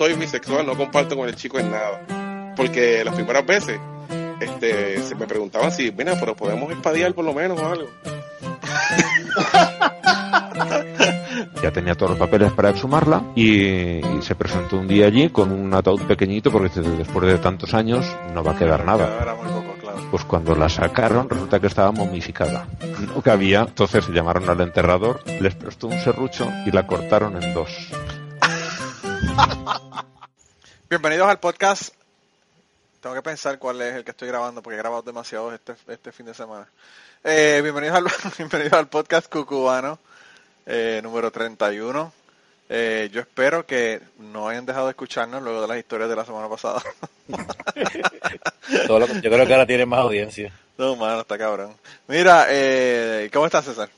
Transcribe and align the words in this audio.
soy 0.00 0.14
bisexual, 0.14 0.64
no 0.64 0.78
comparto 0.78 1.14
con 1.14 1.28
el 1.28 1.36
chico 1.36 1.58
en 1.58 1.70
nada. 1.70 2.54
Porque 2.56 3.04
las 3.04 3.14
primeras 3.14 3.44
veces, 3.44 3.78
este, 4.40 5.02
se 5.02 5.14
me 5.14 5.26
preguntaban 5.26 5.70
si, 5.70 5.92
mira, 5.92 6.18
pero 6.18 6.34
podemos 6.34 6.72
espadear 6.72 7.12
por 7.12 7.26
lo 7.26 7.34
menos 7.34 7.60
o 7.60 7.66
algo. 7.66 7.90
ya 11.62 11.70
tenía 11.70 11.94
todos 11.94 12.12
los 12.12 12.18
papeles 12.18 12.50
para 12.52 12.70
exhumarla 12.70 13.24
y, 13.34 13.98
y 13.98 14.22
se 14.22 14.34
presentó 14.34 14.78
un 14.78 14.88
día 14.88 15.04
allí 15.04 15.28
con 15.28 15.52
un 15.52 15.74
ataúd 15.74 16.00
pequeñito 16.04 16.50
porque 16.50 16.80
después 16.80 17.26
de 17.26 17.36
tantos 17.36 17.74
años 17.74 18.06
no 18.32 18.42
va 18.42 18.52
a 18.52 18.56
quedar 18.56 18.86
nada. 18.86 19.36
Pues 20.10 20.24
cuando 20.24 20.56
la 20.56 20.70
sacaron 20.70 21.28
resulta 21.28 21.60
que 21.60 21.66
estaba 21.66 21.92
momificada. 21.92 22.66
No 23.14 23.20
cabía, 23.20 23.66
entonces 23.68 24.08
llamaron 24.08 24.48
al 24.48 24.62
enterrador, 24.62 25.20
les 25.42 25.54
prestó 25.54 25.88
un 25.88 26.00
serrucho 26.00 26.50
y 26.64 26.70
la 26.70 26.86
cortaron 26.86 27.36
en 27.42 27.52
dos. 27.52 27.90
Bienvenidos 30.88 31.28
al 31.28 31.38
podcast. 31.40 31.94
Tengo 33.00 33.14
que 33.14 33.22
pensar 33.22 33.58
cuál 33.58 33.80
es 33.82 33.94
el 33.96 34.04
que 34.04 34.10
estoy 34.12 34.28
grabando 34.28 34.62
porque 34.62 34.76
he 34.76 34.78
grabado 34.78 35.02
demasiado 35.02 35.52
este, 35.54 35.74
este 35.88 36.12
fin 36.12 36.26
de 36.26 36.34
semana. 36.34 36.66
Eh, 37.24 37.60
bienvenidos, 37.62 37.96
al, 37.96 38.04
bienvenidos 38.38 38.72
al 38.74 38.88
podcast 38.88 39.30
cucubano 39.30 39.98
eh, 40.66 41.00
número 41.02 41.30
31. 41.30 42.12
Eh, 42.68 43.10
yo 43.12 43.20
espero 43.20 43.66
que 43.66 44.00
no 44.18 44.48
hayan 44.48 44.64
dejado 44.66 44.86
de 44.86 44.90
escucharnos 44.90 45.42
luego 45.42 45.62
de 45.62 45.68
las 45.68 45.78
historias 45.78 46.08
de 46.08 46.16
la 46.16 46.24
semana 46.24 46.48
pasada. 46.48 46.80
Todo 48.86 48.98
lo 49.00 49.06
que- 49.06 49.14
yo 49.20 49.30
creo 49.30 49.46
que 49.46 49.52
ahora 49.52 49.66
tiene 49.66 49.86
más 49.86 50.00
audiencia. 50.00 50.52
no, 50.78 50.94
mano, 50.96 51.20
está 51.20 51.36
cabrón. 51.36 51.74
Mira, 52.06 52.46
eh, 52.48 53.28
¿cómo 53.32 53.46
estás, 53.46 53.64
César? 53.64 53.90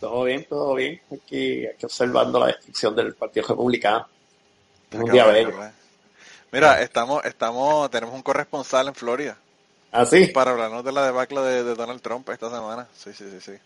Todo 0.00 0.24
bien, 0.24 0.44
todo 0.48 0.74
bien. 0.74 1.00
Aquí, 1.14 1.64
aquí 1.66 1.84
observando 1.86 2.40
la 2.40 2.46
destrucción 2.48 2.96
del 2.96 3.14
Partido 3.14 3.46
Republicano. 3.48 4.08
Un 4.94 5.10
día. 5.10 5.24
Mira, 6.50 6.82
estamos, 6.82 7.24
estamos, 7.24 7.90
tenemos 7.90 8.14
un 8.14 8.22
corresponsal 8.22 8.88
en 8.88 8.94
Florida 8.94 9.36
¿Ah, 9.90 10.04
sí? 10.06 10.26
para 10.28 10.50
hablarnos 10.52 10.84
de 10.84 10.92
la 10.92 11.04
debacle 11.06 11.40
de, 11.40 11.64
de 11.64 11.74
Donald 11.74 12.02
Trump 12.02 12.28
esta 12.30 12.50
semana. 12.50 12.86
Sí, 12.96 13.12
sí, 13.12 13.24
sí, 13.30 13.40
sí. 13.40 13.58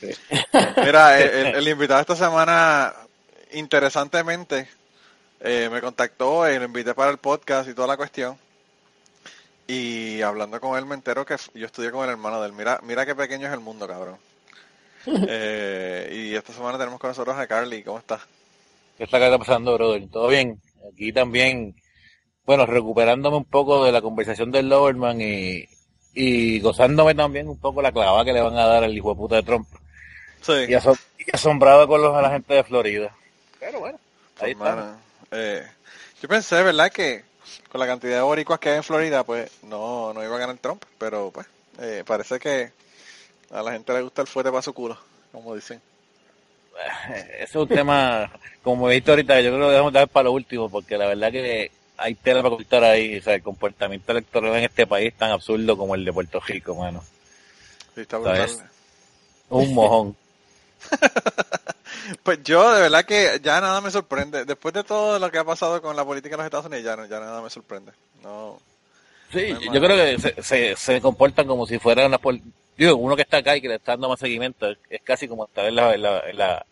Sí. 0.00 0.36
Mira, 0.84 1.18
el, 1.20 1.28
el- 1.48 1.54
el 1.56 1.68
invitado 1.68 2.00
esta 2.00 2.16
semana, 2.16 2.94
interesantemente, 3.52 4.68
eh, 5.40 5.68
me 5.72 5.80
contactó 5.80 6.50
y 6.50 6.58
lo 6.58 6.64
invité 6.66 6.94
para 6.94 7.10
el 7.10 7.18
podcast 7.18 7.68
y 7.68 7.74
toda 7.74 7.88
la 7.88 7.96
cuestión. 7.96 8.38
Y 9.68 10.22
hablando 10.22 10.60
con 10.60 10.78
él 10.78 10.86
me 10.86 10.94
entero 10.94 11.24
que 11.26 11.36
yo 11.54 11.66
estudié 11.66 11.90
con 11.90 12.04
el 12.04 12.10
hermano 12.10 12.40
de 12.40 12.46
él. 12.48 12.52
Mira, 12.52 12.78
mira 12.82 13.04
qué 13.06 13.14
pequeño 13.16 13.46
es 13.48 13.52
el 13.52 13.60
mundo, 13.60 13.86
cabrón. 13.88 14.18
Eh, 15.28 16.10
y 16.12 16.34
esta 16.34 16.52
semana 16.52 16.78
tenemos 16.78 16.98
con 17.00 17.10
nosotros 17.10 17.36
a 17.38 17.46
Carly. 17.46 17.82
¿Cómo 17.84 17.98
estás? 17.98 18.22
¿Qué 18.96 19.04
está 19.04 19.18
acá 19.18 19.38
pasando, 19.38 19.74
brother? 19.74 20.08
¿Todo 20.10 20.28
bien? 20.28 20.60
Aquí 20.92 21.12
también, 21.12 21.74
bueno, 22.44 22.66
recuperándome 22.66 23.36
un 23.38 23.44
poco 23.44 23.84
de 23.84 23.92
la 23.92 24.02
conversación 24.02 24.50
del 24.50 24.68
Loverman 24.68 25.20
y, 25.20 25.64
y 26.14 26.60
gozándome 26.60 27.14
también 27.14 27.48
un 27.48 27.58
poco 27.58 27.82
la 27.82 27.92
clavada 27.92 28.24
que 28.24 28.32
le 28.32 28.40
van 28.40 28.56
a 28.56 28.66
dar 28.66 28.84
al 28.84 28.96
hijo 28.96 29.10
de 29.10 29.16
puta 29.16 29.36
de 29.36 29.42
Trump. 29.42 29.68
Sí. 30.42 30.52
Y, 30.52 30.72
asom- 30.72 31.00
y 31.18 31.34
asombrado 31.34 31.88
con 31.88 32.00
los, 32.02 32.14
a 32.14 32.22
la 32.22 32.30
gente 32.30 32.54
de 32.54 32.64
Florida. 32.64 33.14
Pero 33.58 33.80
bueno, 33.80 33.98
ahí 34.40 34.52
está. 34.52 34.64
Mano, 34.76 34.96
eh, 35.32 35.66
yo 36.22 36.28
pensé, 36.28 36.62
¿verdad? 36.62 36.92
Que 36.92 37.24
con 37.70 37.80
la 37.80 37.86
cantidad 37.86 38.16
de 38.16 38.22
boricuas 38.22 38.60
que 38.60 38.70
hay 38.70 38.76
en 38.76 38.84
Florida, 38.84 39.24
pues 39.24 39.50
no, 39.64 40.12
no 40.12 40.22
iba 40.22 40.36
a 40.36 40.38
ganar 40.38 40.56
Trump. 40.58 40.84
Pero 40.98 41.30
pues 41.32 41.46
eh, 41.80 42.04
parece 42.06 42.38
que 42.38 42.70
a 43.50 43.62
la 43.62 43.72
gente 43.72 43.92
le 43.92 44.02
gusta 44.02 44.22
el 44.22 44.28
fuerte 44.28 44.50
para 44.50 44.62
su 44.62 44.72
culo, 44.72 44.96
como 45.32 45.54
dicen. 45.54 45.80
Ese 47.16 47.42
es 47.44 47.54
un 47.54 47.68
tema, 47.68 48.30
como 48.62 48.90
he 48.90 48.94
visto 48.96 49.12
ahorita, 49.12 49.40
yo 49.40 49.50
creo 49.50 49.54
que 49.54 49.58
lo 49.64 49.70
dejamos 49.70 49.92
dejar 49.92 50.08
para 50.08 50.24
lo 50.24 50.32
último, 50.32 50.68
porque 50.68 50.96
la 50.98 51.06
verdad 51.06 51.30
que 51.32 51.70
hay 51.96 52.14
tela 52.14 52.42
para 52.42 52.54
cortar 52.56 52.84
ahí. 52.84 53.16
O 53.18 53.22
sea, 53.22 53.34
el 53.34 53.42
comportamiento 53.42 54.12
electoral 54.12 54.54
en 54.56 54.64
este 54.64 54.86
país 54.86 55.12
es 55.12 55.18
tan 55.18 55.30
absurdo 55.30 55.76
como 55.76 55.94
el 55.94 56.04
de 56.04 56.12
Puerto 56.12 56.40
Rico, 56.40 56.74
mano. 56.74 57.02
Sí, 57.94 58.02
está. 58.02 58.68
Un 59.48 59.74
mojón. 59.74 60.16
Pues 62.22 62.40
yo 62.44 62.72
de 62.72 62.82
verdad 62.82 63.04
que 63.04 63.40
ya 63.42 63.60
nada 63.60 63.80
me 63.80 63.90
sorprende. 63.90 64.44
Después 64.44 64.72
de 64.74 64.84
todo 64.84 65.18
lo 65.18 65.30
que 65.30 65.38
ha 65.38 65.44
pasado 65.44 65.82
con 65.82 65.96
la 65.96 66.04
política 66.04 66.34
en 66.34 66.38
los 66.38 66.44
Estados 66.44 66.66
Unidos, 66.66 66.84
ya, 66.84 66.94
no- 66.96 67.06
ya 67.06 67.18
nada 67.18 67.42
me 67.42 67.50
sorprende. 67.50 67.92
No, 68.22 68.60
Sí, 69.32 69.52
No 69.52 69.74
yo 69.74 69.80
creo 69.80 69.96
que 69.96 70.18
se, 70.20 70.42
se, 70.42 70.76
se 70.76 71.00
comportan 71.00 71.46
como 71.48 71.66
si 71.66 71.78
fuera 71.80 72.06
una... 72.06 72.18
Digo, 72.76 72.96
uno 72.96 73.16
que 73.16 73.22
está 73.22 73.38
acá 73.38 73.56
y 73.56 73.60
que 73.60 73.68
le 73.68 73.76
está 73.76 73.92
dando 73.92 74.08
más 74.08 74.20
seguimiento, 74.20 74.68
es, 74.68 74.78
es 74.90 75.00
casi 75.02 75.26
como 75.28 75.46
estar 75.46 75.64
en 75.66 75.74
la, 75.76 75.94
en, 75.94 76.02
la, 76.02 76.20
en, 76.28 76.36
la, 76.38 76.66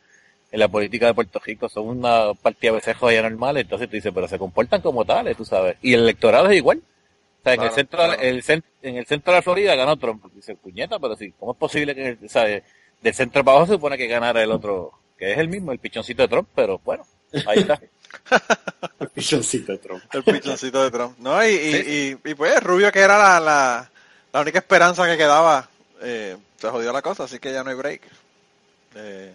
en 0.52 0.60
la 0.60 0.68
política 0.68 1.06
de 1.06 1.14
Puerto 1.14 1.40
Rico. 1.44 1.68
Son 1.68 1.86
una 1.88 2.34
partida 2.34 2.72
de 2.72 2.76
becejos 2.76 3.10
allá 3.10 3.22
normales, 3.22 3.62
entonces 3.62 3.88
tú 3.88 3.96
dices, 3.96 4.12
pero 4.14 4.28
se 4.28 4.38
comportan 4.38 4.80
como 4.82 5.04
tales, 5.04 5.36
tú 5.36 5.44
sabes. 5.44 5.76
Y 5.82 5.94
el 5.94 6.00
electorado 6.00 6.48
es 6.50 6.56
igual. 6.56 6.78
O 6.78 7.42
sea, 7.44 7.54
en, 7.54 7.58
Claro, 7.60 7.70
el 7.70 7.74
centro, 7.74 7.98
claro. 7.98 8.22
el 8.22 8.42
cen- 8.42 8.62
en 8.82 8.96
el 8.96 9.06
centro 9.06 9.32
de 9.32 9.38
la 9.38 9.42
Florida 9.42 9.74
ganó 9.74 9.96
Trump. 9.98 10.24
Dice, 10.34 10.54
puñeta, 10.56 10.98
pero 10.98 11.16
sí, 11.16 11.32
¿cómo 11.38 11.52
es 11.52 11.58
posible 11.58 11.94
que 11.94 12.18
o 12.24 12.28
sea, 12.28 12.44
del 12.44 13.14
centro 13.14 13.44
para 13.44 13.56
abajo 13.58 13.66
se 13.68 13.74
supone 13.74 13.98
que 13.98 14.06
ganara 14.06 14.42
el 14.42 14.50
otro, 14.50 14.92
que 15.18 15.32
es 15.32 15.38
el 15.38 15.48
mismo, 15.48 15.72
el 15.72 15.78
pichoncito 15.78 16.22
de 16.22 16.28
Trump, 16.28 16.48
pero 16.54 16.80
bueno, 16.84 17.04
ahí 17.46 17.58
está. 17.60 17.78
El 19.00 19.08
pichoncito 19.08 19.72
de 19.72 19.78
Trump. 19.78 20.02
el 20.12 20.22
pichoncito 20.22 20.82
de 20.84 20.90
Trump. 20.90 21.18
No, 21.18 21.44
y, 21.44 21.50
y, 21.50 22.16
y, 22.24 22.30
y, 22.30 22.34
pues 22.34 22.62
Rubio 22.62 22.92
que 22.92 23.00
era 23.00 23.18
la, 23.18 23.40
la, 23.40 23.90
la 24.32 24.40
única 24.40 24.58
esperanza 24.60 25.04
que 25.06 25.16
quedaba, 25.16 25.68
eh, 26.04 26.36
se 26.58 26.68
jodió 26.68 26.92
la 26.92 27.02
cosa, 27.02 27.24
así 27.24 27.38
que 27.38 27.52
ya 27.52 27.64
no 27.64 27.70
hay 27.70 27.76
break. 27.76 28.02
Eh, 28.96 29.34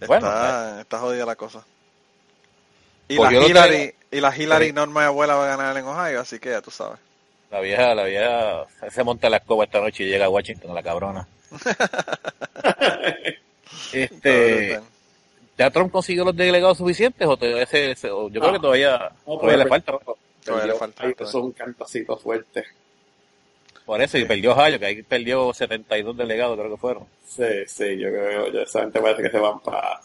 está, 0.00 0.06
Bueno, 0.06 0.80
está 0.80 0.98
jodida 0.98 1.26
la 1.26 1.36
cosa. 1.36 1.64
Y 3.08 3.16
Pues 3.16 3.32
la 3.32 3.46
Hillary, 3.46 3.94
y 4.10 4.20
la 4.20 4.34
Hillary 4.36 4.66
Sí. 4.68 4.72
Norma 4.72 5.06
abuela 5.06 5.34
va 5.36 5.44
a 5.44 5.56
ganar 5.56 5.76
en 5.76 5.84
Ohio, 5.84 6.20
así 6.20 6.38
que 6.38 6.50
ya 6.50 6.60
tú 6.62 6.70
sabes. 6.70 6.98
La 7.50 7.60
vieja, 7.60 7.94
la 7.94 8.04
vieja 8.04 8.64
se 8.90 9.04
monta 9.04 9.28
la 9.30 9.36
escoba 9.36 9.64
esta 9.64 9.80
noche 9.80 10.04
y 10.04 10.08
llega 10.08 10.24
a 10.24 10.28
Washington, 10.30 10.74
la 10.74 10.82
cabrona. 10.82 11.28
este. 13.92 14.80
¿ya 15.56 15.70
Trump 15.70 15.92
consiguió 15.92 16.24
los 16.24 16.34
delegados 16.36 16.78
suficientes 16.78 17.26
o, 17.28 17.36
todavía 17.36 17.62
ese- 17.62 17.92
ese- 17.92 18.10
o 18.10 18.28
yo 18.28 18.40
creo 18.40 18.54
que 18.54 18.58
todavía, 18.58 19.12
No, 19.26 19.38
todavía 19.38 19.58
le 19.64 19.68
falta? 19.68 19.92
Todavía 20.44 20.72
le 20.72 20.78
falta, 20.78 21.04
ahí 21.04 21.14
todavía. 21.14 21.28
Eso 21.28 21.38
es 21.38 21.44
un 21.44 21.52
cantacito 21.52 22.16
fuerte. 22.16 22.64
Por 23.84 24.00
eso, 24.00 24.16
y 24.18 24.24
perdió 24.24 24.52
Ohio, 24.52 24.78
que 24.78 24.86
ahí 24.86 25.02
perdió 25.02 25.52
72 25.52 26.16
delegados, 26.16 26.56
creo 26.58 26.70
que 26.70 26.76
fueron. 26.78 27.04
Sí, 27.28 27.44
sí, 27.66 27.98
yo 27.98 28.08
creo, 28.08 28.50
yo, 28.52 28.60
esa 28.62 28.80
gente 28.80 29.00
parece 29.00 29.22
que 29.22 29.30
se 29.30 29.38
van 29.38 29.60
para 29.60 30.00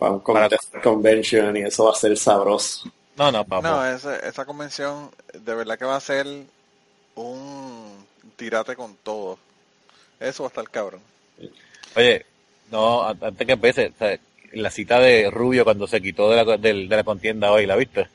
un 0.00 0.20
Para- 0.22 0.48
contest 0.48 0.76
convention 0.82 1.56
y 1.56 1.60
eso 1.62 1.84
va 1.86 1.92
a 1.92 1.94
ser 1.94 2.16
sabroso. 2.18 2.90
No, 3.16 3.30
no, 3.32 3.44
papá. 3.44 3.68
No, 3.70 3.86
ese- 3.86 4.26
esa 4.26 4.44
convención 4.44 5.10
de 5.32 5.54
verdad 5.54 5.78
que 5.78 5.84
va 5.84 5.96
a 5.96 6.00
ser 6.00 6.26
un 7.14 8.04
tirate 8.36 8.76
con 8.76 8.96
todo. 8.96 9.38
Eso 10.20 10.42
va 10.44 10.48
a 10.48 10.50
estar 10.50 10.68
cabrón. 10.70 11.00
Oye, 11.96 12.24
no, 12.70 13.04
antes 13.08 13.46
que 13.46 13.52
empiece, 13.52 13.92
la 14.52 14.70
cita 14.70 14.98
de 15.00 15.30
Rubio 15.30 15.64
cuando 15.64 15.86
se 15.86 16.00
quitó 16.00 16.30
de 16.30 16.44
la, 16.44 16.56
de 16.56 16.74
la 16.74 17.04
contienda 17.04 17.50
hoy, 17.52 17.66
¿la 17.66 17.76
viste? 17.76 18.08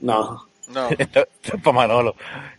No, 0.00 0.46
No, 0.68 0.88
Esto, 0.98 1.20
esto 1.42 1.56
es 1.56 1.62
para 1.62 1.76
Manolo. 1.76 2.14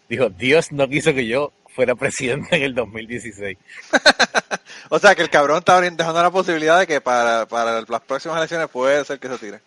Dijo, 0.08 0.30
Dios 0.30 0.72
no 0.72 0.88
quiso 0.90 1.14
que 1.14 1.28
yo 1.28 1.52
fuera 1.76 1.96
presidente 1.96 2.56
en 2.56 2.64
el 2.64 2.76
2016. 2.76 3.58
o 4.90 5.00
sea 5.00 5.16
que 5.16 5.22
el 5.22 5.30
cabrón 5.30 5.60
está 5.60 5.80
dejando 5.82 6.22
la 6.24 6.32
posibilidad 6.32 6.80
de 6.80 6.88
que 6.88 7.02
para, 7.02 7.46
para 7.46 7.82
las 7.88 8.02
próximas 8.02 8.38
elecciones 8.38 8.68
puede 8.70 9.04
ser 9.06 9.20
que 9.20 9.28
se 9.30 9.38
tire. 9.38 9.60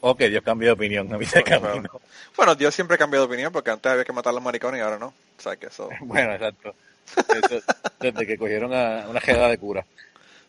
O 0.00 0.14
que 0.14 0.28
Dios 0.28 0.42
cambió 0.44 0.68
de 0.68 0.72
opinión 0.72 1.12
a 1.14 1.18
mitad 1.18 1.34
de 1.34 1.44
camino. 1.44 1.88
Bueno, 2.36 2.54
Dios 2.54 2.74
siempre 2.74 2.98
cambia 2.98 3.20
de 3.20 3.26
opinión 3.26 3.52
porque 3.52 3.70
antes 3.70 3.90
había 3.90 4.04
que 4.04 4.12
matar 4.12 4.30
a 4.30 4.34
los 4.34 4.42
maricones 4.42 4.78
y 4.78 4.82
ahora 4.82 4.98
no. 4.98 5.06
O 5.38 5.42
sea 5.42 5.56
que 5.56 5.66
eso... 5.66 5.88
Bueno, 6.00 6.32
exacto. 6.34 6.74
Eso, 7.16 7.62
desde 8.00 8.26
que 8.26 8.36
cogieron 8.38 8.72
a 8.74 9.06
una 9.08 9.20
jeda 9.20 9.48
de 9.48 9.58
cura. 9.58 9.84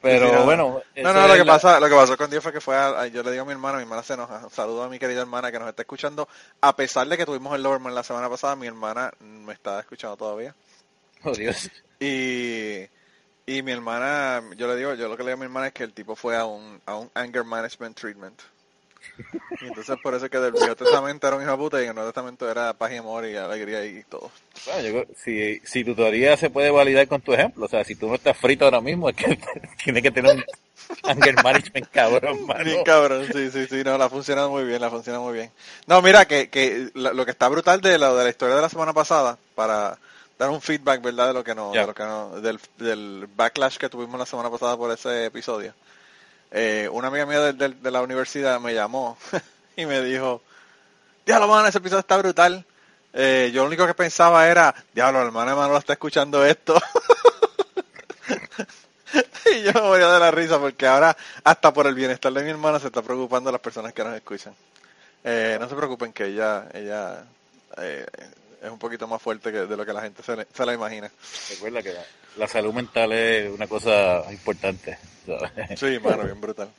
Pero 0.02 0.28
Sí, 0.30 0.36
no, 0.36 0.44
bueno. 0.46 0.82
No, 0.98 1.14
no, 1.14 1.28
lo 1.28 1.34
que 1.34 1.40
la- 1.46 1.54
pasa, 1.54 1.80
lo 1.80 1.88
que 1.90 1.96
pasó 1.96 2.16
con 2.18 2.30
Dios 2.30 2.44
fue 2.44 2.54
que 2.54 2.62
fue 2.62 2.76
a, 2.76 2.88
a- 3.02 3.08
yo 3.08 3.24
le 3.24 3.32
digo 3.32 3.44
a 3.44 3.46
mi 3.46 3.54
hermana, 3.54 3.78
mi 3.78 3.84
hermana 3.84 4.04
se 4.04 4.14
enoja. 4.14 4.50
Saludo 4.52 4.84
a 4.84 4.90
mi 4.90 5.00
querida 5.00 5.22
hermana 5.22 5.52
que 5.52 5.60
nos 5.60 5.68
está 5.70 5.82
escuchando. 5.82 6.28
A 6.62 6.76
pesar 6.76 7.08
de 7.08 7.18
que 7.18 7.26
tuvimos 7.26 7.56
el 7.56 7.64
Loverman 7.64 7.96
la 7.96 8.04
semana 8.04 8.30
pasada, 8.30 8.56
mi 8.56 8.68
hermana 8.68 9.12
me 9.20 9.54
está 9.54 9.80
escuchando 9.80 10.16
todavía. 10.18 10.54
Oh, 11.28 11.32
Dios. 11.32 11.72
Y, 12.00 12.88
y 13.48 13.62
mi 13.64 13.72
hermana, 13.72 14.44
yo 14.58 14.68
le 14.68 14.76
digo, 14.76 14.94
yo 14.94 15.08
lo 15.08 15.18
que 15.18 15.24
le 15.24 15.30
digo 15.30 15.38
a 15.38 15.40
mi 15.40 15.46
hermana 15.46 15.68
es 15.68 15.74
que 15.74 15.84
el 15.84 15.94
tipo 15.94 16.16
fue 16.16 16.36
a 16.36 16.46
un, 16.46 16.80
a 16.86 16.98
un 16.98 17.10
anger 17.16 17.44
management 17.44 17.98
treatment. 17.98 18.40
Y 19.62 19.68
entonces 19.68 19.96
por 20.04 20.14
eso 20.14 20.26
es 20.26 20.32
que 20.32 20.40
del 20.40 20.52
Viejo 20.52 20.76
Testamento 20.76 21.28
era 21.28 21.36
un 21.38 21.42
hijo 21.42 21.52
de 21.52 21.58
puta 21.58 21.80
y 21.80 21.84
en 21.84 21.90
el 21.90 21.96
Nuevo 21.96 22.12
Testamento 22.12 22.50
era 22.50 22.74
paz 22.74 22.92
y 22.92 22.98
amor 22.98 23.26
y 23.26 23.36
alegría 23.36 23.86
y 23.86 24.04
todo. 24.04 24.32
Bueno, 24.66 24.90
yo 24.90 25.04
si, 25.16 25.60
si 25.64 25.84
tu 25.84 25.96
teoría 25.96 26.36
se 26.38 26.50
puede 26.50 26.70
validar 26.70 27.08
con 27.08 27.22
tu 27.22 27.34
ejemplo, 27.34 27.66
o 27.66 27.70
sea, 27.70 27.84
si 27.84 27.96
tú 27.96 28.08
no 28.08 28.16
estás 28.16 28.38
frito 28.38 28.66
ahora 28.66 28.82
mismo, 28.82 29.10
es 29.10 29.16
que 29.16 29.40
tienes 29.84 30.04
que 30.04 30.12
tener 30.12 30.36
un 30.36 30.44
anger 31.04 31.36
management 31.44 31.88
cabrón, 31.92 32.46
mano. 32.46 32.64
Bien 32.64 32.84
cabrón, 32.84 33.28
sí, 33.32 33.50
sí, 33.52 33.68
sí, 33.68 33.84
no, 33.84 33.98
la 33.98 34.06
ha 34.06 34.10
funcionado 34.10 34.50
muy 34.50 34.66
bien, 34.66 34.82
la 34.82 34.88
ha 34.88 34.92
funcionado 34.92 35.24
muy 35.24 35.34
bien. 35.34 35.52
No, 35.88 36.02
mira, 36.02 36.26
que, 36.26 36.50
que 36.50 36.90
lo, 36.94 37.14
lo 37.14 37.26
que 37.26 37.32
está 37.32 37.48
brutal 37.48 37.82
de 37.82 37.98
la, 37.98 38.14
de 38.14 38.24
la 38.24 38.30
historia 38.30 38.56
de 38.56 38.62
la 38.62 38.70
semana 38.70 38.94
pasada, 38.94 39.38
para 39.56 39.98
dar 40.38 40.50
un 40.50 40.62
feedback, 40.62 41.02
¿verdad? 41.02 41.28
De 41.28 41.34
lo 41.34 41.44
que 41.44 41.56
no, 41.56 41.72
de 41.72 41.86
lo 41.86 41.94
que 41.94 42.04
no, 42.04 42.42
del, 42.42 42.60
del 42.78 43.28
backlash 43.36 43.78
que 43.78 43.90
tuvimos 43.90 44.20
la 44.20 44.26
semana 44.26 44.50
pasada 44.50 44.78
por 44.78 44.92
ese 44.92 45.26
episodio. 45.26 45.74
Eh, 46.52 46.88
una 46.92 47.08
amiga 47.08 47.26
mía 47.26 47.40
del- 47.42 47.82
de, 47.82 47.92
la 47.92 48.02
universidad 48.02 48.60
me 48.60 48.74
llamó 48.74 49.18
y 49.76 49.86
me 49.86 50.02
dijo, 50.02 50.42
diablo, 51.26 51.48
mano, 51.48 51.68
ese 51.68 51.80
episodio 51.80 52.02
está 52.02 52.18
brutal. 52.18 52.64
Eh, 53.14 53.52
yo 53.54 53.62
lo 53.62 53.68
único 53.68 53.88
que 53.88 53.94
pensaba 53.94 54.48
era, 54.48 54.76
diablo, 54.94 55.22
el 55.22 55.28
hermano 55.28 55.72
de 55.72 55.78
está 55.78 55.94
escuchando 55.94 56.46
esto. 56.46 56.76
y 59.46 59.64
yo 59.64 59.72
me 59.74 59.82
moría 59.82 60.12
de 60.12 60.20
la 60.20 60.32
risa 60.32 60.60
porque 60.60 60.86
ahora, 60.86 61.16
hasta 61.44 61.74
por 61.74 61.88
el 61.88 61.96
bienestar 61.96 62.34
de 62.34 62.44
mi 62.44 62.50
hermana, 62.50 62.80
se 62.80 62.88
está 62.88 63.02
preocupando 63.02 63.52
las 63.52 63.62
personas 63.62 63.94
que 63.94 64.04
nos 64.04 64.16
escuchan. 64.16 64.54
Eh, 65.24 65.58
no 65.60 65.70
se 65.70 65.76
preocupen 65.76 66.14
que 66.14 66.26
ella, 66.26 66.68
ella 66.74 67.24
eh, 67.78 68.06
es 68.66 68.72
un 68.72 68.80
poquito 68.80 69.08
más 69.08 69.22
fuerte 69.22 69.52
que 69.52 69.60
de 69.66 69.78
lo 69.78 69.86
que 69.86 69.94
la 69.94 70.02
gente 70.02 70.24
se, 70.24 70.36
le- 70.36 70.48
se 70.54 70.66
la 70.66 70.74
imagina. 70.74 71.10
Recuerda 71.50 71.82
que 71.84 71.94
la, 71.94 72.04
la 72.38 72.48
salud 72.48 72.74
mental 72.74 73.12
es 73.14 73.52
una 73.52 73.68
cosa 73.68 74.24
importante. 74.32 74.98
¿sabes? 75.26 75.80
Sí, 75.80 76.00
mano, 76.04 76.24
bien 76.24 76.40
brutal. 76.42 76.70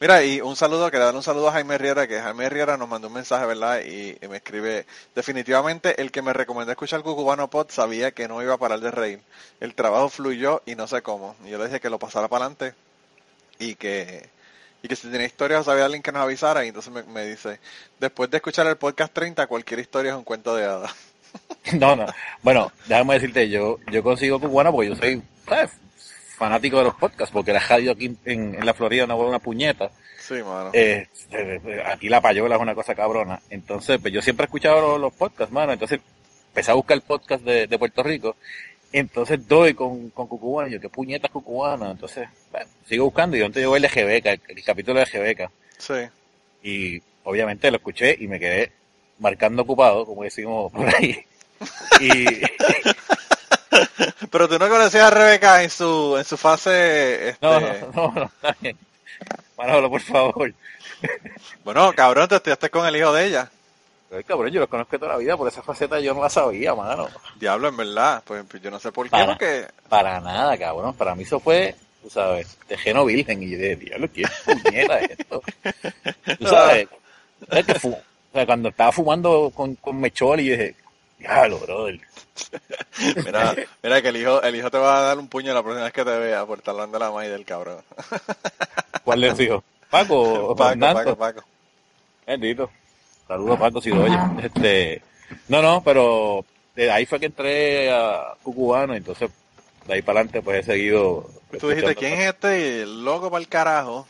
Mira, 0.00 0.22
y 0.24 0.40
un 0.40 0.56
saludo, 0.56 0.90
quería 0.90 1.04
darle 1.06 1.18
un 1.18 1.22
saludo 1.22 1.48
a 1.48 1.52
Jaime 1.52 1.76
Riera, 1.76 2.06
que 2.08 2.18
Jaime 2.20 2.48
Riera 2.48 2.76
nos 2.78 2.88
mandó 2.88 3.08
un 3.08 3.14
mensaje, 3.14 3.44
¿verdad? 3.44 3.82
Y, 3.84 4.16
y 4.22 4.28
me 4.28 4.38
escribe, 4.38 4.86
definitivamente 5.14 6.00
el 6.00 6.10
que 6.10 6.22
me 6.22 6.32
recomendó 6.32 6.72
escuchar 6.72 7.02
Cucubano 7.02 7.50
Pod 7.50 7.68
sabía 7.70 8.10
que 8.12 8.26
no 8.26 8.42
iba 8.42 8.54
a 8.54 8.58
parar 8.58 8.80
de 8.80 8.90
reír. 8.90 9.20
El 9.60 9.74
trabajo 9.74 10.08
fluyó 10.08 10.62
y 10.64 10.74
no 10.74 10.86
sé 10.86 11.02
cómo. 11.02 11.36
Y 11.44 11.50
yo 11.50 11.58
le 11.58 11.66
dije 11.66 11.80
que 11.80 11.90
lo 11.90 11.98
pasara 11.98 12.28
para 12.28 12.46
adelante 12.46 12.74
y 13.58 13.74
que, 13.74 14.28
y 14.82 14.88
que 14.88 14.96
si 14.96 15.08
tenía 15.08 15.26
historias 15.26 15.60
o 15.60 15.64
sabía 15.64 15.84
alguien 15.84 16.02
que 16.02 16.12
nos 16.12 16.22
avisara. 16.22 16.64
Y 16.64 16.68
entonces 16.68 16.90
me, 16.92 17.02
me 17.02 17.26
dice, 17.26 17.60
después 17.98 18.30
de 18.30 18.38
escuchar 18.38 18.66
el 18.66 18.76
podcast 18.78 19.12
30, 19.12 19.46
cualquier 19.46 19.80
historia 19.80 20.12
es 20.12 20.16
un 20.16 20.24
cuento 20.24 20.56
de 20.56 20.64
hadas. 20.64 20.92
No, 21.78 21.94
no. 21.94 22.06
Bueno, 22.42 22.72
déjame 22.88 23.14
decirte, 23.14 23.48
yo 23.48 23.78
yo 23.92 24.02
consigo 24.02 24.40
cubana 24.40 24.72
porque 24.72 24.88
yo 24.88 24.96
soy 24.96 25.22
¿sabes? 25.46 25.70
fanático 26.36 26.78
de 26.78 26.84
los 26.84 26.94
podcasts, 26.94 27.32
porque 27.32 27.52
la 27.52 27.60
radio 27.60 27.92
aquí 27.92 28.16
en, 28.24 28.54
en 28.54 28.66
la 28.66 28.74
Florida 28.74 29.06
no 29.06 29.16
una 29.18 29.38
puñeta. 29.38 29.90
Sí, 30.18 30.34
mano. 30.42 30.70
Eh, 30.72 31.06
eh, 31.32 31.82
aquí 31.84 32.08
la 32.08 32.20
payola 32.20 32.56
es 32.56 32.62
una 32.62 32.74
cosa 32.74 32.94
cabrona. 32.94 33.40
Entonces, 33.50 33.98
pues 34.00 34.12
yo 34.12 34.22
siempre 34.22 34.44
he 34.44 34.46
escuchado 34.46 34.80
los, 34.80 35.00
los 35.00 35.12
podcasts, 35.12 35.52
mano. 35.52 35.72
Entonces, 35.72 36.00
empecé 36.48 36.70
a 36.70 36.74
buscar 36.74 36.96
el 36.96 37.02
podcast 37.02 37.44
de, 37.44 37.66
de 37.66 37.78
Puerto 37.78 38.02
Rico. 38.02 38.36
Entonces 38.92 39.46
doy 39.46 39.74
con, 39.74 40.10
con 40.10 40.26
Cucubana. 40.28 40.68
Y 40.68 40.72
yo, 40.72 40.80
¿qué 40.80 40.88
puñetas 40.88 41.30
Cucubana? 41.30 41.90
Entonces, 41.90 42.28
bueno, 42.50 42.66
sigo 42.86 43.04
buscando 43.04 43.36
y 43.36 43.40
donde 43.40 43.60
llegó 43.60 43.76
el 43.76 43.82
de 43.82 43.88
Jebeca, 43.88 44.32
el, 44.32 44.40
el 44.48 44.64
capítulo 44.64 44.98
de 45.00 45.06
Jebeca. 45.06 45.50
Sí. 45.78 45.94
Y 46.62 47.02
obviamente 47.24 47.70
lo 47.70 47.76
escuché 47.76 48.16
y 48.18 48.26
me 48.28 48.40
quedé 48.40 48.72
marcando 49.20 49.62
ocupado, 49.62 50.04
como 50.04 50.24
decimos 50.24 50.72
por 50.72 50.88
ahí. 50.94 51.24
Y 52.00 52.24
Pero 54.30 54.48
tú 54.48 54.58
no 54.58 54.68
conocías 54.68 55.04
a 55.04 55.10
Rebeca 55.10 55.62
en 55.62 55.70
su, 55.70 56.16
en 56.16 56.24
su 56.24 56.36
fase, 56.36 57.30
este... 57.30 57.46
no, 57.46 57.60
no, 57.60 57.68
no, 57.94 58.12
no, 58.14 58.22
está 58.24 58.56
bien. 58.60 58.76
Manolo, 59.58 59.90
por 59.90 60.00
favor. 60.00 60.54
Bueno, 61.64 61.92
cabrón, 61.92 62.28
te 62.28 62.36
estudiaste 62.36 62.70
con 62.70 62.86
el 62.86 62.96
hijo 62.96 63.12
de 63.12 63.26
ella. 63.26 63.50
Ay, 64.12 64.24
cabrón, 64.24 64.50
yo 64.50 64.60
los 64.60 64.68
conozco 64.68 64.98
toda 64.98 65.12
la 65.12 65.18
vida, 65.18 65.36
por 65.36 65.48
esa 65.48 65.62
faceta 65.62 66.00
yo 66.00 66.14
no 66.14 66.22
la 66.22 66.30
sabía, 66.30 66.74
mano. 66.74 67.08
Diablo, 67.38 67.68
en 67.68 67.76
verdad. 67.76 68.22
Pues, 68.24 68.44
pues 68.48 68.62
yo 68.62 68.70
no 68.70 68.80
sé 68.80 68.90
por 68.90 69.06
qué, 69.06 69.10
Para. 69.10 69.26
porque... 69.26 69.66
Para 69.88 70.20
nada, 70.20 70.56
cabrón. 70.58 70.94
Para 70.94 71.14
mí 71.14 71.24
eso 71.24 71.38
fue, 71.40 71.76
tú 72.02 72.08
sabes, 72.10 72.56
tejeno 72.66 73.04
virgen. 73.04 73.42
Y 73.42 73.50
yo 73.50 73.58
dije, 73.58 73.76
diablo, 73.76 74.08
¿qué 74.12 74.24
puñeta 74.44 74.98
es 75.00 75.10
esto? 75.18 75.42
Tú 76.38 76.46
sabes, 76.48 76.88
¿sabes 77.48 77.66
qué 77.66 77.74
fu- 77.74 77.98
o 78.30 78.32
sea, 78.32 78.46
cuando 78.46 78.68
estaba 78.68 78.92
fumando 78.92 79.50
con, 79.54 79.74
con 79.76 80.00
Mechol 80.00 80.40
y 80.40 80.46
yo 80.46 80.52
dije, 80.52 80.76
diablo, 81.18 81.58
brother. 81.58 82.00
Mira, 83.24 83.54
mira 83.82 84.02
que 84.02 84.08
el 84.08 84.16
hijo, 84.16 84.42
el 84.42 84.56
hijo 84.56 84.70
te 84.70 84.78
va 84.78 84.98
a 84.98 85.02
dar 85.02 85.18
un 85.18 85.28
puño 85.28 85.52
la 85.52 85.62
próxima 85.62 85.84
vez 85.84 85.92
que 85.92 86.04
te 86.04 86.18
vea 86.18 86.46
por 86.46 86.58
estar 86.58 86.72
hablando 86.72 86.98
de 86.98 87.04
la 87.04 87.10
maíz 87.10 87.30
del 87.30 87.44
cabrón. 87.44 87.82
¿Cuál 89.04 89.20
les 89.20 89.36
dijo? 89.36 89.62
Paco, 89.90 90.48
o 90.48 90.56
Paco? 90.56 90.80
Paco, 90.80 91.16
Paco. 91.16 91.44
Bendito. 92.26 92.70
Saludos 93.28 93.58
Paco 93.58 93.80
si 93.80 93.90
lo 93.90 94.04
oye. 94.04 94.18
Este, 94.42 95.02
no, 95.48 95.60
no, 95.60 95.82
pero 95.82 96.44
de 96.74 96.90
ahí 96.90 97.04
fue 97.04 97.20
que 97.20 97.26
entré 97.26 97.92
a 97.92 98.34
Cucubano, 98.42 98.94
entonces 98.94 99.30
de 99.86 99.94
ahí 99.94 100.02
para 100.02 100.20
adelante 100.20 100.42
pues 100.42 100.60
he 100.60 100.72
seguido. 100.72 101.28
Tú 101.58 101.68
dijiste, 101.68 101.94
¿quién 101.94 102.14
es 102.14 102.28
este 102.28 102.86
loco 102.86 103.30
para 103.30 103.40
el 103.40 103.48
carajo? 103.48 104.06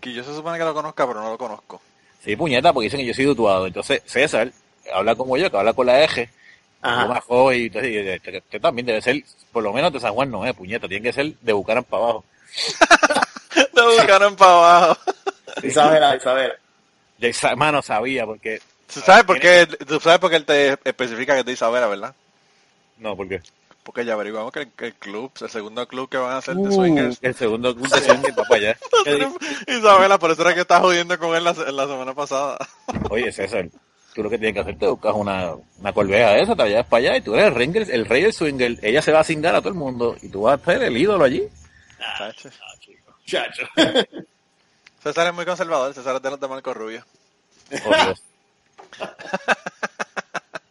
Que 0.00 0.12
yo 0.12 0.24
se 0.24 0.34
supone 0.34 0.58
que 0.58 0.64
lo 0.64 0.74
conozca, 0.74 1.06
pero 1.06 1.20
no 1.20 1.30
lo 1.30 1.38
conozco. 1.38 1.80
Sí, 2.24 2.36
puñeta, 2.36 2.72
porque 2.72 2.86
dicen 2.86 3.00
que 3.00 3.06
yo 3.06 3.14
soy 3.14 3.24
dutuado. 3.24 3.66
Entonces 3.66 4.02
César 4.06 4.50
habla 4.92 5.14
como 5.14 5.36
yo, 5.36 5.50
que 5.50 5.56
habla 5.56 5.72
con 5.72 5.86
la 5.86 6.02
eje, 6.02 6.30
Ajá. 6.80 7.02
yo 7.02 7.08
más 7.08 7.24
joven, 7.24 7.60
y 7.60 7.64
entonces 7.66 8.06
este, 8.06 8.36
este 8.38 8.60
también 8.60 8.86
debe 8.86 9.02
ser, 9.02 9.22
por 9.50 9.62
lo 9.62 9.72
menos 9.72 9.92
de 9.92 10.00
San 10.00 10.12
Juan 10.12 10.30
no 10.30 10.46
es, 10.46 10.54
puñeta, 10.54 10.88
tiene 10.88 11.02
que 11.02 11.12
ser 11.12 11.32
de 11.40 11.52
Bucaran 11.52 11.84
para 11.84 12.02
abajo. 12.04 12.24
Te 13.74 13.82
buscaron 13.82 14.36
para 14.36 14.52
abajo. 14.52 15.00
Isabela, 15.62 16.16
Isabela. 16.16 16.54
De 17.18 17.28
esa 17.28 17.54
mano 17.56 17.82
sabía, 17.82 18.24
porque... 18.24 18.60
¿Tú 18.92 19.00
sabes 19.00 19.24
por 19.24 19.38
qué? 19.38 19.66
Tú 19.66 20.00
sabes 20.00 20.18
por 20.18 20.30
qué 20.30 20.36
él 20.36 20.44
te 20.44 20.78
especifica 20.84 21.34
que 21.34 21.40
es 21.40 21.46
de 21.46 21.52
Isabela, 21.52 21.86
¿verdad? 21.86 22.14
No, 22.98 23.16
porque... 23.16 23.40
Porque 23.82 24.04
ya 24.04 24.12
averiguamos 24.12 24.52
que 24.52 24.60
el, 24.60 24.72
que 24.72 24.86
el 24.86 24.94
club, 24.94 25.32
el 25.40 25.50
segundo 25.50 25.86
club 25.88 26.08
que 26.08 26.16
van 26.16 26.32
a 26.32 26.36
hacer 26.38 26.54
de 26.54 26.68
Uh, 26.68 26.72
swingers, 26.72 27.18
el 27.20 27.34
segundo 27.34 27.74
club 27.74 27.88
de 27.88 28.00
swingers 28.00 28.38
va 28.38 28.44
para 28.44 28.56
allá. 28.56 28.78
Isabela, 29.66 30.18
por 30.18 30.30
eso 30.30 30.42
era 30.42 30.54
que 30.54 30.60
estás 30.60 30.80
jodiendo 30.80 31.18
con 31.18 31.34
él 31.34 31.42
la, 31.42 31.52
la 31.52 31.86
semana 31.86 32.14
pasada. 32.14 32.58
Oye, 33.10 33.32
César, 33.32 33.68
tú 34.14 34.22
lo 34.22 34.30
que 34.30 34.38
tienes 34.38 34.54
que 34.54 34.60
hacer, 34.60 34.78
te 34.78 34.86
buscas 34.86 35.14
una, 35.14 35.54
una 35.78 35.92
corbeja 35.92 36.36
esa, 36.38 36.54
te 36.54 36.68
llevas 36.68 36.86
para 36.86 36.98
allá 36.98 37.16
y 37.16 37.22
tú 37.22 37.34
eres 37.34 37.48
el, 37.48 37.54
ringer, 37.56 37.90
el 37.90 38.06
rey 38.06 38.22
del 38.22 38.32
swinger. 38.32 38.78
Ella 38.82 39.02
se 39.02 39.10
va 39.10 39.20
a 39.20 39.24
cingar 39.24 39.54
a 39.56 39.60
todo 39.60 39.70
el 39.70 39.74
mundo 39.74 40.16
y 40.22 40.28
tú 40.28 40.42
vas 40.42 40.60
a 40.60 40.64
ser 40.64 40.82
el 40.84 40.96
ídolo 40.96 41.24
allí. 41.24 41.42
Chacho. 42.18 42.50
Chacho. 43.26 43.62
César 45.02 45.26
es 45.26 45.34
muy 45.34 45.44
conservador, 45.44 45.92
César 45.92 46.16
es 46.16 46.22
de 46.22 46.30
los 46.30 46.38
de 46.38 46.46
Marco 46.48 46.72
Rubio. 46.72 47.04
Oh, 47.84 48.04
Dios. 48.04 48.22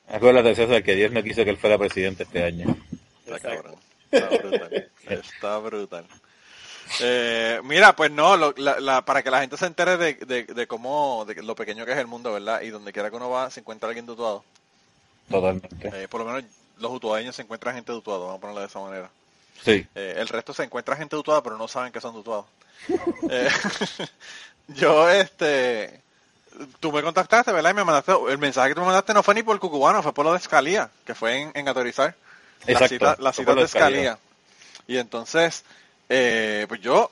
Acuérdate, 0.08 0.56
César, 0.56 0.84
que 0.84 0.96
Dios 0.96 1.12
no 1.12 1.24
quiso 1.24 1.44
que 1.44 1.50
él 1.50 1.58
fuera 1.58 1.77
presidente 1.77 2.24
este 2.24 2.44
año. 2.44 2.77
Está 3.38 3.55
cabrón. 3.55 3.75
Está 4.11 4.29
brutal. 4.38 4.91
Está 5.09 5.57
brutal. 5.59 6.05
Eh, 7.00 7.61
mira, 7.63 7.95
pues 7.95 8.11
no, 8.11 8.35
lo- 8.35 8.53
la- 8.57 8.79
la- 8.79 9.05
para 9.05 9.23
que 9.23 9.31
la 9.31 9.39
gente 9.41 9.55
se 9.57 9.65
entere 9.65 9.95
de, 9.97 10.13
de, 10.15 10.43
de 10.43 10.67
cómo, 10.67 11.23
de 11.25 11.41
lo 11.41 11.55
pequeño 11.55 11.85
que 11.85 11.93
es 11.93 11.97
el 11.97 12.07
mundo, 12.07 12.33
¿verdad? 12.33 12.61
Y 12.61 12.69
donde 12.69 12.91
quiera 12.91 13.09
que 13.09 13.15
uno 13.15 13.29
va, 13.29 13.50
se 13.50 13.61
encuentra 13.61 13.88
alguien 13.88 14.05
dutuado. 14.05 14.43
Totalmente. 15.29 15.89
Eh, 16.03 16.07
por 16.09 16.21
lo 16.21 16.27
menos 16.27 16.43
los 16.79 16.91
utuadeños 16.91 17.35
se 17.35 17.43
encuentran 17.43 17.75
gente 17.75 17.91
dutuada, 17.93 18.19
vamos 18.19 18.38
a 18.38 18.41
ponerlo 18.41 18.61
de 18.61 18.67
esa 18.67 18.79
manera. 18.79 19.09
Sí. 19.63 19.88
Eh, 19.95 20.15
el 20.17 20.27
resto 20.27 20.53
se 20.53 20.63
encuentra 20.63 20.95
gente 20.97 21.15
dutuada, 21.15 21.41
pero 21.41 21.57
no 21.57 21.67
saben 21.67 21.91
que 21.93 22.01
son 22.01 22.13
dutuados. 22.13 22.45
Eh, 23.29 23.47
yo, 24.67 25.09
este, 25.09 26.01
tú 26.79 26.91
me 26.91 27.01
contactaste, 27.03 27.51
¿verdad? 27.51 27.69
Y 27.71 27.73
me 27.75 27.83
mandaste, 27.83 28.11
el 28.29 28.38
mensaje 28.38 28.69
que 28.69 28.75
tú 28.75 28.81
me 28.81 28.88
mandaste 28.88 29.13
no 29.13 29.23
fue 29.23 29.35
ni 29.35 29.43
por 29.43 29.59
Cucubano, 29.59 30.01
fue 30.03 30.13
por 30.13 30.25
lo 30.25 30.31
de 30.31 30.39
Escalía, 30.39 30.89
que 31.05 31.13
fue 31.15 31.38
en, 31.41 31.51
en 31.53 31.67
Autorizar. 31.67 32.15
La 32.68 32.74
Exacto, 32.74 33.15
la 33.20 33.34
lo 33.46 33.56
de. 33.56 33.63
Escalía. 33.63 34.20
Y 34.88 34.98
entonces, 34.98 35.63
eh, 36.10 36.65
pues 36.68 36.82
yo 36.82 37.12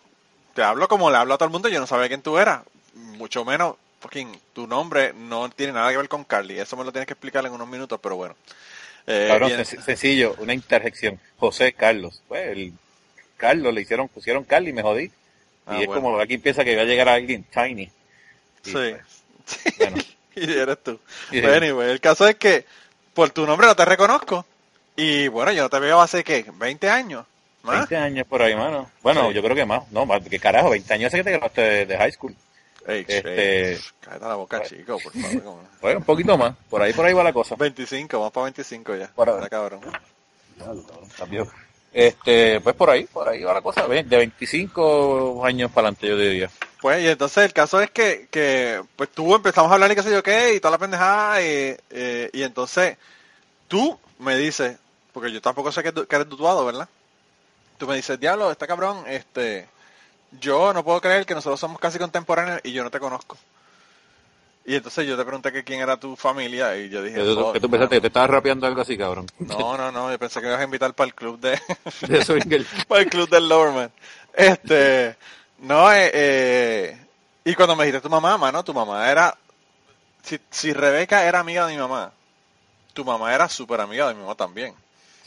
te 0.53 0.63
hablo 0.63 0.87
como 0.87 1.09
le 1.09 1.17
hablo 1.17 1.33
a 1.33 1.37
todo 1.37 1.45
el 1.47 1.51
mundo, 1.51 1.69
yo 1.69 1.79
no 1.79 1.87
sabía 1.87 2.07
quién 2.07 2.21
tú 2.21 2.37
eras, 2.37 2.61
mucho 2.93 3.45
menos, 3.45 3.75
fucking, 4.01 4.39
tu 4.53 4.67
nombre 4.67 5.13
no 5.13 5.49
tiene 5.49 5.73
nada 5.73 5.91
que 5.91 5.97
ver 5.97 6.09
con 6.09 6.23
Carly, 6.23 6.59
eso 6.59 6.75
me 6.77 6.83
lo 6.83 6.91
tienes 6.91 7.07
que 7.07 7.13
explicar 7.13 7.45
en 7.45 7.53
unos 7.53 7.67
minutos, 7.67 7.99
pero 8.01 8.15
bueno. 8.15 8.35
Eh, 9.07 9.25
Cabrón, 9.27 9.49
bien. 9.49 9.61
sen- 9.61 9.81
sencillo, 9.81 10.35
una 10.39 10.53
interjección. 10.53 11.19
José 11.37 11.73
Carlos. 11.73 12.21
Pues 12.27 12.49
el 12.49 12.73
Carlos 13.37 13.73
le 13.73 13.81
hicieron, 13.81 14.07
pusieron 14.07 14.43
Carlos 14.43 14.69
y 14.69 14.73
me 14.73 14.81
jodí. 14.81 15.11
Ah, 15.65 15.77
y 15.77 15.81
es 15.81 15.87
bueno. 15.87 16.01
como 16.01 16.19
aquí 16.19 16.37
piensa 16.37 16.63
que 16.65 16.75
va 16.75 16.81
a 16.83 16.85
llegar 16.85 17.09
alguien 17.09 17.43
tiny. 17.43 17.83
Y, 17.83 17.89
Sí. 18.63 18.71
pues, 18.73 19.03
bueno, 19.77 19.97
y 20.35 20.51
eres 20.51 20.83
tú. 20.83 20.99
Sí. 21.29 21.41
Pero 21.41 21.53
anyway, 21.53 21.91
el 21.91 21.99
caso 22.01 22.27
es 22.27 22.35
que 22.35 22.65
por 23.13 23.29
tu 23.31 23.45
nombre 23.45 23.67
no 23.67 23.75
te 23.75 23.85
reconozco. 23.85 24.45
Y 24.99 25.27
bueno, 25.29 25.51
yo 25.51 25.63
no 25.63 25.69
te 25.69 25.79
veo 25.79 26.01
hace, 26.01 26.23
¿qué? 26.23 26.45
¿20 26.45 26.89
años? 26.89 27.25
¿Más? 27.63 27.77
20 27.89 27.97
años 27.97 28.27
por 28.27 28.41
ahí, 28.41 28.55
mano. 28.55 28.89
Bueno, 29.01 29.29
Sí. 29.29 29.33
yo 29.35 29.41
creo 29.43 29.55
que 29.55 29.65
más. 29.65 29.89
No, 29.91 30.05
más, 30.05 30.21
que 30.27 30.39
carajo, 30.39 30.69
20 30.71 30.93
años 30.93 31.07
hace 31.07 31.17
que 31.17 31.23
te 31.23 31.31
graduaste 31.31 31.85
de, 31.85 31.97
high 31.97 32.11
school. 32.11 32.35
Ey, 32.87 33.05
Este- 33.07 33.79
cállate 34.01 34.25
la 34.25 34.35
boca, 34.35 34.61
chico, 34.63 34.97
por 34.99 35.13
favor. 35.13 35.59
Bueno, 35.81 35.99
un 35.99 36.03
poquito 36.05 36.37
más. 36.37 36.55
Por 36.69 36.81
ahí, 36.81 36.91
por 36.93 37.05
ahí 37.05 37.13
va 37.13 37.23
la 37.23 37.33
cosa. 37.33 37.55
25, 37.55 38.17
vamos 38.17 38.33
para 38.33 38.43
25 38.45 38.95
ya. 38.95 39.07
Por. 39.07 39.29
Está 39.29 39.49
cabrón. 39.49 39.81
Cambió. 41.17 41.47
Este, 41.93 42.59
pues 42.61 42.75
por 42.75 42.89
ahí, 42.89 43.05
por 43.05 43.27
ahí 43.29 43.41
va 43.43 43.53
la 43.53 43.61
cosa. 43.61 43.87
De 43.87 44.03
25 44.03 45.45
años 45.45 45.71
para 45.71 45.87
adelante, 45.87 46.07
yo 46.07 46.17
diría. 46.17 46.49
Pues, 46.81 47.03
y 47.03 47.07
entonces 47.07 47.45
el 47.45 47.53
caso 47.53 47.81
es 47.81 47.89
que, 47.91 48.27
que 48.31 48.81
pues 48.95 49.09
tú 49.09 49.33
empezamos 49.35 49.71
a 49.71 49.73
hablar 49.75 49.91
y 49.91 49.95
qué 49.95 50.03
sé 50.03 50.11
yo 50.11 50.23
qué, 50.23 50.55
y 50.55 50.59
toda 50.59 50.71
la 50.71 50.77
pendejada, 50.77 51.41
y, 51.41 51.75
eh, 51.89 52.29
y 52.31 52.43
entonces 52.43 52.97
tú 53.67 53.99
me 54.19 54.37
dices, 54.37 54.77
porque 55.13 55.31
yo 55.31 55.41
tampoco 55.41 55.71
sé 55.71 55.83
que, 55.83 55.89
eres 55.89 56.29
dutuado, 56.29 56.65
¿verdad? 56.65 56.87
Tú 57.77 57.87
me 57.87 57.95
dices, 57.95 58.19
diablo, 58.19 58.51
está 58.51 58.67
cabrón, 58.67 59.03
este, 59.07 59.67
yo 60.39 60.73
no 60.73 60.83
puedo 60.83 61.01
creer 61.01 61.25
que 61.25 61.33
nosotros 61.33 61.59
somos 61.59 61.79
casi 61.79 61.97
contemporáneos 61.97 62.59
y 62.63 62.71
yo 62.71 62.83
no 62.83 62.91
te 62.91 62.99
conozco. 62.99 63.37
Y 64.65 64.75
entonces 64.75 65.07
yo 65.07 65.17
te 65.17 65.23
pregunté 65.23 65.51
que 65.51 65.63
quién 65.63 65.79
era 65.79 65.97
tu 65.97 66.15
familia 66.15 66.77
y 66.77 66.89
yo 66.89 67.01
dije, 67.01 67.17
¿Qué 67.17 67.23
tú, 67.23 67.39
"Oh, 67.39 67.53
qué 67.53 67.59
tú 67.59 67.69
pensaste? 67.69 67.95
¿Que 67.95 68.01
te 68.01 68.07
estabas 68.07 68.29
rapeando 68.29 68.67
algo 68.67 68.81
así, 68.81 68.97
cabrón? 68.97 69.25
no, 69.39 69.77
no, 69.77 69.91
no, 69.91 70.11
yo 70.11 70.19
pensé 70.19 70.39
que 70.39 70.45
me 70.45 70.51
ibas 70.51 70.61
a 70.61 70.65
invitar 70.65 70.93
para 70.93 71.07
el 71.07 71.15
club 71.15 71.39
de, 71.39 71.59
para 72.87 73.01
el 73.01 73.09
club 73.09 73.29
del 73.29 73.49
Lowerman. 73.49 73.91
Este, 74.33 75.15
no, 75.59 75.91
eh, 75.91 76.11
eh, 76.13 77.05
y 77.45 77.55
cuando 77.55 77.75
me 77.75 77.85
dijiste 77.85 78.01
tu 78.01 78.11
mamá, 78.11 78.37
mano, 78.37 78.63
tu 78.63 78.73
mamá 78.73 79.09
era 79.09 79.35
si, 80.23 80.39
si 80.49 80.73
Rebeca 80.73 81.25
era 81.25 81.39
amiga 81.39 81.65
de 81.65 81.73
mi 81.73 81.79
mamá, 81.79 82.11
tu 82.93 83.03
mamá 83.03 83.33
era 83.33 83.49
súper 83.49 83.81
amiga 83.81 84.07
de 84.07 84.13
mi 84.13 84.21
mamá 84.21 84.35
también. 84.35 84.73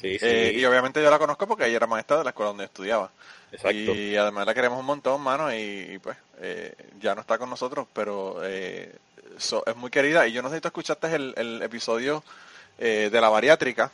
Sí, 0.03 0.19
sí. 0.19 0.27
Eh, 0.27 0.53
y 0.57 0.65
obviamente 0.67 1.03
yo 1.03 1.11
la 1.11 1.19
conozco 1.19 1.47
porque 1.47 1.65
ella 1.67 1.77
era 1.77 1.87
maestra 1.87 2.19
de 2.19 2.25
la 2.25 2.31
escuela 2.31 2.49
donde 2.49 2.65
estudiaba. 2.65 3.11
Exacto. 3.53 3.93
Y 3.95 4.17
además 4.17 4.45
la 4.47 4.53
queremos 4.55 4.79
un 4.81 4.87
montón, 4.87 5.21
mano, 5.23 5.51
y, 5.55 5.57
y 5.93 5.99
pues 5.99 6.17
eh, 6.41 6.75
ya 7.01 7.15
no 7.15 7.21
está 7.23 7.39
con 7.39 7.49
nosotros, 7.49 7.87
pero 7.95 8.41
eh, 8.43 8.95
so- 9.39 9.65
es 9.67 9.77
muy 9.77 9.91
querida. 9.91 10.27
Y 10.27 10.33
yo 10.33 10.43
no 10.43 10.49
sé 10.51 10.57
si 10.57 10.61
tú 10.61 10.69
escuchaste 10.69 11.15
el, 11.15 11.33
el 11.37 11.63
episodio 11.63 12.23
de 12.79 13.11
la 13.21 13.29
bariátrica, 13.29 13.91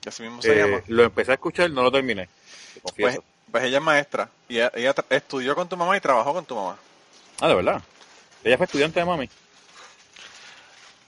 que 0.00 0.08
así 0.08 0.22
mismo 0.22 0.40
se 0.40 0.56
llama. 0.56 0.80
lo 0.86 1.02
empecé 1.04 1.32
a 1.32 1.34
escuchar, 1.34 1.70
no 1.70 1.82
lo 1.82 1.92
terminé. 1.92 2.28
te 2.74 3.02
Pues, 3.02 3.18
pues 3.50 3.64
ella 3.64 3.78
es 3.78 3.84
maestra 3.84 4.28
y 4.48 4.56
ella, 4.56 4.72
ella 4.74 4.94
estudió 5.10 5.54
con 5.54 5.68
tu 5.68 5.76
mamá 5.76 5.96
y 5.96 6.00
trabajó 6.00 6.32
con 6.32 6.44
tu 6.46 6.54
mamá. 6.54 6.78
Ah, 7.40 7.48
de 7.48 7.54
verdad. 7.54 7.82
Ella 8.42 8.56
fue 8.56 8.64
estudiante 8.66 9.00
de 9.00 9.06
mami. 9.06 9.28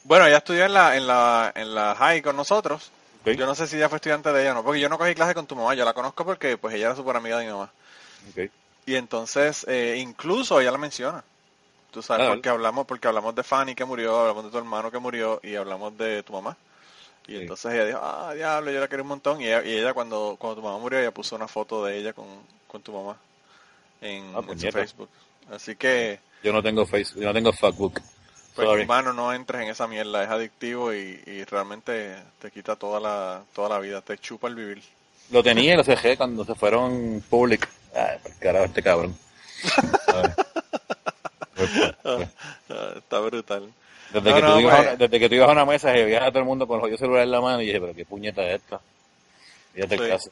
Bueno, 0.04 0.26
ella 0.26 0.38
estudió 0.38 0.64
en 0.64 0.73
la, 0.75 0.97
en 0.97 1.06
la, 1.06 1.52
en 1.54 1.75
la 1.75 1.94
high 1.94 2.23
con 2.23 2.37
nosotros. 2.37 2.90
Yo 3.37 3.47
no 3.47 3.54
sé 3.54 3.66
si 3.66 3.76
ella 3.76 3.88
fue 3.88 3.97
estudiante 3.97 4.32
de 4.32 4.42
ella 4.42 4.52
o 4.52 4.54
no, 4.54 4.62
porque 4.64 4.80
yo 4.80 4.88
no 4.88 4.99
cogí 4.99 5.14
clase 5.14 5.35
con 5.35 5.47
tu 5.47 5.56
mamá, 5.56 5.75
yo 5.75 5.85
la 5.85 5.92
conozco 5.94 6.25
porque 6.25 6.56
pues 6.56 6.75
ella 6.75 6.87
era 6.87 6.97
súper 6.97 7.16
amiga 7.16 7.38
de 7.38 7.47
mi 7.47 7.52
mamá. 7.52 7.70
Y 8.87 8.94
entonces, 8.94 9.66
eh, 9.68 9.97
incluso 9.99 10.61
ella 10.61 10.70
la 10.73 10.78
menciona. 10.78 11.23
Tú 11.90 12.02
sabes, 12.02 12.26
Ah, 12.26 12.30
porque 12.30 12.49
hablamos, 12.49 12.87
porque 12.87 13.08
hablamos 13.08 13.35
de 13.35 13.42
Fanny 13.42 13.75
que 13.75 13.85
murió, 13.85 14.18
hablamos 14.20 14.44
de 14.44 14.50
tu 14.50 14.58
hermano 14.58 14.90
que 14.90 14.99
murió 14.99 15.40
y 15.42 15.54
hablamos 15.56 15.97
de 15.99 16.23
tu 16.23 16.32
mamá. 16.32 16.56
Y 17.26 17.32
Sí. 17.32 17.37
entonces 17.38 17.73
ella 17.75 17.85
dijo, 17.87 18.00
ah, 18.02 18.32
diablo, 18.35 18.70
yo 18.70 18.80
la 18.80 18.88
quería 18.88 19.02
un 19.02 19.08
montón. 19.08 19.40
Y 19.40 19.47
ella, 19.47 19.62
y 19.62 19.76
ella 19.76 19.92
cuando, 19.92 20.37
cuando 20.38 20.56
tu 20.61 20.66
mamá 20.66 20.78
murió, 20.78 20.99
ella 20.99 21.11
puso 21.11 21.37
una 21.37 21.49
foto 21.49 21.85
de 21.85 21.99
ella 21.99 22.12
con, 22.14 22.26
con 22.66 22.80
tu 22.82 22.92
mamá 22.92 23.16
en, 24.00 24.25
Ah, 24.35 24.38
en 24.38 24.42
su 24.42 24.47
puñeta. 24.47 24.78
Facebook. 24.78 25.08
Así 25.50 25.76
que, 25.76 26.20
Yo 26.42 26.52
no 26.52 26.62
tengo 26.62 26.87
Facebook, 26.87 27.20
yo 27.23 27.28
no 27.28 27.35
tengo 27.35 27.52
Facebook. 27.52 28.00
Pues 28.59 28.67
Sorry. 28.71 28.83
hermano, 28.83 29.12
no 29.12 29.33
entres 29.33 29.62
en 29.62 29.69
esa 29.69 29.87
mierda, 29.87 30.25
es 30.25 30.31
adictivo 30.31 30.93
y, 30.93 31.23
y 31.27 31.45
realmente 31.45 32.17
te 32.41 32.50
quita 32.50 32.75
toda 32.75 32.99
la, 32.99 33.43
toda 33.55 33.69
la 33.69 33.79
vida, 33.79 34.00
te 34.00 34.19
chupa 34.19 34.49
el 34.49 34.57
vivir. 34.57 34.83
Lo 35.31 35.45
tenía 35.45 35.75
y 35.75 35.77
lo 35.77 35.85
dejé 35.85 36.17
cuando 36.17 36.45
se 36.45 36.57
fueron 36.57 37.23
public. 37.31 37.69
Ay, 37.95 38.19
carajo, 38.41 38.65
este 38.65 38.83
cabrón. 38.83 39.17
Está 42.97 43.19
brutal. 43.21 43.73
Desde, 44.12 44.31
No, 44.31 44.37
que 44.37 44.43
no, 44.43 44.55
tú 44.55 44.61
ibas 44.61 44.73
a 44.75 44.77
pues. 44.79 44.87
una, 44.88 44.97
desde 44.97 45.21
que 45.21 45.29
tú 45.29 45.35
ibas 45.37 45.49
a 45.49 45.53
una 45.53 45.65
mesa 45.65 45.97
y 45.97 46.05
veías 46.05 46.23
a 46.23 46.29
todo 46.31 46.38
el 46.41 46.45
mundo 46.45 46.67
con 46.67 46.77
el 46.77 46.81
jodido 46.81 46.99
celular 46.99 47.23
en 47.23 47.31
la 47.31 47.41
mano 47.41 47.62
y 47.62 47.67
dije, 47.67 47.81
pero 47.81 47.95
qué 47.95 48.05
puñeta 48.05 48.43
es 48.43 48.57
esta. 48.61 48.81
Fíjate 49.75 49.95
el 49.95 50.00
Sí. 50.03 50.09
caso. 50.09 50.31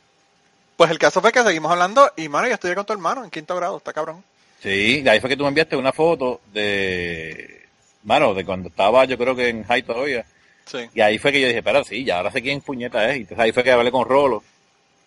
Pues 0.76 0.90
el 0.90 0.98
caso 0.98 1.20
fue 1.20 1.32
que 1.32 1.42
seguimos 1.42 1.70
hablando 1.72 2.10
y, 2.16 2.28
mano, 2.28 2.48
yo 2.48 2.54
estudié 2.54 2.74
con 2.74 2.84
tu 2.84 2.92
hermano 2.92 3.24
en 3.24 3.30
quinto 3.30 3.54
grado, 3.56 3.76
está 3.78 3.92
cabrón. 3.92 4.22
Sí, 4.62 5.04
ahí 5.08 5.20
fue 5.20 5.30
que 5.30 5.36
tú 5.36 5.44
me 5.44 5.48
enviaste 5.48 5.76
una 5.76 5.92
foto 5.92 6.40
de, 6.52 7.65
mano, 8.06 8.34
de 8.34 8.44
cuando 8.44 8.68
estaba 8.70 9.04
yo 9.04 9.18
creo 9.18 9.36
que 9.36 9.48
en 9.50 9.64
high 9.64 9.82
todavía. 9.82 10.24
Sí, 10.66 10.88
Y 10.94 11.00
ahí 11.02 11.18
fue 11.18 11.32
que 11.32 11.40
yo 11.40 11.48
dije, 11.48 11.62
pero 11.62 11.84
sí, 11.84 12.04
ya 12.04 12.18
ahora 12.18 12.30
sé 12.32 12.42
quién 12.42 12.60
puñeta 12.60 13.08
es. 13.10 13.16
Y 13.18 13.20
entonces 13.20 13.38
ahí 13.40 13.52
fue 13.52 13.64
que 13.64 13.72
hablé 13.72 13.90
con 13.92 14.08
Rolo. 14.08 14.42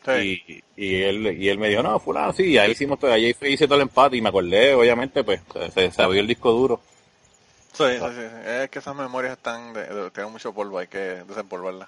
sí. 0.05 0.43
Y, 0.47 0.63
y 0.77 1.01
él 1.03 1.37
y 1.41 1.49
él 1.49 1.57
me 1.57 1.69
dijo, 1.69 1.83
no, 1.83 1.99
fulano, 1.99 2.33
sí, 2.33 2.43
y 2.51 2.57
ahí 2.57 2.71
hicimos 2.71 2.99
todo, 2.99 3.11
ahí 3.13 3.35
hice 3.41 3.67
todo 3.67 3.75
el 3.75 3.83
empate 3.83 4.17
y 4.17 4.21
me 4.21 4.29
acordé, 4.29 4.73
obviamente, 4.73 5.23
pues, 5.23 5.41
se, 5.73 5.91
se 5.91 6.01
abrió 6.01 6.21
el 6.21 6.27
disco 6.27 6.51
duro. 6.51 6.81
Sí, 7.73 7.83
sí, 7.91 7.99
sí, 7.99 8.21
sí. 8.21 8.35
Es 8.45 8.69
que 8.69 8.79
esas 8.79 8.95
memorias 8.95 9.33
están, 9.33 9.73
de, 9.73 9.83
de- 9.85 10.11
tienen 10.11 10.31
mucho 10.31 10.53
polvo, 10.53 10.79
hay 10.79 10.87
que 10.87 11.23
desempolvarlas. 11.27 11.87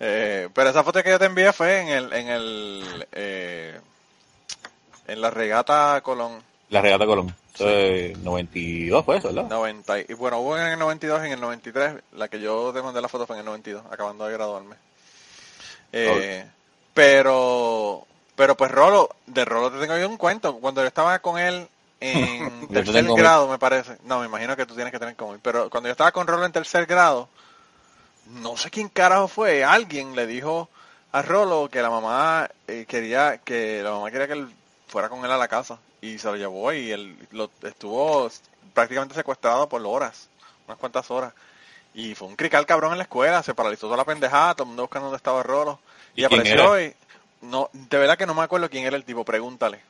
Eh, 0.00 0.48
pero 0.54 0.70
esa 0.70 0.82
foto 0.82 1.02
que 1.02 1.10
yo 1.10 1.18
te 1.18 1.26
envié 1.26 1.52
fue 1.52 1.80
en 1.80 1.88
el, 1.88 2.12
en 2.12 2.28
el, 2.28 3.06
eh, 3.12 3.80
en 5.06 5.20
la 5.20 5.30
regata 5.30 6.00
Colón 6.02 6.42
La 6.70 6.80
regata 6.80 7.06
Colón. 7.06 7.34
Entonces, 7.54 8.18
92 8.18 9.04
fue 9.04 9.18
eso, 9.18 9.28
¿verdad? 9.28 9.48
90. 9.48 9.98
Y 10.00 10.14
bueno, 10.14 10.38
hubo 10.40 10.56
en 10.56 10.66
el 10.68 10.78
92, 10.78 11.24
en 11.24 11.32
el 11.32 11.40
93, 11.40 11.94
la 12.12 12.28
que 12.28 12.40
yo 12.40 12.72
te 12.72 12.82
mandé 12.82 13.00
la 13.00 13.08
foto 13.08 13.26
fue 13.26 13.36
en 13.36 13.40
el 13.40 13.46
92, 13.46 13.82
acabando 13.90 14.26
de 14.26 14.32
graduarme. 14.32 14.76
Eh, 15.92 16.46
Pero, 16.94 18.06
pero 18.34 18.56
pues 18.56 18.70
Rolo, 18.70 19.10
de 19.26 19.44
Rolo 19.44 19.70
te 19.70 19.78
tengo 19.78 19.98
yo 19.98 20.08
un 20.08 20.16
cuento. 20.16 20.56
Cuando 20.58 20.80
yo 20.80 20.86
estaba 20.86 21.18
con 21.18 21.38
él 21.38 21.68
en 22.00 22.68
tercer 22.72 23.04
grado, 23.04 23.48
me 23.48 23.58
parece. 23.58 23.98
No, 24.04 24.20
me 24.20 24.26
imagino 24.26 24.56
que 24.56 24.64
tú 24.64 24.74
tienes 24.74 24.92
que 24.92 24.98
tener 24.98 25.14
como 25.16 25.34
él. 25.34 25.40
Pero 25.42 25.68
cuando 25.68 25.88
yo 25.88 25.92
estaba 25.92 26.12
con 26.12 26.26
Rolo 26.26 26.46
en 26.46 26.52
tercer 26.52 26.86
grado, 26.86 27.28
no 28.26 28.56
sé 28.56 28.70
quién 28.70 28.88
carajo 28.88 29.28
fue, 29.28 29.62
alguien 29.62 30.16
le 30.16 30.26
dijo 30.26 30.70
a 31.12 31.20
Rolo 31.20 31.68
que 31.70 31.82
la 31.82 31.90
mamá 31.90 32.48
eh, 32.66 32.86
quería 32.88 33.36
que 33.38 33.82
la 33.82 33.90
mamá 33.90 34.10
quería 34.10 34.26
que 34.26 34.32
él 34.32 34.48
fuera 34.88 35.10
con 35.10 35.22
él 35.24 35.30
a 35.30 35.36
la 35.36 35.48
casa 35.48 35.78
y 36.02 36.18
se 36.18 36.26
lo 36.26 36.36
llevó 36.36 36.72
y 36.72 36.90
él 36.90 37.16
lo 37.30 37.48
estuvo 37.62 38.28
prácticamente 38.74 39.14
secuestrado 39.14 39.68
por 39.68 39.80
horas, 39.86 40.28
unas 40.66 40.76
cuantas 40.78 41.10
horas. 41.10 41.32
Y 41.94 42.14
fue 42.14 42.28
un 42.28 42.36
crical 42.36 42.66
cabrón 42.66 42.92
en 42.92 42.98
la 42.98 43.04
escuela, 43.04 43.42
se 43.42 43.54
paralizó 43.54 43.86
toda 43.86 43.98
la 43.98 44.04
pendejada, 44.04 44.54
todo 44.54 44.64
el 44.64 44.68
mundo 44.68 44.82
buscando 44.82 45.06
dónde 45.06 45.18
estaba 45.18 45.42
Rolo. 45.42 45.78
Y, 46.14 46.24
¿Y 46.24 46.26
quién 46.26 46.40
apareció 46.40 46.80
y 46.80 46.94
no, 47.42 47.70
de 47.72 47.98
verdad 47.98 48.18
que 48.18 48.26
no 48.26 48.34
me 48.34 48.42
acuerdo 48.42 48.68
quién 48.68 48.84
era 48.84 48.96
el 48.96 49.04
tipo, 49.04 49.24
pregúntale. 49.24 49.80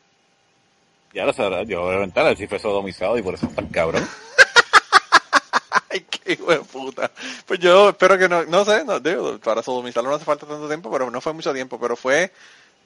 Ya 1.14 1.24
lo 1.24 1.32
sabrás, 1.32 1.66
yo 1.66 1.82
voy 1.82 2.10
a 2.14 2.28
a 2.28 2.36
si 2.36 2.46
fue 2.46 2.58
sodomizado 2.58 3.16
y 3.18 3.22
por 3.22 3.34
eso 3.34 3.46
es 3.46 3.54
tan 3.54 3.66
cabrón. 3.68 4.06
Ay, 5.90 6.06
qué 6.10 6.32
hijo 6.32 6.50
de 6.50 6.58
puta. 6.60 7.10
Pues 7.46 7.58
yo 7.60 7.90
espero 7.90 8.18
que 8.18 8.28
no, 8.28 8.44
no 8.44 8.64
sé, 8.64 8.84
no, 8.84 9.00
digo, 9.00 9.38
para 9.38 9.62
sodomizarlo 9.62 10.10
no 10.10 10.16
hace 10.16 10.24
falta 10.24 10.46
tanto 10.46 10.68
tiempo, 10.68 10.90
pero 10.90 11.10
no 11.10 11.20
fue 11.20 11.32
mucho 11.32 11.52
tiempo, 11.52 11.78
pero 11.78 11.96
fue 11.96 12.32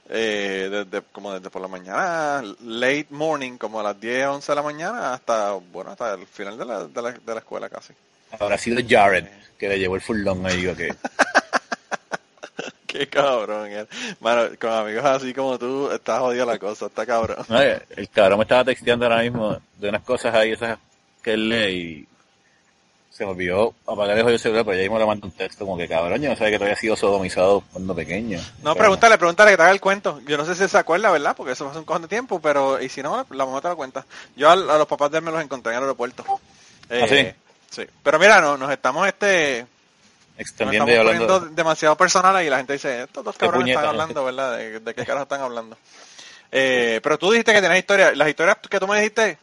eh, 0.09 0.69
desde, 0.71 1.03
como 1.13 1.33
desde 1.33 1.51
por 1.51 1.63
la 1.63 1.69
mañana, 1.69 2.43
late 2.65 3.09
morning, 3.11 3.59
como 3.59 3.81
a 3.81 3.83
las 3.83 4.01
10, 4.01 4.27
11 4.27 4.53
de 4.53 4.57
la 4.57 4.63
mañana, 4.63 5.15
hasta, 5.15 5.53
bueno, 5.53 5.91
hasta 5.91 6.15
el 6.15 6.27
final 6.27 6.57
de 6.57 6.65
la, 6.65 6.85
de 6.87 7.03
la, 7.03 7.13
de 7.13 7.35
la 7.35 7.39
escuela 7.39 7.69
casi. 7.69 7.93
Habrá 8.39 8.59
sido 8.59 8.81
Jared 8.87 9.27
que 9.59 9.69
le 9.69 9.79
llevó 9.79 9.97
el 9.97 10.03
furlón 10.03 10.47
ahí, 10.47 10.67
o 10.67 10.77
que 10.77 10.95
Qué 12.87 13.09
cabrón, 13.09 13.71
él. 13.71 13.89
Mano, 14.21 14.49
con 14.59 14.71
amigos 14.71 15.05
así 15.05 15.35
como 15.35 15.59
tú, 15.59 15.91
está 15.91 16.19
jodida 16.21 16.47
la 16.47 16.59
cosa, 16.59 16.87
está 16.87 17.05
cabrón. 17.05 17.45
No, 17.49 17.61
el 17.61 18.09
cabrón 18.09 18.39
me 18.39 18.45
estaba 18.45 18.65
texteando 18.65 19.05
ahora 19.05 19.23
mismo 19.23 19.59
de 19.79 19.89
unas 19.89 20.03
cosas 20.03 20.35
ahí, 20.35 20.53
esas 20.53 20.79
que 21.23 21.35
él 21.35 21.49
lee 21.49 21.75
y 21.75 22.09
se 23.17 23.25
me 23.25 23.31
olvidó 23.31 23.75
apagar 23.87 24.17
el 24.17 24.23
jodido 24.23 24.39
celular, 24.39 24.65
pero 24.65 24.77
ya 24.77 24.83
mismo 24.83 24.99
le 24.99 25.07
mando 25.07 25.27
un 25.27 25.33
texto 25.33 25.65
como 25.65 25.79
que 25.79 25.89
cabrón, 25.89 26.21
yo 26.21 26.29
no 26.29 26.37
sabía 26.37 26.51
que 26.53 26.59
todavía 26.59 26.77
sido 26.77 26.97
sodomizado 26.97 27.63
cuando 27.73 27.95
pequeño. 27.95 28.39
No, 28.63 28.73
Pero, 28.73 28.75
pregúntale, 28.75 29.17
pregúntale 29.19 29.51
que 29.53 29.57
te 29.57 29.63
haga 29.63 29.73
el 29.73 29.81
cuento. 29.81 30.21
Yo 30.27 30.37
no 30.37 30.45
sé 30.45 30.55
si 30.55 30.69
se 30.69 30.79
acuerda, 30.79 31.11
¿verdad? 31.11 31.35
Porque 31.37 31.53
eso 31.53 31.65
fue 31.65 31.71
hace 31.71 31.79
un 31.79 31.85
cojón 31.87 32.03
de 32.03 32.09
tiempo, 32.09 32.41
pero, 32.41 32.81
y 32.81 32.89
si 32.89 33.03
no, 33.03 33.27
la 33.31 33.47
mamá 33.47 33.61
te 33.63 33.69
lo 33.69 33.77
cuenta. 33.77 34.05
Yo 34.37 34.49
a, 34.51 34.53
a 34.53 34.57
los 34.57 34.87
papás 34.87 35.11
de 35.11 35.19
él 35.19 35.25
me 35.25 35.31
los 35.31 35.43
encontré 35.43 35.73
en 35.73 35.79
el 35.79 35.85
aeropuerto. 35.85 36.25
Eh, 36.91 37.01
¿Ah, 37.03 37.09
sí? 37.09 37.27
Sí. 37.71 37.91
Pero 38.03 38.19
mira, 38.19 38.41
no, 38.41 38.57
nos 38.59 38.71
estamos, 38.71 39.07
este, 39.09 39.63
nos 39.63 40.41
Extendiendo 40.41 40.91
estamos 40.91 41.07
y 41.07 41.09
hablando. 41.17 41.27
poniendo 41.39 41.55
demasiado 41.57 41.97
personales 41.97 42.47
y 42.47 42.51
la 42.51 42.59
gente 42.59 42.75
dice, 42.75 43.05
estos 43.05 43.25
dos 43.25 43.37
cabrones 43.37 43.63
puñeta, 43.63 43.81
están 43.81 43.91
hablando, 43.91 44.25
¿verdad? 44.25 44.57
¿De, 44.59 44.81
de 44.81 44.95
qué 44.95 45.05
carajo 45.07 45.23
están 45.23 45.41
hablando? 45.41 45.77
Eh, 46.53 47.01
pero 47.03 47.19
tú 47.19 47.31
dijiste 47.31 47.53
que 47.53 47.61
tenías 47.61 47.79
historias. 47.79 48.17
Las 48.17 48.29
historias 48.29 48.59
que 48.71 48.79
tú 48.79 48.87
me 48.87 48.97
dijiste, 48.99 49.39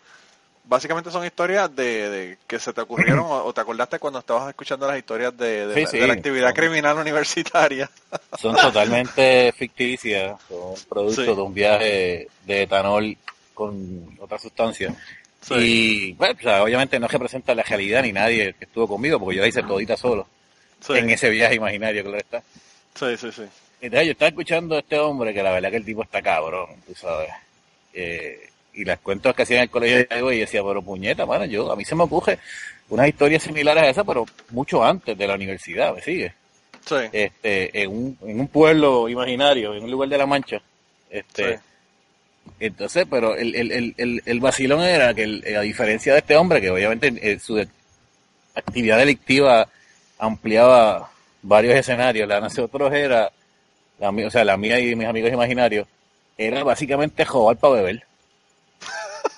básicamente 0.66 1.12
son 1.12 1.26
historias 1.26 1.74
de, 1.76 2.10
de 2.10 2.38
que 2.48 2.60
se 2.60 2.74
te 2.74 2.82
ocurrieron 2.82 3.20
o, 3.26 3.44
o 3.46 3.54
te 3.54 3.62
acordaste 3.62 4.00
cuando 4.00 4.20
estabas 4.20 4.50
escuchando 4.50 4.88
las 4.88 4.98
historias 4.98 5.36
de, 5.38 5.68
de 5.68 5.74
Sí, 5.76 5.82
la, 5.82 5.88
sí. 5.90 6.00
de 6.00 6.08
la 6.08 6.14
actividad 6.14 6.54
criminal 6.54 6.98
universitaria. 6.98 7.90
Son 8.40 8.56
totalmente 8.56 9.52
ficticias, 9.54 10.40
son 10.50 10.76
producto 10.90 11.22
Sí. 11.26 11.36
de 11.36 11.42
un 11.42 11.54
viaje 11.54 12.28
de 12.46 12.62
etanol 12.64 13.16
con 13.54 14.18
otra 14.20 14.40
sustancia. 14.40 14.94
Sí. 15.42 15.54
Y, 15.56 16.14
bueno, 16.14 16.36
o 16.40 16.42
sea, 16.44 16.64
obviamente 16.64 17.00
no 17.00 17.08
representa 17.08 17.54
la 17.54 17.64
realidad 17.64 18.02
ni 18.02 18.14
nadie 18.14 18.54
que 18.54 18.66
estuvo 18.66 18.88
conmigo, 18.88 19.20
porque 19.20 19.36
yo 19.36 19.42
la 19.42 19.50
hice 19.50 19.62
todita 19.64 19.98
solo, 19.98 20.26
Sí, 20.80 20.94
en 20.94 21.10
ese 21.10 21.30
viaje 21.30 21.56
imaginario, 21.56 22.04
claro 22.04 22.18
está. 22.18 22.42
sí, 22.96 23.18
sí. 23.18 23.32
sí. 23.32 23.44
Entonces 23.82 24.06
yo 24.08 24.12
estaba 24.14 24.30
escuchando 24.30 24.76
a 24.76 24.80
este 24.80 24.98
hombre, 24.98 25.34
que 25.34 25.44
la 25.44 25.52
verdad 25.52 25.70
que 25.70 25.76
el 25.78 25.84
tipo 25.86 26.02
está 26.04 26.22
cabrón, 26.22 26.70
tú 26.88 26.96
sabes. 26.96 27.30
Eh, 27.94 28.50
y 28.74 28.86
las 28.86 29.00
cuentos 29.00 29.36
que 29.36 29.44
hacía 29.44 29.58
en 29.58 29.64
el 29.64 29.70
colegio 29.70 29.98
de 29.98 30.08
algo 30.10 30.32
y 30.32 30.40
decía, 30.40 30.62
pero 30.64 30.82
puñeta, 30.82 31.26
mano, 31.26 31.46
yo, 31.46 31.72
a 31.72 31.76
mí 31.76 31.86
se 31.86 31.96
me 31.96 32.04
ocurre 32.04 32.40
unas 32.90 33.08
historias 33.08 33.44
similares 33.44 33.84
a 33.84 33.90
esas, 33.90 34.06
pero 34.06 34.26
mucho 34.50 34.84
antes 34.84 35.18
de 35.18 35.28
la 35.28 35.36
universidad, 35.36 35.94
¿me 35.96 36.02
sigue? 36.02 36.34
Sí. 36.86 36.96
Este, 37.12 37.82
en 37.84 37.90
un, 37.92 38.18
en 38.26 38.40
un 38.40 38.48
pueblo 38.48 39.08
imaginario, 39.08 39.74
en 39.74 39.84
un 39.84 39.92
lugar 39.92 40.10
de 40.10 40.18
la 40.18 40.26
Mancha. 40.26 40.62
Este, 41.10 41.58
Sí. 41.58 41.64
entonces, 42.60 43.06
pero 43.10 43.36
el, 43.36 43.56
el, 43.56 43.72
el, 43.72 43.94
el, 43.98 44.22
el 44.26 44.40
vacilón 44.40 44.82
era 44.82 45.14
que 45.14 45.24
el- 45.24 45.56
a 45.56 45.62
diferencia 45.62 46.12
de 46.14 46.20
este 46.20 46.36
hombre, 46.36 46.60
que 46.60 46.70
obviamente 46.72 47.14
eh, 47.22 47.40
su 47.40 47.56
de- 47.56 47.68
actividad 48.56 48.98
delictiva 48.98 49.68
ampliaba 50.20 51.10
varios 51.42 51.76
escenarios, 51.76 52.28
la 52.28 52.36
de 52.36 52.42
nosotros 52.42 52.94
era, 52.94 53.32
la, 54.00 54.10
o 54.10 54.30
sea, 54.30 54.44
la 54.46 54.58
mía 54.58 54.80
y 54.80 54.96
mis 54.96 55.08
amigos 55.08 55.32
imaginarios, 55.32 55.88
era 56.38 56.64
básicamente 56.64 57.24
robar 57.26 57.58
para 57.58 57.76
beber. 57.76 58.04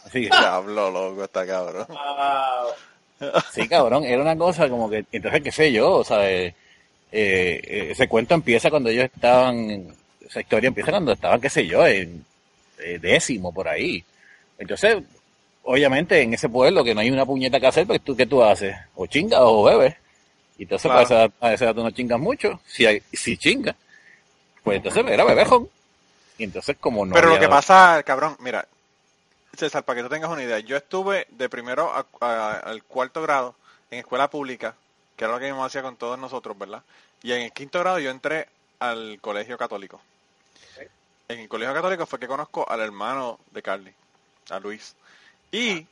Diablo, 0.14 0.92
loco, 0.92 1.24
está 1.24 1.46
cabrón. 1.46 1.88
Sí, 3.54 3.68
cabrón, 3.68 4.04
era 4.04 4.22
una 4.22 4.38
cosa 4.38 4.70
como 4.70 4.90
que, 4.90 5.06
entonces, 5.12 5.42
qué 5.42 5.52
sé 5.52 5.72
yo, 5.72 5.92
o 5.94 6.04
sea, 6.04 6.30
eh, 6.30 6.54
eh, 7.12 7.88
ese 7.92 8.08
cuento 8.08 8.34
empieza 8.34 8.70
cuando 8.70 8.90
ellos 8.90 9.06
estaban, 9.14 9.88
esa 10.28 10.42
historia 10.42 10.68
empieza 10.68 10.92
cuando 10.92 11.14
estaban, 11.14 11.40
qué 11.40 11.50
sé 11.50 11.66
yo, 11.66 11.86
en 11.88 12.26
eh, 12.80 13.00
décimo 13.02 13.54
por 13.54 13.68
ahí. 13.70 14.04
Entonces, 14.58 14.98
obviamente 15.64 16.22
en 16.22 16.34
ese 16.34 16.50
pueblo 16.50 16.84
que 16.84 16.94
no 16.94 17.02
hay 17.02 17.10
una 17.10 17.26
puñeta 17.26 17.60
que 17.60 17.68
hacer, 17.68 17.88
pues 17.88 18.02
tú, 18.02 18.16
¿qué 18.16 18.26
tú 18.26 18.44
haces? 18.44 18.76
O 18.96 19.08
chingas 19.08 19.40
o 19.42 19.64
bebes. 19.64 19.96
Y 20.58 20.64
entonces 20.64 20.90
Claro. 20.92 21.00
pues, 21.08 21.12
a 21.12 21.16
esa 21.16 21.24
edad- 21.26 21.32
a 21.42 21.54
esa 21.54 21.66
edad 21.66 21.76
tú 21.76 21.84
no 21.84 21.92
chingas 21.92 22.20
mucho. 22.20 22.60
Si, 22.68 22.86
hay, 22.86 23.02
si 23.14 23.38
chingas, 23.38 23.76
pues 24.64 24.78
entonces 24.78 25.06
era 25.08 25.24
bebejón. 25.24 25.70
Y 26.38 26.44
entonces 26.44 26.76
como 26.80 27.06
no 27.06 27.14
Pero 27.14 27.30
lo 27.30 27.36
había- 27.36 27.48
que 27.48 27.52
pasa, 27.52 28.04
cabrón, 28.06 28.36
mira, 28.40 28.66
César, 29.58 29.84
para 29.84 29.98
que 29.98 30.04
tú 30.04 30.10
tengas 30.10 30.30
una 30.30 30.44
idea, 30.44 30.60
yo 30.60 30.78
estuve 30.78 31.28
de 31.32 31.50
primero 31.50 31.92
a- 31.94 32.06
a- 32.22 32.60
al 32.60 32.84
cuarto 32.84 33.22
grado 33.22 33.56
en 33.92 34.00
escuela 34.00 34.30
pública, 34.30 34.76
que 35.16 35.24
era 35.26 35.34
lo 35.34 35.40
que 35.40 35.46
mi 35.46 35.52
mamá 35.52 35.66
hacía 35.66 35.82
con 35.82 35.96
todos 35.96 36.18
nosotros, 36.20 36.58
¿verdad? 36.58 36.82
Y 37.24 37.32
en 37.34 37.42
el 37.44 37.52
quinto 37.52 37.80
grado 37.80 38.00
yo 38.00 38.10
entré 38.12 38.48
al 38.80 39.18
colegio 39.22 39.58
católico. 39.58 40.02
En 41.28 41.40
el 41.40 41.48
colegio 41.50 41.74
católico 41.74 42.06
fue 42.06 42.20
que 42.20 42.28
conozco 42.28 42.70
al 42.70 42.82
hermano 42.82 43.40
de 43.52 43.62
Carly, 43.64 43.94
a 44.52 44.60
Luis. 44.60 44.96
Y 45.52 45.88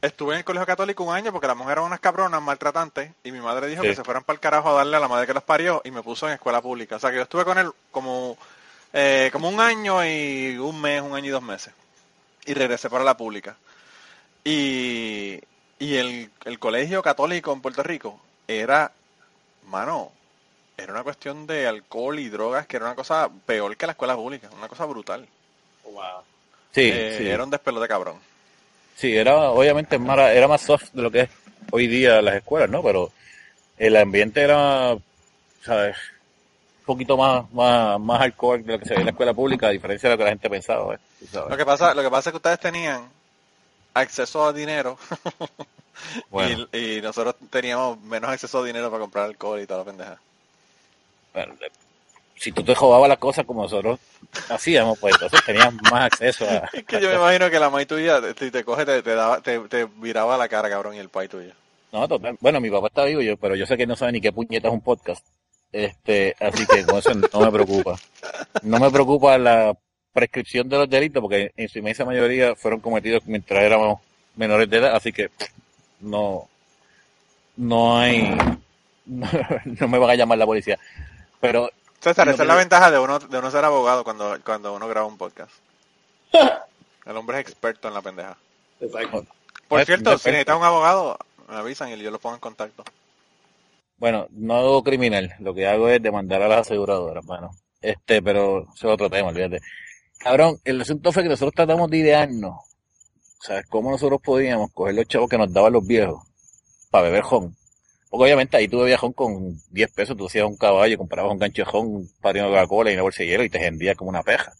estuve 0.00 0.32
en 0.34 0.38
el 0.38 0.44
colegio 0.44 0.64
católico 0.66 1.04
un 1.04 1.14
año 1.14 1.30
porque 1.32 1.46
las 1.46 1.56
mujeres 1.56 1.72
eran 1.74 1.84
unas 1.84 2.00
cabronas 2.00 2.40
maltratantes 2.40 3.10
y 3.22 3.32
mi 3.32 3.40
madre 3.40 3.66
dijo 3.66 3.82
Sí. 3.82 3.88
que 3.88 3.96
se 3.96 4.04
fueran 4.04 4.24
para 4.24 4.34
el 4.34 4.40
carajo 4.40 4.70
a 4.70 4.74
darle 4.74 4.96
a 4.96 5.00
la 5.00 5.08
madre 5.08 5.26
que 5.26 5.34
los 5.34 5.42
parió 5.42 5.82
y 5.84 5.90
me 5.90 6.02
puso 6.02 6.26
en 6.26 6.34
escuela 6.34 6.62
pública. 6.62 6.96
O 6.96 6.98
sea 6.98 7.10
que 7.10 7.16
yo 7.16 7.22
estuve 7.24 7.44
con 7.44 7.58
él 7.58 7.70
como, 7.90 8.38
eh, 8.94 9.28
como 9.32 9.48
un 9.50 9.60
año 9.60 10.02
y 10.06 10.56
un 10.56 10.80
mes, 10.80 11.02
un 11.02 11.14
año 11.14 11.26
y 11.26 11.30
dos 11.30 11.42
meses. 11.42 11.74
Y 12.46 12.54
regresé 12.54 12.88
para 12.88 13.04
la 13.04 13.16
pública. 13.16 13.56
Y, 14.44 15.40
y 15.78 15.96
el, 15.96 16.30
el 16.44 16.58
colegio 16.58 17.02
católico 17.02 17.52
en 17.52 17.60
Puerto 17.60 17.82
Rico 17.82 18.20
era, 18.46 18.92
mano, 19.66 20.12
era 20.76 20.92
una 20.92 21.02
cuestión 21.02 21.46
de 21.46 21.66
alcohol 21.66 22.18
y 22.18 22.28
drogas 22.28 22.66
que 22.66 22.76
era 22.76 22.86
una 22.86 22.94
cosa 22.94 23.28
peor 23.46 23.76
que 23.76 23.86
la 23.86 23.92
escuela 23.92 24.14
pública, 24.14 24.48
una 24.56 24.68
cosa 24.68 24.84
brutal. 24.84 25.26
Wow. 25.84 26.22
Sí, 26.72 26.90
Eh, 26.92 27.16
sí. 27.18 27.26
Era 27.28 27.42
un 27.44 27.50
despelote 27.50 27.88
cabrón. 27.88 28.16
Sí, 28.96 29.16
era 29.16 29.50
obviamente 29.50 29.98
más, 29.98 30.18
era 30.30 30.48
más 30.48 30.62
soft 30.62 30.90
de 30.92 31.02
lo 31.02 31.10
que 31.10 31.22
es 31.22 31.30
hoy 31.70 31.86
día 31.86 32.22
las 32.22 32.36
escuelas, 32.36 32.70
¿no? 32.70 32.82
Pero 32.82 33.12
el 33.78 33.96
ambiente 33.96 34.40
era, 34.42 34.96
¿sabes? 35.62 35.96
Poquito 36.86 37.16
más, 37.16 37.52
más, 37.52 38.00
más 38.00 38.20
hardcore 38.20 38.62
de 38.62 38.72
lo 38.72 38.78
que 38.78 38.86
se 38.86 38.94
ve 38.94 39.00
en 39.00 39.06
la 39.06 39.10
escuela 39.10 39.34
pública, 39.34 39.66
a 39.66 39.70
diferencia 39.70 40.08
de 40.08 40.14
lo 40.14 40.18
que 40.18 40.24
la 40.24 40.30
gente 40.30 40.48
pensaba, 40.48 40.94
¿eh? 40.94 40.98
Lo 41.32 41.56
que 41.56 41.66
pasa, 41.66 41.94
lo 41.94 42.02
que 42.02 42.10
pasa 42.10 42.30
es 42.30 42.32
que 42.32 42.36
ustedes 42.36 42.60
tenían 42.60 43.08
acceso 43.92 44.44
a 44.44 44.52
dinero 44.52 44.96
Bueno, 46.30 46.66
y, 46.72 46.98
y 46.98 47.00
nosotros 47.00 47.36
teníamos 47.50 48.00
menos 48.00 48.30
acceso 48.30 48.60
a 48.60 48.64
dinero 48.64 48.90
para 48.90 49.00
comprar 49.00 49.24
alcohol 49.26 49.60
y 49.60 49.66
toda 49.66 49.80
la 49.80 49.84
pendeja. 49.84 50.18
bueno, 51.32 51.54
si 52.36 52.52
tú 52.52 52.62
te 52.62 52.74
jodabas 52.74 53.08
las 53.08 53.18
cosas 53.18 53.46
como 53.46 53.62
nosotros 53.62 53.98
hacíamos, 54.50 54.98
pues 54.98 55.14
entonces 55.14 55.42
tenías 55.44 55.72
más 55.90 56.04
acceso 56.12 56.44
a... 56.44 56.68
Es 56.72 56.84
que 56.84 57.00
yo 57.00 57.08
me 57.08 57.16
imagino 57.16 57.50
que 57.50 57.58
la 57.58 57.70
maíz 57.70 57.88
tuya, 57.88 58.20
si 58.38 58.50
te 58.50 58.62
coge, 58.62 58.84
te, 58.84 59.02
te, 59.02 59.14
daba, 59.14 59.40
te, 59.40 59.58
te 59.60 59.86
viraba 59.86 60.36
la 60.36 60.48
cara, 60.48 60.68
cabrón, 60.68 60.94
y 60.94 60.98
el 60.98 61.08
pai 61.08 61.28
tuyo. 61.28 61.52
No, 61.92 62.06
total. 62.06 62.36
Bueno, 62.40 62.60
mi 62.60 62.70
papá 62.70 62.88
está 62.88 63.04
vivo, 63.04 63.22
yo, 63.22 63.38
pero 63.38 63.56
yo 63.56 63.64
sé 63.64 63.76
que 63.76 63.86
no 63.86 63.96
sabe 63.96 64.12
ni 64.12 64.20
qué 64.20 64.32
puñeta 64.32 64.68
es 64.68 64.74
un 64.74 64.82
podcast. 64.82 65.24
Este, 65.72 66.34
así 66.40 66.66
que 66.66 66.84
con 66.84 66.98
eso 66.98 67.12
no 67.14 67.40
me 67.40 67.50
preocupa. 67.52 67.96
No 68.62 68.78
me 68.78 68.90
preocupa 68.90 69.36
la 69.38 69.76
prescripción 70.12 70.68
de 70.68 70.78
los 70.78 70.88
delitos, 70.88 71.20
porque 71.20 71.52
en 71.56 71.68
su 71.68 71.78
inmensa 71.78 72.04
mayoría 72.04 72.54
fueron 72.56 72.80
cometidos 72.80 73.24
mientras 73.26 73.62
éramos 73.62 74.00
menores 74.36 74.70
de 74.70 74.78
edad, 74.78 74.96
así 74.96 75.12
que 75.12 75.30
no, 76.00 76.48
no 77.56 77.98
hay, 77.98 78.34
no, 79.06 79.28
no 79.64 79.88
me 79.88 79.98
van 79.98 80.10
a 80.10 80.14
llamar 80.14 80.38
la 80.38 80.46
policía. 80.46 80.78
Pero 81.40 81.70
César, 82.00 82.28
esa 82.28 82.42
es 82.42 82.48
la 82.48 82.54
ventaja 82.54 82.90
de 82.90 82.98
uno, 82.98 83.18
de 83.18 83.38
uno 83.38 83.50
ser 83.50 83.64
abogado 83.64 84.04
cuando, 84.04 84.38
cuando 84.44 84.74
uno 84.74 84.88
graba 84.88 85.06
un 85.06 85.18
podcast. 85.18 85.52
El 87.06 87.16
hombre 87.16 87.38
es 87.38 87.42
experto 87.42 87.88
en 87.88 87.94
la 87.94 88.02
pendeja. 88.02 88.36
Exacto. 88.80 89.26
Por 89.68 89.80
Es- 89.80 89.86
cierto, 89.86 90.16
si 90.18 90.28
necesitas 90.28 90.56
un 90.56 90.64
abogado, 90.64 91.18
me 91.48 91.56
avisan 91.56 91.90
y 91.90 91.98
yo 91.98 92.10
los 92.10 92.20
pongo 92.20 92.36
en 92.36 92.40
contacto. 92.40 92.84
Bueno, 93.98 94.26
no 94.30 94.56
hago 94.56 94.82
criminal, 94.84 95.34
lo 95.40 95.54
que 95.54 95.66
hago 95.66 95.88
es 95.88 96.02
demandar 96.02 96.42
a 96.42 96.48
las 96.48 96.60
aseguradoras, 96.62 97.24
mano. 97.24 97.50
Este, 97.80 98.20
pero 98.22 98.62
eso 98.74 98.88
es 98.88 98.94
otro 98.94 99.08
tema, 99.10 99.28
olvídate. 99.28 99.60
Cabrón, 100.18 100.58
el 100.64 100.80
asunto 100.80 101.12
fue 101.12 101.22
que 101.22 101.28
nosotros 101.28 101.54
tratamos 101.54 101.90
de 101.90 101.98
idearnos, 101.98 102.56
¿sabes? 103.40 103.66
Cómo 103.68 103.90
nosotros 103.90 104.20
podíamos 104.22 104.70
coger 104.72 104.94
los 104.94 105.06
chavos 105.08 105.28
que 105.30 105.38
nos 105.38 105.52
daban 105.52 105.72
los 105.72 105.86
viejos 105.86 106.22
para 106.90 107.04
beber 107.04 107.22
jón. 107.22 107.56
Porque 108.10 108.24
obviamente 108.24 108.56
ahí 108.56 108.68
tú 108.68 108.78
bebías 108.80 109.00
jón 109.00 109.12
con 109.12 109.56
10 109.70 109.92
pesos, 109.92 110.16
tú 110.16 110.26
hacías 110.26 110.46
un 110.46 110.56
caballo, 110.56 110.96
comprabas 110.98 111.32
un 111.32 111.38
gancho 111.38 111.62
de 111.64 111.70
jón, 111.70 112.08
padrino 112.20 112.46
de 112.46 112.52
Coca-Cola 112.54 112.90
y 112.90 112.94
una 112.94 113.02
bolsa 113.02 113.22
de 113.22 113.28
hielo 113.28 113.44
y 113.44 113.50
te 113.50 113.58
gendías 113.58 113.96
como 113.96 114.10
una 114.10 114.22
peja. 114.22 114.52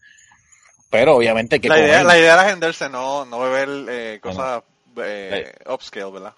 Pero 0.91 1.17
obviamente 1.17 1.61
que 1.61 1.69
La 1.69 1.79
idea, 1.79 1.99
comer- 1.99 2.07
la 2.07 2.19
idea 2.19 2.33
era 2.35 2.43
agendarse, 2.43 2.89
no, 2.89 3.25
no 3.25 3.41
beber 3.41 3.69
eh, 3.89 4.21
cosas 4.21 4.63
eh, 4.99 5.53
upscale, 5.69 6.11
¿verdad? 6.11 6.33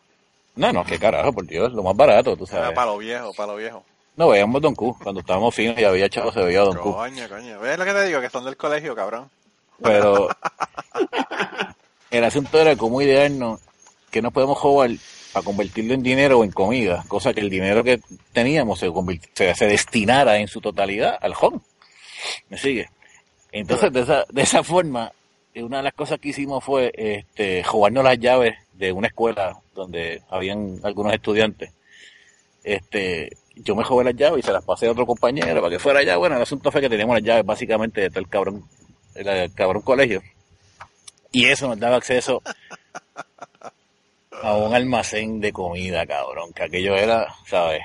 No, 0.58 0.72
no, 0.72 0.84
qué 0.84 0.98
carajo, 0.98 1.32
por 1.32 1.46
Dios, 1.46 1.72
lo 1.72 1.82
más 1.82 1.96
barato, 1.96 2.36
tú 2.36 2.44
Era 2.44 2.62
sabes. 2.62 2.72
para 2.74 2.90
lo 2.90 2.98
viejo, 2.98 3.32
para 3.34 3.52
lo 3.52 3.58
viejo. 3.58 3.84
No, 4.16 4.28
veíamos 4.28 4.60
Don 4.60 4.74
Q. 4.74 4.96
Cuando 5.02 5.20
estábamos 5.20 5.54
finos 5.54 5.78
y 5.78 5.84
había 5.84 6.08
chavos, 6.08 6.34
se 6.34 6.42
veía 6.42 6.60
Don 6.62 6.76
Q. 6.76 6.92
Coño, 6.92 7.28
coño. 7.28 7.60
¿Ves 7.60 7.78
lo 7.78 7.84
que 7.84 7.92
te 7.92 8.04
digo? 8.06 8.20
Que 8.20 8.28
son 8.28 8.44
del 8.44 8.56
colegio, 8.56 8.96
cabrón. 8.96 9.30
Pero 9.80 10.28
el 12.10 12.24
asunto 12.24 12.60
era 12.60 12.74
cómo 12.76 13.00
idearnos 13.00 13.60
que 14.10 14.22
nos 14.22 14.32
podemos 14.32 14.58
jugar 14.58 14.90
para 15.32 15.44
convertirlo 15.44 15.94
en 15.94 16.02
dinero 16.02 16.38
o 16.40 16.44
en 16.44 16.50
comida, 16.50 17.04
cosa 17.06 17.32
que 17.34 17.40
el 17.40 17.50
dinero 17.50 17.84
que 17.84 18.00
teníamos 18.32 18.80
se, 18.80 18.90
se, 19.34 19.54
se 19.54 19.66
destinara 19.66 20.38
en 20.38 20.48
su 20.48 20.60
totalidad 20.60 21.16
al 21.20 21.34
home. 21.38 21.60
¿Me 22.48 22.58
sigue? 22.58 22.88
Entonces, 23.52 23.92
de 23.92 24.00
esa, 24.00 24.24
de 24.28 24.42
esa 24.42 24.64
forma, 24.64 25.12
una 25.62 25.78
de 25.78 25.82
las 25.84 25.94
cosas 25.94 26.18
que 26.18 26.30
hicimos 26.30 26.62
fue 26.64 26.92
este, 26.94 27.62
jugarnos 27.64 28.04
las 28.04 28.18
llaves 28.18 28.54
de 28.74 28.92
una 28.92 29.08
escuela 29.08 29.58
donde 29.74 30.22
habían 30.30 30.78
algunos 30.82 31.12
estudiantes. 31.12 31.72
Este, 32.62 33.30
yo 33.56 33.74
me 33.74 33.84
jugué 33.84 34.04
las 34.04 34.16
llaves 34.16 34.40
y 34.40 34.46
se 34.46 34.52
las 34.52 34.64
pasé 34.64 34.86
a 34.86 34.92
otro 34.92 35.06
compañero 35.06 35.60
para 35.60 35.70
que 35.70 35.78
fuera 35.78 36.00
allá. 36.00 36.16
Bueno, 36.16 36.36
el 36.36 36.42
asunto 36.42 36.70
fue 36.70 36.80
que 36.80 36.88
teníamos 36.88 37.16
las 37.16 37.24
llaves 37.24 37.46
básicamente 37.46 38.02
de 38.02 38.10
todo 38.10 38.20
el 38.20 38.28
cabrón, 38.28 38.64
el, 39.14 39.28
el 39.28 39.54
cabrón 39.54 39.82
colegio. 39.82 40.22
Y 41.32 41.46
eso 41.46 41.68
nos 41.68 41.78
daba 41.78 41.96
acceso 41.96 42.42
a 44.42 44.56
un 44.56 44.74
almacén 44.74 45.40
de 45.40 45.52
comida, 45.52 46.06
cabrón, 46.06 46.52
que 46.52 46.62
aquello 46.62 46.94
era, 46.94 47.26
¿sabes? 47.46 47.82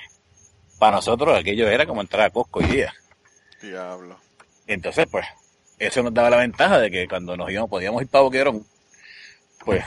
Para 0.79 0.97
nosotros 0.97 1.37
aquello 1.37 1.67
era 1.67 1.85
como 1.85 2.01
entrar 2.01 2.27
a 2.27 2.29
Costco 2.29 2.59
hoy 2.59 2.65
día. 2.65 2.93
Diablo. 3.61 4.17
Entonces, 4.67 5.07
pues, 5.09 5.25
eso 5.87 6.03
nos 6.03 6.13
daba 6.13 6.29
la 6.29 6.37
ventaja 6.37 6.79
de 6.79 6.91
que 6.91 7.07
cuando 7.07 7.35
nos 7.37 7.49
íbamos, 7.51 7.69
podíamos 7.69 8.01
ir 8.01 8.07
para 8.07 8.23
Boquerón, 8.23 8.65
pues, 9.65 9.83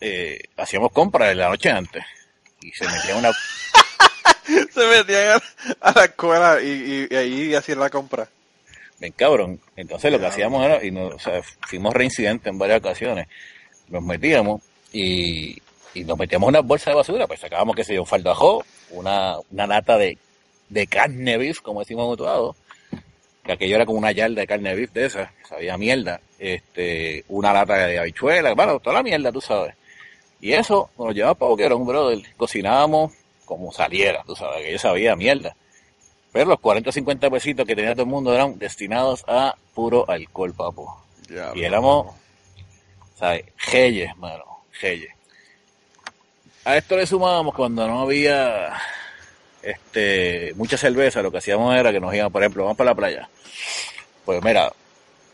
eh, 0.00 0.38
hacíamos 0.56 0.92
compras 0.92 1.28
de 1.28 1.34
la 1.36 1.48
noche 1.48 1.70
antes. 1.70 2.04
Y 2.60 2.70
se 2.72 2.86
metía 2.86 3.16
una, 3.16 3.30
Se 4.44 4.86
metían 4.86 5.40
a, 5.80 5.92
la 5.92 6.04
escuela 6.04 6.62
y, 6.62 6.66
y, 6.66 7.08
y 7.10 7.16
ahí 7.16 7.54
hacían 7.54 7.80
la 7.80 7.90
compra. 7.90 8.28
ven 8.98 9.12
cabrón. 9.12 9.60
Entonces 9.76 10.12
lo 10.12 10.18
que 10.18 10.26
hacíamos 10.26 10.64
era, 10.64 10.84
y 10.84 10.90
nos, 10.90 11.14
o 11.14 11.18
sea, 11.18 11.40
fuimos 11.66 11.94
reincidentes 11.94 12.46
en 12.46 12.58
varias 12.58 12.80
ocasiones, 12.80 13.26
nos 13.88 14.02
metíamos 14.02 14.62
y, 14.92 15.60
y 15.94 16.04
nos 16.04 16.18
metíamos 16.18 16.48
en 16.48 16.56
una 16.56 16.60
bolsa 16.60 16.90
de 16.90 16.96
basura, 16.96 17.26
pues 17.26 17.40
sacábamos, 17.40 17.74
qué 17.74 17.84
sé 17.84 17.94
yo, 17.94 18.02
un 18.02 18.28
ajo, 18.28 18.64
una, 18.90 19.36
una 19.50 19.66
lata 19.66 19.96
de, 19.96 20.18
de 20.68 20.86
carne 20.86 21.38
beef, 21.38 21.60
como 21.60 21.80
decimos 21.80 22.06
mutuados, 22.06 22.56
que 23.44 23.52
aquello 23.52 23.76
era 23.76 23.86
como 23.86 23.98
una 23.98 24.12
yarda 24.12 24.40
de 24.40 24.46
carne 24.46 24.74
beef 24.74 24.92
de 24.92 25.06
esa, 25.06 25.32
sabía 25.48 25.76
mierda, 25.76 26.20
este, 26.38 27.24
una 27.28 27.52
lata 27.52 27.86
de 27.86 27.98
habichuelas, 27.98 28.54
bueno, 28.54 28.80
toda 28.80 28.96
la 28.96 29.02
mierda, 29.02 29.30
tú 29.30 29.40
sabes. 29.40 29.74
Y 30.40 30.52
eso 30.52 30.90
nos 30.98 31.08
lo 31.08 31.12
llevaba 31.12 31.34
para 31.34 31.48
Boquerón, 31.50 31.86
brother. 31.86 32.22
Cocinábamos 32.36 33.12
como 33.44 33.72
saliera, 33.72 34.22
tú 34.26 34.34
sabes, 34.34 34.62
que 34.62 34.72
yo 34.72 34.78
sabía 34.78 35.16
mierda. 35.16 35.54
Pero 36.32 36.46
los 36.46 36.60
40 36.60 36.90
o 36.90 36.92
50 36.92 37.30
pesitos 37.30 37.66
que 37.66 37.76
tenía 37.76 37.92
todo 37.92 38.02
el 38.02 38.08
mundo 38.08 38.34
eran 38.34 38.58
destinados 38.58 39.24
a 39.28 39.54
puro 39.74 40.08
alcohol, 40.08 40.52
papo. 40.54 41.02
Y 41.54 41.62
éramos, 41.62 42.14
¿sabes? 43.18 43.44
Geyes, 43.56 44.16
mano, 44.16 44.44
geyes. 44.72 45.12
A 46.64 46.76
esto 46.76 46.96
le 46.96 47.06
sumábamos 47.06 47.54
cuando 47.54 47.86
no 47.86 48.00
había 48.00 48.72
este 49.64 50.52
mucha 50.56 50.76
cerveza, 50.76 51.22
lo 51.22 51.30
que 51.30 51.38
hacíamos 51.38 51.74
era 51.74 51.92
que 51.92 52.00
nos 52.00 52.14
íbamos, 52.14 52.32
por 52.32 52.42
ejemplo, 52.42 52.64
vamos 52.64 52.76
para 52.76 52.90
la 52.90 52.94
playa. 52.94 53.28
Pues 54.24 54.42
mira, 54.42 54.72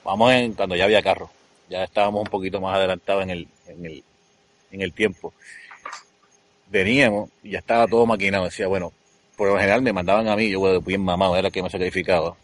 vamos 0.04 0.32
en 0.32 0.54
cuando 0.54 0.76
ya 0.76 0.84
había 0.84 1.02
carro. 1.02 1.30
Ya 1.68 1.84
estábamos 1.84 2.22
un 2.22 2.28
poquito 2.28 2.60
más 2.60 2.76
adelantados 2.76 3.22
en 3.22 3.30
el, 3.30 3.48
en 3.66 3.86
el, 3.86 4.04
en 4.72 4.82
el 4.82 4.92
tiempo. 4.92 5.32
Veníamos 6.68 7.30
y 7.42 7.50
ya 7.50 7.58
estaba 7.58 7.86
todo 7.86 8.06
maquinado. 8.06 8.44
Decía, 8.44 8.66
bueno, 8.66 8.92
por 9.36 9.48
lo 9.48 9.56
general 9.56 9.82
me 9.82 9.92
mandaban 9.92 10.28
a 10.28 10.36
mí, 10.36 10.50
yo 10.50 10.60
bueno, 10.60 10.80
bien 10.80 11.02
mamado, 11.02 11.36
era 11.36 11.48
el 11.48 11.52
que 11.52 11.62
me 11.62 11.70
sacrificaba. 11.70 12.36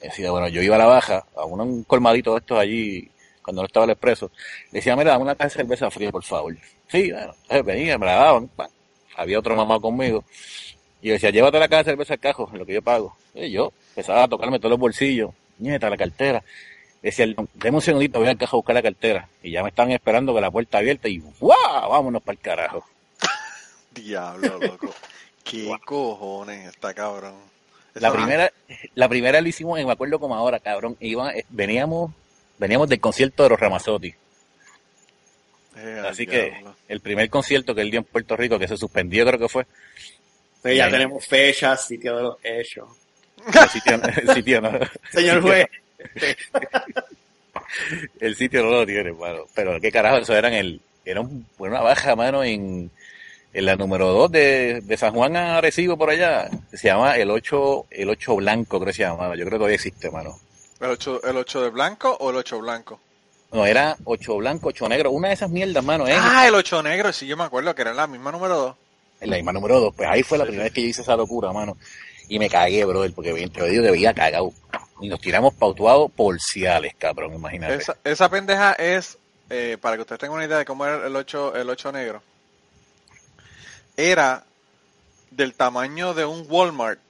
Decía, 0.00 0.30
bueno, 0.30 0.48
yo 0.48 0.62
iba 0.62 0.76
a 0.76 0.78
la 0.78 0.86
baja, 0.86 1.24
a 1.34 1.44
un, 1.46 1.82
colmadito 1.84 2.32
de 2.34 2.40
estos 2.40 2.58
allí, 2.58 3.10
cuando 3.42 3.62
no 3.62 3.66
estaba 3.66 3.84
el 3.84 3.90
expreso. 3.92 4.30
Decía, 4.70 4.94
mira, 4.96 5.12
dame 5.12 5.24
una 5.24 5.34
caja 5.34 5.48
de 5.48 5.54
cerveza 5.54 5.90
fría, 5.90 6.12
por 6.12 6.22
favor. 6.22 6.54
Sí, 6.88 7.10
bueno, 7.10 7.34
venía, 7.64 7.98
me 7.98 8.06
la 8.06 8.14
daban. 8.16 8.50
Había 9.16 9.38
otro 9.38 9.56
mamá 9.56 9.80
conmigo. 9.80 10.24
Y 11.04 11.08
yo 11.08 11.12
decía, 11.12 11.28
llévate 11.28 11.58
la 11.58 11.68
caja 11.68 11.82
de 11.82 11.90
cerveza 11.90 12.14
al 12.14 12.18
cajo, 12.18 12.48
en 12.50 12.60
lo 12.60 12.64
que 12.64 12.72
yo 12.72 12.80
pago. 12.80 13.14
Y 13.34 13.50
yo 13.50 13.74
empezaba 13.90 14.22
a 14.22 14.28
tocarme 14.28 14.58
todos 14.58 14.70
los 14.70 14.78
bolsillos, 14.78 15.32
nieta, 15.58 15.90
la 15.90 15.98
cartera. 15.98 16.42
Decía, 17.02 17.26
deme 17.26 17.76
un 17.76 17.82
segundito, 17.82 18.20
voy 18.20 18.28
al 18.28 18.38
caja 18.38 18.52
a 18.52 18.56
buscar 18.56 18.74
la 18.74 18.80
cartera. 18.80 19.28
Y 19.42 19.50
ya 19.50 19.62
me 19.62 19.68
estaban 19.68 19.92
esperando 19.92 20.32
con 20.32 20.40
la 20.40 20.50
puerta 20.50 20.78
abierta 20.78 21.06
y 21.10 21.18
¡guau! 21.38 21.90
Vámonos 21.90 22.22
para 22.22 22.36
el 22.36 22.40
carajo. 22.40 22.86
Diablo, 23.94 24.58
loco. 24.58 24.94
¿Qué 25.44 25.70
cojones 25.84 26.68
está 26.68 26.94
cabrón? 26.94 27.34
La 27.92 28.10
primera, 28.10 28.50
la 28.94 29.06
primera 29.06 29.42
lo 29.42 29.48
hicimos, 29.48 29.78
me 29.84 29.92
acuerdo 29.92 30.18
como 30.18 30.34
ahora, 30.34 30.58
cabrón. 30.58 30.96
Iba, 31.00 31.34
eh, 31.34 31.44
veníamos, 31.50 32.12
veníamos 32.56 32.88
del 32.88 33.00
concierto 33.00 33.42
de 33.42 33.50
los 33.50 33.60
Ramazotti. 33.60 34.14
Eh, 35.76 36.02
Así 36.08 36.24
diablo. 36.24 36.74
que 36.86 36.94
el 36.94 37.00
primer 37.00 37.28
concierto 37.28 37.74
que 37.74 37.82
él 37.82 37.90
dio 37.90 38.00
en 38.00 38.06
Puerto 38.06 38.38
Rico, 38.38 38.58
que 38.58 38.68
se 38.68 38.78
suspendió, 38.78 39.26
creo 39.26 39.38
que 39.38 39.48
fue. 39.50 39.66
Entonces 40.64 40.78
ya 40.78 40.90
tenemos 40.90 41.26
fechas, 41.26 41.86
sitio 41.86 42.16
de 42.16 42.22
los 42.22 42.36
hechos. 42.42 42.88
El 43.46 43.68
sitio, 43.68 44.00
el 44.02 44.34
sitio 44.34 44.60
no, 44.62 44.70
Señor 45.12 45.42
juez, 45.42 45.66
el 48.20 48.36
sitio 48.36 48.62
no 48.62 48.70
lo 48.70 48.86
tiene, 48.86 49.12
mano. 49.12 49.44
Pero 49.54 49.80
qué 49.80 49.90
carajo, 49.92 50.18
eso 50.18 50.34
eran 50.34 50.52
el, 50.52 50.80
era 51.04 51.20
un- 51.20 51.46
una 51.58 51.80
baja, 51.80 52.16
mano, 52.16 52.42
en, 52.42 52.90
en 53.52 53.66
la 53.66 53.76
número 53.76 54.08
2 54.12 54.30
de, 54.32 54.80
de 54.82 54.96
San 54.96 55.12
Juan 55.12 55.36
a 55.36 55.58
Arecibo 55.58 55.96
por 55.96 56.10
allá. 56.10 56.48
Se 56.72 56.88
llama 56.88 57.16
el 57.16 57.30
8, 57.30 57.86
el 57.90 58.08
8 58.10 58.36
blanco, 58.36 58.78
creo 58.78 58.86
que 58.86 58.92
se 58.94 59.02
llamaba. 59.02 59.34
Yo 59.36 59.44
creo 59.44 59.50
que 59.50 59.56
todavía 59.58 59.74
existe, 59.76 60.10
mano. 60.10 60.38
¿El 60.80 60.90
8, 60.90 61.20
¿El 61.24 61.36
8 61.36 61.62
de 61.62 61.70
blanco 61.70 62.16
o 62.20 62.30
el 62.30 62.36
8 62.36 62.58
blanco? 62.60 63.00
No, 63.52 63.64
era 63.66 63.96
8 64.04 64.36
blanco, 64.36 64.68
8 64.68 64.88
negro. 64.88 65.10
Una 65.12 65.28
de 65.28 65.34
esas 65.34 65.50
mierdas, 65.50 65.84
mano, 65.84 66.08
¿eh? 66.08 66.14
Ah, 66.18 66.46
el 66.48 66.54
8 66.54 66.82
negro, 66.82 67.12
sí, 67.12 67.26
yo 67.26 67.36
me 67.36 67.44
acuerdo 67.44 67.74
que 67.74 67.82
era 67.82 67.94
la 67.94 68.06
misma 68.06 68.32
número 68.32 68.56
2. 68.56 68.76
En 69.24 69.30
la 69.30 69.36
misma 69.36 69.52
número 69.52 69.80
2. 69.80 69.94
Pues 69.96 70.08
ahí 70.08 70.22
fue 70.22 70.36
la 70.36 70.44
primera 70.44 70.64
vez 70.64 70.72
que 70.72 70.82
yo 70.82 70.88
hice 70.88 71.00
esa 71.00 71.16
locura, 71.16 71.50
mano. 71.50 71.78
Y 72.28 72.38
me 72.38 72.50
cagué, 72.50 72.84
brother, 72.84 73.12
porque 73.14 73.32
te 73.48 73.60
lo 73.60 73.66
digo 73.66 73.82
que 73.82 73.90
veía 73.90 74.12
cagado. 74.12 74.52
Y 75.00 75.08
nos 75.08 75.20
tiramos 75.20 75.54
pautuados 75.54 76.10
porciales, 76.12 76.94
cabrón, 76.98 77.34
imagínate. 77.34 77.76
Esa, 77.76 77.96
esa 78.04 78.28
pendeja 78.28 78.72
es, 78.72 79.16
eh, 79.48 79.78
para 79.80 79.96
que 79.96 80.02
ustedes 80.02 80.20
tengan 80.20 80.36
una 80.36 80.44
idea 80.44 80.58
de 80.58 80.66
cómo 80.66 80.84
era 80.84 81.06
el 81.06 81.16
8, 81.16 81.56
el 81.56 81.70
8 81.70 81.92
negro, 81.92 82.22
era 83.96 84.44
del 85.30 85.54
tamaño 85.54 86.12
de 86.12 86.26
un 86.26 86.46
Walmart, 86.48 87.00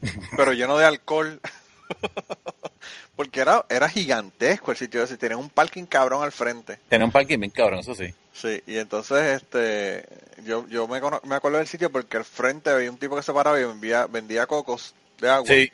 pero 0.36 0.52
lleno 0.52 0.78
de 0.78 0.86
alcohol. 0.86 1.40
Porque 3.16 3.40
era, 3.40 3.64
era 3.70 3.88
gigantesco 3.88 4.70
el 4.70 4.76
sitio 4.76 5.02
ese, 5.02 5.16
tenía 5.16 5.38
un 5.38 5.48
parking 5.48 5.84
cabrón 5.86 6.22
al 6.22 6.32
frente. 6.32 6.78
Tenía 6.88 7.06
un 7.06 7.12
parking 7.12 7.38
bien 7.38 7.50
cabrón, 7.50 7.80
eso 7.80 7.94
sí. 7.94 8.14
Sí, 8.34 8.62
y 8.66 8.76
entonces 8.76 9.42
este 9.42 10.06
yo, 10.44 10.66
yo 10.68 10.86
me, 10.86 11.00
me 11.24 11.34
acuerdo 11.34 11.56
del 11.56 11.66
sitio 11.66 11.90
porque 11.90 12.18
al 12.18 12.24
frente 12.26 12.68
había 12.68 12.90
un 12.90 12.98
tipo 12.98 13.16
que 13.16 13.22
se 13.22 13.32
paraba 13.32 13.58
y 13.58 13.64
vendía, 13.64 14.06
vendía 14.06 14.46
cocos 14.46 14.94
de 15.18 15.30
agua. 15.30 15.48
Sí, 15.48 15.72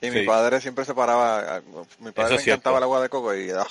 Y 0.00 0.10
Sí. 0.10 0.18
mi 0.18 0.24
padre 0.26 0.60
siempre 0.60 0.84
se 0.84 0.94
paraba, 0.94 1.60
mi 1.98 2.12
padre 2.12 2.36
le 2.36 2.42
encantaba 2.42 2.78
el 2.78 2.84
agua 2.84 3.02
de 3.02 3.08
coco 3.08 3.34
y 3.34 3.50
ah, 3.50 3.66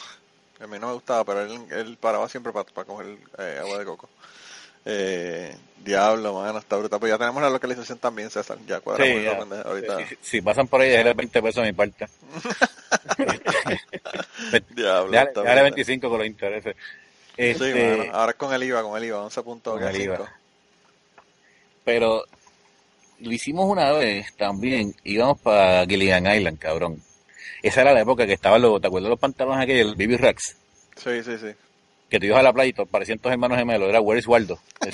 a 0.59 0.67
mí 0.67 0.77
no 0.79 0.87
me 0.87 0.93
gustaba, 0.93 1.23
pero 1.23 1.41
él, 1.41 1.61
él 1.71 1.97
paraba 1.99 2.27
siempre 2.27 2.51
para 2.51 2.65
coger 2.85 3.17
eh, 3.37 3.59
agua 3.61 3.79
de 3.79 3.85
coco. 3.85 4.09
Eh, 4.85 5.55
diablo, 5.83 6.33
mano, 6.33 6.59
está 6.59 6.77
brutal. 6.77 6.99
Pues 6.99 7.09
ya 7.11 7.17
tenemos 7.17 7.41
la 7.41 7.49
localización 7.49 7.97
también, 7.99 8.29
César. 8.29 8.57
Ya 8.67 8.79
cuadramos 8.79 9.17
Sí, 9.17 9.23
ya. 9.23 9.61
ahorita. 9.61 10.07
Si, 10.07 10.17
si 10.21 10.41
pasan 10.41 10.67
por 10.67 10.81
ahí, 10.81 10.89
déjale 10.89 11.13
20 11.13 11.41
pesos 11.41 11.61
a 11.63 11.65
mi 11.65 11.73
parte. 11.73 12.07
Diablo, 14.75 15.11
Déjale, 15.11 15.29
está 15.29 15.41
déjale 15.41 15.61
brutal. 15.61 15.63
25 15.63 16.09
con 16.09 16.17
los 16.19 16.27
intereses. 16.27 16.75
Sí, 16.75 16.81
Este, 17.37 17.97
mano, 17.97 18.11
ahora 18.13 18.31
es 18.31 18.37
con 18.37 18.53
el 18.53 18.63
IVA, 18.63 18.83
con 18.83 18.97
el 18.97 19.03
IVA, 19.05 19.23
11 19.23 19.41
puntos, 19.43 19.73
Con 19.79 19.87
el 19.87 20.01
IVA. 20.01 20.17
5. 20.17 20.29
pero 21.83 22.23
lo 23.19 23.31
hicimos 23.31 23.65
una 23.69 23.91
vez 23.93 24.35
también. 24.35 24.93
Íbamos 25.03 25.39
para 25.41 25.85
Gilligan 25.85 26.27
Island, 26.27 26.59
cabrón. 26.59 27.01
Esa 27.61 27.81
era 27.81 27.93
la 27.93 28.01
época 28.01 28.25
que 28.27 28.33
estaban 28.33 28.61
los, 28.61 28.81
¿te 28.81 28.87
acuerdas 28.87 29.09
los 29.09 29.19
pantalones 29.19 29.63
aquellos, 29.63 29.87
el 29.87 29.95
BB 29.95 30.17
Rex? 30.19 30.57
Sí, 30.97 31.23
sí, 31.23 31.37
sí. 31.39 31.47
Que 32.13 32.19
te 32.19 32.27
ibas 32.27 32.41
a 32.41 32.43
la 32.43 32.53
playa 32.53 32.69
y 32.69 32.85
parecían 32.85 33.17
todos 33.17 33.33
hermanos 33.33 33.57
gemelos. 33.57 33.89
Era 33.89 33.99
Where 33.99 34.19
is 34.19 34.27
Waldo. 34.27 34.59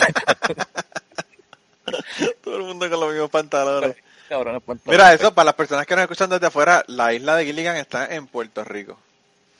Todo 2.41 2.55
el 2.55 2.63
mundo 2.63 2.89
con 2.89 2.97
los 2.97 3.11
mismos 3.11 3.29
pantalones. 3.29 3.93
Mira, 4.85 5.13
eso 5.13 5.33
para 5.33 5.47
las 5.47 5.55
personas 5.55 5.85
que 5.85 5.95
nos 5.95 6.03
escuchan 6.03 6.29
desde 6.29 6.45
afuera, 6.47 6.81
la 6.87 7.13
isla 7.13 7.35
de 7.35 7.43
Gilligan 7.45 7.75
está 7.75 8.15
en 8.15 8.27
Puerto 8.27 8.63
Rico. 8.63 8.97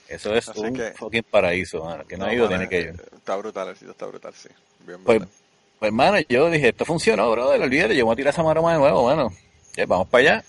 Eso 0.08 0.34
es 0.34 0.48
Así 0.48 0.62
un 0.62 0.74
que- 0.74 0.92
fucking 0.92 1.24
paraíso, 1.30 1.84
mano. 1.84 2.08
Que 2.08 2.16
no, 2.16 2.28
ha 2.28 2.34
ido, 2.34 2.48
tiene 2.48 2.70
que 2.70 2.80
ir. 2.80 3.04
Está 3.14 3.36
brutal, 3.36 3.68
el 3.68 3.76
sitio 3.76 3.92
está 3.92 4.06
brutal, 4.06 4.34
sí. 4.34 4.48
Bien 4.88 5.04
Pues, 5.04 5.20
brutal. 5.20 5.36
pues, 5.80 5.92
mano, 5.92 6.18
yo 6.30 6.50
dije, 6.50 6.70
esto 6.70 6.86
funcionó, 6.86 7.30
brother, 7.30 7.60
olvídate, 7.62 7.94
yo 7.94 8.06
voy 8.06 8.14
a 8.14 8.16
tirar 8.16 8.32
esa 8.34 8.42
maroma 8.42 8.72
de 8.72 8.80
nuevo, 8.80 9.04
mano. 9.06 9.34
Ya, 9.76 9.86
vamos 9.86 10.08
para 10.08 10.22
allá. 10.22 10.44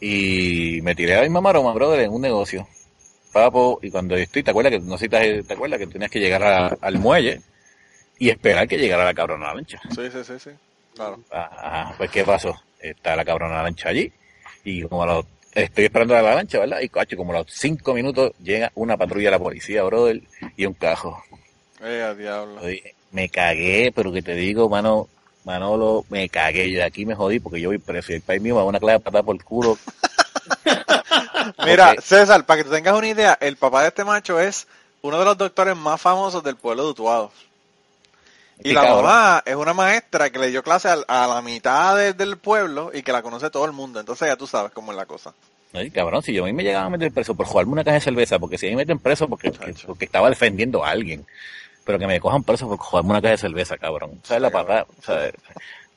Y 0.00 0.80
me 0.82 0.96
tiré 0.96 1.12
a 1.14 1.18
la 1.18 1.22
misma 1.22 1.40
maroma, 1.42 1.72
brother, 1.72 2.00
en 2.00 2.10
un 2.12 2.22
negocio. 2.22 2.66
Papo, 3.32 3.78
y 3.82 3.90
cuando 3.90 4.14
estoy, 4.16 4.42
¿te 4.42 4.50
acuerdas 4.50 4.72
que, 4.72 4.80
no 4.80 4.98
sé 4.98 5.08
te, 5.08 5.42
te 5.42 5.54
acuerdas 5.54 5.78
que 5.78 5.86
tenías 5.86 6.10
que 6.10 6.20
llegar 6.20 6.42
a- 6.42 6.76
al 6.80 6.98
muelle 6.98 7.40
y 8.18 8.28
esperar 8.30 8.68
que 8.68 8.76
llegara 8.78 9.04
la 9.04 9.14
cabrona 9.14 9.54
lancha? 9.54 9.80
Sí, 9.90 10.02
sí, 10.10 10.18
sí, 10.24 10.34
sí. 10.38 10.50
Claro. 10.94 11.18
Ajá, 11.30 11.94
pues 11.96 12.10
¿qué 12.10 12.24
pasó? 12.24 12.54
Está 12.78 13.16
la 13.16 13.24
cabrona 13.24 13.62
lancha 13.62 13.88
allí 13.88 14.12
y 14.64 14.82
como 14.82 15.04
a 15.04 15.06
los, 15.06 15.26
estoy 15.52 15.86
esperando 15.86 16.14
a 16.14 16.20
la 16.22 16.34
lancha, 16.34 16.58
¿verdad? 16.58 16.80
Y 16.80 16.88
cacho, 16.88 17.16
como 17.16 17.32
a 17.32 17.38
los 17.38 17.46
cinco 17.50 17.94
minutos 17.94 18.32
llega 18.42 18.70
una 18.74 18.96
patrulla 18.96 19.28
de 19.28 19.30
la 19.32 19.38
policía, 19.38 19.82
brother, 19.84 20.20
y 20.56 20.66
un 20.66 20.74
cajo. 20.74 21.22
Eh, 21.82 22.02
a 22.02 22.14
diablo. 22.14 22.60
Me 23.10 23.28
cagué, 23.28 23.92
pero 23.94 24.12
que 24.12 24.22
te 24.22 24.34
digo, 24.34 24.68
mano, 24.68 25.08
Manolo, 25.44 26.04
me 26.10 26.28
cagué. 26.28 26.70
Yo 26.70 26.78
de 26.78 26.84
aquí 26.84 27.04
me 27.04 27.14
jodí 27.14 27.40
porque 27.40 27.60
yo 27.60 27.70
voy 27.70 27.78
preso. 27.78 28.12
Y 28.12 28.16
el 28.16 28.22
país 28.22 28.40
mío 28.40 28.54
me 28.54 28.58
va 28.58 28.62
a 28.62 28.68
una 28.68 28.78
clase 28.80 28.98
de 28.98 29.04
patada 29.04 29.22
por 29.22 29.34
el 29.34 29.42
culo. 29.44 29.76
Mira. 31.64 31.94
César, 32.00 32.44
para 32.46 32.58
que 32.58 32.64
tú 32.64 32.70
tengas 32.70 32.94
una 32.96 33.08
idea, 33.08 33.36
el 33.40 33.56
papá 33.56 33.82
de 33.82 33.88
este 33.88 34.04
macho 34.04 34.38
es 34.40 34.66
uno 35.02 35.18
de 35.18 35.24
los 35.24 35.36
doctores 35.38 35.76
más 35.76 36.00
famosos 36.00 36.42
del 36.44 36.56
pueblo 36.56 36.84
de 36.84 36.90
Utuado. 36.90 37.32
Y 38.60 38.68
Qué 38.68 38.74
la 38.74 38.82
cabrón. 38.82 39.04
mamá 39.04 39.42
es 39.44 39.56
una 39.56 39.72
maestra 39.74 40.30
que 40.30 40.38
le 40.38 40.48
dio 40.50 40.62
clase 40.62 40.88
a, 40.88 41.26
la 41.26 41.42
mitad 41.42 41.96
de- 41.96 42.12
del 42.12 42.36
pueblo 42.38 42.90
y 42.94 43.02
que 43.02 43.10
la 43.12 43.22
conoce 43.22 43.50
todo 43.50 43.64
el 43.64 43.72
mundo. 43.72 43.98
Entonces 43.98 44.28
ya 44.28 44.36
tú 44.36 44.46
sabes 44.46 44.70
cómo 44.72 44.92
es 44.92 44.96
la 44.96 45.06
cosa. 45.06 45.34
Ay, 45.72 45.90
cabrón, 45.90 46.22
si 46.22 46.32
yo 46.34 46.44
a 46.44 46.46
mí 46.46 46.52
me 46.52 46.62
llegaba 46.62 46.86
a 46.86 46.90
meter 46.90 47.10
preso 47.12 47.34
por 47.34 47.46
jugarme 47.46 47.72
una 47.72 47.82
caja 47.82 47.94
de 47.94 48.00
cerveza, 48.02 48.38
porque 48.38 48.58
si 48.58 48.66
a 48.66 48.70
mí 48.70 48.76
me 48.76 48.82
meten 48.82 48.98
preso 48.98 49.26
porque, 49.28 49.50
estaba 50.00 50.28
defendiendo 50.28 50.84
a 50.84 50.90
alguien, 50.90 51.26
pero 51.84 51.98
que 51.98 52.06
me 52.06 52.20
cojan 52.20 52.44
preso 52.44 52.68
por 52.68 52.78
jugarme 52.78 53.10
una 53.10 53.22
caja 53.22 53.32
de 53.32 53.38
cerveza, 53.38 53.78
cabrón. 53.78 54.20
¿Sabes 54.22 54.42
la 54.42 54.50
patada? 54.50 54.86
¿Sabes? 55.02 55.32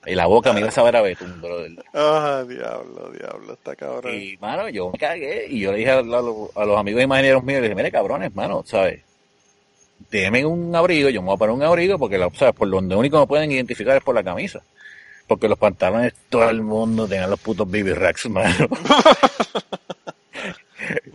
Y 0.06 0.16
la 0.16 0.28
boca 0.28 0.54
me 0.54 0.60
iba 0.60 0.70
a 0.70 0.72
saber 0.72 0.96
a 0.96 1.02
betún, 1.02 1.42
brother. 1.42 1.72
Ah, 1.94 2.44
diablo, 2.48 3.12
diablo, 3.12 3.54
está 3.54 3.76
cabrón. 3.76 4.14
Y, 4.14 4.38
mano, 4.38 4.70
yo 4.70 4.92
me 4.92 5.00
cagué 5.00 5.48
y 5.50 5.62
yo 5.62 5.72
le 5.72 5.80
dije 5.80 5.92
a, 5.92 6.02
los- 6.02 6.56
a 6.56 6.66
los 6.66 6.78
amigos 6.80 7.02
imagineros 7.02 7.44
míos, 7.44 7.62
le 7.62 7.68
dije, 7.70 7.76
mire, 7.76 7.92
cabrones, 7.92 8.34
mano, 8.36 8.64
¿sabes? 8.66 9.02
Déjenme 10.12 10.46
un 10.46 10.76
abrigo, 10.76 11.10
yo 11.10 11.22
me 11.22 11.28
voy 11.28 11.36
a 11.36 11.38
poner 11.38 11.56
un 11.56 11.64
abrigo 11.64 11.98
porque, 11.98 12.18
la, 12.18 12.30
¿sabes? 12.32 12.54
Por 12.54 12.70
donde 12.70 12.96
único 12.96 13.20
me 13.20 13.28
pueden 13.28 13.52
identificar 13.52 13.98
es 13.98 14.04
por 14.04 14.14
la 14.16 14.24
camisa. 14.24 14.62
Porque 15.28 15.48
los 15.48 15.58
pantalones, 15.58 16.14
todo 16.30 16.48
el 16.50 16.62
mundo 16.62 17.08
tenía 17.08 17.26
los 17.28 17.40
putos 17.40 17.68
BB 17.68 17.96
Racks, 17.96 18.30
mano. 18.30 18.68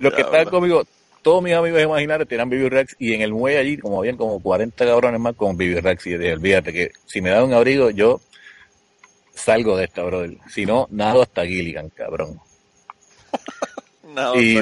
los 0.01 0.15
que 0.15 0.23
estaban 0.23 0.47
conmigo, 0.49 0.85
todos 1.23 1.43
mis 1.43 1.55
amigos 1.55 1.81
imaginarios 1.83 2.29
tenían 2.29 2.49
BB 2.51 2.69
Racks 2.71 2.97
y 2.99 3.15
en 3.15 3.21
el 3.21 3.33
muelle 3.33 3.59
allí, 3.59 3.77
como 3.79 3.99
habían 4.01 4.17
como 4.17 4.41
40 4.41 4.85
cabrones 4.85 5.21
más 5.21 5.35
con 5.37 5.57
BB 5.57 5.81
Racks. 5.83 6.07
Y 6.07 6.17
dije, 6.17 6.33
olvídate 6.33 6.73
que 6.73 6.91
si 7.07 7.21
me 7.21 7.31
dan 7.31 7.45
un 7.45 7.53
abrigo, 7.53 7.91
yo 7.91 8.21
salgo 9.41 9.77
de 9.77 9.85
esta, 9.85 10.03
brother. 10.03 10.37
Si 10.49 10.65
no, 10.67 10.87
nado 10.91 11.23
hasta 11.23 11.45
Gilligan, 11.47 11.89
cabrón. 11.91 12.41
No, 14.15 14.35
y-. 14.35 14.59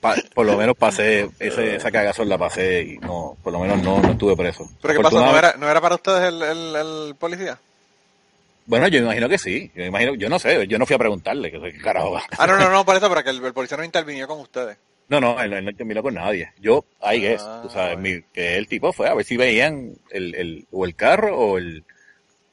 Pa- 0.00 0.16
por 0.34 0.46
lo 0.46 0.56
menos 0.56 0.74
pasé, 0.76 1.28
ese, 1.38 1.76
esa 1.76 1.90
cagazón 1.90 2.26
la 2.28 2.38
pasé 2.38 2.82
y 2.82 2.96
no, 2.98 3.36
por 3.42 3.52
lo 3.52 3.58
menos 3.60 3.82
no, 3.82 4.00
no 4.00 4.12
estuve 4.12 4.34
preso. 4.34 4.66
¿Pero 4.80 4.94
qué 4.94 5.00
pasó? 5.00 5.20
¿No 5.20 5.36
era, 5.36 5.54
¿No 5.58 5.68
era 5.70 5.78
para 5.80 5.96
ustedes 5.96 6.28
el, 6.32 6.42
el, 6.42 6.76
el 6.76 7.14
policía? 7.16 7.58
Bueno, 8.64 8.88
yo 8.88 8.98
imagino 9.00 9.28
que 9.28 9.36
sí, 9.38 9.70
yo 9.74 9.84
imagino, 9.84 10.14
yo 10.14 10.30
no 10.30 10.38
sé, 10.38 10.66
yo 10.66 10.78
no 10.78 10.86
fui 10.86 10.94
a 10.96 10.98
preguntarle, 10.98 11.50
que 11.50 11.60
qué 11.60 11.78
carajo. 11.78 12.18
Ah, 12.38 12.46
no, 12.46 12.56
no, 12.56 12.70
no, 12.70 12.84
por 12.86 12.96
eso, 12.96 13.08
para 13.10 13.22
que 13.22 13.30
el, 13.30 13.44
el 13.44 13.52
policía 13.52 13.76
no 13.76 13.84
intervinió 13.84 14.26
con 14.26 14.40
ustedes. 14.40 14.78
No, 15.08 15.20
no, 15.20 15.38
él, 15.40 15.52
él 15.52 15.64
no 15.66 15.72
terminó 15.74 16.02
con 16.02 16.14
nadie. 16.14 16.52
Yo, 16.58 16.84
ahí 17.00 17.26
es, 17.26 17.42
Ah, 17.42 17.60
tú 17.62 17.68
sabes, 17.70 17.94
bueno. 17.98 18.16
mi- 18.20 18.22
que 18.32 18.56
el 18.56 18.68
tipo 18.68 18.92
fue 18.94 19.08
a 19.08 19.14
ver 19.14 19.24
si 19.26 19.36
veían 19.36 19.92
el, 20.10 20.34
el, 20.34 20.66
o 20.70 20.84
el 20.86 20.94
carro 20.94 21.36
o 21.38 21.58
el, 21.58 21.84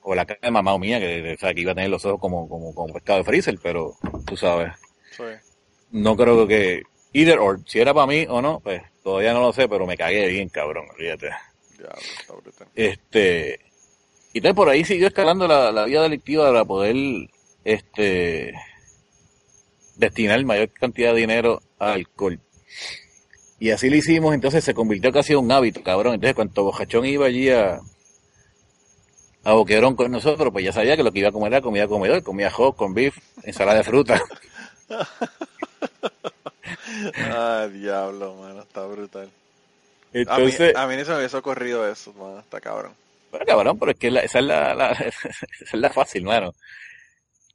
o 0.07 0.13
la 0.13 0.23
cara 0.25 0.39
de 0.39 0.51
mamá 0.51 0.77
mía, 0.77 0.99
que, 0.99 1.33
o 1.33 1.37
sea, 1.39 1.51
que 1.53 1.61
iba 1.61 1.71
a 1.71 1.75
tener 1.75 1.89
los 1.89 2.05
ojos 2.05 2.19
como, 2.19 2.47
como, 2.47 2.75
como 2.75 2.93
pescado 2.93 3.19
de 3.19 3.25
freezer, 3.25 3.57
pero 3.61 3.95
tú 4.25 4.37
sabes, 4.37 4.71
Sí. 5.17 5.23
no 5.91 6.15
creo 6.15 6.45
que, 6.45 6.83
either 7.11 7.39
or, 7.39 7.59
si 7.65 7.79
era 7.79 7.91
para 7.91 8.05
mí 8.05 8.27
o 8.29 8.39
no, 8.39 8.59
pues 8.59 8.83
todavía 9.03 9.33
no 9.33 9.41
lo 9.41 9.51
sé, 9.51 9.67
pero 9.67 9.87
me 9.87 9.97
cagué 9.97 10.27
bien, 10.27 10.49
cabrón, 10.49 10.85
está 10.99 12.33
brutal. 12.33 12.67
Este, 12.75 13.59
y 14.31 14.37
entonces 14.37 14.55
por 14.55 14.69
ahí 14.69 14.85
siguió 14.85 15.07
escalando 15.07 15.47
la, 15.47 15.71
la 15.71 15.85
vía 15.85 16.01
delictiva 16.03 16.45
para 16.51 16.65
poder, 16.65 16.95
este, 17.63 18.53
destinar 19.95 20.43
mayor 20.45 20.69
cantidad 20.71 21.13
de 21.13 21.21
dinero 21.21 21.61
alcohol. 21.79 22.39
Y 23.59 23.71
así 23.71 23.89
lo 23.89 23.95
hicimos, 23.95 24.35
entonces 24.35 24.63
se 24.63 24.73
convirtió 24.75 25.11
casi 25.11 25.33
en 25.33 25.39
un 25.39 25.51
hábito, 25.51 25.81
cabrón. 25.81 26.13
Entonces 26.13 26.35
cuando 26.35 26.63
Bojachón 26.65 27.05
iba 27.05 27.25
allí 27.25 27.49
a, 27.49 27.79
a 29.45 29.53
Boquerón 29.53 29.95
con 29.95 30.11
nosotros, 30.11 30.51
pues 30.51 30.65
ya 30.65 30.73
sabía 30.73 30.97
que 30.97 31.03
lo 31.03 31.11
que 31.13 31.19
iba 31.19 31.29
a 31.29 31.31
comer 31.31 31.53
era 31.53 31.61
comida 31.61 31.87
comedor, 31.87 32.21
comía 32.23 32.51
hot 32.51 32.75
con 32.75 32.93
beef, 32.93 33.17
ensalada 33.43 33.77
de 33.77 33.83
fruta. 33.85 34.21
Ah, 37.17 37.67
diablo, 37.71 38.35
mano, 38.35 38.61
está 38.61 38.85
brutal. 38.85 39.29
Entonces, 40.13 40.75
a, 40.75 40.87
mí, 40.87 40.93
a 40.93 40.97
mí 40.97 41.03
se 41.05 41.11
me 41.11 41.17
hubiese 41.17 41.37
ocurrido 41.37 41.87
eso, 41.89 42.13
mano, 42.13 42.39
está 42.39 42.59
cabrón. 42.61 42.93
Bueno, 43.31 43.45
cabrón, 43.45 43.79
pero 43.79 43.91
es 43.91 43.97
que 43.97 44.11
la- 44.11 44.21
esa, 44.21 44.39
es 44.39 44.45
la, 44.45 44.73
la- 44.73 44.91
esa 44.91 45.19
es 45.59 45.73
la 45.73 45.89
fácil, 45.89 46.23
mano. 46.23 46.53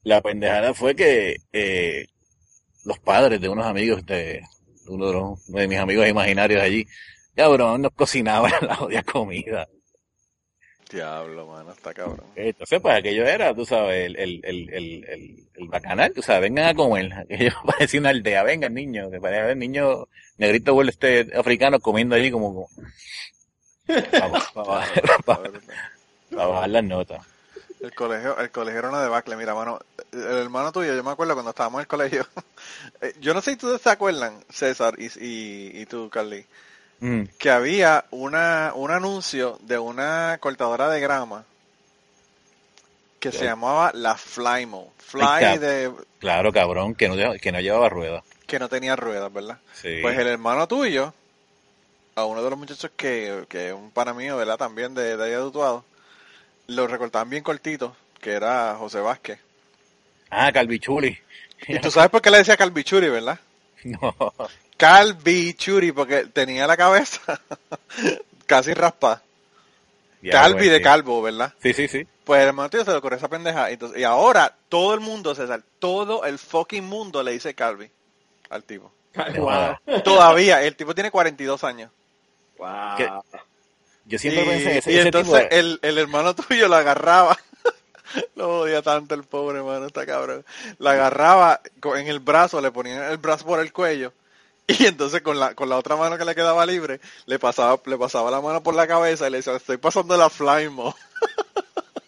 La 0.02 0.20
pendejada 0.20 0.74
fue 0.74 0.94
que 0.94 1.36
eh, 1.52 2.06
los 2.84 2.98
padres 3.00 3.40
de 3.40 3.48
unos 3.48 3.66
amigos 3.66 4.04
de 4.06 4.42
uno 4.88 5.06
de, 5.06 5.12
los- 5.12 5.46
de 5.46 5.68
mis 5.68 5.78
amigos 5.78 6.06
imaginarios 6.08 6.62
allí, 6.62 6.86
cabrón, 7.34 7.82
nos 7.82 7.92
cocinaban 7.92 8.52
la 8.62 8.76
jodida 8.76 9.02
comida. 9.02 9.68
Diablo, 10.90 11.46
mano, 11.46 11.70
está 11.72 11.94
cabrón. 11.94 12.24
Entonces, 12.34 12.80
pues 12.80 12.96
aquello 12.96 13.24
era, 13.24 13.54
tú 13.54 13.64
sabes, 13.64 14.06
el, 14.06 14.16
el, 14.16 14.40
el, 14.44 15.04
el, 15.54 15.68
bacanal, 15.68 16.12
tú 16.12 16.20
sabes, 16.20 16.42
vengan 16.42 16.66
a 16.66 16.74
comer. 16.74 17.12
Aquello 17.30 17.52
parecía 17.64 18.00
una 18.00 18.10
aldea, 18.10 18.42
vengan 18.42 18.74
niños, 18.74 19.10
que 19.10 19.20
parecía 19.20 19.50
el 19.50 19.58
niño 19.58 20.08
negrito 20.36 20.74
vuelve 20.74 20.90
este 20.90 21.30
africano 21.36 21.78
comiendo 21.78 22.16
allí 22.16 22.30
como, 22.30 22.68
para, 23.86 24.86
bajar 26.30 26.70
las 26.70 26.84
notas. 26.84 27.26
El 27.80 27.94
colegio, 27.94 28.36
el 28.38 28.50
colegio 28.50 28.80
era 28.80 28.88
una 28.90 29.02
debacle, 29.02 29.36
mira, 29.36 29.54
mano, 29.54 29.78
el 30.12 30.20
hermano 30.20 30.70
tuyo, 30.70 30.94
yo 30.94 31.02
me 31.02 31.12
acuerdo 31.12 31.34
cuando 31.34 31.50
estábamos 31.50 31.78
en 31.78 31.82
el 31.82 31.86
colegio, 31.86 32.26
eh, 33.00 33.14
yo 33.20 33.32
no 33.32 33.40
sé 33.40 33.52
si 33.52 33.56
ustedes 33.56 33.80
se 33.80 33.90
acuerdan, 33.90 34.44
César 34.50 34.96
y, 34.98 35.06
y, 35.06 35.80
y 35.80 35.86
tú, 35.86 36.10
Carly, 36.10 36.44
Mm. 37.00 37.22
que 37.38 37.50
había 37.50 38.04
una, 38.10 38.72
un 38.74 38.90
anuncio 38.90 39.58
de 39.62 39.78
una 39.78 40.36
cortadora 40.40 40.88
de 40.90 41.00
grama 41.00 41.44
que 43.18 43.32
se 43.32 43.44
llamaba 43.44 43.90
la 43.94 44.16
Flymo, 44.16 44.92
Fly 44.98 45.22
Ay, 45.22 45.58
de, 45.58 45.92
Claro, 46.18 46.52
cabrón, 46.52 46.94
que 46.94 47.08
no, 47.08 47.14
que 47.38 47.52
no 47.52 47.60
llevaba 47.60 47.88
ruedas. 47.88 48.24
que 48.46 48.58
no 48.58 48.68
tenía 48.68 48.96
ruedas, 48.96 49.32
¿verdad? 49.32 49.58
Sí. 49.74 49.98
Pues 50.02 50.18
el 50.18 50.26
hermano 50.26 50.66
tuyo, 50.68 51.12
a 52.14 52.24
uno 52.24 52.42
de 52.42 52.50
los 52.50 52.58
muchachos 52.58 52.90
que, 52.96 53.44
que 53.48 53.68
es 53.68 53.74
un 53.74 53.90
pana 53.90 54.14
mío, 54.14 54.36
¿verdad? 54.36 54.56
También 54.56 54.94
de, 54.94 55.16
de 55.16 55.24
allá 55.24 55.38
de 55.38 55.44
Utuado, 55.44 55.84
lo 56.66 56.86
recortaban 56.86 57.28
bien 57.30 57.42
cortito, 57.42 57.94
que 58.20 58.32
era 58.32 58.74
José 58.78 59.00
Vázquez. 59.00 59.38
Ah, 60.30 60.50
Calvichuli. 60.52 61.18
Y 61.68 61.78
tú 61.78 61.90
sabes 61.90 62.08
por 62.10 62.22
qué 62.22 62.30
le 62.30 62.38
decía 62.38 62.56
Calvichuri, 62.56 63.08
¿verdad? 63.08 63.38
No. 63.84 64.14
Calvichuri, 64.80 65.92
porque 65.92 66.24
tenía 66.24 66.66
la 66.66 66.76
cabeza 66.76 67.40
casi 68.46 68.72
raspada. 68.72 69.22
Ya, 70.22 70.32
Calvi 70.32 70.58
pues, 70.58 70.70
de 70.70 70.76
sí. 70.78 70.82
calvo, 70.82 71.22
¿verdad? 71.22 71.54
Sí, 71.62 71.72
sí, 71.74 71.86
sí. 71.86 72.06
Pues 72.24 72.40
el 72.42 72.48
hermano 72.48 72.70
tío 72.70 72.84
se 72.84 72.90
le 72.90 72.96
ocurrió 72.96 73.18
esa 73.18 73.28
pendeja. 73.28 73.70
Entonces, 73.70 73.98
y 74.00 74.04
ahora 74.04 74.54
todo 74.68 74.94
el 74.94 75.00
mundo, 75.00 75.34
César, 75.34 75.62
todo 75.78 76.24
el 76.24 76.38
fucking 76.38 76.84
mundo 76.84 77.22
le 77.22 77.32
dice 77.32 77.54
Calvi 77.54 77.90
al 78.48 78.64
tipo. 78.64 78.90
Wow. 79.36 79.76
Todavía, 80.04 80.62
el 80.62 80.76
tipo 80.76 80.94
tiene 80.94 81.10
42 81.10 81.64
años. 81.64 81.90
Wow. 82.58 82.96
¿Qué? 82.96 83.10
Yo 84.06 84.18
siempre 84.18 84.44
y, 84.44 84.48
pensé 84.48 84.78
ese, 84.78 84.92
y 84.92 84.96
ese 84.98 85.08
entonces 85.08 85.32
tipo 85.32 85.54
de- 85.54 85.60
el, 85.60 85.78
el 85.82 85.98
hermano 85.98 86.34
tuyo 86.34 86.68
lo 86.68 86.76
agarraba. 86.76 87.38
lo 88.34 88.60
odia 88.60 88.82
tanto 88.82 89.14
el 89.14 89.24
pobre 89.24 89.58
hermano, 89.58 89.86
está 89.86 90.06
cabrón. 90.06 90.44
Lo 90.78 90.90
agarraba 90.90 91.60
en 91.96 92.06
el 92.08 92.20
brazo, 92.20 92.60
le 92.60 92.70
ponía 92.70 93.10
el 93.10 93.18
brazo 93.18 93.44
por 93.46 93.60
el 93.60 93.72
cuello. 93.72 94.12
Y 94.78 94.86
entonces 94.86 95.22
con 95.22 95.38
la, 95.40 95.54
con 95.54 95.68
la 95.68 95.76
otra 95.78 95.96
mano 95.96 96.16
que 96.18 96.24
le 96.24 96.34
quedaba 96.34 96.64
libre, 96.66 97.00
le 97.26 97.38
pasaba, 97.38 97.80
le 97.86 97.96
pasaba 97.98 98.30
la 98.30 98.40
mano 98.40 98.62
por 98.62 98.74
la 98.74 98.86
cabeza 98.86 99.26
y 99.26 99.30
le 99.30 99.38
decía, 99.38 99.56
estoy 99.56 99.76
pasando 99.78 100.16
la 100.16 100.30
flymo. 100.30 100.94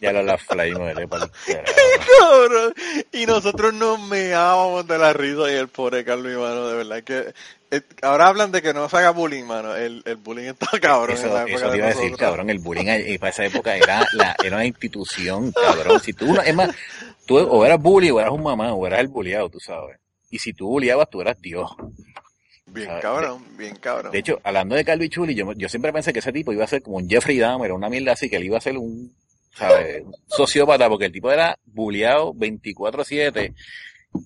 Ya 0.01 0.13
lo 0.13 0.21
la 0.25 0.37
flame 0.37 0.95
de 0.95 1.09
cabrón. 2.19 2.75
Y 3.13 3.25
nosotros 3.25 3.73
nos 3.73 4.01
meábamos 4.01 4.85
de 4.89 4.99
la 4.99 5.13
risa 5.13 5.49
y 5.49 5.55
el 5.55 5.69
pobre 5.69 6.05
Carlos, 6.05 6.33
mano, 6.41 6.67
de 6.67 6.75
verdad 6.77 7.05
que... 7.05 7.33
eh, 7.71 7.83
ahora 8.03 8.27
hablan 8.27 8.51
de 8.51 8.63
que 8.63 8.75
no 8.75 8.89
se 8.89 8.97
haga 8.97 9.11
bullying, 9.11 9.45
mano. 9.45 9.77
El, 9.77 10.03
el 10.05 10.17
bullying 10.17 10.49
está 10.49 10.67
cabrón 10.81 11.17
en 11.17 11.25
Eso, 11.25 11.33
la 11.33 11.43
época 11.43 11.55
eso 11.55 11.67
te 11.67 11.71
de 11.71 11.79
iba 11.79 11.87
a 11.87 11.91
decir, 11.91 12.17
cabrón, 12.17 12.51
el 12.51 12.59
bullying 12.59 12.89
ahí- 12.89 13.17
para 13.19 13.31
esa 13.31 13.45
época 13.45 13.77
era, 13.77 14.05
la, 14.15 14.35
era 14.43 14.57
una 14.57 14.67
institución, 14.67 15.53
cabrón. 15.53 16.01
Si 16.01 16.13
tú, 16.15 16.37
es 16.45 16.55
más, 16.55 16.71
tú 17.25 17.39
o 17.39 17.65
eras 17.65 17.81
bully 17.81 18.11
o 18.11 18.19
eras 18.19 18.33
un 18.33 18.43
mamá 18.43 18.75
o 18.75 18.85
eras 18.85 18.99
el 18.99 19.07
bulliado, 19.09 19.51
tú 19.51 19.61
sabes. 19.61 19.99
Y 20.31 20.41
si 20.41 20.53
tú 20.53 20.67
bulliabas, 20.67 21.09
tú 21.11 21.21
eras 21.21 21.41
Dios. 21.41 21.71
Bien 22.67 22.87
¿sabes? 22.87 23.03
cabrón, 23.03 23.45
bien 23.57 23.77
cabrón. 23.77 24.13
De 24.13 24.19
hecho, 24.19 24.41
hablando 24.45 24.75
de 24.75 24.85
Calvi 24.85 25.09
Chuli, 25.09 25.35
yo, 25.35 25.53
yo 25.53 25.69
siempre 25.69 25.93
pensé 25.93 26.13
que 26.13 26.21
ese 26.21 26.33
tipo 26.33 26.53
iba 26.53 26.65
a 26.65 26.69
ser 26.69 26.83
como 26.83 26.99
un 26.99 27.09
Jeffrey 27.09 27.39
Dahmer, 27.39 27.73
una 27.73 27.89
mierda 27.89 28.13
así, 28.13 28.31
que 28.31 28.37
él 28.37 28.45
iba 28.45 28.59
a 28.59 28.61
ser 28.61 28.79
un, 28.79 29.15
¿sabes? 29.55 30.03
Un 30.05 30.15
sociópata, 30.27 30.89
porque 30.89 31.07
el 31.07 31.13
tipo 31.13 31.31
era 31.31 31.59
bulleado 31.67 32.33
24-7 32.35 33.55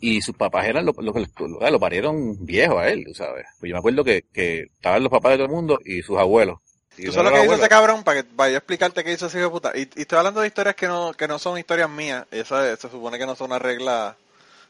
y 0.00 0.20
sus 0.20 0.36
papás 0.36 0.66
eran 0.66 0.84
lo, 0.84 0.92
lo, 0.98 1.12
que 1.12 1.26
lo, 1.38 1.70
lo 1.70 1.80
parieron 1.80 2.44
viejo 2.44 2.78
a 2.78 2.88
él, 2.88 3.04
¿sabes? 3.14 3.46
Pues 3.58 3.70
yo 3.70 3.74
me 3.74 3.78
acuerdo 3.78 4.04
que, 4.04 4.24
que 4.32 4.62
estaban 4.74 5.02
los 5.02 5.10
papás 5.10 5.32
de 5.32 5.36
todo 5.38 5.46
el 5.46 5.52
mundo 5.52 5.78
y 5.84 6.02
sus 6.02 6.18
abuelos. 6.18 6.58
Y 6.98 7.06
¿Tú 7.06 7.12
sabes 7.12 7.30
lo 7.30 7.38
que 7.38 7.44
hizo 7.44 7.54
ese 7.54 7.68
cabrón? 7.68 8.04
Para 8.04 8.22
que 8.22 8.28
vaya 8.34 8.54
a 8.54 8.58
explicarte 8.58 9.04
qué 9.04 9.12
hizo 9.12 9.26
ese 9.26 9.38
hijo 9.38 9.48
de 9.48 9.52
puta. 9.52 9.72
Y, 9.74 9.80
y 9.96 10.02
estoy 10.02 10.18
hablando 10.18 10.40
de 10.40 10.46
historias 10.46 10.74
que 10.74 10.86
no, 10.86 11.12
que 11.12 11.28
no 11.28 11.38
son 11.38 11.58
historias 11.58 11.90
mías. 11.90 12.26
Esa, 12.30 12.74
se 12.74 12.88
supone 12.88 13.18
que 13.18 13.26
no 13.26 13.36
son 13.36 13.50
una 13.50 13.58
regla 13.58 14.16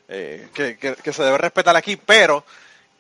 eh, 0.09 0.49
que, 0.53 0.77
que, 0.77 0.97
que 0.97 1.13
se 1.13 1.23
debe 1.23 1.39
respetar 1.39 1.77
aquí. 1.77 1.97
Pero 1.97 2.45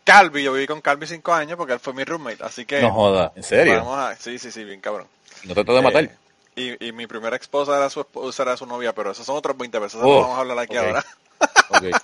Calvi, 0.06 0.44
yo 0.44 0.52
viví 0.52 0.66
con 0.68 0.80
Calvi 0.80 1.06
cinco 1.06 1.34
años 1.34 1.56
porque 1.56 1.72
él 1.74 1.80
fue 1.80 1.92
mi 1.92 2.04
roommate. 2.04 2.42
Así 2.44 2.64
que 2.64 2.80
No 2.80 2.92
joda, 2.92 3.32
¿en 3.34 3.42
serio? 3.42 3.74
vamos 3.78 3.98
a... 3.98 4.14
Sí, 4.16 4.38
sí, 4.38 4.52
sí, 4.52 4.62
bien 4.64 4.80
cabrón. 4.80 5.08
¿No 5.44 5.52
trató 5.52 5.74
de 5.74 5.82
matar? 5.82 6.04
Eh, 6.04 6.78
y, 6.80 6.86
y 6.86 6.92
mi 6.92 7.06
primera 7.08 7.36
esposa 7.36 7.76
era 7.76 7.90
su 7.90 8.00
esposa, 8.00 8.44
era 8.44 8.56
su 8.56 8.66
novia, 8.66 8.94
pero 8.94 9.10
esos 9.10 9.26
son 9.26 9.36
otros 9.36 9.58
20 9.58 9.78
pesos. 9.80 10.00
Eso 10.00 10.06
Oh, 10.08 10.14
no 10.14 10.20
vamos 10.22 10.38
a 10.38 10.40
hablar 10.40 10.58
aquí 10.60 10.76
ahora. 10.76 11.04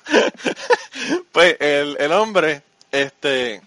Pues 1.33 1.57
el, 1.61 1.97
el 1.99 2.13
hombre, 2.13 2.63
este, 2.91 3.63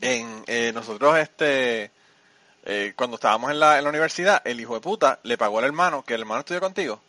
en 0.00 0.44
eh, 0.46 0.70
nosotros, 0.74 1.16
este, 1.18 1.90
eh, 2.64 2.92
cuando 2.96 3.14
estábamos 3.16 3.50
en 3.50 3.58
la, 3.60 3.78
en 3.78 3.84
la 3.84 3.90
universidad, 3.90 4.42
el 4.44 4.60
hijo 4.60 4.74
de 4.74 4.80
puta 4.80 5.18
le 5.22 5.38
pagó 5.38 5.58
al 5.58 5.64
hermano, 5.64 6.04
que 6.04 6.14
el 6.14 6.20
hermano 6.20 6.40
estudió 6.40 6.60
contigo. 6.60 7.00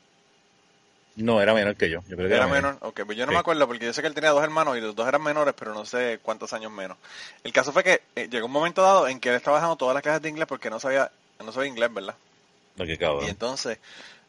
No, 1.17 1.41
era 1.41 1.53
menor 1.53 1.75
que 1.75 1.89
yo. 1.89 2.01
Yo 2.07 2.17
creo 2.17 2.27
que 2.27 2.35
Era 2.35 2.47
menor. 2.47 2.77
Ok, 2.81 3.01
pues 3.05 3.17
yo 3.17 3.25
no 3.25 3.31
Sí. 3.31 3.35
me 3.35 3.39
acuerdo 3.39 3.65
porque 3.67 3.85
yo 3.85 3.93
sé 3.93 4.01
que 4.01 4.07
él 4.07 4.13
tenía 4.13 4.31
dos 4.31 4.43
hermanos 4.43 4.77
y 4.77 4.81
los 4.81 4.95
dos 4.95 5.07
eran 5.07 5.23
menores, 5.23 5.53
pero 5.57 5.73
no 5.73 5.85
sé 5.85 6.19
cuántos 6.21 6.51
años 6.53 6.71
menos. 6.71 6.97
El 7.43 7.53
caso 7.53 7.71
fue 7.71 7.83
que 7.83 8.01
eh, 8.15 8.27
llegó 8.29 8.47
un 8.47 8.51
momento 8.51 8.81
dado 8.81 9.07
en 9.07 9.19
que 9.21 9.29
él 9.29 9.35
estaba 9.35 9.57
dejando 9.57 9.77
todas 9.77 9.93
las 9.93 10.03
clases 10.03 10.21
de 10.21 10.29
inglés 10.29 10.45
porque 10.47 10.69
no 10.69 10.79
sabía, 10.79 11.09
no 11.43 11.51
sabía 11.53 11.69
inglés, 11.69 11.93
¿verdad? 11.93 12.15
No, 12.75 12.85
qué 12.85 12.93
Y 12.93 12.97
cabrón. 12.97 13.25
entonces, 13.29 13.79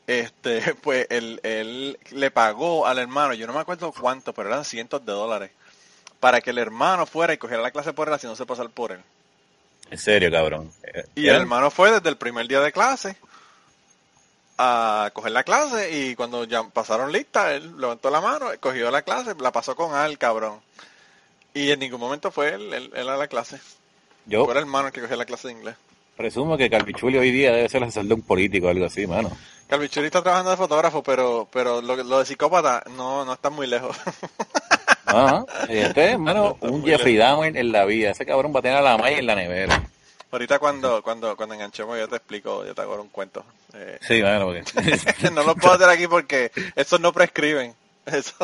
este, 0.06 0.74
pues 0.82 1.06
él, 1.10 1.40
él 1.42 1.98
le 2.12 2.30
pagó 2.30 2.86
al 2.86 2.98
hermano, 3.00 3.34
yo 3.34 3.48
no 3.48 3.52
me 3.52 3.60
acuerdo 3.60 3.90
cuánto, 3.92 4.32
pero 4.32 4.48
eran 4.48 4.64
cientos 4.64 5.04
de 5.04 5.10
dólares, 5.12 5.50
para 6.20 6.40
que 6.40 6.50
el 6.50 6.58
hermano 6.58 7.04
fuera 7.06 7.32
y 7.34 7.38
cogiera 7.38 7.62
la 7.62 7.72
clase 7.72 7.92
por 7.92 8.06
él, 8.06 8.14
haciéndose 8.14 8.46
pasar 8.46 8.70
por 8.70 8.92
él. 8.92 9.00
En 9.90 9.98
serio, 9.98 10.30
cabrón. 10.30 10.70
Y 11.14 11.28
el 11.28 11.34
hermano 11.36 11.70
fue 11.70 11.90
desde 11.92 12.08
el 12.08 12.16
primer 12.16 12.46
día 12.48 12.60
de 12.60 12.72
clase 12.72 13.16
a 14.58 15.10
coger 15.12 15.32
la 15.32 15.44
clase 15.44 15.90
y 15.92 16.14
cuando 16.16 16.44
ya 16.44 16.62
pasaron 16.64 17.12
lista, 17.12 17.54
él 17.54 17.78
levantó 17.78 18.10
la 18.10 18.20
mano, 18.20 18.46
cogió 18.60 18.90
la 18.90 19.02
clase, 19.02 19.34
la 19.40 19.52
pasó 19.52 19.76
con 19.76 19.94
al 19.94 20.18
cabrón. 20.18 20.60
Y 21.54 21.70
en 21.70 21.80
ningún 21.80 22.00
momento 22.00 22.30
fue 22.30 22.54
él, 22.54 22.72
él, 22.72 22.90
él 22.94 23.08
a 23.08 23.16
la 23.16 23.28
clase. 23.28 23.58
Yo 24.26 24.44
Fue 24.44 24.54
el 24.54 24.60
hermano 24.60 24.88
el 24.88 24.92
que 24.92 25.00
cogió 25.00 25.16
la 25.16 25.24
clase 25.24 25.48
de 25.48 25.54
inglés. 25.54 25.76
presumo 26.16 26.56
que 26.56 26.68
Calvichuli 26.70 27.18
hoy 27.18 27.30
día 27.30 27.52
debe 27.52 27.68
ser 27.68 27.82
asesor 27.84 28.04
de 28.06 28.14
un 28.14 28.22
político 28.22 28.66
o 28.66 28.70
algo 28.70 28.86
así, 28.86 29.06
mano. 29.06 29.30
Calvichuri 29.68 30.06
está 30.06 30.22
trabajando 30.22 30.50
de 30.52 30.56
fotógrafo, 30.56 31.02
pero 31.02 31.48
pero 31.50 31.80
lo, 31.82 31.96
lo 31.96 32.18
de 32.20 32.26
psicópata 32.26 32.82
no, 32.96 33.24
no 33.24 33.32
está 33.32 33.50
muy 33.50 33.66
lejos. 33.66 33.96
Ajá. 35.04 35.44
Y 35.68 35.76
Este, 35.78 36.12
hermano, 36.12 36.56
un 36.60 36.84
Jeffrey 36.84 37.16
Dahmer 37.16 37.56
en 37.56 37.72
la 37.72 37.84
vida. 37.84 38.10
Ese 38.10 38.26
cabrón 38.26 38.52
va 38.54 38.60
a 38.60 38.62
tener 38.62 38.78
a 38.78 38.82
la 38.82 38.96
malla 38.98 39.18
en 39.18 39.26
la 39.26 39.34
nevera. 39.34 39.82
Ahorita 40.36 40.58
cuando, 40.58 41.02
cuando, 41.02 41.34
cuando 41.34 41.54
enganchemos 41.54 41.98
yo 41.98 42.06
te 42.08 42.16
explico, 42.16 42.62
yo 42.62 42.74
te 42.74 42.82
hago 42.82 43.00
un 43.00 43.08
cuento. 43.08 43.42
Eh, 43.72 43.98
Sí, 44.06 44.20
porque... 44.20 45.30
no 45.32 45.42
lo 45.44 45.56
puedo 45.56 45.72
hacer 45.72 45.88
aquí 45.88 46.06
porque 46.06 46.50
esos 46.74 47.00
no 47.00 47.10
prescriben. 47.10 47.74
Eso, 48.04 48.34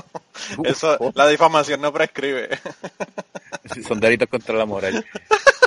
eso, 0.65 1.13
la 1.15 1.29
difamación 1.29 1.83
no 1.83 1.93
prescribe. 1.93 2.49
Son 3.87 4.01
delitos 4.01 4.27
contra 4.31 4.57
la 4.57 4.65
moral. 4.65 5.05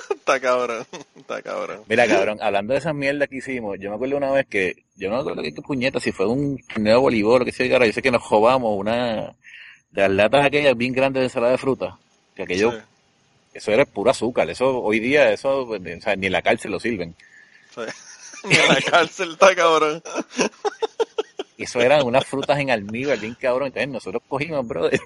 está 0.10 0.40
cabrón, 0.40 0.88
está 1.16 1.44
cabrón. 1.44 1.84
Mira, 1.88 2.08
cabrón, 2.08 2.40
hablando 2.42 2.74
de 2.74 2.80
esas 2.80 2.96
mierdas 2.96 3.30
que 3.30 3.38
hicimos, 3.38 3.78
yo 3.80 3.92
me 3.92 3.96
acuerdo 3.98 4.18
una 4.18 4.32
vez 4.32 4.48
que, 4.48 4.84
yo 4.96 5.10
no 5.10 5.18
me 5.18 5.22
acuerdo 5.22 5.44
qué 5.44 5.52
puñeta, 5.62 6.00
si 6.00 6.12
fue 6.12 6.26
un 6.26 6.60
nuevo 6.78 7.02
voleibol 7.02 7.44
o 7.44 7.46
qué 7.46 7.52
sé 7.52 7.68
yo, 7.68 7.76
cara, 7.76 7.86
yo 7.86 7.94
sé 7.94 8.02
que 8.02 8.10
nos 8.10 8.28
robamos 8.28 8.76
una 8.76 9.36
de 9.92 10.02
las 10.02 10.10
latas 10.10 10.44
aquellas 10.44 10.76
bien 10.76 10.92
grandes 10.92 11.22
de 11.22 11.26
ensalada 11.26 11.52
de 11.52 11.60
fruta, 11.60 12.00
que 12.36 12.44
aquello, 12.44 12.72
Sí, 12.72 12.78
eso 13.56 13.72
era 13.72 13.86
puro 13.86 14.12
azúcar, 14.12 14.50
eso 14.50 14.82
hoy 14.82 15.00
día, 15.00 15.32
eso, 15.32 15.62
o 15.62 15.80
sea, 16.02 16.18
ni 16.18 16.26
en 16.28 16.32
la 16.34 16.42
cárcel 16.42 16.72
lo 16.72 16.80
sirven. 16.80 17.16
sí. 17.74 17.82
Ni 18.44 18.54
en 18.54 18.68
la 18.68 18.80
cárcel 18.80 19.32
está 19.32 19.56
cabrón. 19.56 20.04
Eso 21.58 21.82
eran 21.82 22.06
unas 22.06 22.28
frutas 22.28 22.60
en 22.60 22.70
almíbar, 22.70 23.18
bien 23.18 23.34
cabrón. 23.34 23.70
Entonces 23.70 23.90
nosotros 23.90 24.22
cogimos, 24.28 24.68
brother. 24.68 25.00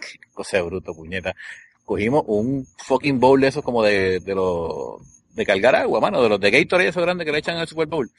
Qué 0.00 0.18
cosa 0.32 0.56
de 0.56 0.64
bruto, 0.64 0.92
puñeta. 0.94 1.36
Cogimos 1.84 2.24
un 2.26 2.66
fucking 2.78 3.20
bowl 3.20 3.40
de 3.40 3.46
esos 3.46 3.62
como 3.62 3.84
de, 3.84 4.18
de 4.18 4.34
los, 4.34 5.00
de 5.32 5.46
cargar 5.46 5.76
agua, 5.76 6.00
mano, 6.00 6.20
de 6.24 6.28
los 6.28 6.40
de 6.40 6.50
Gatorade 6.50 6.88
esos 6.88 7.04
grandes 7.04 7.24
que 7.24 7.30
le 7.30 7.38
echan 7.38 7.56
al 7.56 7.68
Super 7.68 7.86
Bowl. 7.86 8.10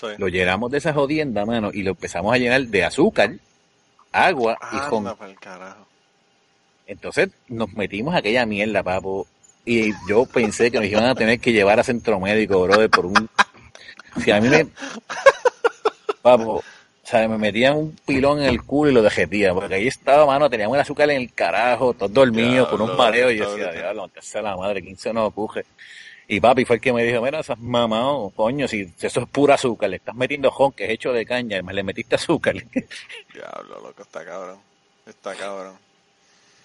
Sí. 0.00 0.06
Lo 0.16 0.28
llenamos 0.28 0.70
de 0.70 0.78
esa 0.78 0.94
jodienda, 0.94 1.44
mano, 1.44 1.70
y 1.74 1.82
lo 1.82 1.90
empezamos 1.90 2.32
a 2.32 2.38
llenar 2.38 2.62
de 2.62 2.84
azúcar, 2.84 3.34
agua 4.12 4.56
y 4.72 4.76
Anda 4.76 4.88
con 4.88 5.16
pa'l 5.16 5.38
carajo. 5.38 5.86
Entonces 6.86 7.30
nos 7.48 7.72
metimos 7.74 8.14
a 8.14 8.18
aquella 8.18 8.46
mierda, 8.46 8.82
papo. 8.82 9.26
Y 9.64 9.92
yo 10.08 10.26
pensé 10.26 10.70
que 10.70 10.78
nos 10.78 10.86
iban 10.86 11.04
a 11.04 11.14
tener 11.14 11.40
que 11.40 11.52
llevar 11.52 11.80
a 11.80 11.84
centro 11.84 12.20
médico, 12.20 12.62
brother, 12.62 12.90
por 12.90 13.06
un... 13.06 13.28
Si 14.24 14.30
a 14.30 14.40
mí 14.40 14.48
me... 14.48 14.66
Papo, 16.22 16.62
o 17.06 17.08
sea, 17.08 17.28
me 17.28 17.38
metían 17.38 17.76
un 17.76 17.96
pilón 18.04 18.40
en 18.40 18.46
el 18.46 18.64
culo 18.64 18.90
y 18.90 18.94
lo 18.94 19.00
dejetía, 19.00 19.54
porque 19.54 19.74
ahí 19.74 19.86
estaba, 19.86 20.26
mano, 20.26 20.50
teníamos 20.50 20.74
el 20.74 20.80
azúcar 20.80 21.08
en 21.10 21.22
el 21.22 21.32
carajo, 21.32 21.94
todo 21.94 22.08
dormido, 22.08 22.68
con 22.68 22.80
un 22.80 22.96
mareo, 22.96 23.30
y 23.30 23.36
yo 23.36 23.54
decía, 23.54 23.70
diablo, 23.70 24.10
sea 24.20 24.42
la 24.42 24.56
madre, 24.56 24.82
15 24.82 25.12
no 25.12 25.26
ocurre. 25.26 25.64
Y 26.26 26.40
papi 26.40 26.64
fue 26.64 26.76
el 26.76 26.82
que 26.82 26.92
me 26.92 27.04
dijo, 27.04 27.22
mira, 27.22 27.38
esas 27.38 27.60
mamado, 27.60 28.30
coño, 28.34 28.66
si 28.66 28.92
eso 29.00 29.20
es 29.20 29.28
pura 29.28 29.54
azúcar, 29.54 29.90
le 29.90 29.96
estás 29.96 30.16
metiendo 30.16 30.50
jon, 30.50 30.72
que 30.72 30.86
es 30.86 30.90
hecho 30.90 31.12
de 31.12 31.24
caña, 31.24 31.62
me 31.62 31.72
le 31.72 31.84
metiste 31.84 32.16
azúcar. 32.16 32.56
Diablo, 33.32 33.80
loco, 33.80 34.02
está 34.02 34.24
cabrón. 34.24 34.58
Está 35.06 35.34
cabrón. 35.36 35.85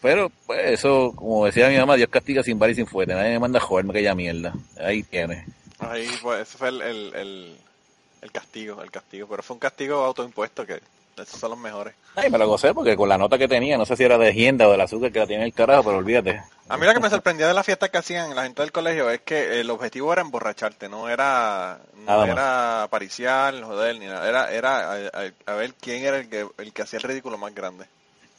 Pero, 0.01 0.31
pues, 0.47 0.59
eso, 0.71 1.13
como 1.15 1.45
decía 1.45 1.69
mi 1.69 1.77
mamá, 1.77 1.95
Dios 1.95 2.09
castiga 2.09 2.41
sin 2.43 2.57
bar 2.57 2.69
y 2.71 2.75
sin 2.75 2.87
fuerte. 2.87 3.13
Nadie 3.13 3.31
me 3.33 3.39
manda 3.39 3.59
a 3.59 3.61
joderme 3.61 3.91
aquella 3.91 4.15
mierda. 4.15 4.53
Ahí 4.79 5.03
tiene. 5.03 5.45
Ahí, 5.79 6.09
pues, 6.21 6.41
ese 6.47 6.57
fue 6.57 6.69
el, 6.69 6.81
el, 6.81 7.15
el, 7.15 7.57
el 8.21 8.31
castigo, 8.31 8.81
el 8.81 8.89
castigo. 8.91 9.27
Pero 9.27 9.43
fue 9.43 9.53
un 9.55 9.59
castigo 9.59 10.03
autoimpuesto 10.03 10.65
que 10.65 10.81
esos 11.17 11.39
son 11.39 11.51
los 11.51 11.59
mejores. 11.59 11.93
Ay, 12.15 12.29
me 12.31 12.37
lo 12.39 12.47
gocé 12.47 12.73
porque 12.73 12.95
con 12.97 13.07
la 13.09 13.17
nota 13.17 13.37
que 13.37 13.47
tenía, 13.47 13.77
no 13.77 13.85
sé 13.85 13.95
si 13.95 14.03
era 14.03 14.17
de 14.17 14.33
hienda 14.33 14.67
o 14.67 14.71
del 14.71 14.81
azúcar 14.81 15.11
que 15.11 15.19
la 15.19 15.25
tenía 15.25 15.41
en 15.41 15.45
el 15.45 15.53
carajo, 15.53 15.83
pero 15.83 15.97
olvídate. 15.97 16.41
A 16.67 16.77
mí 16.77 16.85
lo 16.85 16.93
que 16.93 16.99
me 16.99 17.09
sorprendía 17.09 17.47
de 17.47 17.53
la 17.53 17.63
fiesta 17.63 17.89
que 17.89 17.97
hacían 17.99 18.35
la 18.35 18.43
gente 18.43 18.61
del 18.61 18.71
colegio 18.71 19.09
es 19.09 19.21
que 19.21 19.59
el 19.61 19.69
objetivo 19.69 20.11
era 20.11 20.21
emborracharte, 20.21 20.89
no 20.89 21.09
era 21.09 21.79
no 22.05 22.11
era 22.31 22.87
pariciar, 22.89 23.61
joder, 23.61 23.99
ni 23.99 24.07
nada. 24.07 24.27
Era, 24.27 24.51
era 24.51 24.91
a, 24.91 24.95
a- 24.95 25.51
a 25.51 25.53
ver 25.55 25.73
quién 25.79 26.03
era 26.03 26.17
el 26.17 26.29
que, 26.29 26.47
el 26.57 26.73
que 26.73 26.81
hacía 26.81 26.97
el 26.97 27.03
ridículo 27.03 27.37
más 27.37 27.53
grande. 27.53 27.85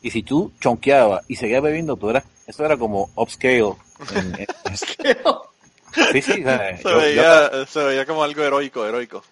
Y 0.03 0.11
si 0.11 0.23
tú 0.23 0.53
chonqueabas 0.61 1.25
y 1.29 1.37
seguías 1.37 1.63
bebiendo, 1.63 1.97
tú 1.97 2.11
eras, 2.11 2.25
eso 2.47 2.65
era 2.65 2.77
como 2.77 3.11
upscale. 3.15 3.75
En- 4.15 4.35
en- 4.41 4.47
sí, 6.13 6.23
sí, 6.23 6.33
Se 6.33 6.43
yo- 6.83 6.91
yo- 6.91 6.97
veía, 6.99 7.67
se 7.67 7.85
veía 7.85 8.07
como 8.07 8.23
algo 8.25 8.43
heroico, 8.43 8.85
heroico. 8.87 9.23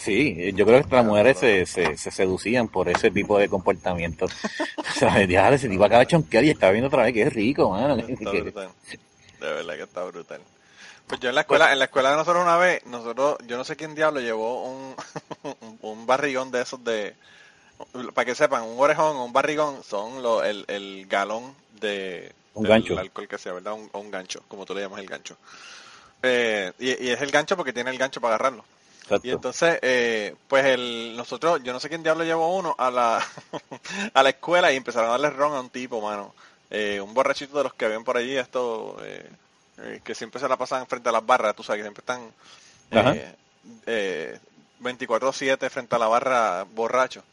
sí, 0.00 0.52
yo 0.54 0.64
creo 0.64 0.82
que 0.82 0.94
las 0.96 1.04
mujeres 1.04 1.38
se, 1.38 1.66
se, 1.66 1.96
se 1.96 2.10
seducían 2.10 2.68
por 2.68 2.88
ese 2.88 3.10
tipo 3.10 3.38
de 3.38 3.48
comportamiento. 3.48 4.26
O 4.96 4.96
sea, 4.96 5.20
ese 5.20 5.68
tipo 5.68 5.84
acaba 5.84 6.00
de 6.00 6.06
chonquear 6.06 6.44
y 6.44 6.50
estaba 6.50 6.70
viendo 6.70 6.86
otra 6.86 7.02
vez 7.02 7.12
que 7.12 7.22
es 7.22 7.32
rico, 7.32 7.70
mano. 7.70 7.96
Está 7.96 8.30
brutal. 8.30 8.68
De 9.40 9.46
verdad 9.52 9.74
que 9.74 9.82
está 9.82 10.04
brutal. 10.04 10.40
Pues 11.08 11.20
yo 11.20 11.28
en 11.30 11.34
la 11.34 11.40
escuela, 11.40 11.72
en 11.72 11.80
la 11.80 11.86
escuela 11.86 12.10
de 12.12 12.16
nosotros 12.16 12.42
una 12.44 12.56
vez, 12.56 12.86
nosotros, 12.86 13.36
yo 13.46 13.56
no 13.56 13.64
sé 13.64 13.74
quién 13.74 13.96
diablo 13.96 14.20
llevó 14.20 14.62
un, 14.70 14.94
un, 15.42 15.78
un 15.82 16.06
barrigón 16.06 16.52
de 16.52 16.62
esos 16.62 16.82
de, 16.84 17.14
para 18.14 18.24
que 18.24 18.34
sepan, 18.34 18.62
un 18.64 18.78
orejón 18.80 19.16
o 19.16 19.24
un 19.24 19.32
barrigón 19.32 19.82
son 19.84 20.22
lo, 20.22 20.42
el, 20.44 20.64
el 20.68 21.06
galón 21.06 21.54
de 21.80 22.34
Un 22.54 22.66
gancho. 22.66 22.94
alcohol 22.96 23.28
que 23.28 23.38
sea, 23.38 23.52
¿verdad? 23.52 23.74
Un, 23.74 23.88
o 23.92 23.98
un 24.00 24.10
gancho, 24.10 24.44
como 24.48 24.64
tú 24.64 24.74
le 24.74 24.82
llamas 24.82 25.00
el 25.00 25.06
gancho. 25.08 25.36
Eh, 26.22 26.72
y, 26.78 27.06
y 27.06 27.10
es 27.10 27.20
el 27.20 27.30
gancho 27.30 27.56
porque 27.56 27.72
tiene 27.72 27.90
el 27.90 27.98
gancho 27.98 28.20
para 28.20 28.36
agarrarlo. 28.36 28.64
Exacto. 29.02 29.28
Y 29.28 29.30
entonces, 29.30 29.78
eh, 29.82 30.36
pues 30.48 30.64
el, 30.66 31.14
nosotros, 31.16 31.62
yo 31.64 31.72
no 31.72 31.80
sé 31.80 31.88
quién 31.88 32.02
diablo 32.02 32.24
llevó 32.24 32.56
uno 32.56 32.74
a 32.78 32.90
la, 32.90 33.26
a 34.14 34.22
la 34.22 34.30
escuela 34.30 34.72
y 34.72 34.76
empezaron 34.76 35.08
a 35.10 35.12
darle 35.12 35.30
ron 35.30 35.54
a 35.54 35.60
un 35.60 35.70
tipo, 35.70 36.00
mano. 36.00 36.34
Eh, 36.70 37.00
un 37.00 37.14
borrachito 37.14 37.58
de 37.58 37.64
los 37.64 37.74
que 37.74 37.88
ven 37.88 38.04
por 38.04 38.16
allí, 38.16 38.36
esto, 38.36 38.98
eh, 39.02 39.30
que 40.04 40.14
siempre 40.14 40.40
se 40.40 40.48
la 40.48 40.56
pasan 40.56 40.86
frente 40.86 41.08
a 41.08 41.12
las 41.12 41.24
barras, 41.26 41.54
tú 41.56 41.62
sabes, 41.62 41.80
que 41.80 41.84
siempre 41.84 42.02
están 42.02 42.34
Ajá. 42.90 43.12
eh, 43.12 43.34
eh, 43.86 44.40
24-7 44.78 45.70
frente 45.70 45.96
a 45.96 45.98
la 45.98 46.08
barra 46.08 46.64
borracho. 46.64 47.24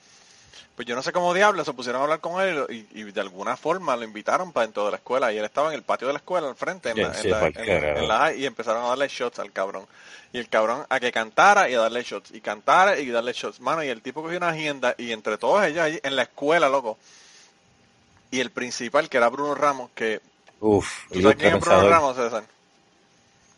Pues 0.76 0.88
yo 0.88 0.96
no 0.96 1.02
sé 1.02 1.12
cómo 1.12 1.34
diablos 1.34 1.66
se 1.66 1.74
pusieron 1.74 2.02
a 2.02 2.04
hablar 2.06 2.20
con 2.22 2.42
él 2.42 2.66
y, 2.70 3.02
y 3.02 3.04
de 3.12 3.22
alguna 3.22 3.56
forma 3.58 3.96
lo 3.96 4.04
invitaron 4.04 4.52
para 4.52 4.66
dentro 4.66 4.86
de 4.86 4.92
la 4.92 4.98
escuela 4.98 5.32
y 5.32 5.38
él 5.38 5.46
estaba 5.46 5.68
en 5.70 5.76
el 5.76 5.84
patio 5.84 6.08
de 6.08 6.14
la 6.14 6.20
escuela 6.20 6.48
al 6.48 6.56
frente 6.56 6.90
en 6.92 7.02
la, 7.04 7.14
Sí, 7.14 7.28
en 7.28 7.32
la- 7.32 7.40
pa'l 7.40 7.54
en 7.58 7.68
la- 7.68 7.80
carajo. 7.82 8.00
en 8.00 8.08
la 8.08 8.18
high, 8.20 8.40
y 8.42 8.46
empezaron 8.46 8.84
a 8.86 8.88
darle 8.90 9.08
shots 9.08 9.40
al 9.40 9.52
cabrón. 9.52 9.86
Y 10.34 10.40
el 10.40 10.48
cabrón 10.50 10.86
a 10.90 11.00
que 11.00 11.12
cantara 11.12 11.70
y 11.70 11.76
a 11.76 11.80
darle 11.82 12.04
shots. 12.04 12.32
Y 12.32 12.40
cantara 12.42 12.98
y 12.98 13.10
darle 13.10 13.34
shots. 13.34 13.60
Mano, 13.60 13.84
y 13.84 13.90
el 13.90 14.02
tipo 14.02 14.22
cogió 14.24 14.38
una 14.38 14.50
agenda 14.50 14.96
y 14.98 15.12
entre 15.12 15.38
todos 15.38 15.64
ellos 15.66 15.80
ahí 15.84 16.00
en 16.04 16.16
la 16.16 16.24
escuela, 16.24 16.70
loco. 16.70 16.98
Y 18.32 18.40
el 18.40 18.50
principal, 18.50 19.10
que 19.10 19.18
era 19.18 19.28
Bruno 19.30 19.56
Ramos, 19.56 19.92
que... 19.94 20.22
Uf, 20.62 20.88
¿Tú 21.12 21.22
sabes 21.22 21.36
quién 21.38 21.56
es 21.56 21.60
Bruno. 21.60 21.90
Ramos, 21.90 22.16
César? 22.16 22.44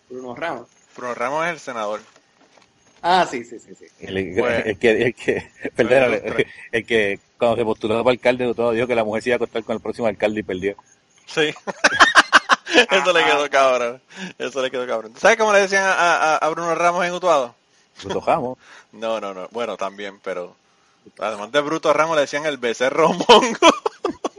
Bruno 0.09 0.35
Ramos. 0.35 0.67
Bruno 0.97 1.13
Ramos 1.13 1.45
es 1.45 1.51
el 1.51 1.59
senador. 1.59 2.01
Ah, 3.03 3.27
sí, 3.29 3.43
sí, 3.43 3.59
sí, 3.59 3.75
sí. 3.75 3.85
El, 3.99 4.17
el 4.17 4.79
que, 4.79 5.03
el 5.07 5.13
que, 5.13 5.51
perdóname, 5.75 6.17
ilustre. 6.23 6.47
el 6.71 6.85
que 6.85 7.19
cuando 7.37 7.57
se 7.57 7.65
postuló 7.65 8.01
para 8.03 8.13
alcalde 8.13 8.47
de 8.47 8.53
todo 8.53 8.71
dijo 8.71 8.87
que 8.87 8.95
la 8.95 9.03
mujer 9.03 9.21
se 9.23 9.29
iba 9.29 9.35
a 9.35 9.37
acostar 9.37 9.63
con 9.63 9.75
el 9.75 9.81
próximo 9.81 10.07
alcalde 10.07 10.39
y 10.39 10.43
perdió. 10.43 10.75
Sí. 11.25 11.53
Eso 12.89 13.13
le 13.13 13.23
quedó 13.25 13.49
cabrón. 13.49 14.01
Eso 14.39 14.61
le 14.61 14.71
quedó 14.71 14.87
cabrón. 14.87 15.13
¿Sabes 15.17 15.37
cómo 15.37 15.51
le 15.53 15.59
decían 15.59 15.83
a, 15.85 15.91
a- 16.15 16.37
a 16.37 16.49
Bruno 16.49 16.73
Ramos 16.75 17.05
en 17.05 17.13
Utuado? 17.13 17.55
Lo 18.03 18.09
tojamos. 18.09 18.57
No, 18.93 19.19
no, 19.19 19.33
no. 19.33 19.47
Bueno, 19.51 19.75
también, 19.75 20.19
pero... 20.23 20.55
Además 21.19 21.51
de 21.51 21.59
Bruto 21.61 21.91
Ramos 21.91 22.15
le 22.15 22.21
decían 22.21 22.45
el 22.45 22.57
becerro 22.57 23.09
mongo. 23.11 23.27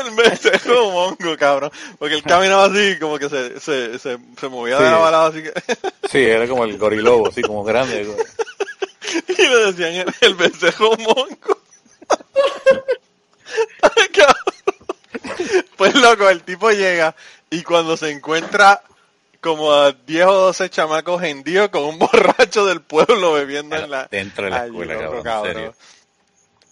el 0.00 0.10
becerro 0.14 0.90
mongo, 0.90 1.36
cabrón. 1.38 1.70
Porque 1.98 2.14
él 2.16 2.22
caminaba 2.22 2.66
así, 2.66 2.98
como 2.98 3.18
que 3.18 3.28
se, 3.28 3.60
se, 3.60 3.98
se, 3.98 4.18
se 4.38 4.48
movía 4.48 4.78
de 4.78 4.84
Sí. 4.84 4.90
lado 4.90 5.06
a 5.06 5.10
lado, 5.10 5.26
así 5.26 5.42
que... 5.42 5.52
Sí, 6.10 6.18
era 6.24 6.46
como 6.46 6.64
el 6.64 6.78
gorilobo, 6.78 7.28
así 7.28 7.42
como 7.42 7.64
grande. 7.64 8.02
y 9.28 9.42
le 9.42 9.72
decían 9.72 9.92
el, 9.94 10.14
el 10.20 10.34
becerro 10.34 10.90
mongo. 10.98 11.58
Ay, 13.82 14.08
cabrón. 14.12 14.36
pues 15.76 15.94
loco, 15.94 16.28
el 16.28 16.42
tipo 16.42 16.70
llega 16.70 17.14
y 17.50 17.62
cuando 17.62 17.96
se 17.96 18.10
encuentra 18.10 18.82
como 19.40 19.72
a 19.72 19.92
10 19.92 20.26
o 20.26 20.32
12 20.32 20.70
chamacos 20.70 21.22
hendidos 21.22 21.68
con 21.70 21.84
un 21.84 21.98
borracho 22.00 22.66
del 22.66 22.80
pueblo 22.82 23.32
bebiendo 23.32 23.76
en 23.76 23.90
la... 23.90 24.06
Dentro 24.10 24.44
de 24.44 24.50
la 24.50 24.62
Ay, 24.62 24.68
escuela, 24.68 24.94
cabrón, 25.22 25.26
en 25.26 25.54
serio. 25.54 25.74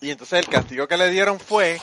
Y 0.01 0.11
entonces 0.11 0.41
el 0.41 0.49
castigo 0.49 0.87
que 0.87 0.97
le 0.97 1.09
dieron 1.11 1.41
fue 1.41 1.81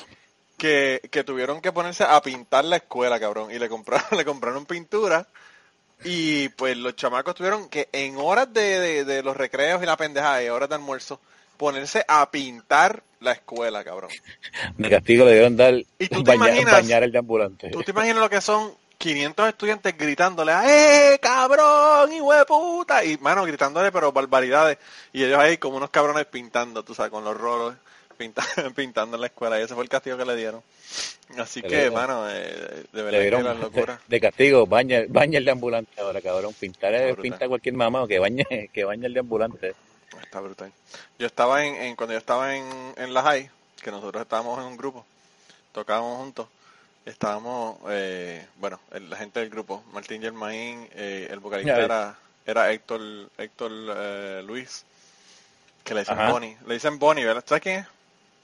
que, 0.62 1.02
que 1.10 1.24
tuvieron 1.24 1.60
que 1.60 1.72
ponerse 1.72 2.04
a 2.04 2.22
pintar 2.22 2.64
la 2.66 2.76
escuela, 2.76 3.20
cabrón. 3.20 3.50
Y 3.50 3.58
le 3.58 3.68
compraron, 3.68 4.06
le 4.18 4.24
compraron 4.24 4.68
pintura. 4.68 5.26
Y 6.04 6.50
pues 6.50 6.78
los 6.78 6.96
chamacos 6.96 7.34
tuvieron 7.34 7.68
que 7.68 7.90
en 7.92 8.18
horas 8.18 8.54
de, 8.54 8.80
de- 8.80 9.06
de 9.06 9.24
los 9.24 9.36
recreos 9.36 9.82
y 9.82 9.88
la 9.88 9.98
pendejada 9.98 10.44
y 10.44 10.50
horas 10.50 10.70
de 10.70 10.76
almuerzo, 10.76 11.20
ponerse 11.58 12.06
a 12.08 12.30
pintar 12.30 13.02
la 13.22 13.32
escuela, 13.32 13.84
cabrón. 13.84 14.12
De 14.78 14.90
castigo 14.90 15.26
le 15.26 15.34
dieron 15.34 15.58
dar 15.58 15.74
¿Y 15.98 16.08
tú 16.08 16.24
te 16.24 16.30
bañar, 16.38 16.50
imaginas? 16.50 16.74
bañar 16.74 17.04
el 17.04 17.12
de 17.12 17.18
ambulante. 17.18 17.70
¿Tú 17.72 17.82
te 17.82 17.90
imaginas 17.92 18.18
lo 18.20 18.30
que 18.30 18.42
son 18.42 18.72
500 19.00 19.50
estudiantes 19.50 19.98
gritándole, 19.98 20.52
¡eh, 20.66 21.18
cabrón, 21.20 22.14
hijo 22.14 22.34
de 22.34 22.46
puta! 22.46 23.04
Y, 23.04 23.18
mano, 23.18 23.44
gritándole, 23.46 23.92
pero 23.92 24.12
barbaridades. 24.12 24.78
Y 25.12 25.24
ellos 25.24 25.40
ahí 25.40 25.58
como 25.58 25.78
unos 25.78 25.90
cabrones 25.90 26.26
pintando, 26.28 26.84
tú 26.84 26.94
sabes, 26.94 27.12
con 27.12 27.24
los 27.24 27.36
rolos, 27.36 27.74
pinta- 28.22 28.46
pintando 28.76 29.18
en 29.18 29.22
la 29.22 29.28
escuela. 29.28 29.60
Y 29.60 29.64
ese 29.64 29.74
fue 29.74 29.84
el 29.84 29.90
castigo 29.90 30.18
que 30.18 30.26
le 30.26 30.36
dieron. 30.36 30.62
Así 31.38 31.62
que, 31.62 31.70
dieron- 31.70 31.94
mano, 31.94 32.30
eh, 32.30 32.84
de 32.92 33.02
verdad 33.04 33.20
dieron 33.22 33.60
locura. 33.62 34.00
de 34.08 34.20
castigo, 34.22 34.66
baña, 34.68 35.00
baña 35.08 35.38
el 35.40 35.46
de 35.46 35.52
ambulante 35.52 36.00
ahora, 36.02 36.22
cabrón. 36.22 36.54
Pintar 36.60 36.94
es 36.94 37.16
pinta 37.18 37.48
cualquier 37.48 37.76
mamá 37.76 38.08
que 38.08 38.20
bañe, 38.20 38.46
que 38.74 38.84
bañe 38.84 39.06
el 39.08 39.14
de 39.14 39.20
ambulante. 39.22 39.74
Está 40.22 40.40
brutal. 40.42 40.72
Yo 41.18 41.28
estaba 41.28 41.66
en, 41.66 41.76
en- 41.76 41.96
cuando 41.96 42.14
yo 42.14 42.20
estaba 42.20 42.56
en, 42.56 42.66
en 42.98 43.14
la 43.14 43.22
high, 43.24 43.50
que 43.82 43.92
nosotros 43.92 44.22
estábamos 44.22 44.60
en 44.60 44.66
un 44.66 44.78
grupo, 44.78 45.06
tocábamos 45.72 46.18
juntos, 46.20 46.48
estábamos, 47.06 47.78
eh, 47.90 48.46
bueno, 48.58 48.80
el- 48.92 49.10
la 49.10 49.18
gente 49.18 49.40
del 49.40 49.50
grupo, 49.50 49.84
Martín 49.94 50.22
Germain, 50.22 50.88
eh, 50.94 51.28
el 51.32 51.40
vocalista 51.40 51.74
era, 51.86 52.18
era 52.46 52.72
Héctor, 52.72 53.02
Héctor 53.38 53.72
eh, 53.96 54.44
Luis, 54.46 54.84
que 55.84 55.94
le 55.96 56.02
dicen. 56.02 56.18
Bonnie, 56.30 56.58
le 56.68 56.74
dicen 56.76 57.00
Bonnie, 57.00 57.26
¿verdad? 57.26 57.44
¿Sabes 57.48 57.64
quién 57.64 57.80
es? 57.80 57.88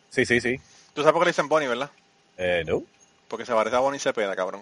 Sí, 0.09 0.25
sí, 0.25 0.39
sí. 0.41 0.57
Tú 0.93 1.01
sabes 1.01 1.13
por 1.13 1.21
qué 1.21 1.25
le 1.25 1.31
dicen 1.31 1.47
Bonnie, 1.47 1.67
¿verdad? 1.67 1.89
Eh, 2.37 2.63
no. 2.65 2.83
Porque 3.27 3.45
se 3.45 3.53
parece 3.53 3.75
a 3.75 3.79
Bonnie 3.79 3.99
Cepeda, 3.99 4.35
cabrón. 4.35 4.61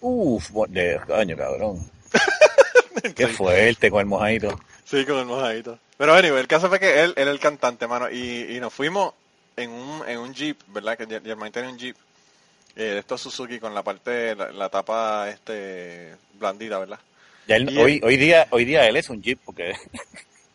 Uf, 0.00 0.50
de 0.68 1.00
coño, 1.06 1.36
cabrón. 1.36 1.90
Qué 3.16 3.26
fuerte 3.28 3.90
con 3.90 4.00
el 4.00 4.06
mojadito. 4.06 4.60
Sí, 4.84 5.04
con 5.06 5.18
el 5.18 5.26
mojadito. 5.26 5.78
Pero 5.96 6.14
anyway, 6.14 6.40
el 6.40 6.46
caso 6.48 6.68
fue 6.68 6.78
que 6.78 7.00
él, 7.02 7.14
él 7.16 7.22
era 7.22 7.30
el 7.30 7.40
cantante, 7.40 7.86
mano, 7.86 8.10
y, 8.10 8.56
y 8.56 8.60
nos 8.60 8.72
fuimos 8.72 9.14
en 9.56 9.70
un, 9.70 10.06
en 10.08 10.18
un 10.18 10.34
jeep, 10.34 10.58
¿verdad? 10.68 10.96
Que 10.98 11.06
Ger- 11.06 11.22
Germain 11.24 11.52
tenía 11.52 11.70
un 11.70 11.78
jeep, 11.78 11.96
eh, 12.76 12.82
de 12.82 12.98
estos 12.98 13.20
Suzuki 13.20 13.58
con 13.58 13.74
la 13.74 13.82
parte, 13.82 14.34
la, 14.34 14.50
la 14.52 14.68
tapa, 14.68 15.28
este, 15.30 16.14
blandita, 16.34 16.78
¿verdad? 16.78 16.98
Ya 17.46 17.56
él- 17.56 17.76
hoy, 17.78 18.00
hoy 18.04 18.16
día, 18.16 18.46
hoy 18.50 18.64
día 18.64 18.86
él 18.88 18.96
es 18.96 19.08
un 19.10 19.22
jeep 19.22 19.38
porque 19.44 19.74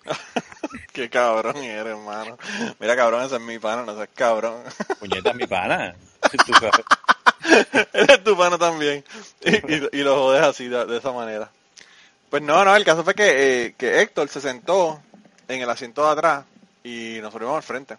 Qué 0.93 1.10
cabrón 1.10 1.58
eres, 1.58 1.93
hermano. 1.93 2.38
Mira, 2.80 2.95
cabrón, 2.95 3.24
ese 3.24 3.36
es 3.36 3.41
mi 3.41 3.60
pana, 3.60 3.84
no 3.84 3.95
seas 3.95 4.10
cabrón. 4.16 4.64
puñeta 4.99 5.30
es 5.30 5.36
mi 5.36 5.45
pana. 5.47 5.95
Tú 6.45 6.53
sabes. 6.53 6.86
Eres 7.93 8.24
tu 8.24 8.36
pana 8.38 8.58
también. 8.58 9.03
Y, 9.45 9.55
y- 9.74 9.89
y 9.93 10.03
lo 10.03 10.16
jodes 10.16 10.41
así, 10.43 10.68
de, 10.68 10.86
de 10.86 10.97
esa 10.97 11.12
manera. 11.12 11.49
Pues 12.30 12.41
no, 12.43 12.66
no, 12.66 12.76
el 12.76 12.84
caso 12.84 13.03
fue 13.03 13.14
que, 13.16 13.66
eh, 13.68 13.76
que 13.78 14.01
Héctor 14.01 14.28
se 14.30 14.41
sentó 14.41 15.01
en 15.47 15.62
el 15.62 15.70
asiento 15.70 16.03
de 16.05 16.12
atrás 16.12 16.45
y 16.84 17.20
nosotros 17.22 17.43
íbamos 17.43 17.58
al 17.58 17.64
frente. 17.64 17.97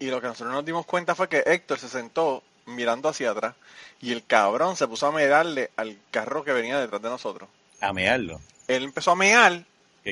Y 0.00 0.06
lo 0.06 0.20
que 0.20 0.26
nosotros 0.28 0.52
nos 0.54 0.64
dimos 0.64 0.86
cuenta 0.86 1.14
fue 1.14 1.28
que 1.28 1.42
Héctor 1.46 1.78
se 1.78 1.88
sentó 1.88 2.42
mirando 2.66 3.08
hacia 3.08 3.30
atrás. 3.30 3.54
Y 4.00 4.12
el 4.12 4.24
cabrón 4.24 4.76
se 4.76 4.88
puso 4.88 5.06
a 5.06 5.12
mirarle 5.12 5.70
al 5.76 5.96
carro 6.10 6.42
que 6.44 6.52
venía 6.52 6.78
detrás 6.80 7.02
de 7.02 7.08
nosotros. 7.10 7.48
A 7.80 7.92
mearlo. 7.92 8.40
Él 8.66 8.84
empezó 8.84 9.12
a 9.12 9.16
mear 9.16 9.64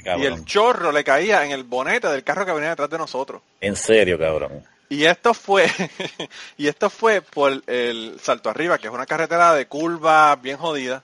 Qué 0.02 0.16
y 0.18 0.26
el 0.26 0.44
chorro 0.44 0.92
le 0.92 1.04
caía 1.04 1.44
en 1.44 1.50
el 1.52 1.64
bonete 1.64 2.08
del 2.08 2.24
carro 2.24 2.44
que 2.46 2.52
venía 2.52 2.70
detrás 2.70 2.90
de 2.90 2.98
nosotros. 2.98 3.42
En 3.60 3.76
serio, 3.76 4.18
cabrón. 4.18 4.64
Y 4.88 5.04
esto 5.04 5.34
fue, 5.34 5.66
y 6.56 6.68
esto 6.68 6.90
fue 6.90 7.20
por 7.20 7.62
el 7.66 8.18
Salto 8.20 8.50
Arriba, 8.50 8.78
que 8.78 8.86
es 8.86 8.92
una 8.92 9.06
carretera 9.06 9.54
de 9.54 9.66
curva 9.66 10.36
bien 10.36 10.56
jodida. 10.58 11.02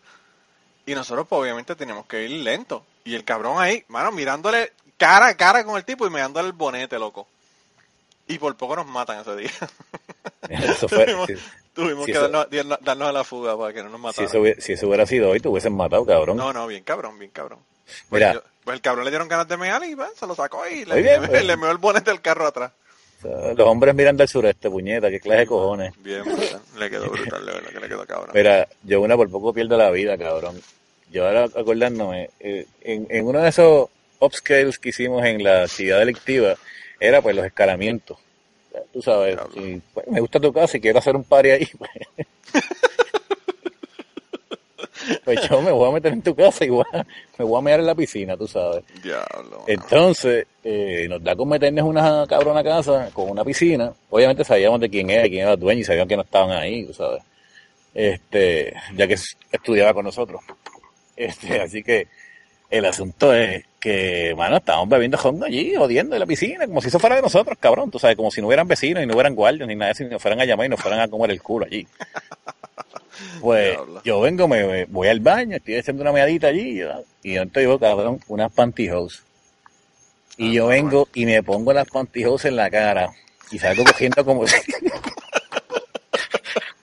Y 0.87 0.95
nosotros, 0.95 1.27
pues, 1.29 1.41
obviamente, 1.43 1.75
teníamos 1.77 2.07
que 2.07 2.25
ir 2.25 2.31
lento. 2.43 2.85
Y 3.05 3.15
el 3.15 3.25
cabrón 3.25 3.61
ahí, 3.61 3.85
mano, 3.89 4.13
mirándole 4.13 4.73
cara 4.97 5.27
a 5.29 5.37
cara 5.37 5.65
con 5.65 5.77
el 5.77 5.85
tipo 5.85 6.07
y 6.07 6.11
mirándole 6.11 6.47
el 6.49 6.53
bonete, 6.53 6.99
loco. 6.99 7.27
Y 8.29 8.39
por 8.39 8.57
poco 8.57 8.77
nos 8.77 8.87
matan 8.87 9.21
ese 9.21 9.35
día. 9.37 9.51
Eso 10.49 10.89
fue. 10.89 11.07
Tuvimos- 11.75 12.05
si, 12.05 12.13
que 12.13 12.19
eso- 12.19 12.29
darnos, 12.29 12.81
darnos- 12.81 13.09
a 13.09 13.13
la 13.13 13.25
fuga 13.25 13.57
para 13.59 13.73
que 13.73 13.83
no 13.83 13.89
nos 13.89 13.99
si 13.99 14.03
mataran. 14.03 14.29
eso, 14.29 14.41
hubiera, 14.41 14.61
si 14.61 14.73
eso 14.75 14.87
hubiera 14.87 15.07
sido 15.07 15.31
hoy, 15.31 15.41
te 15.41 15.49
hubiesen 15.49 15.75
matado, 15.75 16.05
cabrón. 16.05 16.37
No, 16.37 16.53
no, 16.53 16.67
bien 16.67 16.85
cabrón, 16.85 17.19
bien 17.19 17.31
cabrón. 17.31 17.61
Pues, 17.85 18.21
Mira. 18.21 18.35
yo- 18.35 18.43
pues 18.65 18.77
el 18.77 18.81
cabrón 18.81 19.05
le 19.05 19.11
dieron 19.11 19.27
ganas 19.29 19.49
de 19.49 19.57
mear 19.57 19.83
y 19.85 19.97
pues, 19.97 20.11
se 20.19 20.27
lo 20.27 20.35
sacó 20.37 20.67
y 20.69 20.85
le, 20.85 21.03
bien, 21.03 21.23
le- 21.23 21.29
pues. 21.29 21.45
le 21.45 21.57
meó 21.57 21.71
el 21.71 21.79
bonete 21.79 22.11
del 22.11 22.21
carro 22.21 22.47
atrás. 22.47 22.73
Los 23.23 23.61
hombres 23.69 23.95
mirando 23.95 24.23
al 24.25 24.29
sureste, 24.29 24.69
puñeta, 24.69 25.09
qué 25.11 25.21
clase 25.21 25.41
de 25.41 25.47
cojones. 25.47 25.93
Bien, 25.99 26.25
brutal. 26.25 26.61
le 26.77 26.91
quedó 26.91 27.09
brutal, 27.09 27.47
de 27.47 27.53
verdad 27.53 27.71
que 27.71 27.81
le 27.81 27.89
quedó 27.89 28.07
cabrón. 28.07 28.31
Mira, 28.35 28.69
yo 28.83 29.01
una 29.01 29.17
por 29.17 29.31
poco 29.31 29.53
pierdo 29.53 29.77
la 29.77 29.91
vida, 29.93 30.19
cabrón. 30.19 30.61
Yo 31.11 31.27
ahora 31.27 31.45
acordándome, 31.45 32.31
eh, 32.41 32.67
en, 32.81 33.07
en 33.11 33.25
uno 33.27 33.41
de 33.41 33.49
esos 33.49 33.89
upscales 34.19 34.79
que 34.79 34.89
hicimos 34.89 35.25
en 35.25 35.43
la 35.45 35.65
actividad 35.65 35.99
delictiva, 36.01 36.57
era 36.99 37.21
pues 37.23 37.37
los 37.37 37.45
escalamientos. 37.47 38.19
Tú 38.93 39.03
sabes, 39.03 39.39
si, 39.55 39.81
pues, 39.95 40.07
me 40.09 40.19
gusta 40.21 40.41
tu 40.41 40.53
casa 40.53 40.77
y 40.77 40.81
quiero 40.81 40.99
hacer 40.99 41.15
un 41.15 41.25
party 41.25 41.51
ahí, 41.51 41.71
pues, 41.79 41.91
pues 45.25 45.49
yo 45.49 45.61
me 45.63 45.71
voy 45.71 45.89
a 45.89 45.93
meter 45.93 46.13
en 46.13 46.23
tu 46.23 46.35
casa 46.35 46.65
y 46.65 46.69
voy 46.71 46.85
a- 46.93 47.05
me 47.39 47.45
voy 47.45 47.59
a 47.59 47.63
meter 47.63 47.81
en 47.81 47.87
la 47.87 47.95
piscina, 47.95 48.37
tú 48.37 48.47
sabes. 48.47 48.85
Diablo. 49.03 49.65
Entonces, 49.67 50.47
eh, 50.65 51.07
nos 51.09 51.23
da 51.23 51.35
con 51.37 51.49
meternos 51.49 51.81
en 51.83 51.87
una 51.89 52.27
cabrona 52.29 52.63
casa 52.63 53.11
con 53.13 53.31
una 53.31 53.45
piscina. 53.45 53.93
Obviamente 54.11 54.45
sabíamos 54.45 54.81
de 54.81 54.89
quién 54.91 55.11
era, 55.11 55.23
quién 55.25 55.43
era 55.43 55.53
el 55.53 55.61
dueño 55.61 55.81
y 55.81 55.85
sabíamos 55.85 56.09
que 56.09 56.17
no 56.17 56.23
estaban 56.23 56.51
ahí, 56.51 56.85
tú 56.87 56.95
sabes. 56.95 57.23
Este, 57.95 58.75
ya 58.97 59.07
que 59.07 59.17
estudiaba 59.51 59.93
con 59.95 60.05
nosotros. 60.05 60.41
Este, 61.17 61.61
así 61.61 61.83
que 61.83 62.09
el 62.71 62.87
asunto 62.87 63.35
es 63.35 63.65
que, 63.79 64.33
mano, 64.35 64.57
estábamos 64.57 64.89
bebiendo 64.89 65.19
hongo 65.23 65.45
allí, 65.45 65.75
jodiendo 65.75 66.15
en 66.17 66.21
la 66.21 66.27
piscina, 66.27 66.67
como 66.67 66.81
si 66.81 66.89
eso 66.89 66.99
fuera 66.99 67.17
de 67.17 67.23
nosotros, 67.23 67.59
cabrón, 67.61 67.91
tú 67.91 67.99
sabes, 67.99 68.17
como 68.17 68.31
si 68.31 68.41
no 68.41 68.47
hubieran 68.47 68.67
vecinos 68.67 69.03
y 69.03 69.07
no 69.07 69.13
hubieran 69.15 69.35
guardias 69.35 69.69
ni 69.69 69.75
nada 69.75 69.93
y 69.99 70.05
nos 70.05 70.23
fueran 70.23 70.41
a 70.41 70.45
llamar 70.47 70.67
y 70.67 70.69
nos 70.71 70.81
fueran 70.81 71.01
a 71.01 71.09
comer 71.09 71.33
el 71.33 71.43
culo 71.43 71.67
allí. 71.67 71.87
Pues 73.41 73.77
yo 74.05 74.21
vengo, 74.21 74.49
me, 74.49 74.65
me 74.67 74.85
voy 74.87 75.09
al 75.09 75.21
baño, 75.21 75.57
estoy 75.57 75.77
haciendo 75.77 76.03
una 76.03 76.13
meadita 76.13 76.49
allí, 76.49 76.81
y 77.23 77.35
yo 77.35 77.43
estoy, 77.43 77.79
cabrón, 77.79 78.21
unas 78.29 78.53
pantyhose. 78.53 79.21
Y 80.39 80.53
yo 80.55 80.69
vengo 80.69 81.09
y 81.15 81.27
me 81.27 81.43
pongo 81.43 81.73
las 81.73 81.89
pantyhose 81.89 82.49
en 82.49 82.57
la 82.57 82.71
cara 82.71 83.11
y 83.51 83.59
salgo 83.59 83.85
cogiendo 83.85 84.25
como 84.25 84.47
si, 84.47 84.57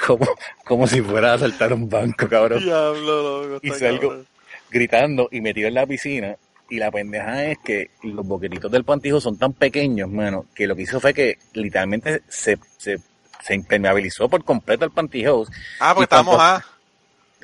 como, 0.05 0.27
como 0.65 0.87
si 0.87 1.01
fuera 1.01 1.33
a 1.33 1.37
saltar 1.39 1.73
un 1.73 1.89
banco, 1.89 2.27
cabrón, 2.27 2.63
Diablo, 2.63 3.47
loco. 3.47 3.59
Y 3.65 3.69
salgo- 3.71 3.99
cabrón. 4.09 4.27
gritando 4.69 5.29
y 5.31 5.41
me 5.41 5.53
tiro 5.53 5.67
en 5.67 5.73
la 5.73 5.85
piscina. 5.85 6.35
Y 6.71 6.77
la 6.77 6.91
pendeja 6.91 7.45
es 7.45 7.57
que 7.65 7.89
los 8.03 8.23
boquetitos 8.27 8.71
del 8.71 8.83
pantyhose 8.83 9.23
son 9.23 9.37
tan 9.39 9.53
pequeños, 9.53 10.07
mano, 10.07 10.45
que 10.53 10.67
lo 10.67 10.75
que 10.75 10.83
hizo 10.83 10.99
fue 10.99 11.15
que 11.15 11.39
literalmente 11.53 12.21
se, 12.27 12.59
se, 12.77 12.99
se 13.43 13.53
impermeabilizó 13.55 14.27
por 14.29 14.43
completo 14.43 14.85
el 14.85 14.91
pantyhose. 14.91 15.51
Ah, 15.79 15.93
pues 15.95 16.07
cuando- 16.07 16.31
estamos 16.33 16.39
a. 16.41 16.65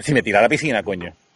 Si 0.01 0.13
me 0.13 0.21
tiré 0.21 0.37
a 0.37 0.41
la 0.41 0.49
piscina, 0.49 0.83
coño. 0.83 1.13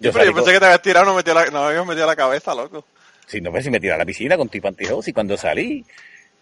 Yo 0.00 0.10
Pero 0.12 0.24
yo 0.24 0.32
salí 0.32 0.34
pensé 0.34 0.52
que 0.52 0.58
te 0.60 0.64
habías 0.66 0.82
tirado, 0.82 1.06
no, 1.06 1.14
metió 1.14 1.34
la, 1.34 1.46
no 1.46 1.64
habías 1.66 1.86
metido 1.86 2.06
la 2.06 2.16
cabeza, 2.16 2.54
loco. 2.54 2.84
Si 3.26 3.40
no, 3.40 3.50
pues 3.50 3.64
si 3.64 3.70
me 3.70 3.78
tiré 3.78 3.92
a 3.92 3.96
la 3.98 4.04
piscina 4.04 4.36
con 4.36 4.48
tu 4.48 4.60
pantyhose 4.60 5.10
y 5.10 5.12
cuando 5.12 5.36
salí 5.36 5.84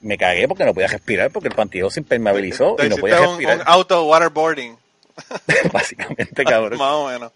me 0.01 0.17
cagué 0.17 0.49
porque 0.49 0.65
no 0.65 0.73
podía 0.73 0.87
respirar 0.89 1.31
porque 1.31 1.49
el 1.49 1.55
pantyhose 1.55 1.95
se 1.95 2.01
impermeabilizó 2.01 2.75
Te 2.77 2.87
y 2.87 2.89
no 2.89 2.97
podía 2.97 3.21
un, 3.21 3.29
respirar. 3.39 3.57
un 3.59 3.63
auto 3.67 4.05
waterboarding, 4.07 4.77
Básicamente, 5.73 6.45
cabrón. 6.45 6.79
más 6.79 6.93
o 6.93 7.09
menos. 7.09 7.33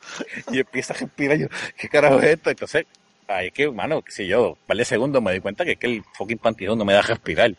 Y 0.50 0.60
empiezo 0.60 0.94
a 0.94 0.96
respirar 0.96 1.36
yo, 1.36 1.48
¿qué 1.76 1.88
carajo 1.90 2.18
es 2.20 2.24
esto? 2.24 2.50
Entonces, 2.50 2.86
ahí 3.28 3.48
es 3.48 3.52
que, 3.52 3.70
mano, 3.70 4.02
sé 4.08 4.26
yo, 4.26 4.50
un 4.52 4.56
par 4.66 4.76
de 4.78 4.84
segundos 4.86 5.22
me 5.22 5.32
di 5.32 5.40
cuenta 5.40 5.64
que 5.64 5.72
es 5.72 5.78
que 5.78 5.86
el 5.88 6.04
fucking 6.14 6.38
pantyhose 6.38 6.78
no 6.78 6.84
me 6.86 6.94
da 6.94 7.02
respirar. 7.02 7.52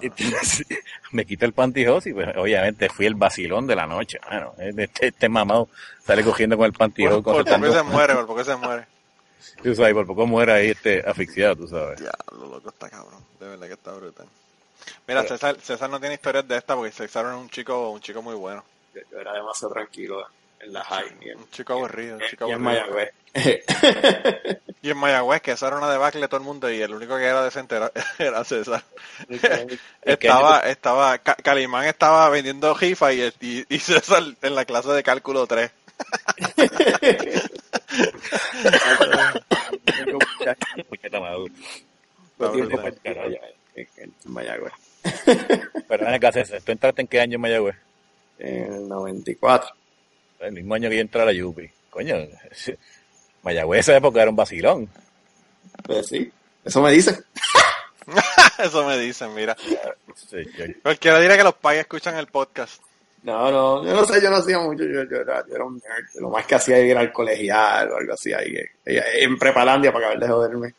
Entonces, 0.00 0.66
me 1.12 1.24
quito 1.24 1.44
el 1.46 1.52
pantyhose 1.52 2.10
y 2.10 2.14
pues 2.14 2.36
obviamente 2.36 2.88
fui 2.88 3.06
el 3.06 3.14
vacilón 3.14 3.66
de 3.66 3.76
la 3.76 3.86
noche, 3.86 4.18
mano. 4.28 4.54
Este, 4.58 5.08
este 5.08 5.28
mamado 5.28 5.68
sale 6.04 6.24
cogiendo 6.24 6.56
con 6.56 6.66
el 6.66 6.72
pantyhose, 6.72 7.22
Por, 7.22 7.44
por 7.44 7.72
se 7.72 7.82
muere, 7.82 8.14
por 8.14 8.26
poco 8.26 8.44
se 8.44 8.56
muere. 8.56 8.86
tú 9.62 9.74
sabes, 9.74 9.94
por 9.94 10.06
poco 10.06 10.26
muere 10.26 10.52
ahí 10.52 10.68
este 10.70 11.02
asfixiado, 11.06 11.56
tú 11.56 11.68
sabes. 11.68 12.00
Diablo, 12.00 12.48
loco, 12.48 12.68
está 12.68 12.88
cabrón. 12.88 13.20
De 13.40 13.48
verdad 13.48 13.66
que 13.66 13.74
está 13.74 13.92
brutal. 13.92 14.26
Mira, 15.06 15.24
César, 15.24 15.56
César 15.60 15.90
no 15.90 16.00
tiene 16.00 16.14
historias 16.14 16.46
de 16.46 16.56
esta 16.56 16.74
porque 16.74 16.92
César 16.92 17.26
era 17.26 17.36
un 17.36 17.48
chico, 17.48 17.90
un 17.90 18.00
chico 18.00 18.22
muy 18.22 18.34
bueno. 18.34 18.64
Yo, 18.94 19.18
era 19.18 19.32
demasiado 19.32 19.74
tranquilo 19.74 20.26
en 20.60 20.72
la 20.72 20.82
high. 20.84 21.06
Y 21.20 21.30
en, 21.30 21.38
Un 21.38 21.50
chico 21.50 21.72
aburrido, 21.74 22.16
un 22.16 22.22
chico 22.28 22.48
y 22.48 22.52
en 22.52 22.66
aburrido. 22.66 22.86
Mayagüez. 22.86 23.12
Y 24.82 24.90
en 24.90 24.98
Mayagüez, 24.98 25.40
que 25.42 25.50
esa 25.50 25.66
era 25.66 25.78
una 25.78 25.90
debacle 25.90 26.20
de 26.20 26.28
todo 26.28 26.38
el 26.38 26.46
mundo 26.46 26.70
y 26.70 26.80
el 26.80 26.94
único 26.94 27.16
que 27.16 27.24
era 27.24 27.42
decente 27.42 27.74
era, 27.74 27.90
era 28.18 28.44
César. 28.44 28.84
estaba, 30.02 30.60
estaba, 30.60 31.18
Ca- 31.18 31.34
Calimán 31.42 31.86
estaba 31.86 32.28
vendiendo 32.30 32.72
jifa 32.76 33.12
y, 33.12 33.22
y, 33.40 33.66
y 33.68 33.78
César 33.80 34.22
en 34.42 34.54
la 34.54 34.64
clase 34.64 34.90
de 34.90 35.02
cálculo 35.02 35.44
3. 35.48 35.70
Puñeta 40.88 41.20
madre. 41.20 41.50
Fue 42.36 42.48
tiempo 42.50 42.76
brutal. 42.76 42.92
perdido 43.02 43.22
allá 43.22 43.40
en, 43.74 43.88
en 43.96 44.12
Mayagüez. 44.24 44.72
Pero 45.88 46.04
ven 46.04 46.14
acá, 46.14 46.32
César, 46.32 46.60
¿tú 46.64 46.72
entraste 46.72 47.02
en 47.02 47.08
qué 47.08 47.20
año 47.20 47.36
en 47.36 47.40
Mayagüez? 47.40 47.76
En 48.38 48.72
el 48.74 48.88
94. 48.88 49.74
El 50.40 50.52
mismo 50.52 50.74
año 50.74 50.88
que 50.88 50.96
yo 50.96 51.00
entré 51.02 51.22
a 51.22 51.24
la 51.26 51.32
Yupi. 51.32 51.68
Coño, 51.90 52.16
Mayagüez 53.42 53.80
esa 53.80 53.96
época 53.96 54.20
era 54.22 54.30
un 54.30 54.36
vacilón. 54.36 54.88
Pues 55.84 56.06
sí, 56.08 56.30
eso 56.64 56.82
me 56.82 56.92
dicen. 56.92 57.16
Eso 58.58 58.86
me 58.86 58.96
dicen, 58.98 59.34
mira. 59.34 59.56
Sí, 60.14 60.36
yo- 60.56 60.64
Cualquiera 60.82 61.18
dirá 61.20 61.36
que 61.36 61.42
los 61.44 61.54
pais 61.56 61.80
escuchan 61.80 62.16
el 62.16 62.26
podcast. 62.28 62.80
No, 63.24 63.50
no, 63.50 63.84
yo 63.84 63.92
no 63.92 64.04
sé, 64.04 64.22
yo 64.22 64.30
no 64.30 64.36
hacía 64.36 64.58
mucho, 64.60 64.84
yo, 64.84 65.02
yo 65.10 65.16
era, 65.16 65.44
yo 65.48 65.56
era 65.56 65.64
un 65.64 65.74
nerd. 65.74 66.06
Lo 66.20 66.30
más 66.30 66.46
que 66.46 66.54
hacía 66.54 66.78
era 66.78 66.86
ir 66.86 66.96
al 66.96 67.12
colegial 67.12 67.90
o 67.90 67.96
algo 67.96 68.12
así 68.14 68.32
ahí, 68.32 68.54
en 68.84 69.36
Prepalandia 69.36 69.92
para 69.92 70.06
acabar 70.10 70.22
de 70.24 70.32
joderme. 70.32 70.74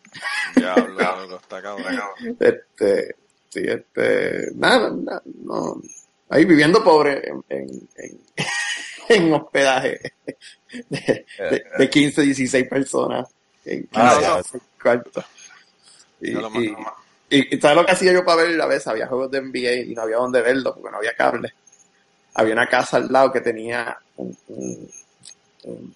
Diablo, 0.55 0.87
loco, 0.93 1.35
está 1.41 1.61
cabrón. 1.61 1.99
Este, 2.39 3.15
sí, 3.49 3.61
este, 3.65 4.47
nada, 4.55 4.89
nada, 4.95 5.21
no, 5.43 5.81
ahí 6.29 6.45
viviendo 6.45 6.81
pobre 6.83 7.27
en, 7.27 7.43
en, 7.49 7.69
en, 7.97 8.19
en 9.15 9.33
hospedaje 9.33 10.13
de, 10.89 11.25
de, 11.37 11.65
de 11.77 11.89
15, 11.89 12.21
16 12.21 12.67
personas 12.67 13.27
en 13.65 13.81
15 13.87 13.91
Ah, 13.95 14.41
cuartos. 14.81 15.25
Y, 16.21 16.31
lo 16.31 16.49
y, 17.29 17.55
y, 17.55 17.59
¿sabes 17.61 17.77
lo 17.77 17.85
que 17.85 17.91
hacía 17.91 18.13
yo 18.13 18.25
para 18.25 18.43
ver? 18.43 18.59
A 18.61 18.65
veces 18.65 18.87
había 18.87 19.07
juegos 19.07 19.29
de 19.31 19.41
NBA 19.41 19.91
y 19.91 19.93
no 19.95 20.01
había 20.03 20.17
donde 20.17 20.41
verlo 20.41 20.73
porque 20.73 20.91
no 20.91 20.97
había 20.97 21.15
cable. 21.15 21.53
Había 22.33 22.53
una 22.53 22.67
casa 22.67 22.97
al 22.97 23.11
lado 23.11 23.31
que 23.31 23.41
tenía 23.41 23.97
un, 24.17 24.37
un, 24.47 24.89
un- 25.63 25.95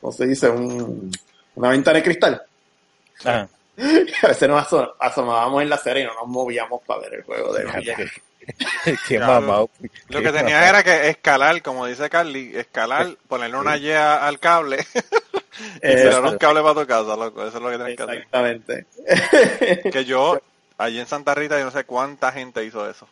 ¿cómo 0.00 0.12
se 0.12 0.26
dice? 0.26 0.48
Un, 0.48 1.10
una 1.54 1.70
ventana 1.70 1.98
de 1.98 2.04
cristal. 2.04 2.42
Ajá. 3.24 3.48
Y 3.76 4.26
a 4.26 4.28
veces 4.28 4.48
nos 4.48 4.66
aso- 4.66 4.94
asomábamos 4.98 5.62
en 5.62 5.70
la 5.70 5.76
acera 5.76 6.00
y 6.00 6.04
no 6.04 6.14
nos 6.14 6.26
movíamos 6.28 6.82
para 6.84 7.00
ver 7.02 7.14
el 7.14 7.22
juego 7.22 7.52
de 7.54 7.64
NBA. 7.64 8.10
Qué 9.06 9.18
Ya, 9.18 9.26
mamado. 9.26 9.70
Lo 10.08 10.22
que 10.22 10.32
tenía 10.32 10.68
era 10.68 10.82
que 10.82 11.08
escalar, 11.08 11.62
como 11.62 11.86
dice 11.86 12.08
Carly, 12.10 12.56
escalar, 12.56 13.16
ponerle 13.28 13.58
una 13.58 13.76
Y 13.76 13.90
al 13.92 14.38
cable 14.38 14.78
y 15.76 15.80
tirar 15.80 16.24
un 16.24 16.38
cable 16.38 16.62
para 16.62 16.80
tu 16.80 16.86
casa, 16.86 17.16
loco. 17.16 17.46
Eso 17.46 17.58
es 17.58 17.62
lo 17.62 17.70
que 17.70 17.76
tienes 17.76 17.96
que 17.96 18.02
hacer. 18.02 18.14
Exactamente. 18.16 18.86
Que 19.90 20.04
yo, 20.04 20.40
allí 20.78 21.00
en 21.00 21.06
Santa 21.06 21.34
Rita, 21.34 21.58
yo 21.58 21.64
no 21.64 21.70
sé 21.70 21.84
cuánta 21.84 22.32
gente 22.32 22.64
hizo 22.64 22.88
eso. 22.88 23.08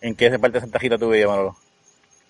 ¿En 0.00 0.14
qué 0.14 0.30
parte 0.38 0.58
de 0.58 0.60
Santa 0.60 0.78
Gita 0.78 0.98
tú 0.98 1.08
veías, 1.08 1.28
Manolo? 1.28 1.56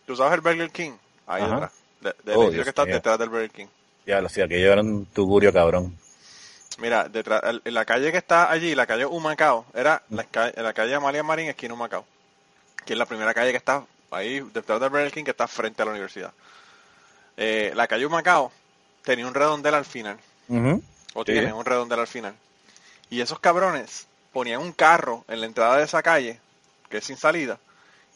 ¿Tú 0.07 0.17
sabes 0.17 0.35
el 0.35 0.41
Burger 0.41 0.71
King? 0.71 0.93
Ahí 1.27 1.43
Ajá. 1.43 1.55
detrás. 1.55 1.73
De, 2.01 2.15
del 2.25 2.37
Oh, 2.37 2.51
que 2.51 2.61
está 2.61 2.85
detrás 2.85 3.19
del 3.19 3.29
Burger 3.29 3.51
King. 3.51 3.67
Ya 4.07 4.21
lo 4.21 4.29
sé, 4.29 4.43
aquello 4.43 4.73
era 4.73 4.81
un 4.81 5.05
tugurio 5.07 5.53
cabrón. 5.53 5.97
Mira, 6.79 7.09
detrás, 7.09 7.43
la 7.65 7.85
calle 7.85 8.13
que 8.13 8.19
está 8.19 8.51
allí, 8.51 8.75
la 8.75 8.87
calle 8.87 9.07
Humacao, 9.07 9.65
era 9.75 10.03
la, 10.11 10.25
ca- 10.25 10.53
la 10.57 10.73
calle 10.75 10.95
Amalia 10.95 11.23
Marín, 11.23 11.49
esquina 11.49 11.75
Humacao. 11.75 12.05
Que 12.85 12.93
es 12.93 12.99
la 12.99 13.07
primera 13.07 13.33
calle 13.33 13.51
que 13.51 13.57
está 13.57 13.85
ahí, 14.11 14.41
detrás 14.53 14.79
del 14.81 14.91
Burger 14.91 15.11
King, 15.11 15.25
que 15.25 15.31
está 15.31 15.49
frente 15.49 15.81
a 15.83 15.85
la 15.87 15.93
universidad. 15.93 16.33
Eh, 17.37 17.73
la 17.75 17.87
calle 17.87 18.07
Humacao 18.07 18.53
tenía 19.03 19.27
un 19.27 19.35
redondel 19.35 19.75
al 19.75 19.85
final. 19.85 20.19
O 21.15 21.25
Sí. 21.25 21.33
tiene 21.33 21.53
un 21.53 21.65
redondel 21.65 22.01
al 22.01 22.07
final. 22.07 22.35
Y 23.09 23.21
esos 23.21 23.41
cabrones 23.41 24.07
ponían 24.33 24.61
un 24.61 24.73
carro 24.73 25.25
en 25.29 25.41
la 25.41 25.47
entrada 25.47 25.79
de 25.79 25.85
esa 25.85 26.03
calle 26.03 26.39
que 26.91 26.99
es 26.99 27.05
sin 27.05 27.17
salida, 27.17 27.59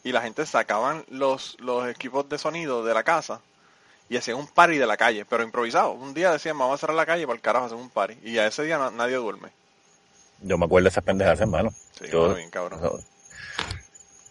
y 0.03 0.11
la 0.11 0.21
gente 0.21 0.45
sacaban 0.45 1.03
los, 1.09 1.57
los 1.59 1.87
equipos 1.89 2.29
de 2.29 2.37
sonido 2.37 2.85
de 2.85 2.93
la 2.93 3.03
casa 3.03 3.41
y 4.11 4.17
hacían 4.17 4.37
un 4.37 4.47
party 4.47 4.77
de 4.77 4.85
la 4.85 4.97
calle, 4.97 5.23
pero 5.25 5.41
improvisado. 5.41 5.93
Un 5.93 6.13
día 6.13 6.31
decían, 6.33 6.57
vamos 6.57 6.75
a 6.75 6.77
cerrar 6.77 6.97
la 6.97 7.05
calle 7.05 7.25
para 7.25 7.35
el 7.37 7.41
carajo 7.41 7.65
hacer 7.67 7.77
un 7.77 7.89
party. 7.89 8.17
Y 8.23 8.37
a 8.39 8.45
ese 8.47 8.63
día 8.63 8.77
na- 8.77 8.91
nadie 8.91 9.15
duerme. 9.15 9.49
Yo 10.41 10.57
me 10.57 10.65
acuerdo 10.65 10.83
de 10.85 10.89
esas 10.89 11.03
pendejas, 11.03 11.39
hermano. 11.39 11.71
Sí, 11.97 12.05
Yo- 12.11 12.19
bueno, 12.19 12.35
bien 12.35 12.49
cabrón. 12.49 12.81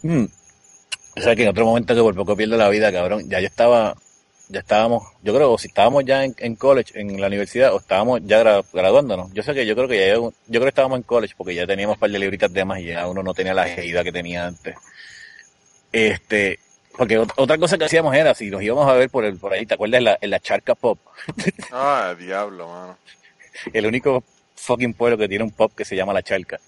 Mm. 0.03 0.25
O 1.17 1.21
sea 1.21 1.35
que 1.35 1.43
en 1.43 1.49
otro 1.49 1.65
momento 1.65 1.95
que 1.95 2.01
por 2.01 2.15
poco 2.15 2.37
pierdo 2.37 2.57
la 2.57 2.69
vida, 2.69 2.91
cabrón, 2.91 3.27
ya 3.27 3.39
yo 3.39 3.47
estaba, 3.47 3.95
ya 4.49 4.59
estábamos, 4.59 5.07
yo 5.23 5.33
creo, 5.33 5.51
o 5.51 5.57
si 5.57 5.67
estábamos 5.67 6.05
ya 6.05 6.23
en, 6.25 6.35
en 6.37 6.55
college, 6.55 6.99
en 6.99 7.19
la 7.19 7.25
universidad, 7.27 7.73
o 7.73 7.79
estábamos 7.79 8.21
ya 8.23 8.41
gra- 8.43 8.65
graduándonos. 8.71 9.33
Yo 9.33 9.41
sé 9.43 9.53
que 9.55 9.65
yo 9.65 9.75
creo 9.75 9.87
que 9.87 9.97
ya, 10.07 10.13
yo 10.15 10.31
creo 10.47 10.61
que 10.61 10.69
estábamos 10.69 10.97
en 10.97 11.03
college 11.03 11.33
porque 11.35 11.55
ya 11.55 11.65
teníamos 11.65 11.95
un 11.95 11.99
par 11.99 12.11
de 12.11 12.19
libritas 12.19 12.53
de 12.53 12.65
más 12.65 12.79
y 12.79 12.85
ya 12.85 13.07
uno 13.07 13.23
no 13.23 13.33
tenía 13.33 13.53
la 13.55 13.63
agilidad 13.63 14.03
que 14.03 14.11
tenía 14.11 14.45
antes. 14.47 14.75
Este, 15.91 16.59
porque 16.97 17.19
ot- 17.19 17.33
otra 17.37 17.57
cosa 17.57 17.77
que 17.77 17.85
hacíamos 17.85 18.13
era, 18.15 18.33
si 18.35 18.49
nos 18.49 18.61
íbamos 18.61 18.87
a 18.89 18.93
ver 18.93 19.09
por 19.09 19.25
el, 19.25 19.37
por 19.37 19.53
ahí, 19.53 19.65
¿te 19.65 19.73
acuerdas? 19.75 19.99
En 19.99 20.03
la, 20.05 20.17
en 20.21 20.29
la 20.29 20.39
charca 20.39 20.75
pop. 20.75 20.99
Ah, 21.71 22.15
diablo, 22.17 22.67
mano. 22.67 22.97
El 23.73 23.85
único 23.85 24.23
fucking 24.55 24.93
pueblo 24.93 25.17
que 25.17 25.27
tiene 25.27 25.43
un 25.43 25.51
pop 25.51 25.71
que 25.75 25.85
se 25.85 25.95
llama 25.95 26.13
la 26.13 26.23
charca. 26.23 26.59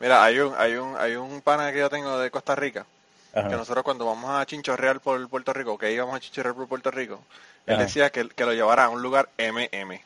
Mira, 0.00 0.22
hay 0.24 0.38
un, 0.38 0.54
hay 0.56 0.74
un, 0.76 0.96
hay 0.96 1.16
un 1.16 1.40
pana 1.40 1.72
que 1.72 1.78
yo 1.78 1.90
tengo 1.90 2.18
de 2.18 2.30
Costa 2.30 2.54
Rica, 2.54 2.86
Ajá. 3.34 3.48
que 3.48 3.56
nosotros 3.56 3.82
cuando 3.84 4.06
vamos 4.06 4.30
a 4.30 4.46
Chinchorreal 4.46 5.00
por 5.00 5.28
Puerto 5.28 5.52
Rico, 5.52 5.76
que 5.76 5.92
íbamos 5.92 6.14
a 6.14 6.20
Chinchorreal 6.20 6.54
por 6.54 6.68
Puerto 6.68 6.90
Rico, 6.90 7.20
él 7.66 7.74
Ajá. 7.74 7.84
decía 7.84 8.10
que, 8.10 8.28
que 8.28 8.44
lo 8.44 8.52
llevara 8.52 8.84
a 8.84 8.88
un 8.90 9.02
lugar 9.02 9.28
MM, 9.38 10.00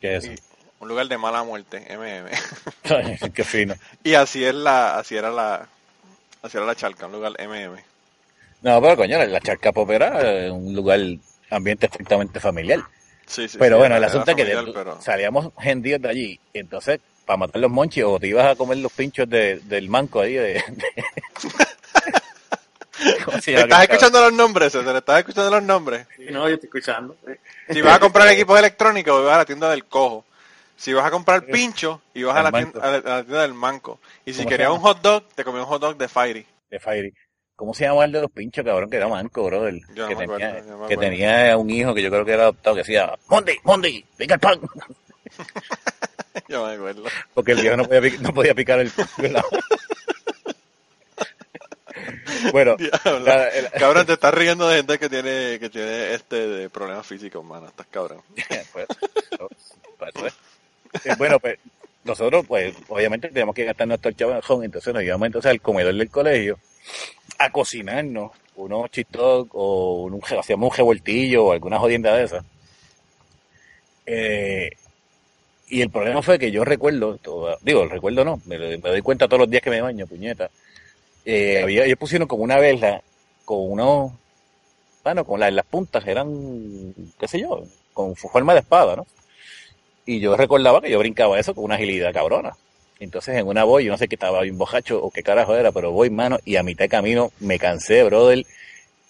¿Qué 0.00 0.16
es 0.16 0.24
y- 0.26 0.34
un 0.80 0.88
lugar 0.88 1.06
de 1.08 1.18
mala 1.18 1.42
muerte, 1.44 1.86
MM. 1.96 2.30
Qué 3.34 3.44
fino. 3.44 3.74
y 4.04 4.14
así 4.14 4.44
es 4.44 4.54
la, 4.54 4.98
así 4.98 5.16
era 5.16 5.30
la, 5.30 5.66
así 6.42 6.56
era 6.56 6.66
la 6.66 6.74
charca, 6.74 7.06
un 7.06 7.12
lugar 7.12 7.32
MM. 7.38 7.78
No, 8.62 8.80
pero 8.82 8.96
coño, 8.96 9.24
la 9.24 9.40
charca 9.40 9.72
pop 9.72 9.90
era 9.90 10.20
eh, 10.46 10.50
un 10.50 10.74
lugar, 10.74 11.00
ambiente 11.50 11.86
estrictamente 11.86 12.40
familiar. 12.40 12.80
Sí, 13.26 13.48
sí, 13.48 13.56
pero 13.58 13.76
sí, 13.76 13.80
bueno, 13.80 13.96
el 13.96 14.04
asunto 14.04 14.30
es 14.32 14.36
que 14.36 14.44
de- 14.44 14.72
pero- 14.72 15.00
salíamos 15.00 15.52
hendidos 15.62 16.02
de 16.02 16.08
allí. 16.08 16.40
y 16.52 16.58
Entonces, 16.58 17.00
para 17.24 17.36
matar 17.38 17.60
los 17.62 17.70
monchis, 17.70 18.04
o 18.04 18.18
te 18.18 18.26
ibas 18.26 18.46
a 18.46 18.56
comer 18.56 18.78
los 18.78 18.92
pinchos 18.92 19.28
de- 19.28 19.60
del 19.60 19.88
manco 19.88 20.20
ahí 20.20 20.34
de... 20.34 20.54
de- 20.54 20.64
¿Cómo 23.24 23.40
se 23.40 23.52
llama 23.52 23.62
¿Estás 23.64 23.82
escuchando 23.84 24.20
los 24.20 24.32
nombres, 24.34 24.72
César? 24.72 24.94
¿Estás 24.96 25.18
escuchando 25.20 25.50
los 25.50 25.62
nombres? 25.62 26.06
Sí, 26.16 26.26
no, 26.30 26.46
yo 26.48 26.54
estoy 26.54 26.66
escuchando. 26.66 27.16
Si 27.70 27.80
vas 27.80 27.96
a 27.96 28.00
comprar 28.00 28.28
equipos 28.32 28.58
electrónicos, 28.58 29.24
vas 29.24 29.34
a 29.34 29.38
la 29.38 29.44
tienda 29.46 29.70
del 29.70 29.84
cojo. 29.86 30.24
Si 30.76 30.92
vas 30.92 31.06
a 31.06 31.10
comprar 31.10 31.46
pincho, 31.46 32.02
y 32.14 32.22
vas 32.24 32.36
a 32.36 32.42
la, 32.42 32.52
tienda, 32.52 32.80
a 32.82 32.90
la- 32.90 33.22
tienda 33.22 33.42
del 33.42 33.54
manco. 33.54 34.00
Y 34.26 34.32
si 34.32 34.38
¿Cómo 34.40 34.50
se 34.50 34.54
querías 34.54 34.70
un 34.72 34.80
hot 34.80 35.00
dog, 35.00 35.24
te 35.34 35.44
comías 35.44 35.62
un 35.64 35.68
hot 35.70 35.80
dog 35.80 35.96
de 35.96 36.08
Fiery. 36.08 36.46
de 36.70 36.78
Fairy? 36.80 37.14
¿Cómo 37.60 37.74
se 37.74 37.84
llama 37.84 38.06
el 38.06 38.12
de 38.12 38.22
los 38.22 38.30
pinchos, 38.30 38.64
cabrón? 38.64 38.88
Que 38.88 38.96
era 38.96 39.06
manco. 39.06 39.50
Yo 39.50 39.60
no 39.60 40.08
que 40.08 40.16
tenía, 40.16 40.62
no 40.62 40.78
me 40.78 40.88
que 40.88 40.96
tenía 40.96 41.54
un 41.58 41.68
hijo 41.68 41.92
que 41.92 42.00
yo 42.00 42.08
creo 42.08 42.24
que 42.24 42.32
era 42.32 42.44
adoptado 42.44 42.74
que 42.76 42.80
decía, 42.80 43.12
Monday, 43.28 43.58
Monday, 43.64 44.02
pica 44.16 44.32
el 44.36 44.40
pan. 44.40 44.58
Yo 46.48 46.66
me 46.66 46.72
acuerdo. 46.72 47.02
Porque 47.34 47.52
el 47.52 47.60
viejo 47.60 47.76
no 47.76 47.84
podía, 47.84 48.12
no 48.20 48.32
podía 48.32 48.54
picar 48.54 48.80
el 48.80 48.90
la- 49.30 49.44
Bueno, 52.50 52.76
la- 53.26 53.48
el- 53.48 53.70
Cabrón, 53.78 54.06
te 54.06 54.14
estás 54.14 54.32
riendo 54.32 54.66
de 54.66 54.76
gente 54.78 54.98
que 54.98 55.10
tiene, 55.10 55.58
que 55.58 55.68
tiene 55.68 56.14
este 56.14 56.48
de 56.48 56.70
problemas 56.70 57.06
físicos, 57.06 57.44
mano. 57.44 57.66
Estás 57.66 57.88
cabrón. 57.90 58.22
pues, 58.72 58.86
pues, 60.14 60.34
eh, 61.04 61.14
bueno, 61.18 61.38
pues 61.38 61.58
nosotros, 62.04 62.46
pues, 62.48 62.74
obviamente 62.88 63.28
tenemos 63.28 63.54
que 63.54 63.66
gastar 63.66 63.86
nuestro 63.86 64.12
chavajón, 64.12 64.64
entonces 64.64 64.94
nos 64.94 65.02
íbamos 65.02 65.26
entonces 65.26 65.50
al 65.50 65.60
comedor 65.60 65.92
del 65.94 66.08
colegio 66.08 66.58
a 67.40 67.50
cocinarnos 67.50 68.32
unos 68.56 68.90
chistos 68.90 69.48
o 69.52 70.04
un, 70.04 70.20
hacíamos 70.38 70.70
un 70.70 70.76
revoltillo 70.76 71.46
o 71.46 71.52
alguna 71.52 71.78
jodienda 71.78 72.14
de 72.16 72.24
esas. 72.24 72.44
Eh, 74.06 74.70
y 75.68 75.82
el 75.82 75.90
problema 75.90 76.22
fue 76.22 76.38
que 76.38 76.50
yo 76.50 76.64
recuerdo, 76.64 77.18
digo, 77.62 77.86
recuerdo 77.86 78.24
no, 78.24 78.40
me, 78.46 78.58
doy 78.78 79.02
cuenta 79.02 79.28
todos 79.28 79.40
los 79.40 79.50
días 79.50 79.62
que 79.62 79.70
me 79.70 79.80
baño, 79.80 80.06
puñeta. 80.06 80.50
Eh, 81.24 81.60
había, 81.62 81.84
ellos 81.86 81.98
pusieron 81.98 82.28
como 82.28 82.44
una 82.44 82.58
vela 82.58 83.02
con 83.44 83.58
unos, 83.72 84.12
bueno, 85.04 85.24
con 85.24 85.40
la- 85.40 85.50
las 85.50 85.66
puntas 85.66 86.06
eran, 86.06 86.94
qué 87.18 87.28
sé 87.28 87.40
yo, 87.40 87.64
con 87.92 88.16
forma 88.16 88.54
de 88.54 88.60
espada, 88.60 88.96
¿no? 88.96 89.06
Y 90.06 90.20
yo 90.20 90.36
recordaba 90.36 90.80
que 90.82 90.90
yo 90.90 90.98
brincaba 90.98 91.38
eso 91.38 91.54
con 91.54 91.64
una 91.64 91.76
agilidad 91.76 92.12
cabrona. 92.12 92.56
Entonces 93.00 93.36
en 93.36 93.46
una 93.46 93.64
voy, 93.64 93.86
yo 93.86 93.92
no 93.92 93.98
sé 93.98 94.08
qué 94.08 94.14
estaba 94.14 94.42
bien 94.42 94.58
bojacho 94.58 95.02
o 95.02 95.10
qué 95.10 95.22
carajo 95.22 95.56
era, 95.56 95.72
pero 95.72 95.90
voy, 95.90 96.10
mano, 96.10 96.38
y 96.44 96.56
a 96.56 96.62
mitad 96.62 96.84
de 96.84 96.90
camino 96.90 97.32
me 97.40 97.58
cansé, 97.58 98.04
brother, 98.04 98.44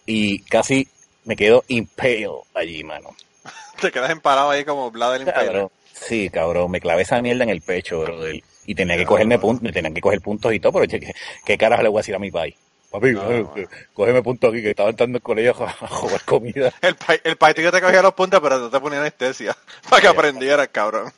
y 0.07 0.38
casi 0.45 0.88
me 1.24 1.36
quedo 1.36 1.64
impale 1.68 2.28
allí, 2.55 2.84
mano. 2.84 3.14
Te 3.80 3.91
quedas 3.91 4.11
empalado 4.11 4.51
ahí 4.51 4.64
como 4.64 4.91
Vlad 4.91 5.18
del. 5.18 5.68
Sí, 5.93 6.30
cabrón, 6.30 6.70
me 6.70 6.80
clavé 6.80 7.03
esa 7.03 7.20
mierda 7.20 7.45
en 7.45 7.51
el 7.51 7.61
pecho, 7.61 8.01
brother. 8.01 8.41
Y 8.64 8.74
tenía 8.74 8.97
que 8.97 9.05
cogerme 9.05 9.38
puntos, 9.38 9.62
me 9.62 9.72
tenían 9.72 9.93
que 9.93 10.01
coger 10.01 10.20
puntos 10.20 10.55
y 10.55 10.61
todo, 10.61 10.72
pero 10.72 10.86
¿qué, 10.86 11.12
qué 11.45 11.59
carajo 11.59 11.82
le 11.82 11.88
voy 11.88 11.99
a 11.99 12.03
decir 12.03 12.14
a 12.14 12.18
mi 12.20 12.30
país? 12.30 12.55
Papi, 12.91 13.12
No, 13.12 13.30
eh, 13.30 13.43
no, 13.43 13.55
cógeme 13.93 14.22
puntos 14.22 14.53
aquí, 14.53 14.62
que 14.62 14.70
estaba 14.70 14.91
entrando 14.91 15.16
al 15.16 15.22
colegio 15.22 15.51
a, 15.80 15.88
jugar 15.88 16.24
comida. 16.24 16.72
El, 16.80 16.97
el 17.24 17.36
paitito 17.36 17.70
te 17.70 17.80
cogía 17.80 18.03
los 18.03 18.14
puntos, 18.14 18.41
pero 18.41 18.59
no 18.59 18.70
te 18.70 18.80
ponía 18.80 19.01
anestesia. 19.01 19.57
Para 19.91 20.03
que 20.03 20.09
aprendieras, 20.09 20.68
cabrón. 20.68 21.12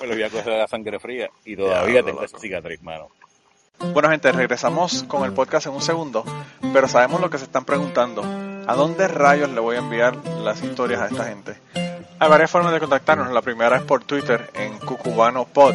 Me 0.00 0.06
lo 0.06 0.14
voy 0.14 0.22
a 0.22 0.30
coger 0.30 0.58
la 0.58 0.68
sangre 0.68 0.98
fría 0.98 1.30
y 1.44 1.56
todavía 1.56 2.02
tengo 2.02 2.22
esa 2.22 2.38
cicatriz, 2.38 2.82
mano. 2.82 3.08
Bueno, 3.92 4.08
gente, 4.10 4.32
regresamos 4.32 5.02
con 5.04 5.24
el 5.24 5.32
podcast 5.32 5.66
en 5.66 5.74
un 5.74 5.82
segundo, 5.82 6.24
pero 6.72 6.88
sabemos 6.88 7.20
lo 7.20 7.30
que 7.30 7.38
se 7.38 7.44
están 7.44 7.64
preguntando. 7.64 8.22
¿A 8.66 8.74
dónde 8.74 9.06
rayos 9.06 9.50
le 9.50 9.60
voy 9.60 9.76
a 9.76 9.80
enviar 9.80 10.16
las 10.42 10.62
historias 10.62 11.00
a 11.00 11.06
esta 11.06 11.24
gente? 11.24 11.56
Hay 12.18 12.28
varias 12.28 12.50
formas 12.50 12.72
de 12.72 12.80
contactarnos. 12.80 13.30
La 13.32 13.42
primera 13.42 13.76
es 13.76 13.82
por 13.82 14.04
Twitter 14.04 14.50
en 14.54 14.78
cucubanopod 14.78 15.74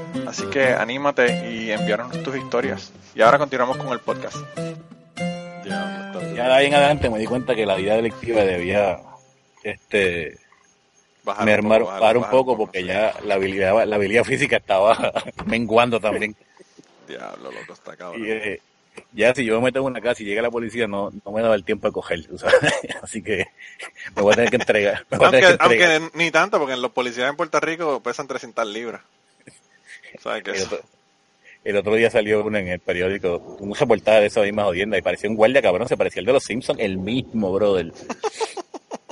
Así 0.27 0.45
que 0.47 0.67
anímate 0.67 1.49
y 1.51 1.71
envíanos 1.71 2.21
tus 2.23 2.35
historias. 2.35 2.91
Y 3.15 3.21
ahora 3.21 3.37
continuamos 3.37 3.77
con 3.77 3.89
el 3.89 3.99
podcast. 3.99 4.37
Ya 5.65 6.47
de 6.47 6.53
ahí 6.53 6.67
en 6.67 6.73
adelante 6.73 7.09
me 7.09 7.19
di 7.19 7.25
cuenta 7.25 7.55
que 7.55 7.65
la 7.65 7.75
vida 7.75 7.95
delictiva 7.95 8.41
debía 8.41 8.99
este 9.63 10.37
Bajar 11.23 11.45
mermar, 11.45 11.81
un 11.81 11.87
poco, 11.87 11.99
bajar 11.99 12.17
un 12.17 12.21
bajar 12.23 12.37
poco 12.37 12.57
porque 12.57 12.83
ya 12.83 13.13
la 13.25 13.35
habilidad, 13.35 13.85
la 13.85 13.95
habilidad 13.95 14.23
física 14.23 14.57
estaba 14.57 15.13
menguando 15.45 15.99
también. 15.99 16.35
Diablo, 17.07 17.51
loco, 17.51 17.73
está 17.73 17.95
cabrón. 17.95 18.25
Y 18.25 18.31
eh, 18.31 18.61
ya 19.13 19.35
si 19.35 19.45
yo 19.45 19.55
me 19.59 19.65
meto 19.65 19.79
en 19.79 19.85
una 19.85 20.01
casa 20.01 20.23
y 20.23 20.25
llega 20.25 20.41
la 20.41 20.49
policía, 20.49 20.87
no, 20.87 21.11
no 21.23 21.31
me 21.31 21.41
daba 21.41 21.55
el 21.55 21.63
tiempo 21.63 21.87
de 21.87 21.93
coger, 21.93 22.27
sabes. 22.37 22.73
Así 23.03 23.21
que 23.21 23.45
me 24.15 24.21
voy 24.21 24.33
a 24.33 24.35
tener 24.35 24.49
que 24.49 24.55
entregar. 24.55 25.05
Me 25.09 25.17
voy 25.17 25.27
a 25.27 25.31
tener 25.31 25.45
Aunque, 25.59 25.77
que 25.77 25.83
entregar. 25.83 26.01
aunque 26.01 26.17
ni 26.17 26.31
tanto, 26.31 26.57
porque 26.57 26.75
los 26.75 26.91
policías 26.91 27.29
en 27.29 27.35
Puerto 27.35 27.59
Rico 27.59 28.01
pesan 28.01 28.27
300 28.27 28.65
libras. 28.67 29.01
El 30.13 30.63
otro, 30.63 30.79
el 31.63 31.77
otro 31.77 31.95
día 31.95 32.09
salió 32.09 32.43
uno 32.43 32.57
en 32.57 32.67
el 32.67 32.79
periódico, 32.79 33.37
un 33.59 33.75
reportaje 33.75 34.21
de 34.21 34.25
esa 34.27 34.41
misma 34.41 34.63
jodienda 34.63 34.97
y 34.97 35.01
parecía 35.01 35.29
un 35.29 35.35
guardia 35.35 35.61
cabrón, 35.61 35.87
se 35.87 35.97
parecía 35.97 36.21
el 36.21 36.25
de 36.25 36.33
los 36.33 36.43
Simpsons, 36.43 36.79
el 36.79 36.97
mismo, 36.97 37.51
brother. 37.53 37.91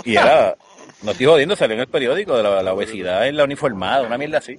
Y 0.06 0.16
era, 0.16 0.56
no 1.04 1.12
estoy 1.12 1.26
jodiendo, 1.26 1.58
salió 1.58 1.76
en 1.76 1.82
el 1.82 1.88
periódico 1.88 2.36
de 2.38 2.41
la, 2.41 2.64
la 2.64 2.74
obesidad 2.74 3.28
en 3.28 3.36
la 3.36 3.43
uniformada, 3.43 4.08
una 4.08 4.18
mierda 4.18 4.38
así. 4.38 4.58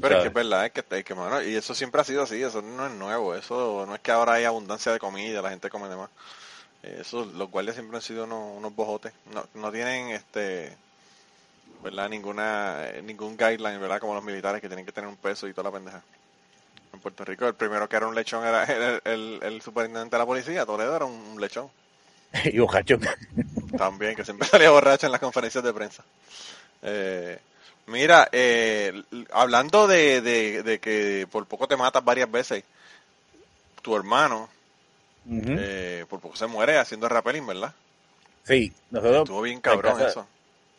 Pero 0.00 0.16
es 0.16 0.22
que 0.22 0.28
es 0.28 0.32
verdad, 0.32 0.66
es 0.66 0.72
que, 0.72 0.84
es 0.88 1.04
que, 1.04 1.14
y 1.50 1.56
eso 1.56 1.74
siempre 1.74 2.00
ha 2.00 2.04
sido 2.04 2.22
así, 2.22 2.40
eso 2.40 2.62
no 2.62 2.86
es 2.86 2.92
nuevo, 2.92 3.34
eso 3.34 3.84
no 3.84 3.96
es 3.96 4.00
que 4.00 4.12
ahora 4.12 4.34
hay 4.34 4.44
abundancia 4.44 4.92
de 4.92 5.00
comida, 5.00 5.42
la 5.42 5.50
gente 5.50 5.68
come 5.68 5.88
de 5.88 5.96
más. 5.96 6.10
Eso, 6.82 7.24
los 7.24 7.50
guardias 7.50 7.74
siempre 7.74 7.96
han 7.96 8.02
sido 8.02 8.24
unos, 8.24 8.56
unos 8.56 8.74
bojotes, 8.74 9.12
no, 9.34 9.44
no 9.54 9.72
tienen 9.72 10.10
este, 10.10 10.76
verdad, 11.82 12.08
ninguna, 12.08 12.88
eh, 12.90 13.02
ningún 13.02 13.36
guideline, 13.36 13.80
verdad, 13.80 14.00
como 14.00 14.14
los 14.14 14.24
militares 14.24 14.60
que 14.60 14.68
tienen 14.68 14.86
que 14.86 14.92
tener 14.92 15.08
un 15.08 15.16
peso 15.16 15.48
y 15.48 15.54
toda 15.54 15.70
la 15.70 15.76
pendeja. 15.76 16.02
En 16.92 17.00
Puerto 17.00 17.24
Rico 17.24 17.46
el 17.48 17.56
primero 17.56 17.88
que 17.88 17.96
era 17.96 18.08
un 18.08 18.14
lechón 18.16 18.46
era 18.46 18.64
el, 18.64 19.02
el, 19.04 19.40
el 19.42 19.62
superintendente 19.62 20.16
de 20.16 20.20
la 20.20 20.26
policía, 20.26 20.66
Toledo 20.66 20.96
era 20.96 21.04
un 21.06 21.40
lechón, 21.40 21.70
Y 22.52 22.58
bojacho. 22.58 22.98
también, 23.74 24.16
que 24.16 24.24
siempre 24.24 24.48
salía 24.48 24.70
borracho 24.70 25.06
en 25.06 25.12
las 25.12 25.20
conferencias 25.20 25.62
de 25.64 25.72
prensa. 25.74 26.04
Eh, 26.82 27.40
mira, 27.86 28.28
eh, 28.32 29.04
hablando 29.32 29.86
de, 29.88 30.20
de, 30.20 30.62
de 30.62 30.80
que 30.80 31.28
por 31.30 31.46
poco 31.46 31.68
te 31.68 31.76
matas 31.76 32.04
varias 32.04 32.30
veces, 32.30 32.64
tu 33.82 33.94
hermano 33.96 34.48
eh, 35.52 36.04
por 36.08 36.20
poco 36.20 36.36
se 36.36 36.46
muere 36.46 36.78
haciendo 36.78 37.08
rappelling, 37.08 37.46
¿verdad? 37.46 37.74
Sí, 38.44 38.72
nosotros 38.90 39.28
Estuvo 39.28 39.42
bien 39.42 39.60
en 39.66 39.82
cabrón 39.82 39.82
casa 39.82 40.06
eso. 40.06 40.26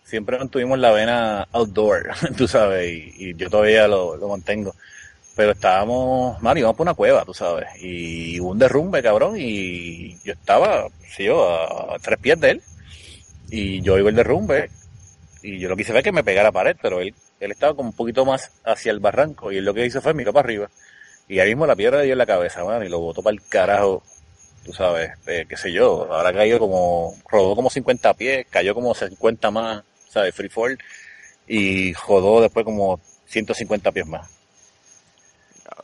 Siempre 0.08 0.38
mantuvimos 0.38 0.80
la 0.80 0.91
vena 0.91 1.47
outdoor, 1.51 2.12
tú 2.38 2.47
sabes, 2.47 2.89
y, 2.89 3.30
y 3.30 3.36
yo 3.36 3.49
todavía 3.49 3.88
lo, 3.88 4.16
lo 4.16 4.30
mantengo. 4.30 4.74
Pero 5.36 5.51
estábamos, 5.51 6.41
mano, 6.41 6.60
íbamos 6.60 6.78
por 6.78 6.86
una 6.86 6.95
cueva, 6.95 7.24
tú 7.26 7.34
sabes, 7.34 7.68
y 7.80 8.39
hubo 8.39 8.51
un 8.51 8.60
derrumbe, 8.60 9.03
cabrón, 9.03 9.36
y 9.38 10.18
yo 10.24 10.34
estaba, 10.34 10.88
sí, 11.16 11.26
yo, 11.26 11.47
a, 11.93 11.99
tres 11.99 12.18
pies 12.20 12.39
de 12.39 12.51
él, 12.51 12.62
y 13.51 13.82
yo 13.82 13.99
iba 13.99 14.10
el 14.10 14.16
derrumbe, 14.16 14.72
y 15.43 15.60
yo 15.60 15.70
lo 15.70 15.76
quise 15.76 15.93
ver 15.93 16.03
que 16.03 16.12
me 16.12 16.24
pegara 16.24 16.51
pared, 16.51 16.76
pero 16.82 17.01
él, 17.01 17.14
él 17.39 17.51
estaba 17.51 17.76
como 17.76 17.89
un 17.89 17.95
poquito 17.95 18.26
más 18.26 18.51
hacia 18.64 18.91
el 18.91 18.99
barranco, 18.99 19.51
y 19.51 19.58
él 19.58 19.66
lo 19.66 19.74
que 19.74 19.86
hizo 19.86 20.01
fue 20.01 20.14
miró 20.14 20.34
para 20.34 20.45
arriba, 20.45 20.70
y 21.28 21.39
ahí 21.39 21.49
mismo 21.49 21.68
la 21.68 21.76
piedra 21.76 21.99
le 21.99 22.05
dio 22.05 22.14
en 22.14 22.20
la 22.20 22.26
cabeza, 22.26 22.64
mano, 22.64 22.84
y 22.84 22.89
lo 22.89 22.99
botó 22.99 23.22
para 23.22 23.36
el 23.36 23.43
carajo, 23.47 24.01
tú 24.66 24.74
sabes, 24.74 25.12
eh, 25.28 25.45
qué 25.47 25.58
sé 25.58 25.72
yo, 25.72 26.12
habrá 26.12 26.34
caído 26.34 26.58
como, 26.60 27.14
rodó 27.30 27.55
como 27.55 27.70
50 27.70 28.14
pies, 28.16 28.47
cayó 28.49 28.74
como 28.74 28.95
50 28.95 29.51
más, 29.51 29.84
¿sabes? 30.10 30.34
Free 30.36 30.49
fall, 30.49 30.78
y 31.47 31.93
rodó 31.93 32.41
después 32.41 32.64
como 32.66 32.99
150 33.28 33.91
pies 33.91 34.05
más. 34.08 34.30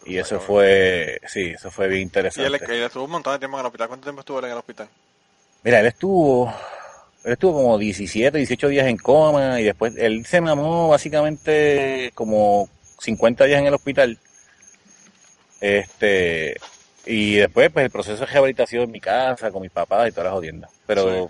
Y 0.06 0.18
eso 0.18 0.32
Cabrón. 0.38 0.48
fue, 0.48 1.22
sí, 1.28 1.52
eso 1.56 1.72
fue 1.72 1.88
bien 1.88 2.02
Y 2.02 2.04
interesante. 2.04 2.48
él, 2.48 2.62
él 2.70 2.84
estuvo 2.84 3.06
un 3.06 3.12
montón 3.12 3.34
de 3.34 3.40
tiempo 3.40 3.58
en 3.58 3.62
el 3.62 3.66
hospital. 3.68 3.88
¿Cuánto 3.88 4.04
tiempo 4.06 4.20
estuvo 4.22 4.40
él 4.40 4.46
en 4.46 4.52
el 4.52 4.58
hospital? 4.58 4.90
Mira, 5.64 5.80
él 5.80 5.86
estuvo, 5.86 6.54
él 7.24 7.34
estuvo 7.34 7.54
como 7.54 7.78
17, 7.78 8.38
18 8.38 8.68
días 8.68 8.88
en 8.88 8.98
coma 8.98 9.62
y 9.62 9.64
después 9.64 9.94
él 9.98 10.26
se 10.26 10.42
mamó 10.42 10.90
básicamente 10.90 12.12
como 12.16 12.68
50 13.00 13.46
días 13.46 13.60
en 13.62 13.68
el 13.68 13.74
hospital. 13.74 14.20
Este, 15.62 16.58
y 17.06 17.36
después 17.36 17.72
pues 17.72 17.86
el 17.86 17.92
proceso 17.92 18.20
de 18.20 18.26
rehabilitación 18.26 18.84
en 18.84 18.92
mi 18.92 19.00
casa, 19.00 19.52
con 19.52 19.62
mis 19.62 19.72
papás 19.72 20.10
y 20.10 20.12
todas 20.12 20.26
las 20.26 20.34
jodiendas. 20.34 20.72
Pero, 20.86 21.30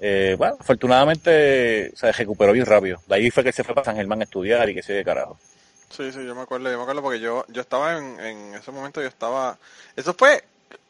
eh, 0.00 0.34
bueno, 0.38 0.56
afortunadamente 0.58 1.92
se 1.96 2.12
recuperó 2.12 2.52
bien 2.52 2.66
rápido. 2.66 3.00
De 3.06 3.14
ahí 3.16 3.30
fue 3.30 3.44
que 3.44 3.52
se 3.52 3.64
fue 3.64 3.74
para 3.74 3.84
San 3.84 3.96
Germán 3.96 4.20
a 4.20 4.24
estudiar 4.24 4.68
y 4.68 4.74
que 4.74 4.82
se 4.82 4.92
de 4.92 5.04
carajo. 5.04 5.38
Sí, 5.90 6.12
sí, 6.12 6.24
yo 6.24 6.34
me 6.34 6.42
acuerdo, 6.42 6.70
yo 6.70 6.76
me 6.76 6.82
acuerdo 6.82 7.02
porque 7.02 7.20
yo, 7.20 7.44
yo 7.48 7.60
estaba 7.62 7.96
en, 7.96 8.20
en 8.20 8.54
ese 8.54 8.72
momento, 8.72 9.00
yo 9.00 9.08
estaba, 9.08 9.56
eso 9.94 10.12
fue 10.14 10.44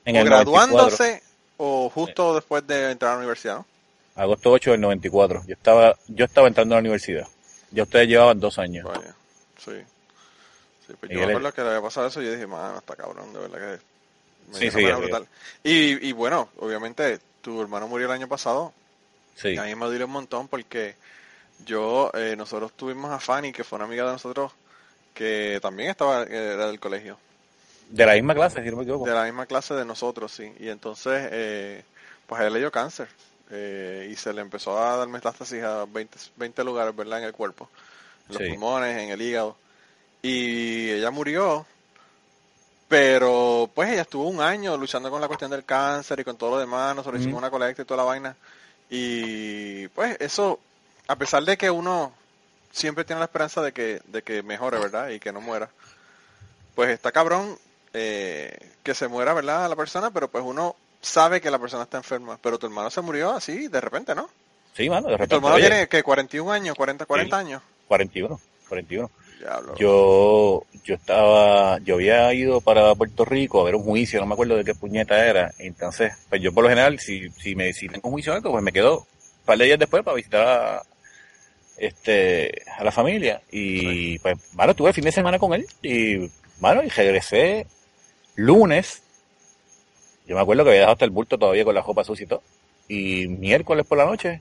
En 0.04 0.16
o 0.16 0.20
el 0.20 0.30
94, 0.30 0.66
graduándose 0.66 1.22
o 1.58 1.90
justo 1.90 2.34
después 2.34 2.66
de 2.66 2.90
entrar 2.90 3.12
a 3.12 3.14
la 3.14 3.18
universidad, 3.18 3.56
¿no? 3.56 3.66
agosto 4.16 4.50
8 4.50 4.72
del 4.72 4.80
94. 4.80 5.44
Yo 5.46 5.54
estaba, 5.54 5.94
yo 6.08 6.24
estaba 6.24 6.48
entrando 6.48 6.74
a 6.74 6.76
la 6.76 6.80
universidad. 6.80 7.28
Ya 7.70 7.82
ustedes 7.82 8.08
llevaban 8.08 8.40
dos 8.40 8.58
años. 8.58 8.84
Vaya, 8.84 9.14
sí. 9.58 9.72
Sí, 10.86 10.94
pues 10.98 11.12
yo 11.12 11.18
me 11.18 11.26
acuerdo 11.26 11.52
que 11.52 11.62
le 11.62 11.68
había 11.68 11.82
pasado 11.82 12.06
eso 12.06 12.22
y 12.22 12.26
yo 12.26 12.32
dije, 12.32 12.46
mano, 12.46 12.78
está 12.78 12.96
cabrón, 12.96 13.32
de 13.32 13.40
verdad 13.40 13.58
que 13.58 14.52
me 14.52 14.58
Sí, 14.58 14.70
sí, 14.70 14.84
brutal. 14.84 15.26
Y, 15.62 16.08
y 16.08 16.12
bueno, 16.12 16.48
obviamente, 16.58 17.18
tu 17.42 17.60
hermano 17.60 17.88
murió 17.88 18.06
el 18.06 18.12
año 18.12 18.28
pasado, 18.28 18.72
Sí. 19.36 19.56
a 19.56 19.62
mí 19.64 19.74
me 19.76 19.86
duele 19.86 20.04
un 20.04 20.10
montón 20.10 20.48
porque 20.48 20.96
yo, 21.64 22.10
eh, 22.14 22.34
nosotros 22.36 22.72
tuvimos 22.72 23.10
a 23.12 23.20
Fanny, 23.20 23.52
que 23.52 23.62
fue 23.64 23.76
una 23.76 23.84
amiga 23.84 24.04
de 24.04 24.12
nosotros, 24.12 24.50
que 25.14 25.58
también 25.62 25.90
estaba, 25.90 26.24
era 26.24 26.66
del 26.66 26.80
colegio. 26.80 27.18
De 27.90 28.04
la 28.04 28.14
misma 28.14 28.34
clase, 28.34 28.62
si 28.62 28.70
no 28.70 28.76
me 28.78 28.82
equivoco. 28.82 29.06
de 29.06 29.12
la 29.14 29.24
misma 29.24 29.46
clase 29.46 29.74
de 29.74 29.84
nosotros, 29.84 30.32
sí. 30.32 30.52
Y 30.58 30.68
entonces, 30.68 31.28
eh, 31.30 31.84
pues 32.26 32.40
a 32.40 32.46
él 32.46 32.52
le 32.52 32.58
dio 32.58 32.72
cáncer 32.72 33.08
eh, 33.50 34.08
y 34.10 34.16
se 34.16 34.32
le 34.32 34.40
empezó 34.40 34.76
a 34.82 34.96
dar 34.96 35.08
metástasis 35.08 35.62
a 35.62 35.84
20, 35.84 36.18
20 36.36 36.64
lugares, 36.64 36.96
¿verdad? 36.96 37.20
En 37.20 37.26
el 37.26 37.32
cuerpo, 37.32 37.68
en 38.28 38.34
los 38.34 38.42
Sí. 38.42 38.48
pulmones, 38.50 38.98
en 39.00 39.10
el 39.10 39.22
hígado. 39.22 39.56
Y 40.22 40.90
ella 40.90 41.10
murió, 41.12 41.64
pero 42.88 43.70
pues 43.74 43.90
ella 43.90 44.02
estuvo 44.02 44.28
un 44.28 44.40
año 44.40 44.76
luchando 44.76 45.10
con 45.10 45.20
la 45.20 45.26
cuestión 45.26 45.50
del 45.50 45.64
cáncer 45.64 46.20
y 46.20 46.24
con 46.24 46.36
todo 46.36 46.50
lo 46.52 46.58
demás, 46.58 46.94
nosotros 46.94 47.20
hicimos 47.20 47.34
Ujú. 47.38 47.44
una 47.44 47.50
colecta 47.50 47.82
y 47.82 47.84
toda 47.84 47.98
la 47.98 48.04
vaina. 48.04 48.36
Y 48.90 49.88
pues 49.88 50.16
eso, 50.20 50.60
a 51.08 51.16
pesar 51.16 51.44
de 51.44 51.56
que 51.56 51.70
uno 51.70 52.12
siempre 52.70 53.04
tiene 53.04 53.20
la 53.20 53.26
esperanza 53.26 53.62
de 53.62 53.72
que, 53.72 54.00
de 54.06 54.22
que 54.22 54.42
mejore, 54.42 54.78
¿verdad? 54.78 55.08
Y 55.10 55.18
que 55.18 55.32
no 55.32 55.40
muera. 55.40 55.70
Pues 56.74 56.90
está 56.90 57.10
cabrón 57.10 57.58
eh, 57.94 58.56
que 58.82 58.94
se 58.94 59.08
muera, 59.08 59.32
¿verdad? 59.32 59.68
La 59.68 59.76
persona, 59.76 60.10
pero 60.10 60.28
pues 60.28 60.44
uno 60.46 60.76
sabe 61.00 61.40
que 61.40 61.50
la 61.50 61.58
persona 61.58 61.84
está 61.84 61.96
enferma. 61.96 62.38
Pero 62.42 62.58
tu 62.58 62.66
hermano 62.66 62.90
se 62.90 63.00
murió 63.00 63.30
así, 63.32 63.68
de 63.68 63.80
repente, 63.80 64.14
¿no? 64.14 64.28
Sí, 64.74 64.88
mano, 64.90 65.08
de 65.08 65.14
Y 65.14 65.16
tu 65.16 65.18
repente. 65.18 65.34
hermano 65.36 65.54
oye, 65.56 65.68
tiene, 65.68 65.88
que 65.88 66.02
41 66.02 66.52
años, 66.52 66.76
40, 66.76 67.06
40 67.06 67.38
años. 67.38 67.62
41, 67.88 68.40
41. 68.68 69.10
Yo, 69.78 70.64
yo 70.84 70.94
estaba, 70.94 71.78
yo 71.80 71.94
había 71.96 72.32
ido 72.32 72.60
para 72.60 72.94
Puerto 72.94 73.24
Rico 73.24 73.60
a 73.60 73.64
ver 73.64 73.74
un 73.74 73.82
juicio, 73.82 74.20
no 74.20 74.26
me 74.26 74.34
acuerdo 74.34 74.56
de 74.56 74.64
qué 74.64 74.74
puñeta 74.74 75.26
era. 75.26 75.52
Entonces, 75.58 76.12
pues 76.28 76.40
yo 76.40 76.52
por 76.52 76.64
lo 76.64 76.70
general, 76.70 76.98
si, 76.98 77.30
si 77.30 77.54
me 77.54 77.72
si 77.72 77.88
tengo 77.88 78.08
un 78.08 78.14
juicio 78.14 78.32
algo, 78.32 78.50
pues 78.50 78.64
me 78.64 78.72
quedo 78.72 79.00
un 79.00 79.44
par 79.44 79.58
de 79.58 79.66
días 79.66 79.78
después 79.78 80.02
para 80.02 80.16
visitar 80.16 80.46
a, 80.46 80.82
este, 81.76 82.62
a 82.78 82.84
la 82.84 82.92
familia. 82.92 83.42
Y 83.50 84.18
pues, 84.20 84.36
mano, 84.54 84.74
tuve 84.74 84.88
el 84.88 84.94
fin 84.94 85.04
de 85.04 85.12
semana 85.12 85.38
con 85.38 85.52
él 85.54 85.66
y, 85.82 86.30
mano, 86.60 86.82
y 86.82 86.88
regresé 86.88 87.66
lunes. 88.34 89.02
Yo 90.26 90.34
me 90.34 90.42
acuerdo 90.42 90.64
que 90.64 90.70
había 90.70 90.80
dejado 90.80 90.94
hasta 90.94 91.04
el 91.04 91.10
bulto 91.10 91.38
todavía 91.38 91.64
con 91.64 91.74
la 91.74 91.82
ropa 91.82 92.04
sucia 92.04 92.24
y 92.24 92.28
todo. 92.28 92.42
Y 92.88 93.28
miércoles 93.28 93.86
por 93.86 93.98
la 93.98 94.06
noche 94.06 94.40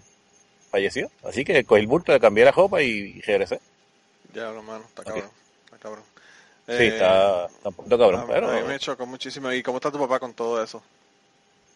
falleció. 0.72 1.12
Así 1.24 1.44
que 1.44 1.64
cogí 1.64 1.82
el 1.82 1.88
bulto, 1.88 2.12
le 2.12 2.20
cambié 2.20 2.46
la 2.46 2.52
ropa 2.52 2.82
y, 2.82 3.16
y 3.18 3.22
regresé. 3.22 3.60
Diablo, 4.36 4.62
mano, 4.64 4.84
está 4.88 5.04
cabrón. 5.04 5.30
Está 5.66 5.78
cabrón. 5.78 6.04
Sí, 6.68 6.74
Eh, 6.74 6.88
está, 6.90 7.46
está 7.46 7.70
un 7.70 7.76
poquito 7.76 7.98
cabrón, 7.98 8.22
a- 8.22 8.28
pero... 8.28 8.48
Me 8.68 8.80
chocó 8.80 9.06
muchísimo. 9.06 9.52
¿Y 9.52 9.64
cómo 9.64 9.78
está 9.78 9.92
tu 9.92 10.00
papá 10.00 10.20
con 10.20 10.34
todo 10.34 10.62
eso? 10.64 10.82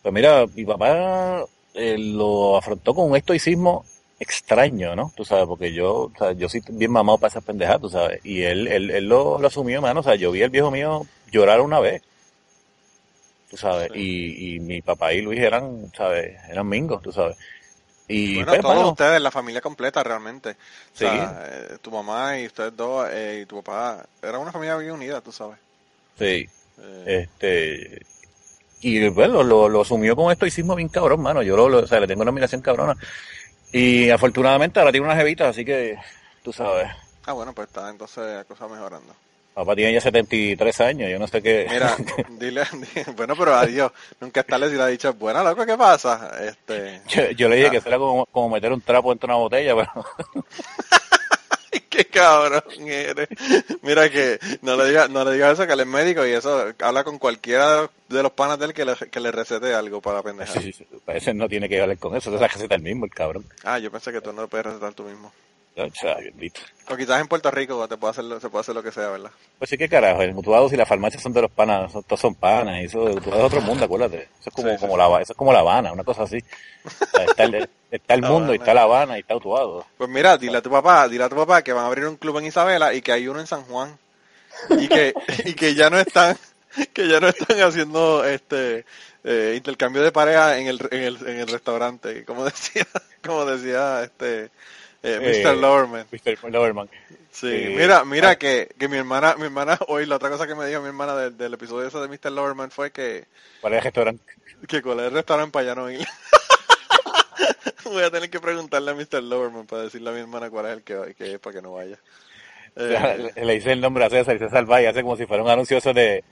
Pues 0.02 0.14
mira, 0.14 0.46
mi 0.48 0.66
papá 0.66 1.46
eh, 1.74 1.96
lo 1.98 2.58
afrontó 2.58 2.94
con 2.94 3.10
un 3.10 3.16
estoicismo 3.16 3.86
extraño, 4.20 4.96
¿no? 4.96 5.12
Tú 5.16 5.24
sabes, 5.24 5.46
porque 5.46 5.72
yo, 5.74 5.94
o 6.06 6.12
sea, 6.18 6.32
yo 6.34 6.50
soy 6.50 6.62
bien 6.70 6.92
mamado 6.92 7.18
para 7.18 7.30
esas 7.30 7.44
pendejadas, 7.44 7.82
tú 7.82 7.90
sabes. 7.90 8.20
Y 8.26 8.42
él, 8.44 8.68
él, 8.68 8.92
él 8.92 9.06
lo, 9.08 9.40
lo 9.40 9.48
asumió, 9.48 9.82
mano. 9.82 10.02
O 10.02 10.04
sea, 10.04 10.16
yo 10.16 10.32
vi 10.32 10.44
al 10.44 10.50
viejo 10.50 10.72
mío 10.72 11.06
llorar 11.32 11.62
una 11.62 11.80
vez. 11.80 12.02
Tú 13.50 13.58
sabes. 13.58 13.92
Y, 13.96 14.56
y 14.56 14.60
mi 14.60 14.82
papá 14.82 15.14
y 15.14 15.22
Luis 15.22 15.40
eran, 15.40 15.92
¿sabes? 15.96 16.38
Eran 16.50 16.68
mingos, 16.68 17.02
tú 17.02 17.12
sabes. 17.12 17.36
Y 18.10 18.34
bueno, 18.34 18.58
pues, 18.60 18.60
todos 18.60 18.88
ustedes, 18.90 19.22
la 19.22 19.32
familia 19.32 19.62
completa 19.62 20.04
realmente. 20.04 20.52
O 20.52 20.56
Sí. 20.94 21.08
eh, 21.46 21.78
tu 21.82 21.92
mamá 21.92 22.40
y 22.40 22.46
ustedes 22.48 22.76
dos 22.76 23.08
eh, 23.12 23.42
y 23.44 23.46
tu 23.46 23.58
papá, 23.64 24.06
era 24.22 24.40
una 24.40 24.52
familia 24.52 24.78
bien 24.78 24.94
unida, 24.94 25.22
tú 25.22 25.32
sabes. 25.32 25.60
sí. 26.18 26.46
Eh, 26.78 27.10
Este, 27.10 28.02
y 28.82 29.10
bueno, 29.10 29.44
lo, 29.44 29.70
lo 29.70 29.82
asumió 29.82 30.16
con 30.16 30.32
estoicismo 30.32 30.76
bien 30.76 30.90
cabrón, 30.90 31.22
mano. 31.22 31.44
Yo 31.44 31.58
lo, 31.58 31.70
lo- 31.70 31.80
o 31.82 31.88
sea, 31.88 32.00
le 32.02 32.08
tengo 32.08 32.22
una 32.24 32.32
admiración 32.32 32.62
cabrona. 32.62 32.98
Y 33.72 34.10
afortunadamente 34.12 34.80
ahora 34.80 34.92
tiene 34.94 35.08
unas 35.08 35.18
jevitas, 35.20 35.50
así 35.50 35.66
que, 35.66 35.98
tú 36.44 36.54
sabes, 36.54 36.90
ah, 37.26 37.34
bueno, 37.34 37.54
pues 37.54 37.68
está 37.68 37.90
entonces 37.90 38.36
la 38.36 38.44
cosa 38.46 38.68
mejorando. 38.68 39.16
Papá 39.54 39.76
tiene 39.76 39.94
ya 39.94 40.02
73 40.02 40.82
años, 40.82 41.10
yo 41.12 41.20
no 41.20 41.28
sé 41.28 41.42
qué. 41.42 41.68
Mira, 41.70 41.96
dile, 42.30 42.64
di- 42.74 43.12
bueno, 43.16 43.36
pero 43.36 43.56
adiós. 43.56 43.92
Nunca 44.20 44.42
está 44.42 44.58
si 44.70 44.76
le 44.76 44.82
ha 44.84 44.88
dicho, 44.88 45.14
bueno, 45.14 45.44
loco, 45.44 45.66
¿qué 45.66 45.78
pasa? 45.78 46.32
Este, 46.44 47.02
yo, 47.08 47.32
yo 47.32 47.50
le 47.50 47.58
dije 47.58 47.72
que 47.72 47.78
eso 47.78 47.88
era 47.90 47.98
como, 47.98 48.26
como 48.28 48.50
meter 48.50 48.72
un 48.72 48.82
trapo 48.82 49.10
dentro 49.10 49.28
de 49.28 49.34
una 49.34 49.42
botella, 49.44 49.76
pero 49.76 50.06
qué 51.90 52.06
cabrón 52.06 52.64
eres. 52.88 53.28
Mira 53.82 54.10
que 54.10 54.40
no 54.62 54.76
le 54.76 54.86
digas 54.88 55.10
no 55.10 55.24
le 55.26 55.34
digas 55.34 55.54
eso 55.54 55.68
que 55.68 55.74
él 55.74 55.80
es 55.82 55.88
médico 55.88 56.26
y 56.26 56.32
eso 56.32 56.74
habla 56.82 57.04
con 57.04 57.18
cualquiera 57.20 57.90
de 58.08 58.24
los 58.24 58.32
panas 58.32 58.58
de 58.60 58.66
él 58.68 58.74
que 58.74 58.86
le, 58.86 58.96
que 58.96 59.20
le 59.20 59.32
recete 59.32 59.74
algo 59.74 60.02
para 60.02 60.22
pendejar. 60.24 60.62
sí, 60.62 60.72
sí, 60.72 60.86
sí, 60.90 60.98
ese 61.08 61.34
no 61.34 61.48
tiene 61.50 61.68
que 61.70 61.82
hablar 61.82 61.98
con 61.98 62.16
eso, 62.16 62.30
esa 62.30 62.36
es 62.36 62.42
la 62.42 62.48
receta 62.48 62.76
del 62.76 62.84
mismo, 62.84 63.06
el 63.06 63.12
cabrón. 63.12 63.46
Ah, 63.64 63.78
yo 63.80 63.92
pensé 63.92 64.12
que 64.12 64.22
tú 64.22 64.32
no 64.34 64.44
lo 64.44 64.48
puedes 64.48 64.66
recetar 64.68 64.94
tú 64.94 65.04
mismo. 65.04 65.32
O 65.86 65.96
sea, 65.96 66.16
bendito. 66.16 66.62
O 66.90 66.96
quizás 66.98 67.22
en 67.22 67.28
Puerto 67.28 67.52
Rico 67.52 67.88
te 67.88 67.98
puede 67.98 68.12
hacer, 68.12 68.26
se 68.42 68.50
puede 68.50 68.62
hacer 68.62 68.76
lo 68.76 68.82
que 68.84 68.92
sea, 68.92 69.10
¿verdad? 69.10 69.32
Pues 69.58 69.70
sí, 69.70 69.78
qué 69.78 69.88
carajo, 69.88 70.22
el 70.22 70.34
mutuados 70.34 70.74
y 70.74 70.78
las 70.78 70.88
farmacias 70.88 71.22
son 71.22 71.34
de 71.34 71.42
los 71.44 71.52
panas, 71.52 71.92
son- 71.92 72.04
todos 72.04 72.20
son 72.20 72.36
panas, 72.36 72.82
y 72.82 72.86
eso 72.86 73.08
es 73.10 73.18
otro 73.28 73.62
mundo, 73.62 73.86
acuérdate. 73.86 74.24
Eso 74.40 74.50
es 74.50 74.54
como, 74.54 74.70
Sí, 74.70 74.76
sí, 74.76 74.82
como 74.82 74.94
sí. 74.94 75.00
la, 75.00 75.22
eso 75.22 75.34
es 75.34 75.38
como 75.38 75.54
La 75.54 75.60
Habana, 75.60 75.92
una 75.92 76.04
cosa 76.04 76.24
así. 76.24 76.38
O 76.86 76.90
sea, 76.90 77.26
está, 77.26 77.44
el, 77.44 77.70
está 77.92 78.14
el 78.16 78.22
La 78.22 78.30
mundo, 78.30 78.54
y 78.54 78.58
está 78.58 78.74
La 78.74 78.84
Habana, 78.84 79.18
y 79.18 79.22
está 79.22 79.36
Utuado. 79.36 79.86
Pues 79.98 80.10
mira, 80.10 80.38
dile 80.38 80.58
a 80.58 80.62
tu 80.62 80.70
papá, 80.72 81.08
dile 81.08 81.24
a 81.26 81.30
tu 81.30 81.36
papá 81.36 81.62
que 81.62 81.74
van 81.74 81.84
a 81.84 81.88
abrir 81.88 82.06
un 82.08 82.16
club 82.18 82.38
en 82.40 82.46
Isabela 82.48 82.94
y 82.94 83.02
que 83.02 83.12
hay 83.12 83.28
uno 83.28 83.40
en 83.40 83.48
San 83.48 83.64
Juan. 83.64 83.98
Y 84.72 84.88
que, 84.88 85.14
y 85.46 85.54
que 85.54 85.76
ya 85.76 85.90
no 85.92 86.00
están, 86.00 86.36
que 86.94 87.08
ya 87.08 87.20
no 87.20 87.28
están 87.28 87.62
haciendo 87.62 88.26
este 88.26 88.84
eh, 89.24 89.54
intercambio 89.56 90.02
de 90.02 90.12
pareja 90.12 90.58
en 90.58 90.68
el, 90.68 90.80
en 90.92 91.04
el, 91.04 91.18
en 91.28 91.40
el 91.42 91.48
restaurante, 91.48 92.26
como 92.26 92.44
decía, 92.46 92.88
como 93.24 93.46
decía 93.46 94.02
este 94.04 94.50
eh, 95.04 95.20
Mr. 95.20 95.54
Eh, 95.54 95.56
Lowerman. 95.56 96.08
Mr. 96.12 96.52
Loverman. 96.52 96.90
Sí, 97.32 97.48
eh, 97.48 97.76
mira, 97.78 98.04
mira 98.06 98.32
ah. 98.32 98.36
que, 98.38 98.70
que 98.78 98.88
mi 98.88 98.98
hermana, 98.98 99.36
mi 99.38 99.46
hermana 99.46 99.80
hoy, 99.88 100.06
la 100.06 100.18
otra 100.18 100.30
cosa 100.30 100.48
que 100.48 100.56
me 100.56 100.66
dijo 100.66 100.82
mi 100.82 100.88
hermana 100.88 101.16
del, 101.16 101.38
del 101.38 101.54
episodio 101.54 101.88
ese 101.88 102.00
de 102.00 102.08
Mr. 102.08 102.32
Lowerman 102.32 102.72
fue 102.72 102.92
que, 102.92 103.26
¿Cuál 103.62 103.74
es 103.74 103.78
el 103.78 103.84
restaurante? 103.84 104.24
que 104.68 104.82
con 104.82 105.00
el 105.00 105.12
restaurante 105.12 105.52
para 105.52 105.64
allá 105.72 105.76
no 105.76 105.90
ir. 105.90 106.06
Voy 107.86 108.04
a 108.04 108.12
tener 108.12 108.30
que 108.30 108.40
preguntarle 108.40 108.92
a 108.92 108.94
Mr. 108.94 109.24
Lowerman 109.24 109.66
para 109.66 109.84
decirle 109.84 110.10
a 110.10 110.14
mi 110.14 110.20
hermana 110.20 110.50
cuál 110.50 110.66
es 110.68 110.74
el 110.74 110.84
que, 110.84 111.16
que 111.18 111.34
es 111.34 111.40
para 111.40 111.56
que 111.56 111.62
no 111.62 111.74
vaya. 111.74 111.98
O 112.76 112.88
sea, 112.88 113.18
le, 113.18 113.34
le 113.34 113.56
hice 113.56 113.72
el 113.72 113.82
nombre 113.82 114.06
a 114.06 114.10
César 114.10 114.36
y 114.36 114.40
César 114.40 114.70
va 114.70 114.82
y 114.82 114.86
hace 114.86 115.02
como 115.02 115.18
si 115.18 115.26
fuera 115.26 115.44
un 115.44 115.50
anuncio 115.50 115.78
eso 115.78 115.94
de, 115.94 116.24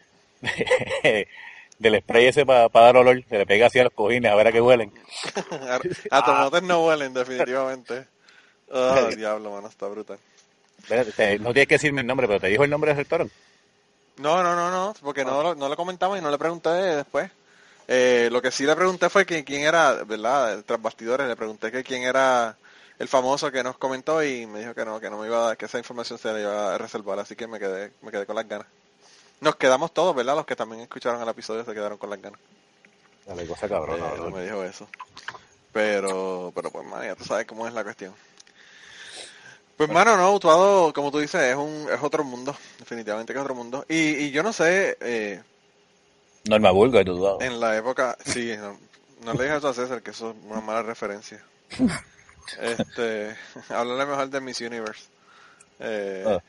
de, 0.42 1.28
del 1.80 2.00
spray 2.02 2.28
ese 2.28 2.46
para 2.46 2.70
dar 2.70 2.98
olor, 2.98 3.24
se 3.28 3.38
le 3.38 3.46
pega 3.46 3.68
así 3.68 3.80
a 3.80 3.86
los 3.86 3.94
cojines 3.94 4.32
a 4.32 4.36
ver 4.36 4.48
a 4.48 4.52
qué 4.52 4.62
huelen. 4.62 4.92
a, 6.12 6.18
a 6.18 6.26
tomates 6.26 6.64
no 6.64 6.86
huelen, 6.86 7.14
definitivamente. 7.14 8.08
Oh, 8.72 9.10
diablo, 9.16 9.52
mano, 9.52 9.68
está 9.68 9.88
brutal. 9.88 10.20
Espérate, 10.80 11.40
no 11.40 11.52
tienes 11.54 11.68
que 11.68 11.76
decirme 11.76 12.02
el 12.02 12.08
nombre, 12.08 12.28
pero 12.28 12.40
te 12.40 12.48
dijo 12.48 12.64
el 12.64 12.70
nombre 12.70 12.90
del 12.92 12.98
restaurante. 12.98 13.34
No, 14.18 14.42
no, 14.42 14.56
no, 14.56 14.72
no, 14.72 14.94
porque 15.02 15.24
no, 15.24 15.44
lo- 15.44 15.56
no 15.56 15.70
lo 15.70 15.76
comentamos 15.76 16.18
y 16.18 16.22
no 16.22 16.32
le 16.32 16.38
pregunté 16.38 16.70
después. 16.70 17.30
Eh, 17.88 18.30
lo 18.32 18.42
que 18.42 18.52
sí 18.52 18.66
le 18.66 18.76
pregunté 18.76 19.10
fue 19.10 19.26
que 19.26 19.44
quién 19.44 19.62
era, 19.64 20.04
¿verdad? 20.04 20.64
Tras 20.66 20.82
bastidores, 20.82 21.28
le 21.28 21.36
pregunté 21.36 21.72
que 21.72 21.84
quién 21.84 22.04
era 22.04 22.58
el 23.00 23.08
famoso 23.08 23.52
que 23.52 23.64
nos 23.64 23.78
comentó 23.78 24.24
y 24.24 24.46
me 24.48 24.60
dijo 24.60 24.74
que 24.74 24.84
no, 24.86 25.00
que 25.00 25.10
no 25.10 25.20
me 25.20 25.28
iba 25.28 25.38
a 25.38 25.48
dar, 25.50 25.58
que 25.58 25.66
esa 25.66 25.78
información 25.78 26.18
se 26.20 26.34
la 26.34 26.40
iba 26.42 26.76
a 26.76 26.78
reservar, 26.78 27.20
así 27.20 27.36
que 27.36 27.48
me 27.48 27.60
quedé, 27.60 27.92
me 28.02 28.12
quedé 28.12 28.26
con 28.26 28.36
las 28.36 28.48
ganas. 28.48 28.68
Nos 29.40 29.56
quedamos 29.56 29.94
todos, 29.94 30.16
¿verdad? 30.16 30.36
Los 30.36 30.46
que 30.48 30.56
también 30.56 30.82
escucharon 30.82 31.22
el 31.22 31.30
episodio 31.30 31.64
se 31.64 31.74
quedaron 31.74 31.98
con 32.00 32.10
las 32.10 32.22
ganas. 32.22 32.40
Dale, 33.28 33.46
cosa 33.46 33.70
cabrona, 33.70 34.06
Eh, 34.16 34.32
me 34.34 34.44
dijo 34.44 34.64
eso. 34.64 34.88
Pero, 35.72 36.52
pero 36.56 36.72
pues, 36.72 36.86
man, 36.88 37.04
ya 37.04 37.16
tú 37.16 37.24
sabes 37.24 37.46
cómo 37.46 37.68
es 37.68 37.74
la 37.74 37.84
cuestión. 37.84 38.14
Pues, 39.78 39.90
mano, 39.92 40.18
no, 40.18 40.34
Utuado, 40.34 40.92
como 40.92 41.12
tú 41.12 41.20
dices, 41.20 41.42
es 41.42 41.56
un 41.56 41.88
es 41.94 42.02
otro 42.02 42.24
mundo, 42.24 42.56
definitivamente 42.80 43.32
que 43.32 43.40
es 43.40 43.44
otro 43.44 43.56
mundo. 43.56 43.86
Y, 43.88 43.96
y 44.26 44.32
yo 44.32 44.42
no 44.42 44.52
sé, 44.52 44.98
eh, 45.02 45.42
Norma 46.50 46.72
Burgo, 46.72 47.04
tú 47.06 47.14
dudado. 47.14 47.42
en 47.42 47.60
la 47.60 47.78
época, 47.78 48.18
sí, 48.26 48.56
no, 48.58 48.78
no 49.24 49.34
le 49.34 49.44
dije 49.44 49.58
eso 49.58 49.68
a 49.68 49.74
César, 49.74 50.02
que 50.02 50.12
eso 50.12 50.32
es 50.32 50.36
una 50.50 50.62
mala 50.62 50.84
referencia. 50.84 51.44
Este, 52.62 53.36
háblale 53.70 54.06
mejor 54.06 54.30
de 54.30 54.40
Miss 54.40 54.62
Universe. 54.62 55.04
Eh, 55.80 56.24
Ah. 56.26 56.42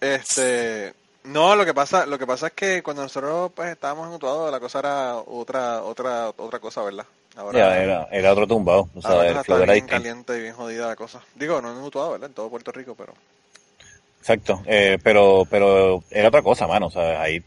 Este, 0.00 0.94
no, 1.24 1.56
lo 1.56 1.64
que 1.64 1.74
pasa, 1.74 2.06
lo 2.06 2.16
que 2.20 2.26
pasa 2.26 2.46
es 2.46 2.52
que 2.52 2.84
cuando 2.84 3.02
nosotros 3.02 3.50
pues 3.52 3.70
estábamos 3.72 4.06
en 4.06 4.14
Utuado, 4.14 4.48
la 4.48 4.60
cosa 4.60 4.78
era 4.78 5.16
otra, 5.16 5.82
otra, 5.82 6.28
otra 6.36 6.60
cosa, 6.60 6.82
¿verdad? 6.82 7.04
Ahora, 7.36 7.58
Ya, 7.58 7.82
era, 7.82 8.08
era 8.10 8.32
otro 8.32 8.46
tumbado. 8.46 8.88
O 8.94 9.00
sea, 9.02 9.20
el 9.22 9.28
está 9.28 9.44
flow 9.44 9.62
era 9.62 9.72
bien 9.74 9.86
caliente 9.86 10.36
y 10.36 10.42
bien 10.42 10.54
jodida 10.54 10.88
la 10.88 10.96
cosa. 10.96 11.22
Digo, 11.36 11.60
no 11.62 11.70
en 11.72 11.82
Utuado, 11.82 12.12
¿verdad? 12.12 12.28
En 12.28 12.34
todo 12.34 12.50
Puerto 12.50 12.72
Rico, 12.72 12.94
pero 12.96 13.14
Exacto, 14.20 14.62
eh, 14.66 14.98
pero 15.02 15.46
pero 15.48 16.02
era 16.10 16.28
otra 16.28 16.42
cosa, 16.42 16.66
mano, 16.66 16.88
o 16.88 16.90
sea, 16.90 17.22
ahí 17.22 17.42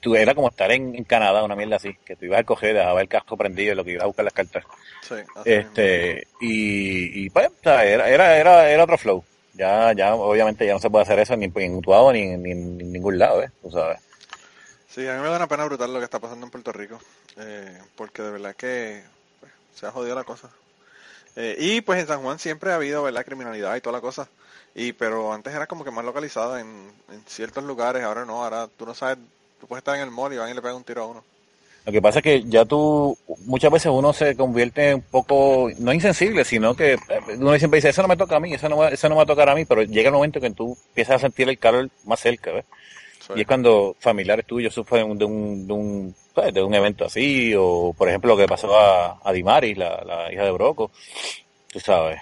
tú 0.00 0.14
era 0.14 0.34
como 0.34 0.48
estar 0.48 0.70
en, 0.70 0.94
en 0.94 1.04
Canadá, 1.04 1.42
una 1.42 1.56
mierda 1.56 1.76
así, 1.76 1.94
que 2.04 2.16
tú 2.16 2.26
ibas 2.26 2.40
a 2.40 2.44
coger, 2.44 2.74
dejaba 2.76 3.00
el 3.00 3.08
casco 3.08 3.36
prendido 3.36 3.72
y 3.72 3.76
lo 3.76 3.84
que 3.84 3.92
ibas 3.92 4.04
a 4.04 4.06
buscar 4.06 4.24
las 4.24 4.34
cartas. 4.34 4.64
sí. 5.02 5.14
Este, 5.44 6.28
y, 6.40 7.24
y 7.24 7.30
pues, 7.30 7.48
o 7.48 7.62
sea, 7.62 7.84
era, 7.84 8.08
era, 8.08 8.36
era, 8.36 8.70
era 8.70 8.84
otro 8.84 8.98
flow. 8.98 9.24
Ya, 9.54 9.92
ya, 9.92 10.14
obviamente 10.14 10.64
ya 10.64 10.74
no 10.74 10.78
se 10.78 10.88
puede 10.88 11.02
hacer 11.02 11.18
eso 11.18 11.36
ni 11.36 11.50
en 11.54 11.74
Utuado 11.74 12.12
ni, 12.12 12.36
ni 12.36 12.52
en 12.52 12.92
ningún 12.92 13.18
lado, 13.18 13.42
¿eh? 13.42 13.50
Tú 13.60 13.70
sabes. 13.70 13.98
Sí, 14.88 15.06
a 15.06 15.14
mí 15.14 15.22
me 15.22 15.28
da 15.28 15.36
una 15.36 15.48
pena 15.48 15.64
brutal 15.64 15.92
lo 15.92 15.98
que 15.98 16.04
está 16.04 16.18
pasando 16.18 16.46
en 16.46 16.50
Puerto 16.50 16.72
Rico, 16.72 16.98
eh, 17.38 17.78
porque 17.96 18.22
de 18.22 18.30
verdad 18.30 18.56
que 18.56 19.02
se 19.80 19.86
ha 19.86 19.90
jodido 19.90 20.14
la 20.14 20.24
cosa. 20.24 20.50
Eh, 21.36 21.56
y 21.58 21.80
pues 21.80 22.00
en 22.00 22.06
San 22.06 22.20
Juan 22.20 22.38
siempre 22.38 22.70
ha 22.70 22.74
habido, 22.74 23.02
¿verdad? 23.02 23.24
Criminalidad 23.24 23.74
y 23.76 23.80
toda 23.80 23.96
la 23.96 24.02
cosa. 24.02 24.28
Y 24.74 24.92
pero 24.92 25.32
antes 25.32 25.54
era 25.54 25.66
como 25.66 25.84
que 25.84 25.90
más 25.90 26.04
localizada 26.04 26.60
en, 26.60 26.92
en 27.10 27.24
ciertos 27.26 27.64
lugares, 27.64 28.02
ahora 28.02 28.26
no, 28.26 28.44
ahora 28.44 28.68
tú 28.76 28.84
no 28.84 28.94
sabes, 28.94 29.18
tú 29.58 29.66
puedes 29.66 29.80
estar 29.80 29.96
en 29.96 30.02
el 30.02 30.10
mall 30.10 30.32
y 30.32 30.36
van 30.36 30.50
y 30.50 30.54
le 30.54 30.60
pegan 30.60 30.76
un 30.76 30.84
tiro 30.84 31.02
a 31.02 31.06
uno. 31.06 31.24
Lo 31.86 31.92
que 31.92 32.02
pasa 32.02 32.18
es 32.18 32.22
que 32.22 32.42
ya 32.44 32.66
tú, 32.66 33.16
muchas 33.46 33.72
veces 33.72 33.90
uno 33.90 34.12
se 34.12 34.36
convierte 34.36 34.94
un 34.94 35.00
poco, 35.00 35.70
no 35.78 35.94
insensible, 35.94 36.44
sino 36.44 36.74
que 36.76 36.92
eh, 36.92 36.98
uno 37.38 37.56
siempre 37.58 37.78
dice, 37.78 37.88
eso 37.88 38.02
no 38.02 38.08
me 38.08 38.18
toca 38.18 38.36
a 38.36 38.40
mí, 38.40 38.52
eso 38.52 38.68
no, 38.68 38.86
eso 38.86 39.08
no 39.08 39.14
me 39.14 39.20
va 39.20 39.22
a 39.22 39.26
tocar 39.26 39.48
a 39.48 39.54
mí, 39.54 39.64
pero 39.64 39.82
llega 39.82 40.10
el 40.10 40.14
momento 40.14 40.40
que 40.40 40.50
tú 40.50 40.76
empiezas 40.88 41.16
a 41.16 41.20
sentir 41.20 41.48
el 41.48 41.58
calor 41.58 41.88
más 42.04 42.20
cerca, 42.20 42.52
¿ves? 42.52 42.66
Y 43.36 43.42
es 43.42 43.46
cuando 43.46 43.96
familiares 43.98 44.46
tuyos 44.46 44.74
sufren 44.74 45.16
de 45.18 45.24
un, 45.24 45.66
de 45.66 45.72
un, 45.72 46.14
¿sabes? 46.34 46.54
de 46.54 46.62
un 46.62 46.74
evento 46.74 47.04
así, 47.04 47.54
o 47.56 47.94
por 47.96 48.08
ejemplo 48.08 48.34
lo 48.34 48.36
que 48.36 48.46
pasó 48.46 48.78
a, 48.78 49.20
a 49.22 49.32
Dimaris, 49.32 49.76
la, 49.76 50.02
la 50.04 50.32
hija 50.32 50.44
de 50.44 50.50
Broco, 50.50 50.90
tú 51.72 51.80
sabes, 51.80 52.20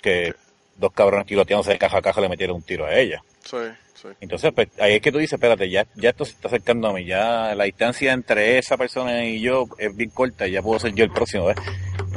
que 0.00 0.34
dos 0.76 0.92
cabrones 0.92 1.26
tiroteándose 1.26 1.72
de 1.72 1.78
caja 1.78 1.98
a 1.98 2.02
caja 2.02 2.20
le 2.20 2.28
metieron 2.28 2.56
un 2.56 2.62
tiro 2.62 2.86
a 2.86 2.94
ella. 2.94 3.22
Sí, 3.44 3.56
sí. 3.94 4.08
Entonces, 4.20 4.52
pues, 4.54 4.68
ahí 4.78 4.94
es 4.94 5.00
que 5.00 5.10
tú 5.10 5.18
dices, 5.18 5.34
espérate, 5.34 5.68
ya, 5.70 5.86
ya 5.94 6.10
esto 6.10 6.24
se 6.24 6.32
está 6.32 6.48
acercando 6.48 6.88
a 6.88 6.92
mí, 6.92 7.04
ya 7.04 7.54
la 7.54 7.64
distancia 7.64 8.12
entre 8.12 8.58
esa 8.58 8.76
persona 8.76 9.24
y 9.24 9.40
yo 9.40 9.66
es 9.78 9.96
bien 9.96 10.10
corta, 10.10 10.46
y 10.46 10.52
ya 10.52 10.62
puedo 10.62 10.78
ser 10.78 10.94
yo 10.94 11.04
el 11.04 11.10
próximo, 11.10 11.46
¿ves? 11.46 11.56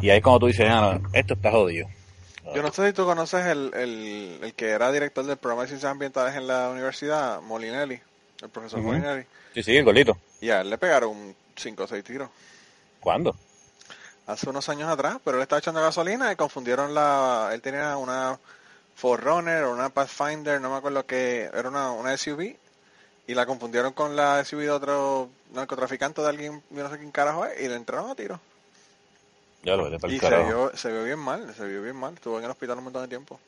Y 0.01 0.09
ahí 0.09 0.17
es 0.17 0.23
cuando 0.23 0.41
tú 0.41 0.47
dices, 0.47 0.67
ah, 0.69 0.99
no, 1.01 1.09
esto 1.13 1.33
está 1.33 1.51
jodido. 1.51 1.87
Yo 2.55 2.61
no 2.61 2.71
sé 2.71 2.87
si 2.87 2.93
tú 2.93 3.05
conoces 3.05 3.45
el, 3.45 3.71
el, 3.73 4.39
el 4.41 4.53
que 4.53 4.69
era 4.69 4.91
director 4.91 5.25
del 5.25 5.37
programa 5.37 5.63
de 5.63 5.69
ciencias 5.69 5.91
ambientales 5.91 6.35
en 6.35 6.47
la 6.47 6.69
universidad, 6.69 7.41
Molinelli, 7.41 7.99
el 8.41 8.49
profesor. 8.49 8.81
Molinelli. 8.81 9.25
Sí, 9.53 9.63
sí, 9.63 9.77
el 9.77 9.85
gordito. 9.85 10.17
Y 10.41 10.49
a 10.49 10.61
él 10.61 10.69
le 10.69 10.77
pegaron 10.77 11.35
5 11.55 11.83
o 11.83 11.87
6 11.87 12.03
tiros. 12.03 12.29
¿Cuándo? 12.99 13.35
hace 14.29 14.47
unos 14.47 14.69
años 14.69 14.89
atrás, 14.89 15.17
pero 15.23 15.37
él 15.37 15.43
estaba 15.43 15.59
echando 15.59 15.81
gasolina 15.81 16.31
y 16.31 16.35
confundieron 16.35 16.93
la, 16.93 17.49
él 17.51 17.61
tenía 17.61 17.97
una 17.97 18.37
Forerunner 18.95 19.63
o 19.63 19.73
una 19.73 19.89
Pathfinder, 19.89 20.61
no 20.61 20.69
me 20.69 20.77
acuerdo 20.77 21.05
qué, 21.05 21.49
era 21.51 21.69
una, 21.69 21.91
una 21.91 22.15
SUV 22.15 22.55
y 23.25 23.33
la 23.33 23.45
confundieron 23.47 23.93
con 23.93 24.15
la 24.15 24.43
SUV 24.45 24.61
de 24.61 24.71
otro 24.71 25.29
narcotraficante 25.51 26.21
de 26.21 26.29
alguien, 26.29 26.61
yo 26.69 26.83
no 26.83 26.89
sé 26.89 26.99
quién 26.99 27.11
carajo 27.11 27.45
es, 27.45 27.59
y 27.59 27.67
le 27.67 27.75
entraron 27.75 28.11
a 28.11 28.15
tiro. 28.15 28.39
Ya 29.63 29.75
lo 29.75 29.85
vete 29.85 29.99
para 29.99 30.13
Y 30.13 30.15
el 30.15 30.21
se 30.21 30.43
vio, 30.43 30.71
se 30.75 30.91
vio 30.91 31.03
bien 31.03 31.19
mal, 31.19 31.53
se 31.55 31.65
vio 31.67 31.81
bien 31.81 31.95
mal, 31.95 32.13
estuvo 32.13 32.37
en 32.39 32.45
el 32.45 32.51
hospital 32.51 32.77
un 32.77 32.85
montón 32.85 33.01
de 33.03 33.07
tiempo. 33.07 33.39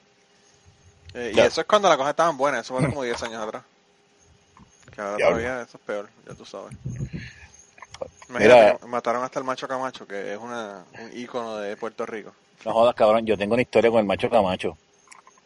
Eh, 1.14 1.34
y 1.36 1.40
eso 1.40 1.62
es 1.62 1.68
cuando 1.68 1.88
las 1.90 1.98
cosas 1.98 2.12
estaban 2.12 2.38
buenas, 2.38 2.66
eso 2.66 2.78
fue 2.78 2.86
como 2.88 3.04
10 3.04 3.24
años 3.24 3.42
atrás. 3.42 3.64
Que 4.94 5.02
ahora 5.02 5.16
Diablo. 5.18 5.38
todavía 5.38 5.62
eso 5.62 5.78
es 5.78 5.84
peor, 5.84 6.10
ya 6.28 6.34
tú 6.34 6.46
sabes. 6.46 6.74
Mira. 8.30 8.78
Mataron 8.88 9.24
hasta 9.24 9.40
el 9.40 9.46
macho 9.46 9.68
Camacho, 9.68 10.08
que 10.08 10.34
es 10.34 10.40
una, 10.40 10.84
un 11.00 11.18
ícono 11.18 11.58
de 11.58 11.76
Puerto 11.78 12.06
Rico. 12.06 12.34
No 12.66 12.74
jodas, 12.74 12.96
cabrón, 12.96 13.26
yo 13.26 13.38
tengo 13.38 13.54
una 13.54 13.62
historia 13.62 13.90
con 13.92 14.00
el 14.00 14.06
macho 14.06 14.30
Camacho. 14.30 14.78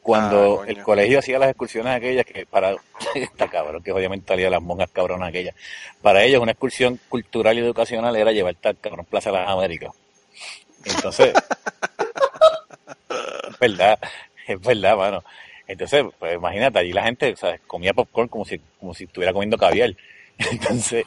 Cuando 0.01 0.61
Ah, 0.61 0.65
el 0.67 0.83
colegio 0.83 1.17
hacía 1.17 1.39
las 1.39 1.49
excursiones 1.49 1.95
aquellas 1.95 2.25
que 2.25 2.45
para 2.45 2.75
esta 3.15 3.47
cabrón, 3.49 3.81
que 3.81 3.91
obviamente 3.91 4.27
salía 4.27 4.51
las 4.51 4.61
monjas 4.61 4.89
cabronas 4.91 5.29
aquellas, 5.29 5.55
para 6.01 6.23
ellos 6.23 6.41
una 6.41 6.51
excursión 6.51 6.99
cultural 7.09 7.57
y 7.57 7.61
educacional 7.61 8.15
era 8.15 8.31
llevarte 8.31 8.67
al 8.67 8.77
cabrón 8.77 9.05
Plaza 9.05 9.31
de 9.31 9.37
las 9.39 9.49
Américas. 9.49 9.93
Entonces, 10.85 11.33
es 13.49 13.59
verdad, 13.59 13.99
es 14.47 14.61
verdad, 14.61 14.97
mano. 14.97 15.23
Entonces, 15.67 16.05
pues 16.19 16.35
imagínate, 16.35 16.79
allí 16.79 16.93
la 16.93 17.03
gente, 17.03 17.35
¿sabes? 17.35 17.61
comía 17.65 17.93
popcorn 17.93 18.27
como 18.27 18.45
si, 18.45 18.59
como 18.79 18.93
si 18.93 19.05
estuviera 19.05 19.33
comiendo 19.33 19.57
caviar. 19.57 19.95
Entonces, 20.37 21.05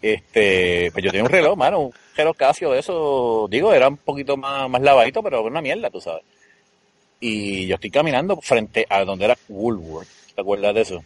este, 0.00 0.90
pues 0.92 1.04
yo 1.04 1.10
tenía 1.10 1.24
un 1.24 1.30
reloj, 1.30 1.56
mano, 1.56 1.80
un 1.80 1.94
reloj 2.16 2.36
Casio 2.36 2.70
de 2.70 2.78
eso, 2.78 3.48
digo, 3.50 3.72
era 3.72 3.88
un 3.88 3.96
poquito 3.96 4.36
más, 4.36 4.68
más 4.70 4.82
lavadito, 4.82 5.22
pero 5.22 5.42
una 5.42 5.60
mierda, 5.60 5.90
tú 5.90 6.00
sabes. 6.00 6.22
Y 7.18 7.66
yo 7.66 7.74
estoy 7.74 7.90
caminando 7.90 8.40
frente 8.40 8.86
a 8.88 9.04
donde 9.04 9.26
era 9.26 9.36
Woolworth. 9.48 10.08
¿Te 10.34 10.40
acuerdas 10.40 10.74
de 10.74 10.80
eso? 10.80 11.04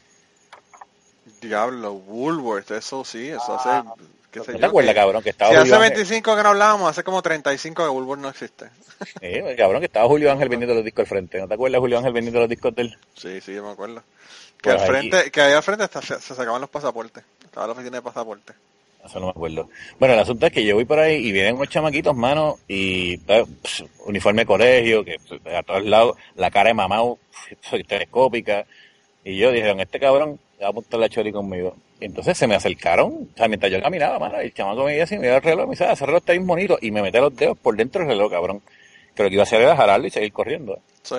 Diablo, 1.41 1.93
Woolworth, 1.93 2.71
eso 2.71 3.05
sí, 3.05 3.29
eso 3.29 3.59
hace, 3.59 3.89
qué 4.35 4.45
sé. 4.45 4.53
¿No 4.53 4.59
te 4.59 4.63
yo, 4.63 4.69
acuerdas, 4.69 4.95
cabrón, 4.95 5.23
que 5.23 5.31
estaba 5.31 5.51
Si 5.51 5.57
hace 5.57 5.63
Julio 5.63 5.77
Ángel? 5.77 5.91
25 5.97 6.37
que 6.37 6.43
no 6.43 6.49
hablábamos, 6.49 6.91
hace 6.91 7.05
como 7.05 7.23
35 7.23 7.83
que 7.83 7.89
Woolworth 7.89 8.21
no 8.21 8.29
existe. 8.29 8.67
Eh, 9.21 9.55
cabrón, 9.59 9.81
que 9.81 9.87
estaba 9.87 10.07
Julio 10.07 10.31
Ángel 10.31 10.49
vendiendo 10.49 10.75
los 10.75 10.85
discos 10.85 11.03
al 11.03 11.07
frente. 11.09 11.39
¿No 11.39 11.49
te 11.49 11.55
acuerdas 11.55 11.81
Julio 11.81 11.99
Ángel 11.99 12.13
vendiendo 12.13 12.41
los 12.41 12.49
discos 12.49 12.75
del? 12.75 12.97
Sí, 13.15 13.41
sí, 13.41 13.53
yo 13.53 13.65
me 13.65 13.73
acuerdo. 13.73 14.03
Que 14.63 14.71
Pues 14.71 14.81
al 14.81 14.87
frente, 14.87 15.31
que 15.31 15.41
ahí 15.41 15.53
al 15.53 15.63
frente 15.63 15.85
hasta 15.85 16.01
se, 16.01 16.21
se 16.21 16.35
sacaban 16.35 16.61
los 16.61 16.71
pasaportes. 16.71 17.25
Estaba 17.45 17.67
la 17.67 17.73
oficina 17.73 17.97
de 17.97 18.03
pasaportes. 18.03 18.57
Eso 19.05 19.21
no 19.21 19.27
me 19.27 19.31
acuerdo. 19.31 19.69
Bueno, 19.99 20.15
el 20.15 20.21
asunto 20.21 20.47
es 20.47 20.53
que 20.53 20.65
yo 20.65 20.77
voy 20.77 20.87
por 20.87 20.99
ahí 20.99 21.17
y 21.17 21.33
vienen 21.33 21.57
unos 21.57 21.69
chamaquitos, 21.69 22.17
mano, 22.17 22.59
y 22.67 23.19
pues, 23.19 23.47
pss, 23.63 23.85
uniforme 24.07 24.43
de 24.43 24.47
colegio, 24.47 25.05
que 25.05 25.17
pues, 25.29 25.55
a 25.55 25.63
todos 25.63 25.85
lados, 25.85 26.17
la 26.37 26.51
cara 26.51 26.69
de 26.69 26.75
mamá 26.75 27.03
telescópica. 27.87 28.65
Y 29.23 29.37
yo 29.37 29.53
dije, 29.53 29.75
este 29.79 30.01
cabrón 30.01 30.41
va 30.61 30.67
a 30.67 30.71
apuntar 30.71 31.01
la 31.01 31.09
chori 31.09 31.33
conmigo. 31.33 31.77
Entonces 32.01 32.37
se 32.37 32.47
me 32.47 32.55
acercaron, 32.55 33.29
o 33.33 33.37
sea, 33.37 33.49
mientras 33.49 33.71
yo 33.73 33.81
caminaba, 33.81 34.19
mano, 34.19 34.43
y 34.43 34.47
el 34.47 34.55
chamaco 34.55 34.85
me 34.85 34.91
decía 34.91 35.05
así, 35.05 35.17
me 35.19 35.29
dio 35.29 35.37
el 35.37 35.43
reloj, 35.43 35.65
me 35.67 35.71
dice, 35.71 35.85
ah, 35.85 35.93
ese 35.93 36.05
reloj 36.05 36.19
está 36.21 36.33
bien 36.33 36.47
bonito, 36.47 36.77
y 36.81 36.91
me 36.91 37.01
metí 37.03 37.19
los 37.19 37.35
dedos 37.35 37.57
por 37.59 37.77
dentro 37.77 38.01
del 38.01 38.09
reloj, 38.11 38.31
cabrón. 38.31 38.63
Que 39.15 39.23
lo 39.23 39.29
que 39.29 39.35
iba 39.35 39.43
a 39.43 39.45
hacer 39.45 39.61
era 39.61 39.77
jalarlo 39.77 40.07
y 40.07 40.11
seguir 40.11 40.33
corriendo. 40.33 40.79
Sí. 41.03 41.15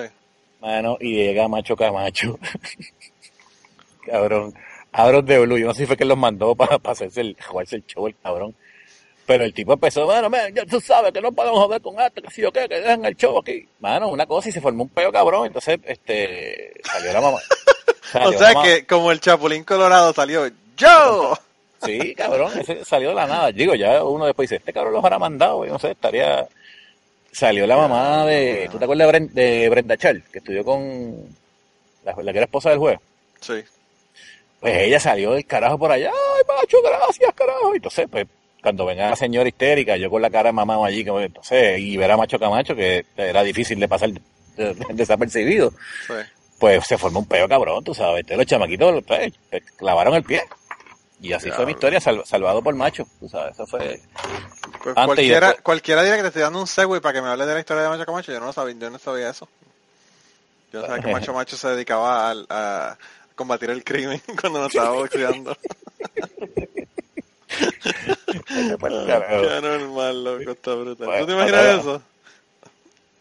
Mano, 0.60 0.96
y 1.00 1.14
llega 1.14 1.48
Macho 1.48 1.76
Camacho. 1.76 2.38
cabrón. 4.06 4.54
Abros 4.92 5.26
de 5.26 5.38
Blue. 5.40 5.58
Yo 5.58 5.66
no 5.66 5.74
sé 5.74 5.80
si 5.82 5.86
fue 5.86 5.96
que 5.96 6.04
los 6.04 6.16
mandó 6.16 6.54
para 6.54 6.78
hacerse 6.84 7.20
el, 7.20 7.36
jugarse 7.46 7.76
el 7.76 7.86
show, 7.86 8.06
el 8.06 8.16
cabrón. 8.22 8.54
Pero 9.26 9.44
el 9.44 9.52
tipo 9.52 9.72
empezó, 9.72 10.06
mano, 10.06 10.30
man, 10.30 10.54
ya 10.54 10.64
tú 10.64 10.80
sabes 10.80 11.12
que 11.12 11.20
no 11.20 11.32
podemos 11.32 11.58
joder 11.58 11.82
con 11.82 12.00
esto, 12.00 12.22
que 12.22 12.30
si 12.30 12.42
yo 12.42 12.52
qué, 12.52 12.68
que 12.68 12.78
dejan 12.80 13.04
el 13.04 13.16
show 13.16 13.36
aquí. 13.38 13.66
Mano, 13.80 14.08
una 14.08 14.24
cosa 14.24 14.48
y 14.48 14.52
se 14.52 14.60
formó 14.60 14.84
un 14.84 14.88
peo 14.88 15.10
cabrón. 15.10 15.46
Entonces, 15.46 15.80
este, 15.84 16.72
salió 16.84 17.12
la 17.12 17.20
mamá. 17.20 17.38
O 18.14 18.30
la 18.30 18.38
sea 18.38 18.52
mamá- 18.54 18.62
que 18.62 18.86
como 18.86 19.10
el 19.10 19.18
Chapulín 19.20 19.64
Colorado 19.64 20.12
salió 20.12 20.48
¡Yo! 20.76 21.34
Sí, 21.84 22.14
cabrón, 22.14 22.52
ese 22.58 22.84
salió 22.84 23.10
de 23.10 23.14
la 23.14 23.26
nada. 23.26 23.52
Digo, 23.52 23.74
ya 23.74 24.02
uno 24.02 24.26
después 24.26 24.48
dice, 24.48 24.56
este 24.56 24.72
cabrón 24.72 24.94
los 24.94 25.04
habrá 25.04 25.18
mandado, 25.18 25.64
y 25.64 25.68
no 25.68 25.78
sé, 25.78 25.92
estaría... 25.92 26.46
Salió 27.32 27.66
la 27.66 27.76
mamá 27.76 28.24
de... 28.24 28.66
¿Tú 28.72 28.78
te 28.78 28.84
acuerdas 28.84 29.12
de, 29.12 29.18
Bren- 29.18 29.30
de 29.30 29.68
Brenda 29.68 29.96
Char, 29.98 30.22
que 30.22 30.38
estudió 30.38 30.64
con 30.64 31.14
la, 32.02 32.14
la 32.22 32.32
que 32.32 32.38
era 32.38 32.46
esposa 32.46 32.70
del 32.70 32.78
juez? 32.78 32.98
Sí. 33.40 33.62
Pues 34.58 34.74
ella 34.78 34.98
salió 34.98 35.32
del 35.32 35.44
carajo 35.44 35.78
por 35.78 35.92
allá, 35.92 36.10
ay 36.10 36.42
macho, 36.48 36.78
gracias, 36.82 37.30
carajo. 37.34 37.74
Entonces, 37.74 38.06
pues, 38.10 38.26
cuando 38.62 38.86
venga 38.86 39.10
la 39.10 39.16
señora 39.16 39.46
histérica, 39.48 39.98
yo 39.98 40.08
con 40.08 40.22
la 40.22 40.30
cara 40.30 40.50
mamado 40.50 40.86
allí, 40.86 41.04
como, 41.04 41.20
entonces, 41.20 41.78
y 41.78 41.96
ver 41.98 42.10
a 42.10 42.16
Macho 42.16 42.38
Camacho, 42.38 42.74
que 42.74 43.04
era 43.18 43.42
difícil 43.42 43.78
de 43.78 43.86
pasar 43.86 44.10
desapercibido, 44.94 45.72
pues 46.58 46.86
se 46.86 46.96
formó 46.96 47.18
un 47.20 47.26
peo 47.26 47.46
cabrón, 47.46 47.84
tú 47.84 47.92
sabes. 47.94 48.20
Entonces 48.20 48.38
los 48.38 48.46
chamaquitos 48.46 49.04
pues, 49.06 49.32
clavaron 49.76 50.14
el 50.14 50.22
pie. 50.24 50.42
Y 51.20 51.32
así 51.32 51.50
fue 51.50 51.64
mi 51.64 51.72
historia, 51.72 51.98
salvado 52.00 52.62
por 52.62 52.74
Macho, 52.74 53.06
tú 53.18 53.28
sabes, 53.28 53.54
eso 53.54 53.66
fue... 53.66 54.00
Pues 54.82 54.94
cualquiera, 54.94 55.54
cualquiera 55.54 56.02
diría 56.02 56.16
que 56.16 56.22
te 56.22 56.28
estoy 56.28 56.42
dando 56.42 56.60
un 56.60 56.66
segue 56.66 57.00
para 57.00 57.14
que 57.14 57.22
me 57.22 57.28
hables 57.28 57.46
de 57.46 57.54
la 57.54 57.60
historia 57.60 57.82
de 57.82 57.88
Macho 57.88 58.04
Camacho, 58.04 58.32
yo 58.32 58.40
no 58.40 58.52
sabía, 58.52 58.74
yo 58.78 58.90
no 58.90 58.98
sabía 58.98 59.30
eso. 59.30 59.48
Yo 60.72 60.82
sabía 60.82 61.02
que 61.02 61.12
Macho 61.12 61.32
Macho 61.34 61.56
se 61.56 61.68
dedicaba 61.68 62.30
a, 62.30 62.98
combatir 63.34 63.70
el 63.70 63.82
crimen 63.82 64.20
cuando 64.40 64.60
nos 64.60 64.68
estaba 64.68 64.90
boxeando. 64.90 65.56
Qué 68.48 69.60
normal, 69.62 70.24
loco, 70.24 70.50
está 70.50 70.74
brutal. 70.74 71.20
¿Tú 71.20 71.26
te 71.26 71.32
imaginas 71.32 71.80
eso? 71.80 72.02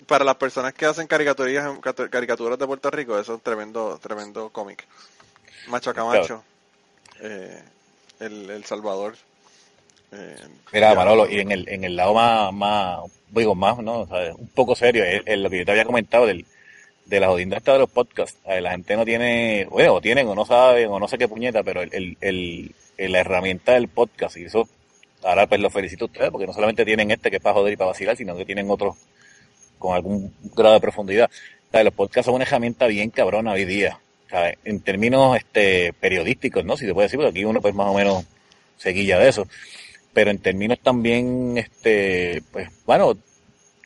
Para 0.05 0.23
las 0.23 0.35
personas 0.35 0.73
que 0.73 0.85
hacen 0.85 1.07
caricaturas, 1.07 1.79
caricaturas 2.11 2.59
de 2.59 2.67
Puerto 2.67 2.91
Rico, 2.91 3.13
eso 3.13 3.33
es 3.33 3.37
un 3.37 3.41
tremendo, 3.41 3.97
tremendo 4.01 4.49
cómic. 4.49 4.85
Macho 5.67 5.93
Camacho, 5.93 6.43
eh, 7.19 7.63
el, 8.19 8.49
el 8.49 8.65
Salvador. 8.65 9.15
Eh, 10.11 10.35
Mira, 10.71 10.95
Manolo, 10.95 11.29
y 11.29 11.39
en 11.39 11.51
el, 11.51 11.67
en 11.69 11.83
el 11.83 11.95
lado 11.95 12.13
más, 12.13 12.53
más 12.53 12.99
digo, 13.29 13.55
más, 13.55 13.77
¿no? 13.79 14.07
un 14.37 14.47
poco 14.49 14.75
serio, 14.75 15.03
es, 15.03 15.37
lo 15.37 15.49
que 15.49 15.59
yo 15.59 15.65
te 15.65 15.71
había 15.71 15.85
comentado 15.85 16.25
del, 16.25 16.45
de 17.05 17.19
la 17.19 17.27
jodida 17.27 17.57
esta 17.57 17.73
de 17.73 17.79
los 17.79 17.89
podcasts. 17.89 18.39
La 18.45 18.71
gente 18.71 18.95
no 18.95 19.05
tiene, 19.05 19.67
bueno, 19.69 19.95
o 19.95 20.01
tienen 20.01 20.27
o 20.27 20.35
no 20.35 20.45
saben 20.45 20.89
o 20.89 20.99
no 20.99 21.07
sé 21.07 21.17
qué 21.17 21.27
puñeta, 21.27 21.63
pero 21.63 21.81
el, 21.81 22.17
el, 22.21 22.75
la 22.97 23.19
herramienta 23.19 23.73
del 23.73 23.87
podcast, 23.87 24.37
y 24.37 24.45
eso 24.45 24.67
ahora 25.23 25.47
pues 25.47 25.59
lo 25.59 25.69
felicito 25.69 26.05
a 26.05 26.07
ustedes, 26.07 26.29
porque 26.29 26.47
no 26.47 26.53
solamente 26.53 26.85
tienen 26.85 27.11
este 27.11 27.29
que 27.29 27.37
es 27.37 27.41
para 27.41 27.55
joder 27.55 27.73
y 27.73 27.77
para 27.77 27.91
vacilar, 27.91 28.15
sino 28.15 28.37
que 28.37 28.45
tienen 28.45 28.69
otros 28.69 28.95
con 29.79 29.95
algún 29.95 30.33
grado 30.55 30.75
de 30.75 30.79
profundidad. 30.79 31.29
los 31.71 31.93
podcasts 31.93 32.25
son 32.25 32.35
una 32.35 32.45
herramienta 32.45 32.87
bien 32.87 33.09
cabrona 33.09 33.51
hoy 33.51 33.65
día. 33.65 33.99
En 34.31 34.81
términos 34.81 35.37
este, 35.37 35.93
periodísticos, 35.93 36.65
¿no? 36.65 36.75
Si 36.75 36.85
te 36.85 36.93
puede 36.93 37.05
decir, 37.05 37.17
porque 37.17 37.29
aquí 37.29 37.45
uno 37.45 37.61
pues 37.61 37.73
más 37.73 37.87
o 37.87 37.93
menos 37.93 38.25
seguilla 38.77 39.19
de 39.19 39.29
eso. 39.29 39.47
Pero 40.13 40.31
en 40.31 40.39
términos 40.39 40.79
también, 40.81 41.57
este, 41.57 42.41
pues, 42.51 42.69
bueno, 42.85 43.17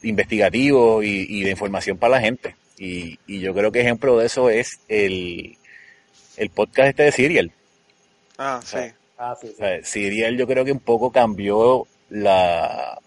investigativos 0.03 1.03
y, 1.03 1.43
de 1.43 1.51
información 1.51 1.97
para 1.97 2.15
la 2.15 2.21
gente. 2.21 2.55
Y, 2.77 3.19
y, 3.27 3.39
yo 3.39 3.53
creo 3.53 3.71
que 3.71 3.81
ejemplo 3.81 4.17
de 4.17 4.25
eso 4.25 4.49
es 4.49 4.79
el, 4.87 5.57
el 6.37 6.49
podcast 6.49 6.89
este 6.89 7.03
de 7.03 7.11
Serial. 7.11 7.51
Ah, 8.37 8.61
sí. 8.63 8.77
Ah, 9.17 9.35
Serial 9.83 10.37
yo 10.37 10.47
creo 10.47 10.63
que 10.63 10.71
un 10.71 10.79
poco 10.79 11.11
cambió 11.11 11.85
la, 12.09 12.97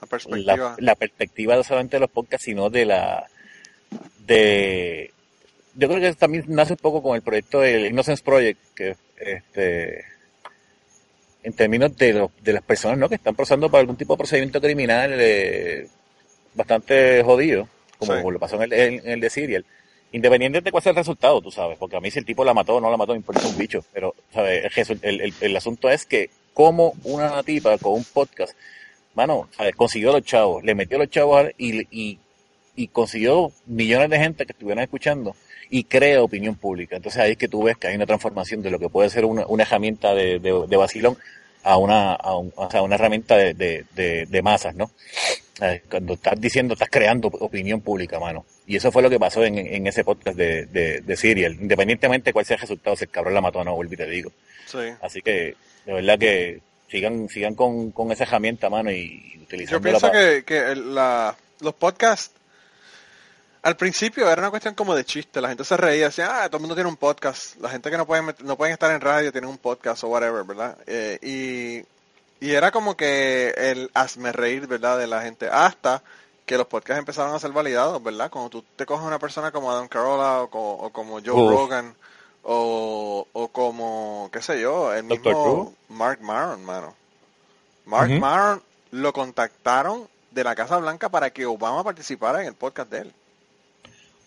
la 0.00 0.06
perspectiva. 0.08 0.76
La, 0.78 0.94
perspectiva 0.96 1.56
no 1.56 1.62
solamente 1.62 1.96
de 1.96 2.00
los 2.00 2.10
podcasts, 2.10 2.44
sino 2.44 2.68
de 2.68 2.84
la 2.86 3.28
de 4.26 5.12
yo 5.74 5.88
creo 5.88 6.00
que 6.00 6.12
también 6.14 6.44
nace 6.48 6.74
un 6.74 6.78
poco 6.78 7.02
con 7.02 7.16
el 7.16 7.22
proyecto 7.22 7.60
del 7.60 7.86
Innocence 7.86 8.22
Project, 8.22 8.60
que 8.74 8.96
este 9.16 10.04
en 11.42 11.52
términos 11.54 11.96
de, 11.96 12.28
de 12.40 12.52
las 12.52 12.62
personas 12.62 12.98
¿no? 12.98 13.08
que 13.08 13.16
están 13.16 13.34
pasando 13.34 13.68
por 13.70 13.80
algún 13.80 13.96
tipo 13.96 14.14
de 14.14 14.18
procedimiento 14.18 14.60
criminal 14.60 15.12
eh, 15.18 15.88
bastante 16.54 17.22
jodido, 17.24 17.68
como 17.98 18.30
lo 18.30 18.38
pasó 18.38 18.56
en 18.56 18.62
el, 18.62 18.72
en 18.72 19.08
el 19.08 19.20
de 19.20 19.30
Serial 19.30 19.64
Independiente 20.12 20.60
de 20.60 20.70
cuál 20.70 20.82
sea 20.82 20.90
el 20.90 20.96
resultado, 20.96 21.40
tú 21.40 21.50
sabes, 21.50 21.78
porque 21.78 21.96
a 21.96 22.00
mí 22.00 22.10
si 22.10 22.18
el 22.18 22.26
tipo 22.26 22.44
la 22.44 22.52
mató 22.52 22.76
o 22.76 22.80
no 22.80 22.90
la 22.90 22.98
mató 22.98 23.12
me 23.12 23.18
importa 23.18 23.48
un 23.48 23.56
bicho, 23.56 23.82
pero 23.94 24.14
¿sabes? 24.32 24.70
El, 25.00 25.32
el, 25.40 25.56
asunto 25.56 25.88
es 25.88 26.04
que 26.04 26.28
como 26.52 26.92
una 27.04 27.42
tipa 27.42 27.78
con 27.78 27.94
un 27.94 28.04
podcast, 28.04 28.54
mano, 29.14 29.48
¿sabes? 29.56 29.74
consiguió 29.74 30.10
a 30.10 30.18
los 30.18 30.22
chavos, 30.22 30.62
le 30.64 30.74
metió 30.74 30.98
a 30.98 31.00
los 31.00 31.08
chavos 31.08 31.46
y, 31.56 31.80
y, 31.90 32.18
y 32.76 32.88
consiguió 32.88 33.52
millones 33.64 34.10
de 34.10 34.18
gente 34.18 34.44
que 34.44 34.52
estuvieran 34.52 34.84
escuchando 34.84 35.34
y 35.74 35.84
crea 35.84 36.22
opinión 36.22 36.54
pública. 36.54 36.96
Entonces 36.96 37.18
ahí 37.18 37.32
es 37.32 37.38
que 37.38 37.48
tú 37.48 37.62
ves 37.62 37.78
que 37.78 37.86
hay 37.86 37.96
una 37.96 38.04
transformación 38.04 38.60
de 38.60 38.70
lo 38.70 38.78
que 38.78 38.90
puede 38.90 39.08
ser 39.08 39.24
una, 39.24 39.46
una 39.46 39.62
herramienta 39.62 40.14
de, 40.14 40.38
de, 40.38 40.66
de 40.68 40.76
vacilón 40.76 41.16
a 41.62 41.78
una, 41.78 42.12
a 42.12 42.34
o 42.34 42.68
sea, 42.70 42.82
una 42.82 42.96
herramienta 42.96 43.38
de, 43.38 43.54
de, 43.54 44.26
de, 44.28 44.42
masas, 44.42 44.74
¿no? 44.74 44.90
Cuando 45.88 46.12
estás 46.12 46.38
diciendo, 46.38 46.74
estás 46.74 46.90
creando 46.90 47.28
opinión 47.28 47.80
pública, 47.80 48.20
mano. 48.20 48.44
Y 48.66 48.76
eso 48.76 48.92
fue 48.92 49.00
lo 49.00 49.08
que 49.08 49.18
pasó 49.18 49.44
en, 49.44 49.56
en 49.56 49.86
ese 49.86 50.04
podcast 50.04 50.36
de, 50.36 50.66
de, 50.66 51.00
de 51.00 51.16
Serial. 51.16 51.54
Independientemente 51.58 52.28
de 52.28 52.32
cuál 52.34 52.44
sea 52.44 52.56
el 52.56 52.60
resultado, 52.60 52.94
si 52.94 53.04
el 53.04 53.10
cabrón 53.10 53.32
la 53.32 53.40
mató 53.40 53.60
o 53.60 53.64
no, 53.64 53.74
vuelvo 53.74 53.94
y 53.94 53.96
te 53.96 54.06
digo. 54.06 54.30
Sí. 54.66 54.92
Así 55.00 55.22
que, 55.22 55.54
de 55.86 55.92
verdad 55.94 56.18
que 56.18 56.60
sigan 56.90 57.30
sigan 57.30 57.54
con, 57.54 57.92
con 57.92 58.12
esa 58.12 58.24
herramienta, 58.24 58.68
mano, 58.68 58.92
y, 58.92 59.38
utilizando 59.42 59.78
Yo 59.78 59.82
pienso 59.82 60.10
que, 60.10 60.44
que 60.44 60.74
la, 60.76 61.34
los 61.60 61.72
podcasts 61.74 62.41
al 63.62 63.76
principio 63.76 64.28
era 64.28 64.42
una 64.42 64.50
cuestión 64.50 64.74
como 64.74 64.94
de 64.94 65.04
chiste, 65.04 65.40
la 65.40 65.48
gente 65.48 65.64
se 65.64 65.76
reía, 65.76 66.06
decía, 66.06 66.42
ah, 66.42 66.48
todo 66.48 66.56
el 66.56 66.62
mundo 66.62 66.74
tiene 66.74 66.90
un 66.90 66.96
podcast, 66.96 67.56
la 67.60 67.70
gente 67.70 67.90
que 67.90 67.96
no 67.96 68.06
pueden, 68.06 68.34
no 68.42 68.56
pueden 68.56 68.72
estar 68.72 68.90
en 68.90 69.00
radio 69.00 69.30
tiene 69.30 69.46
un 69.46 69.58
podcast 69.58 70.02
o 70.02 70.08
whatever, 70.08 70.42
¿verdad? 70.42 70.76
Eh, 70.86 71.18
y, 71.22 72.44
y 72.44 72.52
era 72.54 72.72
como 72.72 72.96
que 72.96 73.54
el 73.56 73.90
hazme 73.94 74.32
reír, 74.32 74.66
¿verdad? 74.66 74.98
De 74.98 75.06
la 75.06 75.22
gente, 75.22 75.48
hasta 75.48 76.02
que 76.44 76.58
los 76.58 76.66
podcasts 76.66 76.98
empezaron 76.98 77.34
a 77.34 77.38
ser 77.38 77.52
validados, 77.52 78.02
¿verdad? 78.02 78.30
Cuando 78.30 78.50
tú 78.50 78.64
te 78.74 78.84
coges 78.84 79.06
una 79.06 79.20
persona 79.20 79.52
como 79.52 79.70
Adam 79.70 79.86
Carolla 79.86 80.42
o, 80.42 80.90
como, 80.90 81.20
Joe 81.24 81.48
Rogan 81.48 81.94
o, 82.42 83.28
o 83.32 83.48
como, 83.48 84.28
qué 84.32 84.42
sé 84.42 84.60
yo, 84.60 84.92
el 84.92 85.04
mismo 85.04 85.72
Mark 85.88 86.20
Maron, 86.20 86.64
mano. 86.64 86.94
Mark 87.86 88.10
Maron 88.10 88.60
lo 88.90 89.12
contactaron 89.12 90.08
de 90.32 90.42
la 90.42 90.56
Casa 90.56 90.78
Blanca 90.78 91.08
para 91.08 91.30
que 91.30 91.46
Obama 91.46 91.84
participara 91.84 92.40
en 92.40 92.48
el 92.48 92.54
podcast 92.54 92.90
de 92.90 92.98
él. 93.02 93.14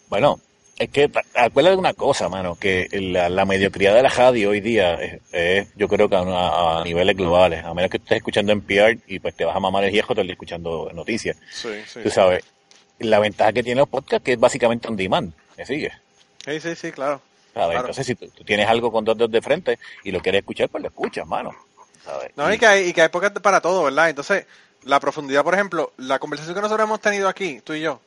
Bueno, 0.09 0.39
es 0.77 0.89
que 0.89 1.09
acuérdate 1.35 1.75
de 1.75 1.79
una 1.79 1.93
cosa, 1.93 2.27
mano, 2.29 2.55
que 2.55 2.87
la, 2.91 3.45
mediocridad 3.45 3.95
de 3.95 4.03
la 4.03 4.09
radio 4.09 4.49
hoy 4.49 4.59
día 4.59 4.95
es, 5.31 5.67
yo 5.75 5.87
creo 5.87 6.09
que 6.09 6.15
a, 6.17 6.81
niveles 6.83 7.15
globales, 7.15 7.63
a 7.63 7.73
menos 7.73 7.89
que 7.89 7.97
estés 7.97 8.17
escuchando 8.17 8.51
en 8.51 8.61
PR 8.61 8.97
y 9.07 9.19
pues 9.19 9.35
te 9.35 9.45
vas 9.45 9.55
a 9.55 9.59
mamar 9.59 9.85
el 9.85 9.91
viejo, 9.91 10.13
estás 10.13 10.27
escuchando 10.27 10.91
noticias. 10.93 11.37
Sí, 11.51 11.69
sí. 11.87 12.01
Tú 12.03 12.09
sabes, 12.09 12.43
la 12.99 13.19
ventaja 13.19 13.53
que 13.53 13.63
tiene 13.63 13.79
los 13.79 13.89
podcasts 13.89 14.23
que 14.23 14.33
es 14.33 14.39
básicamente 14.39 14.87
on 14.87 14.97
demand, 14.97 15.33
¿me 15.57 15.65
sigues? 15.65 15.93
Sí, 16.43 16.59
sí, 16.59 16.75
sí, 16.75 16.91
claro. 16.91 17.21
Entonces, 17.55 18.05
si 18.05 18.15
tú, 18.15 18.27
tienes 18.43 18.67
algo 18.67 18.91
con 18.91 19.05
dos 19.05 19.17
dedos 19.17 19.31
de 19.31 19.41
frente 19.41 19.79
y 20.03 20.11
lo 20.11 20.19
quieres 20.19 20.39
escuchar, 20.39 20.67
pues 20.67 20.81
lo 20.81 20.89
escuchas, 20.89 21.25
mano. 21.25 21.51
No, 22.35 22.53
y, 22.53 22.59
que 22.59 22.67
hay, 22.67 22.89
y 22.89 22.93
que 22.93 23.01
hay 23.01 23.09
podcasts 23.09 23.39
para 23.39 23.61
todo, 23.61 23.83
¿verdad? 23.83 24.09
Entonces, 24.09 24.45
la 24.83 24.99
profundidad, 24.99 25.43
por 25.43 25.53
ejemplo, 25.53 25.93
la 25.97 26.19
conversación 26.19 26.53
que 26.53 26.61
nosotros 26.61 26.85
hemos 26.85 26.99
tenido 26.99 27.29
aquí, 27.29 27.61
tú 27.63 27.73
y 27.73 27.81
yo, 27.81 28.01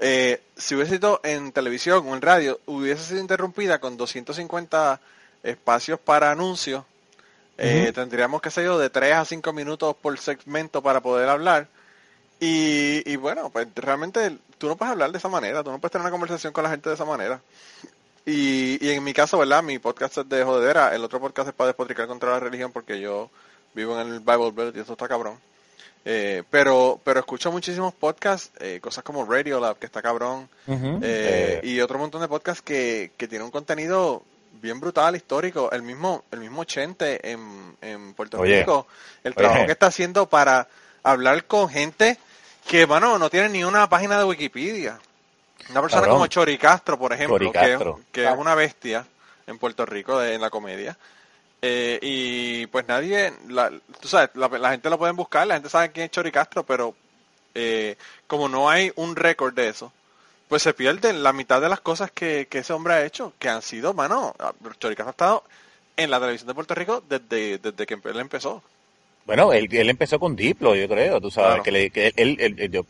eh, 0.00 0.42
si 0.56 0.74
hubiese 0.74 0.96
sido 0.96 1.20
en 1.22 1.52
televisión 1.52 2.06
o 2.06 2.14
en 2.14 2.22
radio, 2.22 2.60
hubiese 2.66 3.04
sido 3.04 3.20
interrumpida 3.20 3.78
con 3.78 3.96
250 3.96 5.00
espacios 5.42 5.98
para 5.98 6.30
anuncios. 6.30 6.84
Eh, 7.56 7.92
tendríamos, 7.94 8.42
que 8.42 8.50
ser 8.50 8.64
yo, 8.64 8.78
de 8.78 8.90
3 8.90 9.14
a 9.14 9.24
5 9.24 9.52
minutos 9.52 9.94
por 10.00 10.18
segmento 10.18 10.82
para 10.82 11.00
poder 11.00 11.28
hablar. 11.28 11.68
Y, 12.40 13.16
bueno, 13.16 13.48
pues 13.48 13.68
realmente 13.74 14.36
tú 14.58 14.68
no 14.68 14.76
puedes 14.76 14.92
hablar 14.92 15.12
de 15.12 15.18
esa 15.18 15.28
manera, 15.28 15.62
tú 15.62 15.70
no 15.70 15.78
puedes 15.78 15.92
tener 15.92 16.02
una 16.02 16.10
conversación 16.10 16.52
con 16.52 16.64
la 16.64 16.70
gente 16.70 16.90
de 16.90 16.94
esa 16.96 17.04
manera. 17.04 17.40
Y, 18.26 18.84
y 18.84 18.90
en 18.90 19.04
mi 19.04 19.14
caso, 19.14 19.38
¿verdad? 19.38 19.62
Mi 19.62 19.78
podcast 19.78 20.18
es 20.18 20.28
de 20.28 20.44
jodedera, 20.44 20.94
el 20.94 21.04
otro 21.04 21.20
podcast 21.20 21.48
es 21.48 21.54
para 21.54 21.68
despotricar 21.68 22.06
contra 22.06 22.32
la 22.32 22.40
religión 22.40 22.72
porque 22.72 23.00
yo 23.00 23.30
vivo 23.74 23.98
en 23.98 24.08
el 24.08 24.20
Bible 24.20 24.50
Belt 24.50 24.76
y 24.76 24.80
eso 24.80 24.92
está 24.92 25.08
cabrón. 25.08 25.38
Eh, 26.06 26.42
pero, 26.50 27.00
pero 27.02 27.20
escucho 27.20 27.50
muchísimos 27.50 27.94
podcasts, 27.94 28.50
eh, 28.60 28.78
cosas 28.80 29.02
como 29.02 29.24
Radio 29.24 29.58
Lab, 29.58 29.78
que 29.78 29.86
está 29.86 30.02
cabrón, 30.02 30.48
eh, 30.66 31.60
y 31.62 31.80
otro 31.80 31.98
montón 31.98 32.20
de 32.20 32.28
podcasts 32.28 32.62
que, 32.62 33.12
que 33.16 33.26
tienen 33.26 33.46
un 33.46 33.50
contenido 33.50 34.22
bien 34.60 34.80
brutal, 34.80 35.16
histórico. 35.16 35.70
El 35.72 35.82
mismo, 35.82 36.24
el 36.30 36.40
mismo 36.40 36.64
Chente 36.64 37.30
en, 37.30 37.76
en 37.80 38.14
Puerto 38.14 38.42
Rico, 38.42 38.86
el 39.22 39.34
trabajo 39.34 39.66
que 39.66 39.72
está 39.72 39.86
haciendo 39.86 40.28
para 40.28 40.68
hablar 41.02 41.46
con 41.46 41.68
gente 41.68 42.18
que, 42.66 42.84
bueno, 42.84 43.18
no 43.18 43.30
tiene 43.30 43.48
ni 43.48 43.64
una 43.64 43.88
página 43.88 44.18
de 44.18 44.24
Wikipedia. 44.24 44.98
Una 45.70 45.80
persona 45.80 46.06
como 46.08 46.26
Chori 46.26 46.58
Castro, 46.58 46.98
por 46.98 47.12
ejemplo, 47.12 47.52
que, 47.52 47.78
que, 48.12 48.26
es 48.26 48.36
una 48.36 48.54
bestia 48.54 49.06
en 49.46 49.58
Puerto 49.58 49.86
Rico 49.86 50.18
de, 50.18 50.34
en 50.34 50.40
la 50.40 50.50
comedia. 50.50 50.96
Eh, 51.66 51.98
y 52.02 52.66
pues 52.66 52.86
nadie, 52.86 53.32
la, 53.48 53.70
tú 53.98 54.06
sabes, 54.06 54.28
la, 54.34 54.70
gente 54.70 54.90
lo 54.90 54.98
pueden 54.98 55.16
buscar, 55.16 55.46
la 55.46 55.54
gente 55.54 55.70
sabe 55.70 55.92
quién 55.92 56.04
es 56.04 56.10
Chori 56.10 56.30
Castro, 56.30 56.62
pero 56.62 56.94
eh, 57.54 57.96
como 58.26 58.50
no 58.50 58.68
hay 58.68 58.92
un 58.96 59.16
récord 59.16 59.54
de 59.54 59.68
eso, 59.70 59.90
pues 60.46 60.62
se 60.62 60.74
pierden 60.74 61.22
la 61.22 61.32
mitad 61.32 61.62
de 61.62 61.70
las 61.70 61.80
cosas 61.80 62.10
que, 62.10 62.46
ese 62.50 62.72
hombre 62.74 62.92
ha 62.92 63.06
hecho, 63.06 63.32
que 63.38 63.48
han 63.48 63.62
sido, 63.62 63.94
mano, 63.94 64.34
Chori 64.78 64.94
Castro 64.94 65.08
ha 65.08 65.10
estado 65.12 65.44
en 65.96 66.10
la 66.10 66.20
televisión 66.20 66.48
de 66.48 66.54
Puerto 66.54 66.74
Rico 66.74 67.02
desde, 67.08 67.56
desde 67.56 67.86
que 67.86 67.98
él 68.10 68.20
empezó. 68.20 68.62
Bueno, 69.24 69.50
él, 69.54 69.66
él 69.70 69.88
empezó 69.88 70.18
con 70.18 70.36
Diplo, 70.36 70.74
yo 70.74 70.86
creo, 70.86 71.18
tú 71.18 71.30
sabes, 71.30 71.62
que, 71.62 71.72
le, 71.72 71.90
él, 71.94 72.86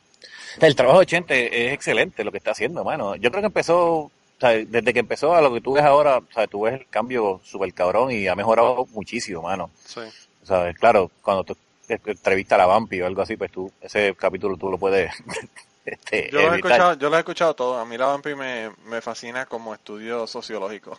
el 0.60 0.74
trabajo 0.74 0.98
de 0.98 1.06
Chente 1.06 1.66
es 1.68 1.72
excelente 1.72 2.24
lo 2.24 2.32
que 2.32 2.38
está 2.38 2.50
haciendo, 2.50 2.82
mano. 2.82 3.14
Yo 3.14 3.30
creo 3.30 3.42
que 3.42 3.46
empezó 3.46 4.10
desde 4.50 4.92
que 4.92 5.00
empezó 5.00 5.34
a 5.34 5.40
lo 5.40 5.52
que 5.52 5.60
tú 5.60 5.74
ves 5.74 5.84
ahora, 5.84 6.20
sea, 6.32 6.46
tú 6.46 6.62
ves 6.62 6.74
el 6.74 6.86
cambio 6.88 7.40
súper 7.44 7.72
cabrón 7.72 8.10
y 8.10 8.26
ha 8.28 8.34
mejorado 8.34 8.86
muchísimo, 8.92 9.42
mano. 9.42 9.70
Sí. 9.84 10.00
Sea, 10.42 10.72
claro, 10.74 11.10
cuando 11.22 11.44
tú 11.44 11.56
entrevistas 11.88 12.56
a 12.56 12.58
la 12.58 12.66
Vampi 12.66 13.00
o 13.00 13.06
algo 13.06 13.22
así, 13.22 13.36
pues 13.36 13.50
tú, 13.50 13.70
ese 13.80 14.14
capítulo 14.18 14.56
tú 14.56 14.70
lo 14.70 14.78
puedes 14.78 15.12
este, 15.84 16.30
Yo 16.30 16.42
lo, 16.42 16.52
he 16.52 16.56
escuchado, 16.56 16.94
yo 16.94 17.10
lo 17.10 17.16
he 17.16 17.18
escuchado 17.20 17.54
todo. 17.54 17.78
A 17.78 17.84
mí 17.84 17.96
la 17.96 18.06
Vampi 18.06 18.34
me, 18.34 18.70
me 18.86 19.00
fascina 19.00 19.46
como 19.46 19.74
estudio 19.74 20.26
sociológico. 20.26 20.98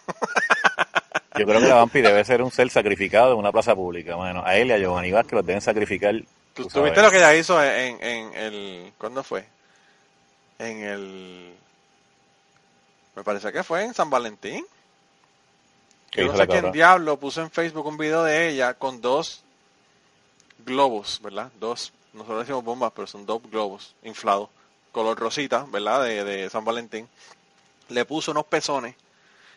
Yo 1.38 1.46
creo 1.46 1.60
que 1.60 1.68
la 1.68 1.76
Vampi 1.76 2.02
debe 2.02 2.24
ser 2.24 2.42
un 2.42 2.52
ser 2.52 2.70
sacrificado 2.70 3.34
en 3.34 3.40
una 3.40 3.52
plaza 3.52 3.76
pública, 3.76 4.16
mano. 4.16 4.42
A 4.46 4.56
él 4.56 4.70
y 4.70 4.72
a 4.72 4.78
Giovanni 4.78 5.12
Vázquez 5.12 5.34
los 5.34 5.46
deben 5.46 5.62
sacrificar. 5.62 6.16
¿Tú, 6.54 6.70
sabes. 6.70 6.92
viste 6.92 7.02
lo 7.02 7.12
que 7.12 7.18
ella 7.18 7.36
hizo 7.36 7.62
en, 7.62 8.02
en 8.02 8.34
el... 8.36 8.94
¿Cuándo 8.98 9.22
fue? 9.22 9.46
En 10.60 10.84
el... 10.84 11.54
Me 13.16 13.24
parece 13.24 13.52
que 13.52 13.64
fue 13.64 13.84
en 13.84 13.94
San 13.94 14.10
Valentín. 14.10 14.66
¿Qué 16.12 16.22
Yo 16.22 16.32
no 16.32 16.38
sé 16.38 16.48
quién 16.48 16.72
diablo 16.72 17.18
puso 17.18 17.42
en 17.42 17.52
Facebook 17.52 17.86
un 17.88 17.98
video 17.98 18.24
de 18.24 18.50
ella 18.50 18.74
con 18.74 19.02
dos 19.02 19.42
globos, 20.66 21.20
¿verdad? 21.22 21.52
Dos, 21.60 21.92
nosotros 22.14 22.40
decimos 22.40 22.64
bombas, 22.64 22.92
pero 22.96 23.08
son 23.08 23.26
dos 23.26 23.42
globos 23.50 23.94
inflados, 24.04 24.50
color 24.92 25.18
rosita, 25.20 25.66
¿verdad? 25.70 26.04
De, 26.04 26.24
de 26.24 26.50
San 26.50 26.64
Valentín. 26.66 27.08
Le 27.90 28.06
puso 28.06 28.32
unos 28.32 28.46
pezones 28.46 28.96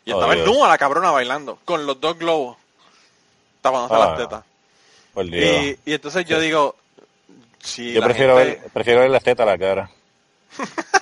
y 0.04 0.10
Oh, 0.12 0.14
estaba 0.14 0.34
Dios. 0.34 0.46
desnuda 0.46 0.68
la 0.68 0.78
cabrona 0.78 1.10
bailando 1.10 1.58
con 1.64 1.86
los 1.86 2.00
dos 2.00 2.18
globos 2.18 2.56
tapándose 3.60 3.94
Ah, 3.94 3.98
las 3.98 4.16
tetas. 4.16 4.44
Por 5.14 5.24
Dios. 5.26 5.44
Y, 5.84 5.90
y 5.90 5.94
entonces 5.94 6.24
yo 6.26 6.38
digo, 6.40 6.76
si 7.60 7.92
Yo 7.92 8.02
prefiero, 8.02 8.36
gente- 8.36 8.60
ver, 8.60 8.70
prefiero 8.70 9.00
ver 9.00 9.10
las 9.10 9.22
tetas 9.22 9.46
a 9.46 9.50
la 9.50 9.58
cara. 9.58 9.90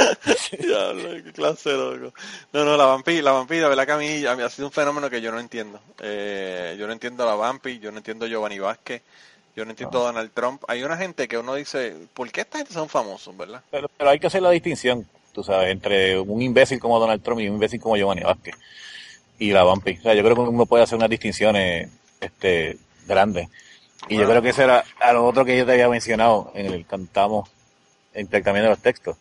Diablo, 0.58 1.24
qué 1.24 1.32
clase, 1.32 1.72
loco. 1.72 2.12
No, 2.52 2.64
no, 2.64 2.76
la 2.76 2.86
Vampi, 2.86 3.22
la 3.22 3.32
Vampi, 3.32 3.58
la 3.58 3.68
verdad 3.68 3.86
que 3.86 3.92
a 3.92 3.96
mí, 3.96 4.26
a 4.26 4.36
mí 4.36 4.42
ha 4.42 4.50
sido 4.50 4.68
un 4.68 4.72
fenómeno 4.72 5.10
que 5.10 5.20
yo 5.20 5.30
no 5.32 5.40
entiendo. 5.40 5.80
Eh, 6.00 6.76
yo 6.78 6.86
no 6.86 6.92
entiendo 6.92 7.24
a 7.24 7.26
la 7.26 7.34
Vampi, 7.34 7.78
yo 7.78 7.90
no 7.90 7.98
entiendo 7.98 8.24
a 8.24 8.28
Giovanni 8.28 8.58
Vázquez, 8.58 9.02
yo 9.56 9.64
no 9.64 9.70
entiendo 9.70 10.00
a 10.00 10.06
Donald 10.06 10.30
Trump. 10.32 10.62
Hay 10.68 10.82
una 10.82 10.96
gente 10.96 11.28
que 11.28 11.38
uno 11.38 11.54
dice, 11.54 11.96
¿por 12.14 12.30
qué 12.30 12.42
esta 12.42 12.58
gente 12.58 12.72
son 12.72 12.88
famosos, 12.88 13.36
verdad? 13.36 13.62
Pero, 13.70 13.88
pero 13.96 14.10
hay 14.10 14.18
que 14.18 14.26
hacer 14.26 14.42
la 14.42 14.50
distinción, 14.50 15.06
tú 15.32 15.42
sabes, 15.42 15.70
entre 15.70 16.18
un 16.18 16.40
imbécil 16.42 16.80
como 16.80 16.98
Donald 16.98 17.22
Trump 17.22 17.40
y 17.40 17.48
un 17.48 17.54
imbécil 17.54 17.80
como 17.80 17.96
Giovanni 17.96 18.22
Vázquez 18.22 18.54
y 19.38 19.52
la 19.52 19.64
Vampi. 19.64 19.98
O 19.98 20.02
sea, 20.02 20.14
yo 20.14 20.22
creo 20.22 20.34
que 20.34 20.42
uno 20.42 20.66
puede 20.66 20.84
hacer 20.84 20.96
unas 20.96 21.10
distinciones 21.10 21.90
este, 22.20 22.78
grandes. 23.06 23.48
Y 24.08 24.16
yo 24.16 24.26
creo 24.26 24.40
que 24.40 24.48
eso 24.50 24.62
era 24.62 24.84
a 24.98 25.12
lo 25.12 25.26
otro 25.26 25.44
que 25.44 25.56
yo 25.56 25.66
te 25.66 25.72
había 25.72 25.88
mencionado 25.88 26.52
en 26.54 26.66
el 26.66 26.86
cantamos 26.86 27.50
intercambiando 28.14 28.70
los 28.70 28.80
textos 28.80 29.16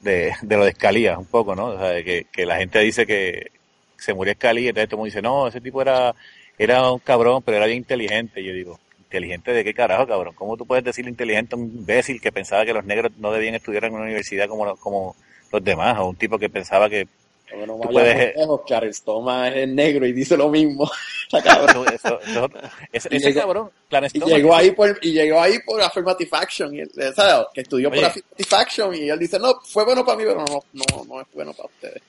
de, 0.00 0.32
de 0.42 0.56
lo 0.56 0.64
de 0.64 0.70
Escalía, 0.70 1.18
un 1.18 1.26
poco, 1.26 1.54
¿no? 1.54 1.66
O 1.66 1.78
sea, 1.78 2.02
que, 2.02 2.26
que 2.30 2.46
la 2.46 2.56
gente 2.56 2.78
dice 2.80 3.06
que 3.06 3.50
se 3.96 4.14
murió 4.14 4.32
Escalía, 4.32 4.70
entonces 4.70 4.88
todo 4.88 4.96
el 4.96 4.98
mundo 4.98 5.06
dice, 5.06 5.22
no, 5.22 5.48
ese 5.48 5.60
tipo 5.60 5.82
era, 5.82 6.14
era 6.58 6.90
un 6.90 7.00
cabrón, 7.00 7.42
pero 7.42 7.56
era 7.56 7.66
bien 7.66 7.78
inteligente. 7.78 8.42
Yo 8.42 8.52
digo, 8.52 8.78
¿inteligente 8.98 9.52
de 9.52 9.64
qué 9.64 9.74
carajo, 9.74 10.06
cabrón? 10.06 10.34
¿Cómo 10.34 10.56
tú 10.56 10.66
puedes 10.66 10.84
decir 10.84 11.06
inteligente 11.08 11.54
a 11.54 11.58
un 11.58 11.64
imbécil 11.64 12.20
que 12.20 12.32
pensaba 12.32 12.64
que 12.64 12.72
los 12.72 12.84
negros 12.84 13.12
no 13.18 13.32
debían 13.32 13.54
estudiar 13.54 13.84
en 13.84 13.94
una 13.94 14.04
universidad 14.04 14.48
como, 14.48 14.76
como 14.76 15.16
los 15.52 15.64
demás? 15.64 15.98
O 15.98 16.08
un 16.08 16.16
tipo 16.16 16.38
que 16.38 16.48
pensaba 16.48 16.88
que 16.88 17.08
Bueno, 17.56 17.74
Tú 17.80 17.88
vaya 17.88 17.90
puedes- 17.92 18.36
lejos, 18.36 18.60
Clarence 18.66 19.02
Thomas 19.04 19.52
es 19.54 19.68
negro 19.68 20.06
y 20.06 20.12
dice 20.12 20.36
lo 20.36 20.48
mismo. 20.50 20.90
Cabrón. 21.44 21.86
eso, 21.92 22.20
eso- 22.20 22.20
eso- 22.20 22.50
ese, 22.92 23.08
Y 23.12 23.16
ese 23.16 23.28
llegó- 23.30 23.40
cabrón, 23.40 23.70
Clarence 23.88 24.18
Y 24.18 24.20
llegó 24.22 24.54
ahí 24.54 24.70
por, 24.72 24.98
y 25.02 25.12
llegó 25.12 25.40
ahí 25.40 25.58
por 25.64 25.80
Affirmative 25.80 26.30
Action, 26.32 26.74
y 26.74 26.80
él, 26.80 26.90
¿sabes? 27.14 27.46
que 27.54 27.62
estudió 27.62 27.90
por. 27.90 28.04
Affirmative 28.04 28.56
Action 28.56 28.94
y 28.94 29.08
él 29.10 29.18
dice, 29.18 29.38
no, 29.38 29.60
fue 29.64 29.84
bueno 29.84 30.04
para 30.04 30.18
mí, 30.18 30.24
pero 30.26 30.44
no, 30.44 30.62
no, 30.72 31.04
no 31.04 31.20
es 31.20 31.26
bueno 31.32 31.52
para 31.52 31.66
ustedes. 31.68 32.02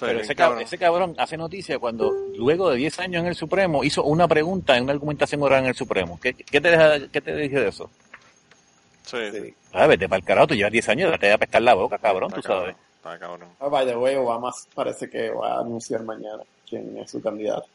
Pero 0.00 0.20
ese 0.20 0.34
cabrón. 0.34 0.60
ese 0.62 0.76
cabrón 0.76 1.14
hace 1.18 1.36
noticia 1.38 1.78
cuando 1.78 2.12
luego 2.36 2.68
de 2.70 2.76
10 2.76 2.98
años 2.98 3.22
en 3.22 3.28
el 3.28 3.34
Supremo 3.34 3.82
hizo 3.84 4.04
una 4.04 4.28
pregunta 4.28 4.76
en 4.76 4.84
una 4.84 4.92
argumentación 4.92 5.42
oral 5.42 5.60
en 5.64 5.70
el 5.70 5.74
Supremo. 5.74 6.20
¿Qué, 6.22 6.34
qué 6.34 6.60
te, 6.60 6.70
deja, 6.70 7.08
qué 7.10 7.20
te 7.22 7.34
dije 7.34 7.58
de 7.58 7.68
eso? 7.68 7.90
Sí, 9.06 9.16
sí. 9.32 9.54
Ah, 9.72 9.86
vete 9.86 10.06
para 10.06 10.18
el 10.18 10.24
carajo, 10.26 10.48
tú 10.48 10.54
llevas 10.54 10.72
10 10.72 10.88
años, 10.90 11.10
te 11.18 11.26
voy 11.26 11.34
a 11.34 11.38
pescar 11.38 11.62
la 11.62 11.72
boca, 11.72 11.96
cabrón, 11.98 12.30
tú 12.30 12.42
sabes. 12.42 12.74
cabrón, 12.74 12.76
está 12.98 13.18
cabrón. 13.18 13.48
Ah, 13.60 13.68
by 13.68 13.86
the 13.86 13.96
way, 13.96 14.14
Obama 14.16 14.52
parece 14.74 15.08
que 15.08 15.30
va 15.30 15.54
a 15.54 15.60
anunciar 15.60 16.02
mañana 16.02 16.42
quién 16.68 16.96
es 16.98 17.10
su 17.10 17.20
candidato 17.22 17.66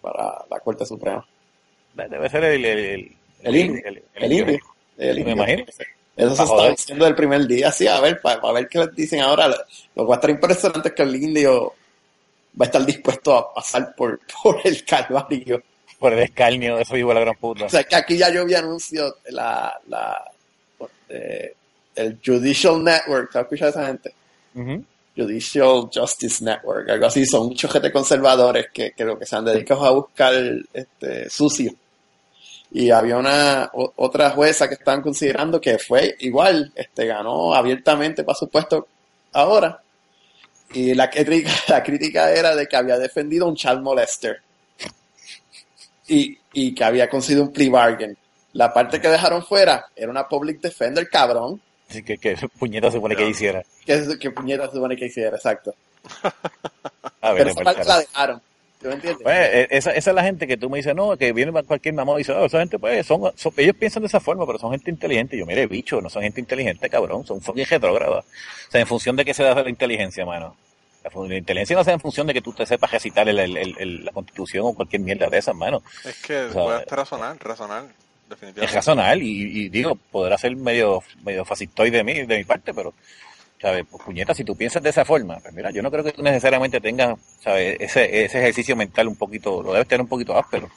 para 0.00 0.44
la 0.50 0.60
Corte 0.60 0.84
Suprema. 0.86 1.26
Debe 1.94 2.28
ser 2.30 2.44
el... 2.44 2.64
El, 2.64 2.78
el, 2.78 3.16
El 3.42 3.56
indio. 3.56 3.82
el- 3.84 4.02
El 4.14 4.32
indio. 4.32 4.58
El 4.98 5.24
Me 5.24 5.32
imagino. 5.32 5.64
Eso 6.14 6.36
se 6.36 6.42
está 6.42 6.68
diciendo 6.68 7.06
el 7.06 7.14
primer 7.14 7.46
día, 7.46 7.72
sí, 7.72 7.86
a 7.88 7.98
ver, 8.00 8.20
para, 8.20 8.52
ver 8.52 8.68
qué 8.68 8.78
les 8.80 8.94
dicen 8.94 9.20
ahora. 9.20 9.48
Lo, 9.48 9.56
lo 9.94 10.04
que 10.04 10.08
va 10.08 10.14
a 10.14 10.18
estar 10.18 10.30
impresionante 10.30 10.88
es 10.90 10.94
que 10.94 11.02
el 11.02 11.16
indio 11.16 11.72
va 12.60 12.64
a 12.64 12.68
estar 12.68 12.84
dispuesto 12.84 13.34
a 13.34 13.54
pasar 13.54 13.94
por, 13.94 14.20
por 14.42 14.60
el 14.64 14.84
calvario. 14.84 15.62
Por 15.98 16.12
el 16.12 16.18
escarnio, 16.20 16.78
eso 16.78 16.94
vivo 16.94 17.14
la 17.14 17.20
gran 17.20 17.36
puta. 17.36 17.64
O 17.64 17.68
sea, 17.68 17.84
que 17.84 17.96
aquí 17.96 18.18
ya 18.18 18.28
yo 18.30 18.44
vi 18.44 18.54
anuncios, 18.54 19.14
la, 19.30 19.80
la, 19.88 20.30
eh, 21.08 21.54
el 21.94 22.18
Judicial 22.24 22.82
Network, 22.82 23.30
¿te 23.32 23.38
has 23.38 23.44
escuchado 23.44 23.70
esa 23.70 23.86
gente? 23.86 24.14
Judicial 25.16 25.90
Justice 25.92 26.42
Network, 26.44 26.88
algo 26.88 27.06
así, 27.06 27.26
son 27.26 27.48
muchos 27.48 27.70
gente 27.70 27.92
conservadores 27.92 28.66
que, 28.72 28.92
que 28.92 29.04
lo 29.04 29.18
que 29.18 29.26
se 29.26 29.36
han 29.36 29.44
dedicado 29.44 29.84
a 29.84 29.90
buscar 29.90 30.32
este, 30.72 31.28
sucio. 31.28 31.72
Y 32.70 32.90
había 32.90 33.18
una 33.18 33.70
o- 33.74 33.92
otra 33.96 34.30
jueza 34.30 34.66
que 34.68 34.74
estaban 34.74 35.02
considerando 35.02 35.60
que 35.60 35.78
fue 35.78 36.16
igual, 36.20 36.72
este 36.74 37.04
ganó 37.06 37.52
abiertamente 37.54 38.24
para 38.24 38.38
su 38.38 38.48
puesto 38.48 38.88
ahora. 39.32 39.82
Y 40.72 40.94
la 40.94 41.10
crítica, 41.10 41.50
la 41.68 41.82
crítica 41.82 42.30
era 42.32 42.56
de 42.56 42.66
que 42.66 42.76
había 42.76 42.96
defendido 42.98 43.44
a 43.44 43.48
un 43.50 43.56
child 43.56 43.80
molester. 43.82 44.40
Y, 46.08 46.38
y 46.52 46.74
que 46.74 46.84
había 46.84 47.08
conseguido 47.08 47.44
un 47.44 47.52
plea 47.52 47.70
bargain. 47.70 48.16
La 48.54 48.72
parte 48.72 49.00
que 49.00 49.08
dejaron 49.08 49.44
fuera 49.44 49.86
era 49.94 50.10
una 50.10 50.26
public 50.28 50.60
defender, 50.60 51.08
cabrón. 51.10 51.60
Que, 52.02 52.16
que 52.18 52.36
puñeta 52.58 52.90
se 52.90 52.96
supone 52.96 53.16
que 53.16 53.28
hiciera. 53.28 53.62
Que 53.84 53.94
es 53.94 54.16
que 54.18 54.30
puñeta 54.30 54.66
se 54.68 54.76
supone 54.76 54.96
que 54.96 55.06
hiciera, 55.06 55.36
exacto. 55.36 55.74
A 57.20 57.34
Pero 57.34 57.50
esa 57.50 57.62
parte 57.62 57.84
la 57.84 57.98
dejaron. 58.00 58.40
¿Tú 58.80 58.88
me 58.88 58.94
entiendes? 58.94 59.22
Pues, 59.22 59.38
eh, 59.38 59.68
esa, 59.70 59.92
esa 59.92 60.10
es 60.10 60.14
la 60.16 60.24
gente 60.24 60.46
que 60.48 60.56
tú 60.56 60.68
me 60.68 60.78
dices, 60.78 60.92
no, 60.94 61.16
que 61.16 61.32
viene 61.32 61.52
cualquier 61.62 61.94
mamón 61.94 62.16
y 62.16 62.18
dice, 62.18 62.32
oh, 62.32 62.46
esa 62.46 62.58
gente, 62.58 62.80
pues, 62.80 63.06
son, 63.06 63.30
son- 63.36 63.52
ellos 63.56 63.76
piensan 63.76 64.02
de 64.02 64.08
esa 64.08 64.18
forma, 64.18 64.44
pero 64.44 64.58
son 64.58 64.72
gente 64.72 64.90
inteligente. 64.90 65.36
Y 65.36 65.38
yo, 65.38 65.46
mire, 65.46 65.68
bicho, 65.68 66.00
no 66.00 66.10
son 66.10 66.22
gente 66.22 66.40
inteligente, 66.40 66.90
cabrón, 66.90 67.24
son 67.24 67.40
fucking 67.40 67.66
retrógradas. 67.66 68.24
O 68.24 68.70
sea, 68.72 68.80
en 68.80 68.86
función 68.88 69.14
de 69.14 69.24
qué 69.24 69.34
se 69.34 69.44
da 69.44 69.54
la 69.62 69.68
inteligencia, 69.70 70.26
mano. 70.26 70.56
La, 71.28 71.36
inteligencia 71.36 71.76
no 71.76 71.84
se 71.84 71.90
da 71.90 71.94
en 71.94 72.00
función 72.00 72.26
de 72.26 72.34
que 72.34 72.40
tú 72.42 72.52
te 72.52 72.66
sepas 72.66 72.90
recitar 72.90 73.28
el- 73.28 73.38
el- 73.38 73.56
el- 73.56 73.76
el- 73.78 74.04
la 74.04 74.10
constitución 74.12 74.64
o 74.66 74.72
cualquier 74.74 75.02
mierda 75.02 75.28
de 75.28 75.38
esas, 75.38 75.54
mano. 75.54 75.82
Es 76.04 76.20
que 76.22 76.40
O 76.46 76.52
sea, 76.52 76.62
puedes 76.64 76.86
razonar, 76.86 77.36
razonar, 77.40 77.84
Es 78.40 78.72
razonable 78.72 79.24
y, 79.24 79.64
y 79.64 79.68
digo, 79.68 79.96
podrá 80.10 80.38
ser 80.38 80.56
medio, 80.56 81.02
medio 81.24 81.44
fascistoide 81.44 81.98
de 81.98 82.04
mí, 82.04 82.14
de 82.26 82.38
mi 82.38 82.44
parte, 82.44 82.72
pero, 82.74 82.94
¿sabes? 83.60 83.84
Pues 83.90 84.02
puñeta, 84.02 84.34
si 84.34 84.44
tú 84.44 84.56
piensas 84.56 84.82
de 84.82 84.90
esa 84.90 85.04
forma, 85.04 85.38
pues 85.40 85.52
mira, 85.54 85.70
yo 85.70 85.82
no 85.82 85.90
creo 85.90 86.04
que 86.04 86.12
tú 86.12 86.22
necesariamente 86.22 86.80
tengas, 86.80 87.18
¿sabes? 87.40 87.76
Ese, 87.80 88.24
ese 88.24 88.40
ejercicio 88.40 88.76
mental 88.76 89.08
un 89.08 89.16
poquito, 89.16 89.62
lo 89.62 89.72
debes 89.72 89.88
tener 89.88 90.02
un 90.02 90.08
poquito 90.08 90.36
áspero. 90.36 90.68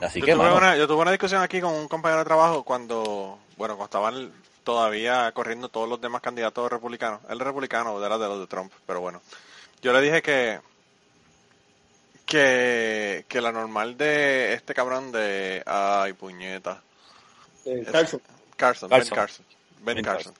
Así 0.00 0.20
Yo 0.20 0.26
que, 0.26 0.32
tuve, 0.32 0.42
mano, 0.42 0.56
una, 0.56 0.76
yo 0.76 0.86
tuve 0.86 1.02
una 1.02 1.10
discusión 1.10 1.42
aquí 1.42 1.60
con 1.60 1.74
un 1.74 1.88
compañero 1.88 2.20
de 2.20 2.24
trabajo 2.24 2.64
cuando, 2.64 3.38
bueno, 3.56 3.76
cuando 3.76 3.84
estaban 3.84 4.32
todavía 4.64 5.30
corriendo 5.32 5.68
todos 5.68 5.88
los 5.88 6.00
demás 6.00 6.22
candidatos 6.22 6.70
republicanos. 6.70 7.20
Es 7.30 7.38
republicano, 7.38 8.04
era 8.04 8.18
de 8.18 8.28
los 8.28 8.40
de 8.40 8.46
Trump, 8.46 8.72
pero 8.86 9.00
bueno. 9.00 9.20
Yo 9.82 9.92
le 9.92 10.00
dije 10.00 10.22
que 10.22 10.58
que, 12.26 13.24
que 13.28 13.40
la 13.40 13.52
normal 13.52 13.96
de 13.96 14.54
este 14.54 14.74
cabrón 14.74 15.12
de 15.12 15.62
ay 15.66 16.12
puñeta 16.14 16.82
Eh, 17.64 17.84
Carlson. 17.90 18.20
Carson, 18.56 18.88
Carson. 18.90 18.90
Ben 18.90 19.08
Carson 19.16 19.44
Ben, 19.80 19.94
Ben 19.96 20.04
Carson 20.04 20.34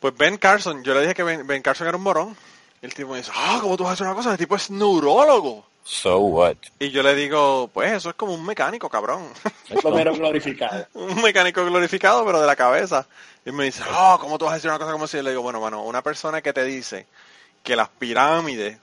pues 0.00 0.16
Ben 0.16 0.36
Carson 0.38 0.82
yo 0.84 0.94
le 0.94 1.02
dije 1.02 1.14
que 1.14 1.22
Ben, 1.22 1.46
Ben 1.46 1.62
Carson 1.62 1.86
era 1.86 1.96
un 1.96 2.02
morón 2.02 2.36
y 2.82 2.86
el 2.86 2.94
tipo 2.94 3.10
me 3.12 3.18
dice 3.18 3.30
ah 3.34 3.58
cómo 3.60 3.76
tú 3.76 3.84
vas 3.84 3.90
a 3.90 3.94
hacer 3.94 4.06
una 4.06 4.16
cosa 4.16 4.32
el 4.32 4.38
tipo 4.38 4.56
es 4.56 4.70
neurólogo 4.70 5.66
so 5.82 6.18
what? 6.18 6.56
y 6.78 6.90
yo 6.90 7.02
le 7.02 7.14
digo 7.14 7.68
pues 7.72 7.92
eso 7.92 8.10
es 8.10 8.14
como 8.16 8.34
un 8.34 8.44
mecánico 8.44 8.88
cabrón 8.90 9.28
Lo 9.82 9.90
menos 9.92 10.18
glorificado. 10.18 10.86
un 10.94 11.22
mecánico 11.22 11.64
glorificado, 11.64 12.24
pero 12.26 12.40
de 12.40 12.46
la 12.46 12.56
cabeza. 12.56 13.06
Y 13.46 13.52
me 13.52 13.64
dice, 13.64 13.82
oh, 13.88 14.18
¿cómo 14.20 14.36
tú 14.36 14.44
vas 14.46 14.52
a 14.52 14.54
decir 14.56 14.68
una 14.68 14.80
cosa 14.80 14.90
como 14.92 15.06
si? 15.06 15.18
Y 15.18 15.22
le 15.22 15.30
digo, 15.30 15.42
bueno, 15.42 15.60
mano, 15.60 15.84
una 15.84 16.02
persona 16.02 16.42
que 16.42 16.52
te 16.52 16.64
dice 16.64 17.06
que 17.62 17.76
las 17.76 17.88
pirámides 17.88 18.78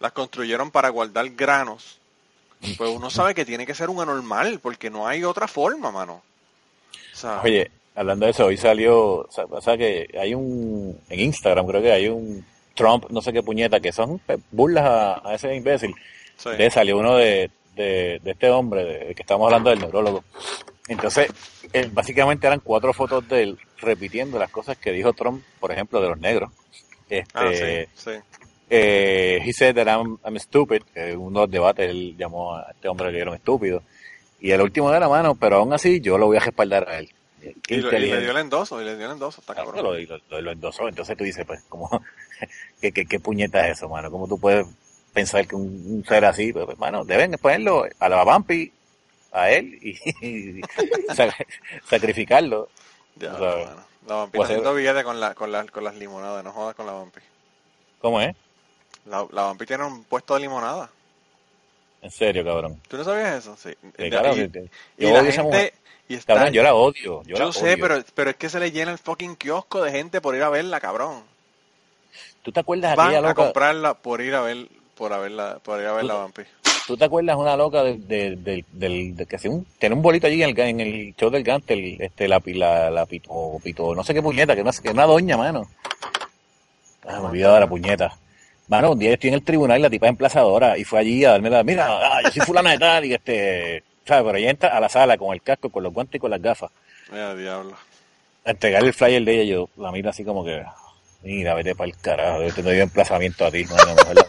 las 0.00 0.12
construyeron 0.12 0.70
para 0.70 0.88
guardar 0.90 1.28
granos, 1.30 1.98
pues 2.76 2.90
uno 2.90 3.10
sabe 3.10 3.34
que 3.34 3.44
tiene 3.44 3.66
que 3.66 3.74
ser 3.74 3.90
un 3.90 4.00
anormal, 4.00 4.60
porque 4.60 4.90
no 4.90 5.06
hay 5.06 5.24
otra 5.24 5.46
forma, 5.48 5.90
mano. 5.90 6.22
O 7.12 7.16
sea, 7.16 7.40
Oye, 7.42 7.70
hablando 7.94 8.26
de 8.26 8.32
eso, 8.32 8.46
hoy 8.46 8.56
salió, 8.56 9.26
o 9.28 9.60
sea, 9.62 9.76
que 9.76 10.08
hay 10.20 10.34
un, 10.34 10.98
en 11.08 11.20
Instagram 11.20 11.66
creo 11.66 11.82
que 11.82 11.92
hay 11.92 12.08
un 12.08 12.44
Trump, 12.74 13.06
no 13.10 13.22
sé 13.22 13.32
qué 13.32 13.42
puñeta, 13.42 13.80
que 13.80 13.92
son 13.92 14.18
pues, 14.18 14.38
burlas 14.50 14.84
a, 14.84 15.28
a 15.30 15.34
ese 15.34 15.54
imbécil. 15.54 15.94
sí. 16.36 16.48
Entonces 16.50 16.74
salió 16.74 16.98
uno 16.98 17.16
de, 17.16 17.50
de, 17.74 18.20
de 18.22 18.30
este 18.32 18.50
hombre, 18.50 18.84
de, 18.84 19.14
que 19.14 19.22
estamos 19.22 19.46
hablando 19.46 19.70
del 19.70 19.80
neurólogo. 19.80 20.24
Entonces, 20.88 21.28
él- 21.72 21.90
básicamente 21.90 22.46
eran 22.46 22.60
cuatro 22.60 22.92
fotos 22.92 23.26
de 23.28 23.42
él 23.42 23.58
repitiendo 23.78 24.38
las 24.38 24.50
cosas 24.50 24.76
que 24.78 24.92
dijo 24.92 25.12
Trump, 25.14 25.42
por 25.58 25.72
ejemplo, 25.72 26.00
de 26.00 26.08
los 26.08 26.18
negros. 26.18 26.50
Este, 27.08 27.24
Ah, 27.34 27.50
sí, 27.52 27.86
sí. 27.94 28.10
Eh, 28.70 29.40
he 29.44 29.52
said 29.52 29.74
that 29.76 29.86
I'm, 29.88 30.18
I'm 30.24 30.38
stupid, 30.38 30.82
que 30.94 31.16
uno 31.16 31.40
de 31.40 31.46
los 31.46 31.50
debates 31.52 31.90
él 31.90 32.16
llamó 32.18 32.56
a 32.56 32.70
este 32.72 32.88
hombre 32.88 33.16
era 33.18 33.30
un 33.30 33.36
estúpido. 33.36 33.82
Y 34.40 34.50
el 34.50 34.60
último 34.60 34.90
de 34.90 35.00
la 35.00 35.08
mano, 35.08 35.34
pero 35.34 35.56
aún 35.56 35.72
así 35.72 36.00
yo 36.00 36.18
lo 36.18 36.26
voy 36.26 36.36
a 36.36 36.40
respaldar 36.40 36.88
a 36.88 36.98
él. 36.98 37.10
Y, 37.68 37.76
lo- 37.76 37.96
y 37.96 38.00
le 38.00 38.20
dio 38.20 38.30
el 38.32 38.36
endoso, 38.38 38.82
y 38.82 38.84
le 38.84 38.96
dio 38.96 39.06
el 39.06 39.12
endoso, 39.12 39.40
está 39.40 39.54
cabrón. 39.54 39.84
Lo, 39.84 39.94
lo- 39.94 40.40
lo- 40.40 40.50
endosó. 40.52 40.88
Entonces 40.88 41.16
tú 41.16 41.22
dices, 41.24 41.44
pues, 41.46 41.62
como, 41.68 41.88
¿qué, 42.80 42.90
qué, 42.92 43.06
qué 43.06 43.20
puñeta 43.20 43.66
es 43.68 43.78
eso, 43.78 43.88
mano? 43.88 44.10
¿Cómo 44.10 44.26
tú 44.26 44.38
puedes 44.38 44.66
pensar 45.12 45.46
que 45.46 45.54
un, 45.54 45.62
un 45.86 46.04
ser 46.04 46.24
así, 46.24 46.52
pues, 46.52 46.66
pues, 46.66 46.78
mano, 46.78 47.04
deben 47.04 47.32
ponerlo 47.40 47.86
a 48.00 48.08
la 48.08 48.24
Vampi, 48.24 48.72
a 49.32 49.50
él, 49.50 49.78
y, 49.80 49.90
y 50.26 50.60
sac- 51.14 51.46
sacrificarlo. 51.88 52.68
Ya, 53.16 53.32
O 53.34 53.38
sea, 53.38 53.64
mano. 53.66 53.86
La 54.32 54.42
haciendo 54.44 54.74
billete 54.74 55.02
con, 55.04 55.18
la, 55.20 55.34
con, 55.34 55.50
la- 55.52 55.64
con 55.66 55.82
las 55.84 55.94
limonadas, 55.96 56.44
no 56.44 56.52
jodas 56.52 56.74
con 56.74 56.86
la 56.86 56.92
vampi. 56.92 57.20
¿Cómo 58.00 58.20
es? 58.20 58.36
La, 59.06 59.26
la 59.32 59.42
vampi 59.42 59.66
tiene 59.66 59.84
un 59.84 60.04
puesto 60.04 60.34
de 60.34 60.40
limonada. 60.40 60.90
En 62.02 62.10
serio, 62.10 62.44
cabrón. 62.44 62.80
¿Tú 62.88 62.96
no 62.96 63.04
sabías 63.04 63.36
eso? 63.38 63.56
Sí. 63.56 63.70
Y- 63.98 64.10
claro, 64.10 64.36
y, 64.36 64.48
que- 64.50 64.68
y 64.98 65.02
yo 65.02 65.22
la 65.22 65.42
mujer. 65.42 65.74
Y 66.08 66.14
está, 66.14 66.34
Cabrón, 66.34 66.52
yo 66.52 66.62
la 66.62 66.74
odio. 66.74 67.22
Yo, 67.24 67.36
yo 67.36 67.46
la 67.46 67.52
sé, 67.52 67.74
odio. 67.74 67.78
pero, 67.80 68.04
pero 68.14 68.30
es 68.30 68.36
que 68.36 68.48
se 68.48 68.60
le 68.60 68.70
llena 68.70 68.92
el 68.92 68.98
fucking 68.98 69.34
kiosco 69.34 69.82
de 69.82 69.90
gente 69.90 70.20
por 70.20 70.36
ir 70.36 70.42
a 70.44 70.48
verla, 70.48 70.78
cabrón. 70.78 71.22
¿Tú 72.42 72.52
te 72.52 72.60
acuerdas 72.60 72.94
Van 72.94 73.06
aquella 73.08 73.18
a 73.18 73.22
loca? 73.22 73.34
comprarla 73.34 73.94
por 73.94 74.20
ir 74.20 74.34
a 74.36 74.40
ver, 74.42 74.68
por 74.96 75.12
a 75.12 75.18
verla, 75.18 75.58
por 75.64 75.80
ir 75.80 75.86
a 75.86 75.92
ver 75.94 76.04
la 76.04 76.14
vampi. 76.14 76.42
¿Tú 76.86 76.96
te 76.96 77.04
acuerdas 77.04 77.36
una 77.36 77.56
loca 77.56 77.82
de, 77.82 77.98
de, 77.98 78.36
de- 78.36 78.64
del 78.70 79.16
de 79.16 79.26
que 79.26 79.34
hacía 79.34 79.50
un, 79.50 79.64
tenía 79.80 79.96
un 79.96 80.02
bolito 80.02 80.28
allí 80.28 80.40
en 80.44 80.50
el, 80.50 80.60
en 80.60 80.80
el 80.80 81.14
show 81.16 81.28
del 81.30 81.42
Gantel, 81.42 82.00
este, 82.00 82.28
la, 82.28 82.40
la, 82.44 82.90
la 82.90 83.06
pito, 83.06 83.58
pito, 83.64 83.92
no 83.92 84.04
sé 84.04 84.14
qué 84.14 84.22
puñeta, 84.22 84.54
que 84.54 84.72
sé, 84.72 84.82
que 84.82 84.90
una 84.90 85.06
doña, 85.06 85.36
mano. 85.36 85.68
Ah, 87.04 87.18
me 87.20 87.26
olvidaba 87.28 87.54
de 87.54 87.60
la 87.60 87.68
puñeta. 87.68 88.16
Mano, 88.68 88.92
un 88.92 88.98
día 88.98 89.12
estoy 89.12 89.28
en 89.28 89.34
el 89.34 89.44
tribunal 89.44 89.78
y 89.78 89.82
la 89.82 89.90
tipa 89.90 90.06
es 90.06 90.10
emplazadora 90.10 90.76
y 90.76 90.84
fue 90.84 90.98
allí 91.00 91.24
a 91.24 91.30
darme 91.32 91.50
la, 91.50 91.62
mira, 91.62 91.86
ah, 91.88 92.20
yo 92.24 92.30
soy 92.32 92.42
fulana 92.42 92.72
de 92.72 92.78
tal 92.78 93.04
y 93.04 93.14
este, 93.14 93.84
¿sabes? 94.04 94.24
Pero 94.24 94.38
ella 94.38 94.50
entra 94.50 94.76
a 94.76 94.80
la 94.80 94.88
sala 94.88 95.16
con 95.16 95.32
el 95.32 95.42
casco, 95.42 95.70
con 95.70 95.82
los 95.84 95.92
guantes 95.92 96.16
y 96.16 96.18
con 96.18 96.30
las 96.30 96.42
gafas. 96.42 96.70
Mira, 97.10 97.34
diablo. 97.36 97.76
A 98.44 98.50
entregarle 98.50 98.88
el 98.88 98.94
flyer 98.94 99.22
de 99.24 99.40
ella, 99.40 99.54
yo 99.54 99.68
la 99.76 99.92
miro 99.92 100.10
así 100.10 100.24
como 100.24 100.44
que, 100.44 100.64
mira, 101.22 101.54
vete 101.54 101.74
para 101.76 101.88
el 101.90 101.96
carajo, 101.96 102.42
yo 102.42 102.52
te 102.54 102.62
doy 102.62 102.80
emplazamiento 102.80 103.44
a 103.46 103.50
ti, 103.52 103.64
mano, 103.64 103.94
mejor, 103.94 104.26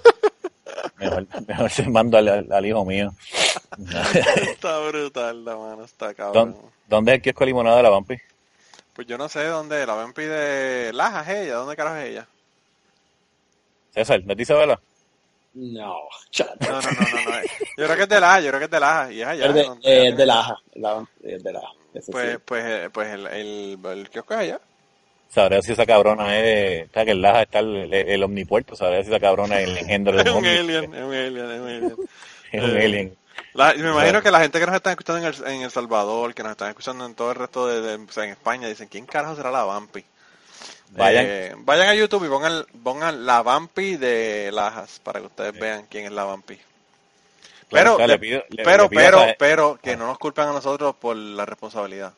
mejor, 0.97 1.27
mejor 1.47 1.69
se 1.71 1.83
mando 1.89 2.17
al, 2.19 2.51
al- 2.51 2.65
hijo 2.65 2.85
mío. 2.85 3.13
está 4.41 4.79
brutal 4.88 5.45
la 5.45 5.55
mano, 5.55 5.83
está 5.83 6.13
cabrón. 6.13 6.33
¿Dónde, 6.53 6.59
¿Dónde 6.88 7.11
es 7.11 7.15
el 7.17 7.21
kiosco 7.23 7.45
limonada 7.45 7.77
de 7.77 7.83
la 7.83 7.89
Vampi? 7.89 8.15
Pues 8.93 9.07
yo 9.07 9.17
no 9.17 9.29
sé 9.29 9.43
dónde, 9.45 9.85
la 9.85 9.93
vampi 9.93 10.23
de 10.23 10.91
Lajas 10.91 11.27
ella, 11.29 11.53
¿dónde 11.55 11.75
carajo 11.75 11.97
es 11.97 12.05
ella? 12.09 12.27
César, 13.97 14.21
¿no 14.25 14.35
dice 14.35 14.53
Isabela? 14.53 14.79
No, 15.53 15.95
chat. 16.29 16.49
No, 16.61 16.69
no, 16.73 16.81
no, 16.81 16.91
no, 16.91 17.31
no. 17.31 17.41
Yo 17.77 17.85
creo 17.85 17.95
que 17.95 18.03
es 18.03 18.09
de 18.09 18.19
Lajas, 18.19 18.43
yo 18.43 18.49
creo 18.49 18.59
que 18.59 18.65
es 18.65 18.71
de 18.71 18.79
Lajas. 18.79 19.11
Y 19.11 19.21
es 19.21 19.27
allá. 19.27 19.45
Es 19.47 19.53
de, 19.55 19.63
donde 19.63 19.89
eh, 19.91 20.07
es 20.09 20.17
de 20.17 20.25
Laja. 20.25 20.55
La, 20.75 21.05
es 21.23 21.43
de 21.43 21.51
Laja. 21.53 21.67
Pues, 22.11 22.31
sí. 22.33 22.37
pues, 22.45 22.63
eh, 22.65 22.89
pues 22.93 23.07
el, 23.13 23.25
el, 23.27 23.79
el 23.83 24.09
kiosco 24.09 24.33
es 24.35 24.39
allá. 24.41 24.59
Sabré 25.29 25.61
si 25.63 25.71
esa 25.73 25.85
cabrona 25.85 26.37
es, 26.39 26.87
o 26.89 26.93
sea, 26.93 27.05
que 27.05 27.11
en 27.11 27.21
Laja 27.21 27.41
está 27.41 27.59
el, 27.59 27.75
el, 27.75 27.93
el 27.93 28.23
omnipuerto, 28.23 28.75
sabré 28.75 29.03
si 29.03 29.09
esa 29.09 29.19
cabrona 29.19 29.59
es 29.59 29.67
el 29.67 29.77
engendro 29.79 30.13
Es 30.17 30.23
del 30.23 30.33
un 30.33 30.37
omni. 30.37 30.49
alien, 30.57 30.93
es 30.93 31.03
un 31.03 31.13
alien, 31.13 31.51
es 31.51 31.59
un 31.59 31.67
alien. 31.67 31.95
Es 32.51 32.63
un 32.63 32.77
Eh, 32.77 32.85
alien. 32.85 33.17
La- 33.53 33.73
me 33.73 33.89
imagino 33.89 34.21
que 34.21 34.31
la 34.31 34.39
gente 34.39 34.59
que 34.59 34.65
nos 34.67 34.75
está 34.75 34.91
escuchando 34.91 35.27
en 35.27 35.33
el, 35.33 35.47
en 35.55 35.61
El 35.63 35.71
Salvador, 35.71 36.33
que 36.35 36.43
nos 36.43 36.51
están 36.53 36.69
escuchando 36.69 37.05
en 37.05 37.13
todo 37.15 37.31
el 37.31 37.35
resto 37.37 37.67
de, 37.67 37.81
de- 37.81 38.03
o 38.05 38.11
sea, 38.11 38.23
en 38.25 38.29
España, 38.29 38.67
dicen, 38.67 38.87
¿quién 38.87 39.05
carajo 39.07 39.35
será 39.35 39.49
la 39.51 39.63
Vampi? 39.63 40.05
Vayan. 40.91 41.25
Eh, 41.27 41.53
vayan 41.59 41.88
a 41.89 41.95
YouTube 41.95 42.25
y 42.25 42.29
pongan, 42.29 42.65
pongan 42.83 43.25
la 43.25 43.41
Vampi 43.43 43.97
de 43.97 44.51
Lajas 44.51 44.99
para 45.03 45.19
que 45.19 45.27
ustedes 45.27 45.53
vean 45.53 45.85
quién 45.89 46.05
es 46.05 46.11
la 46.11 46.23
Vampi. 46.23 46.55
Claro, 46.55 46.63
Pero, 47.69 47.93
o 47.95 47.97
sea, 47.97 48.07
le- 48.07 48.13
le 48.13 48.19
pido- 48.19 48.43
le- 48.49 48.63
pero, 48.63 48.83
le 48.83 48.89
pero, 48.89 49.19
a 49.21 49.35
pero, 49.38 49.79
que 49.83 49.91
Ah. 49.91 49.95
no 49.97 50.07
nos 50.07 50.17
culpen 50.17 50.45
a 50.45 50.53
nosotros 50.53 50.95
por 50.95 51.15
la 51.17 51.45
responsabilidad. 51.45 52.13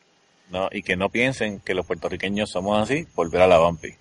No, 0.48 0.68
y 0.72 0.82
que 0.82 0.96
no 0.96 1.08
piensen 1.10 1.60
que 1.60 1.74
los 1.74 1.84
puertorriqueños 1.86 2.50
somos 2.50 2.80
así 2.80 3.04
por 3.04 3.28
ver 3.30 3.42
a 3.42 3.46
la 3.46 3.58
Vampi. 3.58 3.94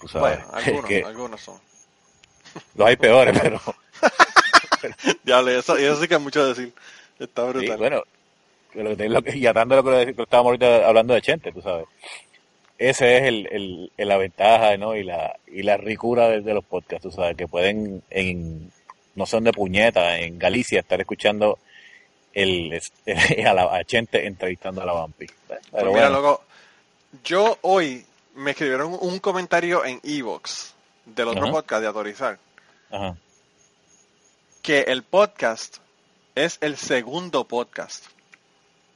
Tú 0.00 0.08
sabes, 0.08 0.38
Bueno, 0.44 0.52
algunos, 0.52 0.86
que 0.86 1.02
algunos 1.04 1.40
son. 1.40 1.60
los 2.74 2.88
hay 2.88 2.96
peores, 2.96 3.38
pero 3.40 3.60
Diablo, 5.22 5.50
eso, 5.52 5.76
eso 5.76 6.00
sí 6.00 6.08
que 6.08 6.14
es 6.14 6.20
mucho 6.20 6.44
decir. 6.46 6.72
Está 7.18 7.42
sí, 7.46 7.48
brutal. 7.58 7.78
bueno, 7.78 8.02
y 9.34 9.46
atando 9.46 9.76
lo 9.76 9.84
que, 9.84 10.06
lo 10.06 10.14
que 10.16 10.22
estábamos 10.22 10.50
ahorita 10.50 10.86
hablando 10.88 11.14
de 11.14 11.22
Chente, 11.22 11.52
tú 11.52 11.62
sabes. 11.62 11.86
Ese 12.88 13.16
es 13.18 13.22
el, 13.24 13.48
el, 13.52 13.92
el- 13.96 14.08
la 14.08 14.16
ventaja, 14.16 14.76
¿no? 14.76 14.96
Y 14.96 15.04
la, 15.04 15.38
y 15.46 15.62
la 15.62 15.76
ricura 15.76 16.28
de, 16.28 16.40
de 16.40 16.54
los 16.54 16.64
podcasts, 16.64 17.02
tú 17.02 17.12
sabes, 17.12 17.36
que 17.36 17.46
pueden, 17.46 18.02
en, 18.10 18.72
no 19.14 19.26
son 19.26 19.44
de 19.44 19.52
puñeta, 19.52 20.18
en 20.18 20.38
Galicia 20.38 20.80
estar 20.80 21.00
escuchando 21.00 21.58
el, 22.32 22.80
a, 23.46 23.52
la, 23.54 23.76
a 23.76 23.84
Chente 23.84 24.26
entrevistando 24.26 24.82
a 24.82 24.86
la 24.86 24.92
Vampi. 24.92 25.26
Pero 25.48 25.60
Pues 25.70 25.84
mira, 25.84 25.90
bueno, 25.90 26.10
loco, 26.10 26.44
yo 27.24 27.58
hoy 27.62 28.04
me 28.34 28.52
escribieron 28.52 28.96
un 29.00 29.18
comentario 29.18 29.84
en 29.84 30.00
Evox 30.02 30.74
del 31.04 31.28
otro 31.28 31.44
Ajá. 31.44 31.52
podcast 31.52 31.80
de 31.82 31.86
Autorizar, 31.88 32.38
ajá. 32.90 33.16
que 34.62 34.80
el 34.82 35.02
podcast 35.02 35.78
es 36.34 36.58
el 36.62 36.76
segundo 36.76 37.44
podcast 37.46 38.06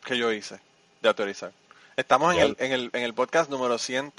que 0.04 0.16
yo 0.16 0.32
hice 0.32 0.56
de 1.02 1.08
Autorizar. 1.08 1.52
Estamos 1.96 2.34
en 2.34 2.40
el, 2.40 2.56
en 2.58 2.72
el, 2.72 2.90
en 2.92 3.02
el 3.02 3.14
podcast 3.14 3.50
número 3.50 3.78
100, 3.78 4.12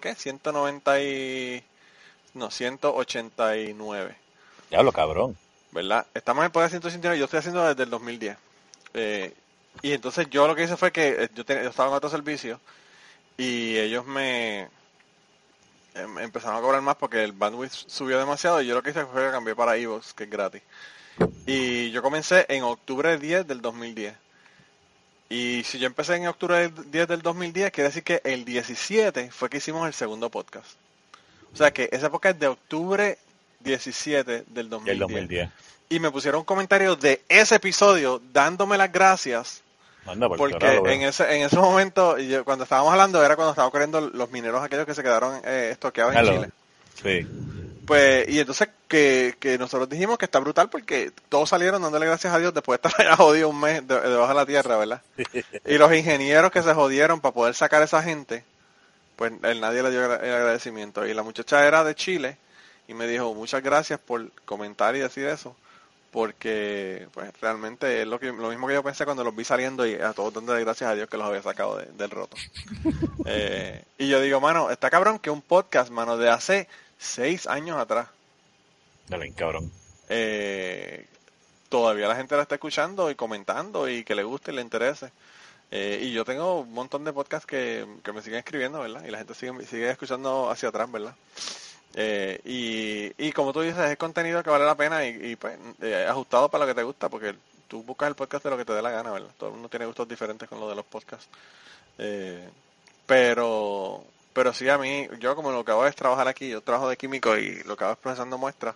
¿qué? 0.00 0.14
190 0.16 1.02
y... 1.02 1.64
No, 2.34 2.50
189. 2.50 4.16
Diablo, 4.70 4.92
cabrón. 4.92 5.36
¿verdad? 5.72 6.06
Estamos 6.14 6.42
en 6.42 6.46
el 6.46 6.52
podcast 6.52 6.72
169 6.72 7.18
yo 7.18 7.24
estoy 7.24 7.38
haciendo 7.38 7.66
desde 7.66 7.82
el 7.82 7.90
2010. 7.90 8.36
Eh, 8.94 9.34
y 9.82 9.92
entonces 9.92 10.28
yo 10.30 10.46
lo 10.46 10.54
que 10.54 10.62
hice 10.64 10.76
fue 10.76 10.92
que 10.92 11.24
eh, 11.24 11.28
yo, 11.34 11.44
ten- 11.44 11.62
yo 11.62 11.70
estaba 11.70 11.88
en 11.90 11.94
otro 11.96 12.08
servicio 12.08 12.60
y 13.36 13.76
ellos 13.76 14.06
me 14.06 14.68
em, 15.94 16.18
empezaron 16.18 16.56
a 16.56 16.60
cobrar 16.60 16.80
más 16.80 16.96
porque 16.96 17.22
el 17.24 17.32
bandwidth 17.32 17.72
subió 17.88 18.18
demasiado 18.18 18.62
y 18.62 18.66
yo 18.66 18.74
lo 18.74 18.82
que 18.82 18.90
hice 18.90 19.04
fue 19.04 19.26
que 19.26 19.30
cambié 19.32 19.54
para 19.54 19.76
Evox, 19.76 20.14
que 20.14 20.24
es 20.24 20.30
gratis. 20.30 20.62
Y 21.46 21.90
yo 21.90 22.02
comencé 22.02 22.46
en 22.48 22.62
octubre 22.62 23.18
10 23.18 23.46
del 23.46 23.60
2010. 23.60 24.14
Y 25.28 25.62
si 25.64 25.78
yo 25.78 25.86
empecé 25.86 26.14
en 26.16 26.28
octubre 26.28 26.70
10 26.86 27.08
del 27.08 27.22
2010, 27.22 27.72
quiere 27.72 27.88
decir 27.88 28.02
que 28.04 28.20
el 28.24 28.44
17 28.44 29.30
fue 29.30 29.50
que 29.50 29.56
hicimos 29.58 29.86
el 29.86 29.92
segundo 29.94 30.30
podcast. 30.30 30.68
O 31.52 31.56
sea 31.56 31.72
que 31.72 31.88
esa 31.90 32.06
época 32.06 32.30
es 32.30 32.38
de 32.38 32.46
octubre 32.48 33.18
17 33.60 34.44
del 34.46 34.68
2010. 34.70 34.84
Del 34.86 34.98
2010. 34.98 35.50
Y 35.88 36.00
me 36.00 36.10
pusieron 36.10 36.40
un 36.40 36.44
comentario 36.44 36.96
de 36.96 37.22
ese 37.28 37.56
episodio 37.56 38.20
dándome 38.32 38.76
las 38.78 38.92
gracias 38.92 39.62
porque 40.36 40.80
en 40.86 41.02
ese 41.02 41.24
en 41.36 41.42
ese 41.44 41.56
momento 41.56 42.16
yo- 42.18 42.44
cuando 42.44 42.62
estábamos 42.62 42.92
hablando 42.92 43.24
era 43.24 43.34
cuando 43.34 43.50
estaban 43.50 43.72
corriendo 43.72 44.00
los 44.00 44.30
mineros 44.30 44.62
aquellos 44.62 44.86
que 44.86 44.94
se 44.94 45.02
quedaron 45.02 45.40
eh, 45.44 45.70
estoqueados 45.72 46.14
en 46.14 46.20
Hello. 46.20 46.32
Chile. 46.32 46.50
Sí. 47.24 47.26
Pues, 47.86 48.28
y 48.28 48.38
entonces 48.38 48.68
que, 48.88 49.36
que 49.40 49.58
nosotros 49.58 49.88
dijimos 49.88 50.16
que 50.18 50.24
está 50.26 50.38
brutal 50.38 50.68
porque 50.70 51.10
todos 51.28 51.48
salieron 51.48 51.82
dándole 51.82 52.06
gracias 52.06 52.32
a 52.32 52.38
Dios 52.38 52.54
después 52.54 52.80
de 52.80 52.88
estar 52.88 53.06
allá 53.06 53.16
jodido 53.22 53.48
un 53.48 53.60
mes 53.60 53.86
de- 53.86 54.00
debajo 54.00 54.28
de 54.28 54.34
la 54.34 54.46
tierra, 54.46 54.76
¿verdad? 54.76 55.02
y 55.64 55.78
los 55.78 55.92
ingenieros 55.94 56.50
que 56.52 56.62
se 56.62 56.72
jodieron 56.74 57.20
para 57.20 57.34
poder 57.34 57.54
sacar 57.54 57.82
a 57.82 57.86
esa 57.86 58.02
gente, 58.02 58.44
pues 59.16 59.32
él, 59.42 59.60
nadie 59.60 59.82
le 59.82 59.90
dio 59.90 60.04
el 60.04 60.12
agradecimiento. 60.12 61.06
Y 61.06 61.14
la 61.14 61.22
muchacha 61.22 61.66
era 61.66 61.82
de 61.84 61.94
Chile 61.94 62.36
y 62.88 62.94
me 62.94 63.06
dijo 63.08 63.34
muchas 63.34 63.62
gracias 63.62 63.98
por 63.98 64.30
comentar 64.44 64.94
y 64.94 65.00
decir 65.00 65.26
eso. 65.26 65.56
Porque 66.12 67.08
pues 67.12 67.30
realmente 67.42 68.00
es 68.02 68.06
lo, 68.08 68.18
que, 68.18 68.26
lo 68.28 68.48
mismo 68.48 68.66
que 68.66 68.72
yo 68.74 68.82
pensé 68.82 69.04
cuando 69.04 69.22
los 69.22 69.36
vi 69.36 69.44
saliendo 69.44 69.86
y 69.86 69.96
a 69.96 70.14
todos 70.14 70.32
dándole 70.32 70.60
gracias 70.64 70.88
a 70.90 70.94
Dios 70.94 71.10
que 71.10 71.18
los 71.18 71.26
había 71.26 71.42
sacado 71.42 71.76
de- 71.76 71.86
del 71.92 72.10
roto. 72.10 72.36
Eh, 73.28 73.82
y 73.98 74.08
yo 74.08 74.20
digo, 74.20 74.40
mano, 74.40 74.70
está 74.70 74.88
cabrón 74.88 75.18
que 75.18 75.30
un 75.30 75.42
podcast, 75.42 75.90
mano, 75.90 76.16
de 76.16 76.30
hace 76.30 76.68
seis 76.96 77.48
años 77.48 77.76
atrás, 77.76 78.06
Dale, 79.08 79.32
cabrón. 79.32 79.70
eh, 80.08 81.06
todavía 81.68 82.08
la 82.08 82.16
gente 82.16 82.36
la 82.36 82.42
está 82.42 82.56
escuchando 82.56 83.10
y 83.10 83.14
comentando 83.14 83.88
y 83.88 84.04
que 84.04 84.14
le 84.14 84.22
guste 84.24 84.52
y 84.52 84.54
le 84.56 84.62
interese. 84.62 85.12
Eh, 85.70 86.00
y 86.02 86.12
yo 86.12 86.24
tengo 86.24 86.60
un 86.60 86.72
montón 86.72 87.04
de 87.04 87.12
podcasts 87.12 87.46
que, 87.46 87.86
que 88.04 88.12
me 88.12 88.22
siguen 88.22 88.38
escribiendo, 88.38 88.80
¿verdad? 88.80 89.04
Y 89.04 89.10
la 89.10 89.18
gente 89.18 89.34
sigue, 89.34 89.66
sigue 89.66 89.90
escuchando 89.90 90.48
hacia 90.50 90.68
atrás, 90.68 90.90
¿verdad? 90.90 91.14
Eh, 91.94 92.40
y, 92.44 93.26
y 93.26 93.32
como 93.32 93.52
tú 93.52 93.62
dices, 93.62 93.90
es 93.90 93.96
contenido 93.96 94.42
que 94.42 94.50
vale 94.50 94.64
la 94.64 94.76
pena 94.76 95.04
y, 95.06 95.34
pues 95.36 95.58
eh, 95.82 96.06
ajustado 96.08 96.48
para 96.48 96.64
lo 96.64 96.68
que 96.68 96.74
te 96.74 96.82
gusta, 96.84 97.08
porque 97.08 97.34
tú 97.68 97.82
buscas 97.82 98.08
el 98.08 98.14
podcast 98.14 98.44
de 98.44 98.50
lo 98.50 98.56
que 98.56 98.64
te 98.64 98.72
dé 98.74 98.82
la 98.82 98.90
gana, 98.90 99.10
¿verdad? 99.12 99.30
Todo 99.38 99.48
el 99.48 99.54
mundo 99.54 99.68
tiene 99.68 99.86
gustos 99.86 100.06
diferentes 100.08 100.48
con 100.48 100.60
lo 100.60 100.68
de 100.68 100.74
los 100.76 100.84
podcasts. 100.84 101.28
Eh, 101.98 102.48
pero 103.06 104.04
pero 104.32 104.52
sí 104.52 104.68
a 104.68 104.76
mí, 104.78 105.08
yo 105.18 105.34
como 105.34 105.50
lo 105.50 105.64
que 105.64 105.70
hago 105.72 105.86
es 105.86 105.96
trabajar 105.96 106.28
aquí, 106.28 106.48
yo 106.50 106.60
trabajo 106.60 106.88
de 106.88 106.96
químico 106.98 107.36
y 107.38 107.62
lo 107.64 107.76
que 107.76 107.84
hago 107.84 107.94
es 107.94 107.98
procesando 107.98 108.36
muestras, 108.36 108.74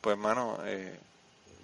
pues 0.00 0.16
mano, 0.16 0.58
eh, 0.64 0.98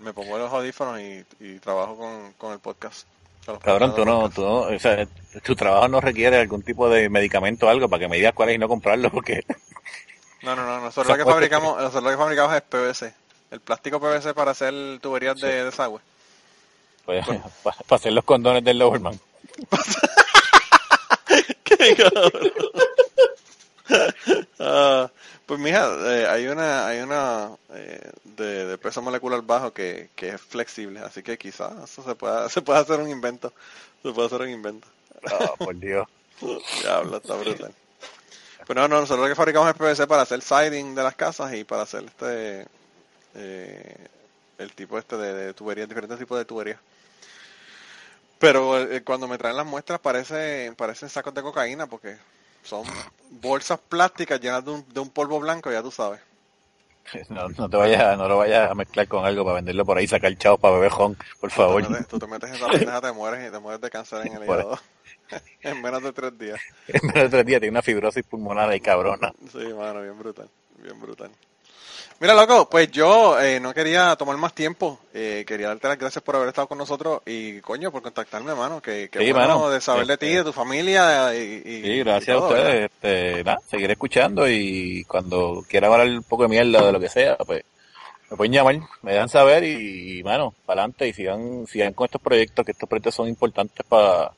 me 0.00 0.12
pongo 0.12 0.38
los 0.38 0.52
audífonos 0.52 1.00
y, 1.00 1.24
y 1.40 1.58
trabajo 1.58 1.96
con, 1.96 2.32
con 2.34 2.52
el 2.52 2.58
podcast. 2.58 3.06
Con 3.44 3.58
Cabrón, 3.58 3.94
tú 3.94 4.04
no, 4.04 4.20
podcast. 4.22 4.34
tú 4.34 4.42
no, 4.42 4.58
o 4.60 4.78
sea, 4.78 5.08
tu 5.42 5.54
trabajo 5.54 5.88
no 5.88 6.00
requiere 6.00 6.38
algún 6.38 6.62
tipo 6.62 6.88
de 6.88 7.08
medicamento 7.08 7.66
o 7.66 7.68
algo 7.68 7.88
para 7.88 8.00
que 8.00 8.08
me 8.08 8.16
digas 8.16 8.34
cuál 8.34 8.50
es 8.50 8.56
y 8.56 8.58
no 8.58 8.68
comprarlo, 8.68 9.10
porque 9.10 9.44
No, 10.42 10.54
no, 10.54 10.64
no, 10.66 10.80
nosotros 10.80 11.06
lo 11.18 11.24
que 11.24 11.30
fabricamos, 11.30 11.76
nosotros 11.76 12.04
lo 12.04 12.10
que 12.10 12.16
fabricamos 12.16 12.54
es 12.54 12.62
PVC. 12.62 13.14
El 13.50 13.60
plástico 13.60 14.00
PVC 14.00 14.34
para 14.34 14.50
hacer 14.52 14.74
tuberías 15.00 15.40
de 15.40 15.64
desagüe. 15.64 16.00
pues, 17.04 17.24
para 17.62 17.76
hacer 17.90 18.12
los 18.12 18.24
condones 18.24 18.64
del 18.64 18.78
Lowerman. 18.78 19.18
¡Qué 21.64 21.96
cabrón! 21.96 22.52
Ah, 24.58 25.08
pues 25.46 25.60
mija, 25.60 25.88
eh, 26.12 26.26
hay 26.26 26.48
una, 26.48 26.86
hay 26.86 27.00
una 27.00 27.56
eh, 27.70 28.10
de, 28.24 28.66
de 28.66 28.78
peso 28.78 29.00
molecular 29.00 29.42
bajo 29.42 29.72
que, 29.72 30.10
que 30.16 30.30
es 30.30 30.40
flexible, 30.40 31.00
así 31.00 31.22
que 31.22 31.38
quizás 31.38 31.72
eso 31.84 32.02
se 32.02 32.14
pueda, 32.16 32.48
se 32.50 32.62
puede 32.62 32.80
hacer 32.80 33.00
un 33.00 33.08
invento. 33.08 33.52
Se 34.02 34.12
puede 34.12 34.26
hacer 34.26 34.40
un 34.42 34.50
invento. 34.50 34.88
Ah, 35.24 35.52
por 35.58 35.76
Dios. 35.76 36.06
Diablo, 36.82 37.18
está 37.18 37.34
brutal. 37.36 37.72
Pero 38.66 38.80
no, 38.82 38.88
no, 38.88 39.00
nosotros 39.00 39.24
lo 39.24 39.28
que 39.28 39.36
fabricamos 39.36 39.68
es 39.68 39.76
PVC 39.76 40.08
para 40.08 40.22
hacer 40.22 40.42
siding 40.42 40.94
de 40.94 41.02
las 41.02 41.14
casas 41.14 41.54
y 41.54 41.64
para 41.64 41.82
hacer 41.82 42.04
este 42.04 42.66
eh, 43.34 44.08
el 44.58 44.72
tipo 44.72 44.98
este 44.98 45.16
de, 45.16 45.32
de 45.34 45.54
tuberías, 45.54 45.88
diferentes 45.88 46.18
tipos 46.18 46.38
de 46.38 46.44
tuberías. 46.44 46.80
Pero 48.38 48.78
eh, 48.80 49.02
cuando 49.02 49.28
me 49.28 49.38
traen 49.38 49.56
las 49.56 49.66
muestras 49.66 50.00
parece, 50.00 50.72
parecen 50.76 51.08
sacos 51.08 51.34
de 51.34 51.42
cocaína 51.42 51.86
porque 51.86 52.18
son 52.66 52.84
bolsas 53.30 53.78
plásticas 53.78 54.40
llenas 54.40 54.64
de 54.64 54.72
un, 54.72 54.88
de 54.92 55.00
un 55.00 55.10
polvo 55.10 55.40
blanco, 55.40 55.70
ya 55.70 55.82
tú 55.82 55.90
sabes. 55.90 56.20
No, 57.28 57.48
no 57.48 57.68
te 57.68 57.76
vayas, 57.76 58.18
no 58.18 58.28
lo 58.28 58.38
vayas 58.38 58.70
a 58.70 58.74
mezclar 58.74 59.06
con 59.06 59.24
algo 59.24 59.44
para 59.44 59.56
venderlo 59.56 59.84
por 59.84 59.96
ahí, 59.96 60.06
sacar 60.06 60.36
chavos 60.36 60.58
para 60.58 60.74
beber 60.74 60.90
jón, 60.90 61.16
por 61.40 61.50
favor. 61.50 61.82
Tú 61.82 61.88
te 61.88 61.94
metes, 61.94 62.08
tú 62.08 62.18
te 62.18 62.26
metes 62.26 62.50
esa 62.50 62.68
pendeja, 62.68 63.00
te 63.00 63.12
mueres 63.12 63.48
y 63.48 63.52
te 63.52 63.58
mueres 63.58 63.80
de 63.80 63.90
cáncer 63.90 64.26
en 64.26 64.34
el 64.34 64.42
hígado 64.44 64.78
en 65.62 65.82
menos 65.82 66.02
de 66.02 66.12
tres 66.12 66.38
días. 66.38 66.60
En 66.88 67.06
menos 67.06 67.22
de 67.24 67.28
tres 67.28 67.46
días 67.46 67.60
tiene 67.60 67.72
una 67.72 67.82
fibrosis 67.82 68.24
pulmonar 68.24 68.74
y 68.74 68.80
cabrona. 68.80 69.32
Sí, 69.52 69.72
mano, 69.72 70.02
bien 70.02 70.18
brutal, 70.18 70.48
bien 70.82 71.00
brutal. 71.00 71.30
Mira, 72.18 72.32
loco, 72.32 72.68
pues 72.70 72.90
yo 72.90 73.38
eh, 73.38 73.60
no 73.60 73.74
quería 73.74 74.16
tomar 74.16 74.38
más 74.38 74.54
tiempo. 74.54 74.98
Eh, 75.12 75.44
quería 75.46 75.68
darte 75.68 75.86
las 75.88 75.98
gracias 75.98 76.24
por 76.24 76.36
haber 76.36 76.48
estado 76.48 76.66
con 76.66 76.78
nosotros 76.78 77.20
y, 77.26 77.60
coño, 77.60 77.92
por 77.92 78.00
contactarme, 78.00 78.54
mano. 78.54 78.80
Que, 78.80 79.10
que 79.10 79.18
Sí, 79.18 79.32
bueno 79.32 79.48
mano. 79.58 79.68
de 79.70 79.80
saber 79.82 80.06
de 80.06 80.16
ti, 80.16 80.26
Este- 80.26 80.38
de 80.38 80.44
tu 80.44 80.52
familia 80.54 81.34
y, 81.34 81.62
y- 81.64 81.82
Sí, 81.82 81.98
gracias 81.98 82.36
a 82.36 82.40
ustedes. 82.40 82.84
Este, 82.90 83.44
nada, 83.44 83.58
seguiré 83.68 83.92
escuchando 83.92 84.48
y 84.48 85.04
cuando 85.04 85.62
quiera 85.68 85.88
hablar 85.88 86.06
un 86.08 86.22
poco 86.22 86.44
de 86.44 86.48
mierda 86.48 86.86
de 86.86 86.92
lo 86.92 86.98
que 87.00 87.10
sea, 87.10 87.36
pues 87.36 87.62
me 88.30 88.36
pueden 88.38 88.52
llamar, 88.54 88.80
me 89.02 89.12
dejan 89.12 89.28
saber 89.28 89.64
y, 89.64 90.18
y 90.18 90.22
mano, 90.24 90.54
para 90.64 90.80
adelante 90.82 91.06
y 91.08 91.12
sigan, 91.12 91.66
sigan 91.66 91.92
con 91.92 92.06
estos 92.06 92.22
proyectos, 92.22 92.64
que 92.64 92.72
estos 92.72 92.88
proyectos 92.88 93.14
son 93.14 93.28
importantes 93.28 93.84
para 93.86 94.32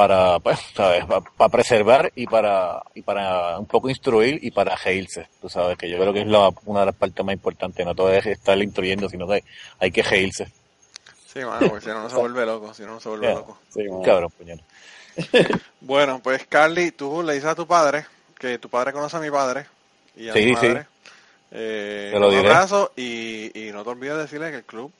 para 0.00 0.38
pues, 0.38 0.58
sabes, 0.74 1.04
para, 1.04 1.50
preservar 1.50 2.10
y 2.14 2.26
para 2.26 2.82
y 2.94 3.02
para 3.02 3.58
un 3.58 3.66
poco 3.66 3.90
instruir 3.90 4.38
y 4.42 4.50
para 4.50 4.74
reírse, 4.74 5.26
tú 5.42 5.50
sabes 5.50 5.76
que 5.76 5.90
yo 5.90 5.98
creo 5.98 6.10
que 6.14 6.20
es 6.22 6.26
la, 6.26 6.50
una 6.64 6.80
de 6.80 6.86
las 6.86 6.94
partes 6.94 7.22
más 7.22 7.34
importantes, 7.34 7.84
no 7.84 7.94
todo 7.94 8.10
es 8.10 8.24
estar 8.24 8.56
instruyendo, 8.62 9.10
sino 9.10 9.28
que 9.28 9.44
hay 9.78 9.90
que 9.90 10.02
reírse. 10.02 10.46
Sí, 11.30 11.40
mano, 11.40 11.68
porque 11.68 11.84
si 11.84 11.90
no, 11.90 12.02
no 12.02 12.08
se 12.08 12.16
vuelve 12.16 12.46
loco, 12.46 12.72
si 12.72 12.82
no, 12.82 12.94
no 12.94 13.00
se 13.00 13.10
vuelve 13.10 13.28
loco. 13.28 13.58
Sí, 13.74 13.82
mano. 13.82 14.02
Cabrón, 14.02 14.30
puñal. 14.38 14.62
Bueno, 15.82 16.20
pues 16.22 16.46
Carly, 16.46 16.92
tú 16.92 17.22
le 17.22 17.34
dices 17.34 17.50
a 17.50 17.54
tu 17.54 17.66
padre 17.66 18.06
que 18.38 18.58
tu 18.58 18.70
padre 18.70 18.92
conoce 18.94 19.18
a 19.18 19.20
mi 19.20 19.30
padre 19.30 19.66
y 20.16 20.30
a 20.30 20.32
Sí, 20.32 20.46
mi 20.46 20.46
sí. 20.46 20.52
madre. 20.54 20.86
Eh, 21.50 22.10
Te 22.12 22.18
lo 22.18 22.28
un 22.28 22.36
diré. 22.36 22.48
abrazo 22.48 22.92
y, 22.96 23.66
y 23.68 23.70
no 23.72 23.82
te 23.84 23.90
olvides 23.90 24.16
decirle 24.16 24.50
que 24.50 24.56
el 24.58 24.64
club, 24.64 24.90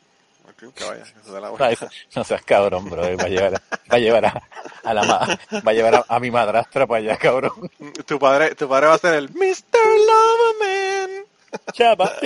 que 0.57 0.85
vaya, 0.85 1.05
que 1.05 1.23
se 1.25 1.31
la 1.41 1.51
No, 1.51 1.57
vuelta. 1.57 1.89
no 2.17 2.25
seas 2.25 2.43
cabrón, 2.45 2.89
bro. 2.91 3.03
Va 3.17 3.25
a 3.25 3.29
llevar, 3.29 3.53
va 3.55 3.61
a, 3.89 3.99
llevar 3.99 4.25
a, 4.27 4.43
a 4.85 4.95
la 4.95 5.05
ma- 5.05 5.39
va 5.67 5.71
a 5.71 5.75
llevar 5.75 5.95
a, 5.97 6.05
a 6.09 6.21
mi 6.21 6.31
madrastra 6.31 6.87
para 6.87 6.99
allá, 6.99 7.17
cabrón. 7.17 7.71
Tu 8.07 8.19
padre, 8.19 8.55
tu 8.55 8.69
padre 8.69 8.87
va 8.89 8.95
a 8.95 8.99
ser 8.99 9.15
el 9.15 9.29
Mr. 9.31 9.79
Loverman. 10.09 11.25
Chapa. 11.73 12.13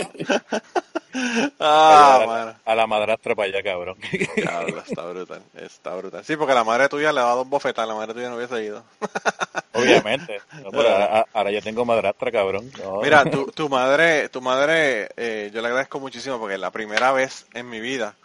Ah, 1.61 2.57
a 2.65 2.75
la 2.75 2.89
madrastra 2.89 3.37
para 3.37 3.49
allá, 3.49 3.63
cabrón. 3.63 3.97
Está 4.11 5.07
brutal, 5.07 5.43
está 5.55 5.95
brutal. 5.95 6.25
Sí, 6.25 6.37
porque 6.37 6.55
la 6.55 6.65
madre 6.65 6.89
tuya 6.89 7.13
le 7.13 7.21
ha 7.21 7.23
dado 7.23 7.37
dos 7.39 7.49
bofetas, 7.49 7.87
la 7.87 7.95
madre 7.95 8.15
tuya 8.15 8.31
no 8.31 8.37
hubiese 8.37 8.65
ido. 8.65 8.83
Obviamente. 9.73 10.41
No, 10.61 10.71
pero 10.73 10.89
ahora, 10.89 11.27
ahora 11.33 11.51
ya 11.53 11.61
tengo 11.61 11.85
madrastra, 11.85 12.33
cabrón. 12.33 12.69
No. 12.83 13.01
Mira, 13.01 13.25
tu, 13.31 13.47
tu 13.53 13.69
madre, 13.69 14.29
tu 14.29 14.41
madre, 14.41 15.09
eh, 15.17 15.51
yo 15.55 15.61
le 15.63 15.69
agradezco 15.69 16.01
muchísimo 16.01 16.41
porque 16.41 16.59
la 16.59 16.73
primera 16.73 17.13
vez 17.13 17.47
en 17.55 17.71
mi 17.71 17.79
vida 17.79 18.17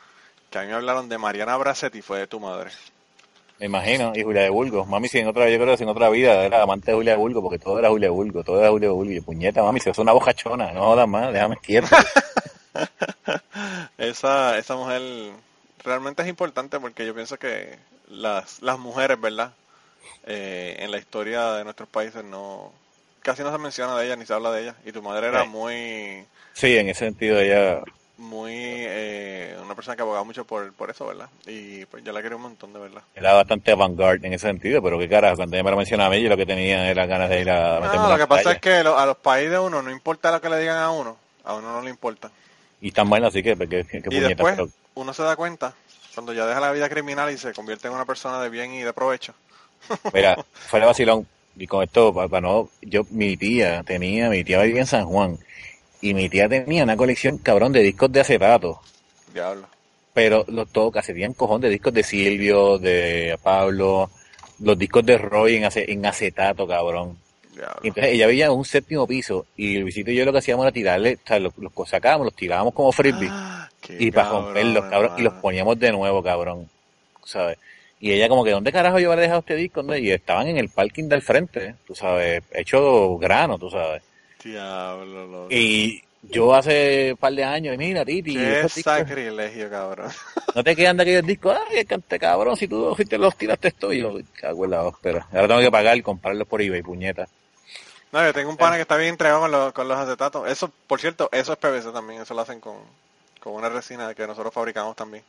que 0.50 0.58
a 0.58 0.62
mí 0.62 0.68
me 0.68 0.74
hablaron 0.74 1.10
de 1.10 1.18
Mariana 1.18 1.58
Bracetti 1.58 2.02
fue 2.02 2.20
de 2.20 2.28
tu 2.28 2.40
madre. 2.40 2.72
Me 3.60 3.66
imagino. 3.66 4.14
Y 4.16 4.24
Julia 4.24 4.44
de 4.44 4.50
Bulgo. 4.50 4.86
Mami, 4.86 5.10
si 5.10 5.20
en 5.20 5.28
otra, 5.28 5.50
yo 5.50 5.58
creo 5.58 5.72
que 5.72 5.78
si 5.78 5.84
en 5.84 5.90
otra 5.90 6.10
vida 6.10 6.46
era 6.46 6.62
amante 6.64 6.92
de 6.92 6.98
Julia 6.98 7.14
de 7.14 7.18
Bulgo, 7.18 7.42
porque 7.42 7.60
todo 7.60 7.78
era 7.78 7.90
Julia 7.90 8.08
de 8.08 8.12
Bulgo, 8.14 8.44
todo 8.44 8.60
era 8.60 8.70
Julia 8.70 8.88
de 8.88 8.94
Bulgo. 8.94 9.12
Y 9.14 9.22
puñeta, 9.22 9.62
mami, 9.64 9.80
se 9.80 9.90
hace 9.90 10.02
una 10.02 10.14
bojachona. 10.14 10.72
No 10.72 10.82
jodas 10.86 11.08
más, 11.08 11.34
déjame 11.34 11.58
quieto. 11.58 11.88
Esa, 13.98 14.58
esa 14.58 14.76
mujer 14.76 15.02
realmente 15.84 16.22
es 16.22 16.28
importante 16.30 16.80
porque 16.80 17.06
yo 17.06 17.14
pienso 17.14 17.38
que 17.38 17.78
las, 18.08 18.62
las 18.62 18.80
mujeres, 18.80 19.20
¿verdad? 19.20 19.54
Eh, 20.26 20.78
en 20.80 20.92
la 20.92 20.98
historia 20.98 21.54
de 21.54 21.64
nuestros 21.64 21.90
países 21.90 22.24
no 22.24 22.72
casi 23.22 23.44
no 23.44 23.52
se 23.52 23.58
menciona 23.58 23.98
de 23.98 24.06
ella 24.06 24.16
ni 24.16 24.26
se 24.26 24.34
habla 24.34 24.52
de 24.52 24.64
ella. 24.64 24.76
Y 24.86 24.92
tu 24.92 25.02
madre 25.02 25.28
era 25.28 25.44
Sí. 25.44 25.50
muy, 25.50 26.26
Sí, 26.54 26.78
en 26.78 26.90
ese 26.90 27.06
sentido 27.06 27.40
ella... 27.40 27.82
muy, 28.20 28.54
eh, 28.56 29.58
una 29.64 29.74
persona 29.76 29.96
que 29.96 30.02
abogaba 30.02 30.24
mucho 30.24 30.46
por, 30.46 30.72
por 30.74 30.90
eso, 30.90 31.08
¿verdad? 31.08 31.30
Y 31.48 31.86
pues 31.86 32.04
yo 32.04 32.12
la 32.12 32.22
quería 32.22 32.36
un 32.36 32.44
montón, 32.44 32.74
de 32.74 32.80
verdad. 32.80 33.02
Era 33.16 33.34
bastante 33.34 33.72
avant-garde 33.72 34.28
en 34.28 34.34
ese 34.34 34.48
sentido, 34.48 34.82
pero 34.84 35.00
qué 35.00 35.08
carajo, 35.10 35.38
cuando 35.38 35.56
ella 35.56 35.64
me 35.64 35.72
lo 35.72 35.78
mencionaba 35.78 36.08
a 36.14 36.18
mí, 36.18 36.22
yo 36.22 36.30
lo 36.30 36.38
que 36.38 36.46
tenía 36.46 36.90
era 36.92 37.06
ganas 37.06 37.30
de 37.30 37.42
ir 37.42 37.50
a 37.50 37.80
meterme 37.80 37.96
No, 37.98 38.04
en 38.06 38.10
lo 38.12 38.18
que 38.18 38.28
pasa 38.28 38.52
es 38.52 38.60
que 38.60 38.84
lo- 38.84 38.98
a 39.00 39.06
los 39.06 39.18
países 39.18 39.52
de 39.52 39.60
uno 39.60 39.82
no 39.82 39.90
importa 39.92 40.32
lo 40.32 40.42
que 40.42 40.50
le 40.50 40.60
digan 40.60 40.78
a 40.78 40.92
uno, 40.92 41.18
a 41.46 41.56
uno 41.56 41.72
no 41.74 41.82
le 41.82 41.90
importa. 41.90 42.30
Y 42.82 42.92
tan 42.92 43.10
bueno, 43.10 43.28
así 43.28 43.42
que, 43.42 43.56
que, 43.58 43.68
que, 43.68 43.84
que 43.86 43.98
Y 43.98 44.02
puñeta, 44.02 44.28
después 44.30 44.56
pero- 44.56 44.70
uno 44.96 45.14
se 45.14 45.24
da 45.24 45.36
cuenta 45.36 45.74
cuando 46.14 46.34
ya 46.34 46.46
deja 46.46 46.60
la 46.60 46.72
vida 46.72 46.90
criminal 46.90 47.32
y 47.32 47.38
se 47.38 47.54
convierte 47.54 47.88
en 47.88 47.94
una 47.94 48.06
persona 48.06 48.42
de 48.42 48.50
bien 48.50 48.74
y 48.74 48.82
de 48.82 48.92
provecho. 48.94 49.34
Mira, 50.14 50.36
fuera 50.68 50.88
vacilón, 50.88 51.26
y 51.56 51.68
con 51.68 51.84
esto, 51.84 52.14
para 52.14 52.42
no, 52.42 52.70
yo, 52.82 53.04
mi 53.12 53.38
tía 53.38 53.82
tenía, 53.84 54.30
mi 54.30 54.44
tía 54.44 54.62
vivía 54.62 54.82
en 54.82 54.88
San 54.88 55.06
Juan, 55.06 55.38
y 56.02 56.14
mi 56.14 56.30
tía 56.30 56.48
tenía 56.50 56.84
una 56.84 56.96
colección 56.98 57.38
cabrón 57.38 57.72
de 57.74 57.82
discos 57.82 58.12
de 58.12 58.22
acetato, 58.22 58.82
Diablo. 59.34 59.68
pero 60.14 60.46
los 60.48 60.70
todo 60.70 60.92
casi 60.92 61.14
tenían 61.14 61.34
cojón 61.34 61.62
de 61.62 61.70
discos 61.70 61.94
de 61.94 62.04
Silvio, 62.04 62.78
de 62.78 63.38
Pablo, 63.42 64.10
los 64.60 64.78
discos 64.78 65.06
de 65.06 65.18
Roy 65.18 65.56
en, 65.56 65.66
ace- 65.66 65.92
en 65.92 66.06
acetato, 66.06 66.68
cabrón. 66.68 67.18
Diablo. 67.54 67.80
Y 67.84 67.88
entonces 67.90 68.14
ella 68.14 68.46
en 68.46 68.52
un 68.52 68.66
séptimo 68.66 69.06
piso, 69.08 69.46
y 69.58 69.78
Luisito 69.78 70.12
y 70.12 70.16
yo 70.16 70.26
lo 70.26 70.32
que 70.32 70.40
hacíamos 70.40 70.64
era 70.66 70.72
tirarle, 70.72 71.16
o 71.24 71.28
sea, 71.28 71.40
los, 71.40 71.54
los 71.58 71.72
sacábamos, 71.90 72.26
los 72.26 72.36
tirábamos 72.36 72.74
como 72.74 72.92
frisbee, 72.92 73.30
Ah, 73.32 73.70
y 73.88 74.12
para 74.12 74.30
romperlos, 74.30 74.86
cabrón, 74.86 75.12
y 75.18 75.22
los 75.24 75.34
poníamos 75.34 75.80
de 75.80 75.92
nuevo, 75.92 76.22
cabrón, 76.24 76.70
¿sabes? 77.26 77.58
Y 78.02 78.12
ella 78.14 78.30
como 78.30 78.46
que, 78.46 78.52
¿dónde 78.52 78.72
carajo 78.72 78.98
yo 79.00 79.10
habré 79.12 79.24
dejado 79.24 79.42
este 79.42 79.56
disco? 79.56 79.84
no? 79.84 79.96
Y 79.98 80.10
estaban 80.12 80.48
en 80.48 80.58
el 80.58 80.70
parking 80.70 81.10
del 81.10 81.22
frente, 81.22 81.76
tú 81.86 81.96
sabes, 81.96 82.44
hecho 82.52 83.18
grano, 83.18 83.58
tú 83.58 83.70
sabes. 83.70 84.02
Diablo, 84.44 85.28
loco. 85.28 85.48
Y 85.54 86.02
yo 86.24 86.54
hace 86.54 87.12
un 87.12 87.18
par 87.18 87.34
de 87.34 87.44
años, 87.44 87.76
y 87.76 87.78
mira, 87.78 88.04
Titi, 88.06 88.34
Qué 88.36 88.64
discos, 88.64 88.84
sacrilegio, 88.84 89.70
cabrón. 89.70 90.12
no 90.56 90.64
te 90.64 90.76
quedan 90.76 90.98
de 90.98 91.04
aquellos 91.04 91.26
discos, 91.26 91.58
ay, 91.72 91.86
cante 91.86 92.20
cabrón, 92.20 92.56
si 92.58 92.68
tú 92.68 92.94
fuiste 92.96 93.18
los 93.18 93.36
tiraste 93.36 93.70
esto, 93.70 93.92
y 93.94 94.00
yo, 94.02 94.18
cago 94.40 94.66
en 94.66 94.72
la 94.72 94.84
ópera. 94.84 95.28
Ahora 95.32 95.48
tengo 95.48 95.62
que 95.62 95.72
pagar 95.72 95.98
y 95.98 96.02
comprarlos 96.02 96.48
por 96.48 96.62
eBay, 96.62 96.82
puñeta. 96.82 97.28
No, 98.12 98.24
yo 98.26 98.34
tengo 98.34 98.50
un 98.50 98.58
pana 98.58 98.76
que 98.76 98.82
está 98.82 98.98
bien 98.98 99.10
entregado 99.12 99.42
con 99.42 99.52
los, 99.52 99.72
con 99.74 99.88
los 99.88 99.98
acetatos. 99.98 100.50
Eso, 100.50 100.72
por 100.88 101.00
cierto, 101.00 101.30
eso 101.32 101.54
es 101.54 101.60
PVC 101.60 101.94
también. 101.94 102.22
Eso 102.24 102.34
lo 102.34 102.42
hacen 102.42 102.60
con, 102.60 102.78
con 103.40 103.54
una 103.54 103.70
resina 103.70 104.16
que 104.16 104.26
nosotros 104.26 104.52
fabricamos 104.52 104.96
también. 104.96 105.24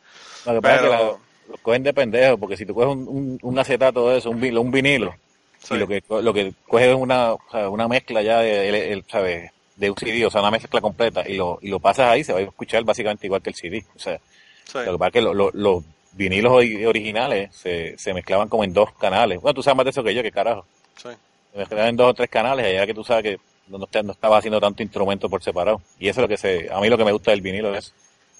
Lo 0.46 0.54
que 0.54 0.60
pasa 0.62 0.74
es 0.76 0.80
que 0.82 0.88
Pero- 0.88 1.02
la- 1.12 1.18
los 1.50 1.60
cogen 1.60 1.82
de 1.82 1.92
pendejo, 1.92 2.38
porque 2.38 2.56
si 2.56 2.64
tú 2.64 2.74
coges 2.74 2.88
un, 2.90 3.06
un, 3.08 3.38
un 3.42 3.58
acetato 3.58 4.08
de 4.08 4.18
eso, 4.18 4.30
un, 4.30 4.42
un 4.56 4.70
vinilo, 4.70 5.14
Sí. 5.62 5.74
y 5.74 5.78
lo 5.78 5.86
que 5.86 6.02
lo 6.08 6.32
que 6.32 6.52
coges 6.66 6.88
es 6.88 6.94
una, 6.96 7.34
o 7.34 7.40
sea, 7.50 7.68
una 7.68 7.86
mezcla 7.88 8.22
ya 8.22 8.38
de, 8.40 8.68
el, 8.68 8.74
el, 8.74 9.04
¿sabes? 9.10 9.50
de 9.76 9.90
un 9.90 9.96
CD, 9.96 10.26
o 10.26 10.30
sea, 10.30 10.40
una 10.42 10.50
mezcla 10.50 10.80
completa, 10.80 11.26
y 11.28 11.36
lo, 11.36 11.58
y 11.62 11.68
lo 11.68 11.80
pasas 11.80 12.08
ahí, 12.08 12.22
se 12.24 12.32
va 12.32 12.38
a 12.38 12.42
escuchar 12.42 12.82
básicamente 12.84 13.26
igual 13.26 13.40
que 13.42 13.50
el 13.50 13.56
CD. 13.56 13.84
O 13.96 13.98
sea, 13.98 14.18
Sí. 14.64 14.78
lo 14.84 14.92
que 14.92 14.98
pasa 14.98 15.06
es 15.08 15.12
que 15.14 15.20
lo- 15.22 15.34
lo- 15.34 15.50
los 15.52 15.82
vinilos 16.12 16.52
ori- 16.52 16.86
originales 16.86 17.54
se, 17.56 17.96
se 17.98 18.12
mezclaban 18.14 18.48
como 18.48 18.62
en 18.64 18.72
dos 18.72 18.92
canales. 18.98 19.40
Bueno, 19.40 19.54
tú 19.54 19.62
sabes 19.62 19.76
más 19.76 19.84
de 19.84 19.90
eso 19.90 20.02
que 20.04 20.14
yo, 20.14 20.22
que 20.22 20.30
carajo. 20.32 20.64
Sí. 20.96 21.08
Se 21.52 21.58
mezclaban 21.58 21.88
en 21.88 21.96
dos 21.96 22.10
o 22.10 22.14
tres 22.14 22.28
canales, 22.30 22.66
allá 22.66 22.86
que 22.86 22.94
tú 22.94 23.02
sabes 23.04 23.22
que 23.24 23.38
no, 23.68 23.78
no 23.78 24.12
estaba 24.12 24.36
haciendo 24.38 24.60
tanto 24.60 24.82
instrumento 24.82 25.28
por 25.30 25.42
separado. 25.42 25.80
Y 25.98 26.08
eso 26.08 26.20
es 26.20 26.22
lo 26.22 26.28
que 26.28 26.36
se, 26.36 26.68
a 26.72 26.78
mí 26.80 26.88
lo 26.88 26.98
que 26.98 27.04
me 27.04 27.12
gusta 27.12 27.30
del 27.32 27.40
vinilo 27.40 27.74
es 27.74 27.92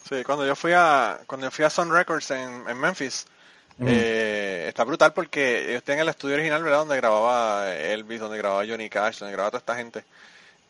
Sí, 0.09 0.23
cuando 0.25 0.47
yo 0.47 0.55
fui 0.57 0.73
a 0.75 1.21
cuando 1.27 1.47
yo 1.47 1.51
fui 1.51 1.65
a 1.65 1.71
Sun 1.71 1.93
Records 1.93 2.31
en, 2.33 2.65
en 2.69 2.79
Memphis, 2.79 3.27
Mm. 3.81 3.87
eh, 3.89 4.65
está 4.69 4.85
brutal 4.85 5.13
porque 5.13 5.71
ellos 5.71 5.83
tienen 5.83 6.03
el 6.03 6.09
estudio 6.11 6.35
original, 6.35 6.63
¿verdad? 6.63 6.81
Donde 6.81 6.97
grababa 6.97 7.75
Elvis, 7.75 8.21
donde 8.21 8.39
grababa 8.39 8.65
Johnny 8.67 8.89
Cash, 8.91 9.19
donde 9.19 9.33
grababa 9.33 9.51
toda 9.51 9.61
esta 9.61 9.77
gente. 9.77 10.05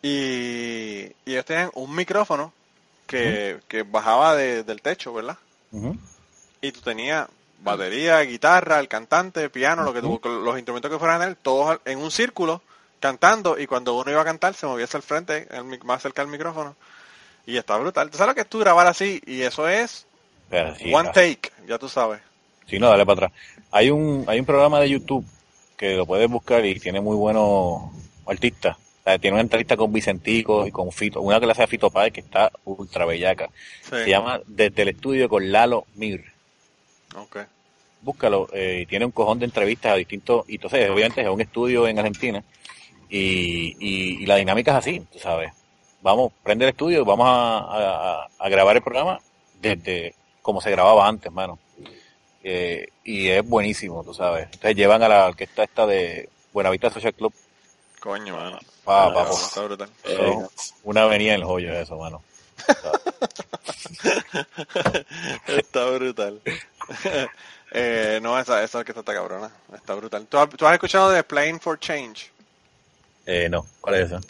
Y, 0.03 1.07
y 1.25 1.33
ellos 1.33 1.45
tenían 1.45 1.71
un 1.75 1.95
micrófono 1.95 2.53
que, 3.07 3.61
que 3.69 3.83
bajaba 3.83 4.35
de- 4.37 4.63
del 4.63 4.81
techo, 4.81 5.13
¿verdad? 5.13 5.37
Y 6.63 6.73
tú 6.73 6.81
tenías 6.81 7.27
batería, 7.63 8.21
guitarra, 8.21 8.79
el 8.81 8.89
cantante, 8.89 9.51
piano, 9.51 9.83
lo 9.83 9.93
que 9.93 10.01
tuvo, 10.01 10.21
los 10.29 10.57
instrumentos 10.57 10.91
que 10.91 10.99
fueran 10.99 11.23
él, 11.23 11.37
todos 11.37 11.81
en 11.85 11.99
un 11.99 12.11
círculo 12.11 12.63
cantando 13.01 13.59
y 13.59 13.67
cuando 13.67 13.95
uno 13.95 14.11
iba 14.11 14.21
a 14.21 14.25
cantar 14.25 14.55
se 14.55 14.67
movía 14.67 14.85
hacia 14.85 14.99
el 14.99 15.03
frente, 15.03 15.49
más 15.85 16.03
cerca 16.03 16.23
del 16.23 16.31
micrófono 16.31 16.77
y 17.47 17.57
está 17.57 17.77
brutal. 17.79 18.11
¿Tú 18.11 18.19
sabes 18.19 18.29
lo 18.31 18.35
que 18.35 18.43
es 18.43 18.49
tú 18.49 18.59
grabar 18.59 18.87
así? 18.87 19.21
Y 19.27 19.43
eso 19.43 19.69
es 19.69 20.07
Pero 20.49 20.75
sí, 20.75 20.93
one 20.95 21.09
take, 21.11 21.51
ya 21.67 21.79
tú 21.79 21.89
sabes. 21.89 22.21
Sí, 22.71 22.79
no, 22.79 22.89
dale 22.89 23.05
para 23.05 23.27
atrás. 23.27 23.33
Hay 23.71 23.91
un, 23.91 24.25
hay 24.27 24.41
un 24.41 24.47
programa 24.47 24.81
de 24.81 24.89
YouTube 24.91 25.25
que 25.77 25.95
lo 25.97 26.07
puedes 26.07 26.29
buscar 26.31 26.65
y 26.65 26.79
tiene 26.79 27.01
muy 27.01 27.17
buenos 27.17 27.83
artistas. 28.27 28.77
O 28.77 29.03
sea, 29.05 29.19
tiene 29.19 29.35
una 29.35 29.43
entrevista 29.43 29.77
con 29.77 29.93
Vicentico 29.93 30.67
y 30.67 30.71
con 30.71 30.93
Fito, 30.93 31.21
una 31.23 31.37
hace 31.39 31.63
a 31.63 31.67
Fito 31.67 31.91
Páez 31.91 32.13
que 32.13 32.21
está 32.21 32.51
ultra 32.65 33.05
bellaca. 33.07 33.49
Sí. 33.83 33.91
Se 34.05 34.11
llama 34.11 34.41
Desde 34.47 34.83
el 34.83 34.89
estudio 34.91 35.29
con 35.29 35.51
Lalo 35.51 35.87
Mir. 35.97 36.25
Ok. 37.17 37.39
búscalo, 38.03 38.49
eh, 38.53 38.81
y 38.83 38.87
tiene 38.87 39.05
un 39.05 39.11
cojón 39.11 39.39
de 39.39 39.45
entrevistas 39.47 39.93
a 39.93 39.97
distintos, 39.97 40.45
y 40.49 40.55
entonces 40.55 40.89
obviamente 40.89 41.21
es 41.23 41.29
un 41.29 41.41
estudio 41.41 41.87
en 41.89 41.99
Argentina, 41.99 42.43
y, 43.11 43.77
y, 43.79 44.23
y 44.23 44.27
la 44.27 44.37
dinámica 44.37 44.71
es 44.73 44.77
así, 44.79 45.01
tú 45.13 45.19
sabes. 45.19 45.53
Vamos, 46.03 46.33
prende 46.43 46.65
el 46.65 46.71
estudio, 46.71 47.05
vamos 47.05 47.27
a, 47.29 47.59
a- 47.59 48.29
a 48.39 48.49
grabar 48.49 48.77
el 48.77 48.83
programa 48.83 49.21
desde 49.61 50.15
como 50.41 50.61
se 50.63 50.71
grababa 50.71 51.07
antes, 51.09 51.31
mano. 51.31 51.59
Eh, 52.43 52.89
y 53.05 53.29
es 53.29 53.47
buenísimo, 53.47 54.03
tú 54.05 54.15
sabes. 54.15 54.45
Entonces 54.47 54.77
llevan 54.77 55.03
a 55.03 55.09
la 55.09 55.27
orquesta 55.27 55.63
esta 55.65 55.87
de 55.87 56.29
Buenavista 56.53 56.91
Social 56.91 57.15
Club, 57.15 57.33
Coño, 58.01 58.37
mano. 58.37 58.59
pa, 58.85 59.13
pa, 59.13 59.25
pa. 59.29 59.35
Está 59.35 59.63
brutal. 59.63 59.91
Son 60.05 60.49
una 60.85 61.03
avenida 61.03 61.35
en 61.35 61.41
el 61.41 61.47
joyo 61.47 61.73
eso, 61.73 61.97
mano. 61.99 62.23
Está 65.47 65.87
brutal. 65.91 66.41
eh, 67.73 68.19
no, 68.23 68.39
esa, 68.39 68.63
esa 68.63 68.85
que 68.85 68.93
está 68.93 69.15
cabrona. 69.15 69.51
Está 69.75 69.95
brutal. 69.95 70.27
¿Tú, 70.27 70.39
has- 70.39 70.49
tú 70.51 70.67
has 70.67 70.75
escuchado 70.75 71.11
de 71.11 71.23
Playing 71.23 71.61
for 71.61 71.79
Change? 71.79 72.31
Eh, 73.27 73.49
no, 73.51 73.67
¿cuál 73.81 73.97
es 73.97 74.07
esa? 74.07 74.21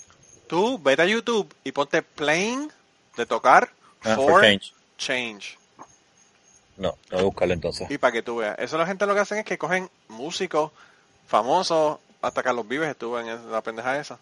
Tú 0.49 0.79
vete 0.83 1.03
a 1.03 1.07
YouTube 1.07 1.53
y 1.65 1.73
ponte 1.73 2.03
Playing 2.03 2.71
de 3.17 3.27
tocar 3.27 3.71
Ah, 4.03 4.15
for, 4.17 4.33
for 4.33 4.41
change. 4.43 4.73
change. 4.99 5.59
No, 6.81 6.97
tengo 7.09 7.19
que 7.19 7.25
buscarlo 7.27 7.53
entonces. 7.55 7.91
Y 7.91 7.99
para 7.99 8.13
que 8.13 8.23
tú 8.23 8.37
veas. 8.37 8.59
Eso 8.59 8.79
la 8.79 8.87
gente 8.87 9.05
lo 9.07 9.15
que 9.15 9.21
hacen 9.21 9.39
es 9.39 9.45
que 9.45 9.59
cogen 9.59 9.91
músicos 10.09 10.73
famosos, 11.27 11.99
hasta 12.23 12.43
Carlos 12.43 12.67
Vives 12.67 12.89
estuvo 12.89 13.21
en 13.21 13.53
la 13.53 13.61
pendeja 13.61 13.99
esa. 14.01 14.19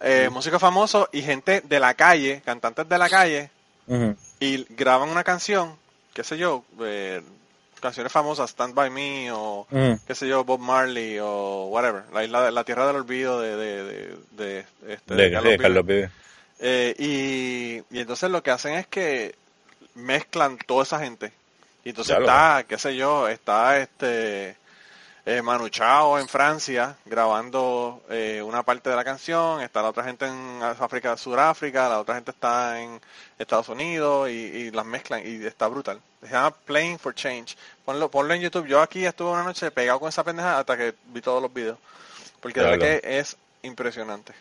Eh, 0.00 0.30
Músicos 0.30 0.60
famosos 0.60 1.08
y 1.12 1.20
gente 1.20 1.60
de 1.62 1.80
la 1.80 1.94
calle, 1.94 2.42
cantantes 2.44 2.88
de 2.88 2.96
la 2.96 3.08
calle, 3.10 3.50
y 4.38 4.64
graban 4.74 5.08
una 5.08 5.24
canción, 5.24 5.74
qué 6.14 6.22
sé 6.22 6.38
yo, 6.38 6.64
eh, 6.80 7.22
canciones 7.80 8.12
famosas, 8.12 8.50
Stand 8.50 8.72
By 8.74 8.88
Me 8.88 9.32
o 9.32 9.66
qué 10.06 10.14
sé 10.14 10.28
yo, 10.28 10.44
Bob 10.44 10.60
Marley 10.60 11.18
o 11.18 11.66
whatever, 11.66 12.04
la 12.14 12.24
isla 12.24 12.44
de 12.44 12.52
la 12.52 12.62
tierra 12.62 12.86
del 12.86 12.96
olvido 12.96 13.40
de, 13.40 13.56
de, 13.56 13.84
de, 13.84 14.16
de, 14.30 14.66
este, 14.88 15.14
De, 15.14 15.22
de 15.22 15.22
de 15.24 15.32
Carlos 15.32 15.50
Vives. 15.50 15.60
Carlos 15.60 15.86
Vives. 15.86 16.10
Eh, 16.60 16.94
y, 16.98 17.96
y 17.96 18.00
entonces 18.00 18.30
lo 18.30 18.42
que 18.42 18.52
hacen 18.52 18.74
es 18.74 18.86
que 18.86 19.34
mezclan 19.96 20.56
toda 20.66 20.84
esa 20.84 21.00
gente. 21.00 21.32
Y 21.84 21.90
entonces 21.90 22.16
lo 22.18 22.22
está, 22.24 22.64
qué 22.68 22.78
sé 22.78 22.94
yo, 22.96 23.26
está 23.28 23.78
este 23.78 24.56
eh, 25.26 25.42
Manu 25.42 25.68
Chao 25.68 26.18
en 26.18 26.28
Francia 26.28 26.96
grabando 27.04 28.02
eh, 28.10 28.42
una 28.44 28.62
parte 28.62 28.90
de 28.90 28.96
la 28.96 29.04
canción, 29.04 29.60
está 29.62 29.80
la 29.82 29.90
otra 29.90 30.04
gente 30.04 30.26
en 30.26 30.60
África, 30.62 31.16
Suráfrica, 31.16 31.88
la 31.88 32.00
otra 32.00 32.14
gente 32.16 32.30
está 32.32 32.80
en 32.80 33.00
Estados 33.38 33.68
Unidos 33.68 34.28
y, 34.28 34.32
y 34.32 34.70
las 34.70 34.84
mezclan 34.84 35.22
y 35.24 35.44
está 35.44 35.68
brutal. 35.68 36.00
Se 36.22 36.28
llama 36.30 36.50
Playing 36.50 36.98
for 36.98 37.14
Change. 37.14 37.56
Ponlo, 37.84 38.10
ponlo 38.10 38.34
en 38.34 38.42
YouTube. 38.42 38.66
Yo 38.66 38.80
aquí 38.82 39.06
estuve 39.06 39.30
una 39.30 39.42
noche 39.44 39.70
pegado 39.70 40.00
con 40.00 40.08
esa 40.10 40.22
pendeja 40.24 40.58
hasta 40.58 40.76
que 40.76 40.94
vi 41.06 41.20
todos 41.22 41.40
los 41.40 41.52
videos. 41.52 41.78
Porque 42.42 42.60
de 42.60 42.66
Claro. 42.66 42.78
verdad 42.82 43.00
que 43.00 43.18
es 43.18 43.36
impresionante. 43.62 44.34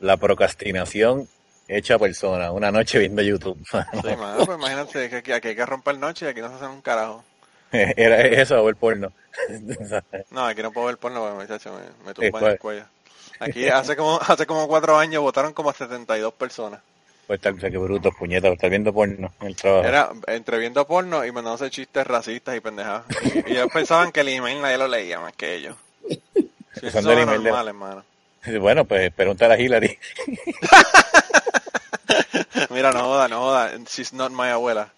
La 0.00 0.16
procrastinación 0.16 1.28
hecha 1.68 1.98
persona, 1.98 2.50
una 2.52 2.70
noche 2.70 2.98
viendo 2.98 3.22
YouTube. 3.22 3.58
Sí, 3.70 3.78
pues 4.02 4.58
imagínate 4.58 5.08
que 5.10 5.16
aquí, 5.16 5.32
aquí 5.32 5.48
hay 5.48 5.56
que 5.56 5.66
romper 5.66 5.98
noche 5.98 6.26
y 6.26 6.28
aquí 6.28 6.40
no 6.40 6.48
se 6.48 6.54
hacen 6.56 6.68
un 6.70 6.82
carajo. 6.82 7.24
Era 7.72 8.20
eso 8.22 8.62
o 8.62 8.68
el 8.68 8.76
porno. 8.76 9.12
No, 10.30 10.46
aquí 10.46 10.62
no 10.62 10.72
puedo 10.72 10.86
ver 10.86 10.96
porno 10.98 11.20
porque 11.20 11.34
muchacho 11.42 11.72
me, 11.72 11.80
me 12.06 12.10
Sí, 12.10 12.14
tumban 12.14 12.40
pues. 12.40 12.52
el 12.54 12.58
cuello. 12.58 12.84
Aquí 13.40 13.68
hace 13.68 13.96
como 13.96 14.18
hace 14.26 14.46
como 14.46 14.66
cuatro 14.68 14.98
años 14.98 15.22
votaron 15.22 15.52
como 15.52 15.70
a 15.70 15.74
72 15.74 16.32
personas. 16.34 16.80
Pues 17.26 17.38
estar, 17.38 17.52
o 17.54 17.58
sea, 17.60 17.70
qué 17.70 17.76
bruto, 17.76 18.12
puñeta, 18.12 18.48
estar 18.48 18.70
viendo 18.70 18.92
porno 18.92 19.32
en 19.40 19.46
el 19.48 19.56
trabajo. 19.56 19.84
Era 19.86 20.10
entre 20.28 20.58
viendo 20.58 20.86
porno 20.86 21.24
y 21.24 21.32
mandándose 21.32 21.68
chistes 21.70 22.06
racistas 22.06 22.56
y 22.56 22.60
pendejadas. 22.60 23.04
Y, 23.24 23.38
y 23.50 23.52
ellos 23.56 23.68
pensaban 23.72 24.12
que 24.12 24.20
el 24.20 24.28
email 24.28 24.62
nadie 24.62 24.78
lo 24.78 24.86
leía 24.86 25.18
más 25.18 25.32
que 25.34 25.56
ellos. 25.56 25.76
Sí, 26.08 26.86
eso 26.86 26.98
el 27.00 27.04
de- 27.04 27.26
normal, 27.26 27.68
hermano. 27.68 28.04
Bueno, 28.60 28.84
pues 28.84 29.12
preguntar 29.12 29.50
a 29.50 29.58
Hillary. 29.58 29.98
Mira, 32.70 32.92
no 32.92 33.00
joda, 33.04 33.28
no 33.28 33.40
joda. 33.40 33.72
She's 33.88 34.12
not 34.12 34.30
my 34.32 34.48
abuela. 34.48 34.88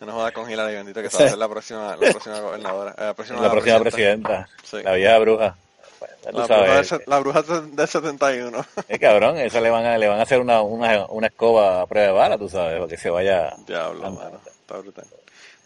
No 0.00 0.12
joda 0.12 0.32
con 0.32 0.50
Hillary, 0.50 0.74
bendito 0.74 1.00
que 1.00 1.08
se 1.08 1.16
va 1.18 1.24
a 1.24 1.28
ser 1.30 1.38
la 1.38 1.48
próxima, 1.48 1.96
la 1.96 2.10
próxima 2.10 2.40
gobernadora. 2.40 2.90
eh, 2.98 3.04
la 3.04 3.14
próxima, 3.14 3.40
la 3.40 3.50
próxima 3.50 3.80
presidenta. 3.80 4.28
presidenta. 4.28 4.48
Sí. 4.62 4.82
La 4.82 4.92
vieja 4.94 5.18
bruja. 5.18 5.56
Bueno, 6.24 6.46
La 6.48 6.56
bruja, 6.62 6.84
se- 6.84 7.02
la 7.06 7.18
bruja 7.20 7.42
del 7.42 7.88
71. 7.88 8.64
Es 8.88 8.98
cabrón, 8.98 9.38
esa 9.38 9.60
le 9.60 9.70
van 9.70 9.86
a, 9.86 9.96
le 9.98 10.08
van 10.08 10.18
a 10.18 10.22
hacer 10.22 10.40
una, 10.40 10.60
una, 10.62 11.06
una 11.06 11.26
escoba 11.28 11.82
a 11.82 11.86
prueba 11.86 12.06
de 12.08 12.12
bala, 12.12 12.38
tú 12.38 12.48
sabes, 12.48 12.76
para 12.76 12.88
que 12.88 12.96
se 12.98 13.08
vaya. 13.10 13.54
Diablo, 13.66 14.10
mano. 14.10 14.40
Está 14.46 14.78
brutal. 14.78 15.04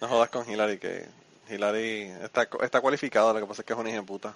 No 0.00 0.08
jodas 0.08 0.30
con 0.30 0.48
Hillary, 0.48 0.78
que 0.78 1.06
Hillary 1.50 2.12
está, 2.22 2.48
está 2.62 2.80
cualificado, 2.80 3.32
lo 3.32 3.40
que 3.40 3.46
pasa 3.46 3.62
es 3.62 3.66
que 3.66 3.72
es 3.72 3.78
una 3.78 3.88
hija 3.88 3.98
de 4.00 4.04
puta. 4.06 4.34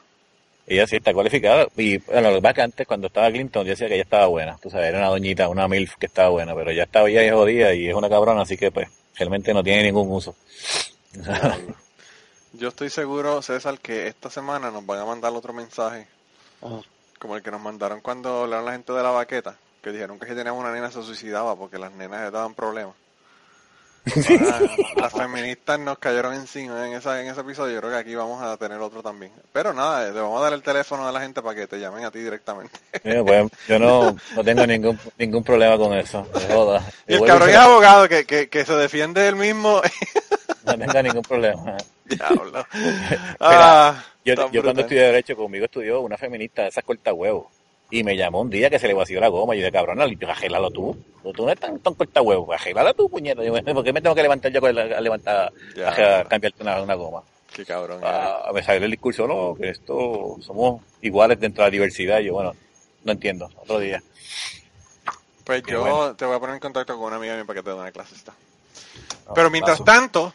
Ella 0.67 0.87
sí 0.87 0.97
está 0.97 1.13
cualificada. 1.13 1.67
Y 1.77 1.99
bueno, 1.99 2.31
lo 2.31 2.37
que 2.37 2.43
pasa 2.43 2.51
es 2.51 2.55
que 2.55 2.63
antes, 2.63 2.87
cuando 2.87 3.07
estaba 3.09 3.31
Clinton, 3.31 3.65
yo 3.65 3.71
decía 3.71 3.89
que 3.89 3.95
ella 3.95 4.05
estaba 4.05 4.27
buena. 4.27 4.57
Tú 4.59 4.71
sabes, 4.71 4.89
era 4.89 4.99
una 4.99 5.09
doñita, 5.09 5.49
una 5.49 5.69
MILF 5.69 5.97
que 5.97 6.07
estaba 6.07 6.29
buena, 6.29 6.55
pero 6.55 6.73
ya 6.73 6.85
estaba 6.85 7.11
ya 7.11 7.33
jodida 7.33 7.75
y 7.75 7.89
es 7.89 7.95
una 7.95 8.09
cabrona, 8.09 8.43
así 8.43 8.57
que 8.57 8.71
pues 8.71 8.89
realmente 9.17 9.53
no 9.53 9.63
tiene 9.63 9.83
ningún 9.83 10.11
uso. 10.11 10.37
Yo 12.55 12.69
estoy 12.69 12.91
seguro, 12.91 13.41
César, 13.43 13.79
que 13.79 14.07
esta 14.07 14.31
semana 14.31 14.71
nos 14.71 14.85
van 14.85 15.01
a 15.01 15.07
mandar 15.07 15.33
otro 15.33 15.53
mensaje, 15.53 16.07
Ajá. 16.61 16.81
como 17.19 17.37
el 17.37 17.43
que 17.43 17.51
nos 17.51 17.61
mandaron 17.61 18.01
cuando 18.01 18.43
hablaron 18.43 18.67
la 18.67 18.73
gente 18.73 18.93
de 18.93 19.03
la 19.03 19.11
baqueta, 19.11 19.57
que 19.83 19.91
dijeron 19.91 20.19
que 20.19 20.27
si 20.27 20.35
teníamos 20.35 20.61
una 20.61 20.73
nena 20.73 20.91
se 20.91 21.03
suicidaba 21.03 21.57
porque 21.57 21.79
las 21.79 21.93
nenas 21.93 22.21
le 22.21 22.31
daban 22.31 22.55
problemas. 22.55 22.95
Las 24.97 25.13
feministas 25.13 25.79
nos 25.79 25.99
cayeron 25.99 26.35
encima 26.35 26.87
en, 26.89 26.95
esa, 26.95 27.21
en 27.21 27.29
ese 27.29 27.41
episodio, 27.41 27.75
yo 27.75 27.81
creo 27.81 27.93
que 27.93 27.99
aquí 27.99 28.15
vamos 28.15 28.43
a 28.43 28.57
tener 28.57 28.79
otro 28.79 29.03
también. 29.03 29.31
Pero 29.53 29.73
nada, 29.73 30.11
le 30.11 30.21
vamos 30.21 30.41
a 30.41 30.45
dar 30.45 30.53
el 30.53 30.63
teléfono 30.63 31.07
a 31.07 31.13
la 31.13 31.21
gente 31.21 31.41
para 31.41 31.55
que 31.55 31.67
te 31.69 31.79
llamen 31.79 32.05
a 32.05 32.11
ti 32.11 32.19
directamente. 32.19 32.79
Mira, 33.05 33.23
pues, 33.23 33.51
yo 33.69 33.79
no, 33.79 34.17
no 34.35 34.45
tengo 34.45 34.67
ningún 34.67 34.99
ningún 35.19 35.45
problema 35.45 35.79
con 35.79 35.93
eso. 35.95 36.27
Joda. 36.49 36.85
Y 37.07 37.15
el 37.15 37.25
cabrón 37.25 37.51
es 37.51 37.57
abogado 37.57 38.09
que, 38.09 38.25
que, 38.25 38.49
que 38.49 38.65
se 38.65 38.75
defiende 38.75 39.27
él 39.29 39.37
mismo. 39.37 39.81
No 40.65 40.79
tengo 40.79 41.03
ningún 41.03 41.23
problema. 41.23 41.77
Diablo. 42.05 42.65
Ah, 43.41 44.05
Yo, 44.25 44.35
yo 44.53 44.63
cuando 44.63 44.83
estudié 44.83 45.03
Derecho, 45.03 45.35
conmigo 45.37 45.65
estudió 45.65 46.01
una 46.03 46.17
feminista 46.17 46.63
de 46.63 46.69
esas 46.69 46.85
corta 46.85 47.13
huevos. 47.13 47.47
Y 47.93 48.03
me 48.05 48.17
llamó 48.17 48.41
un 48.41 48.49
día 48.49 48.71
que 48.71 48.79
se 48.79 48.89
le 48.89 48.95
vació 48.95 49.21
la 49.21 49.29
goma. 49.29 49.55
Y 49.55 49.59
yo 49.59 49.65
de 49.67 49.71
cabrón, 49.71 50.01
arréglalo 50.01 50.71
tú. 50.71 50.97
Tú 51.23 51.45
no 51.45 51.51
eres 51.51 51.61
tan, 51.61 51.79
tan 51.79 51.93
corta 51.95 52.23
huevos. 52.23 52.49
Arréglala 52.59 52.95
tú, 52.95 53.09
puñeta. 53.11 53.45
Yo, 53.45 53.53
¿Por 53.53 53.85
qué 53.85 53.93
me 53.93 54.01
tengo 54.01 54.15
que 54.15 54.23
levantar 54.23 54.51
yo 54.51 54.61
con 54.63 54.75
la- 54.75 54.97
a 54.97 55.01
levantar, 55.03 55.53
Ya. 55.77 55.89
a, 55.91 56.21
a 56.21 56.25
cambiarte 56.25 56.63
una, 56.63 56.81
una 56.81 56.95
goma? 56.95 57.23
Qué 57.55 57.67
cabrón. 57.67 58.01
Ah, 58.03 58.51
me 58.55 58.63
salió 58.63 58.87
el 58.87 58.91
discurso, 58.93 59.27
no, 59.29 59.55
que 59.55 59.69
esto 59.69 60.39
somos 60.41 60.81
iguales 61.03 61.39
dentro 61.39 61.63
de 61.65 61.69
la 61.69 61.71
diversidad. 61.71 62.21
Y 62.21 62.25
yo, 62.25 62.33
bueno, 62.33 62.55
no 63.05 63.13
entiendo. 63.13 63.51
Otro 63.57 63.79
día. 63.79 64.03
Pues 65.45 65.63
yo 65.65 65.81
bueno. 65.81 66.17
te 66.17 66.25
voy 66.25 66.37
a 66.37 66.41
poner 66.41 66.55
en 66.55 66.61
contacto 66.61 66.97
con 66.97 67.05
una 67.09 67.17
amiga 67.17 67.35
mía 67.35 67.45
para 67.45 67.59
que 67.61 67.65
te 67.65 67.71
dé 67.71 67.77
una 67.77 67.93
clase. 67.93 68.15
esta. 68.15 68.33
No, 69.29 69.35
Pero 69.35 69.51
mientras 69.51 69.81
paso. 69.81 69.85
tanto, 69.85 70.35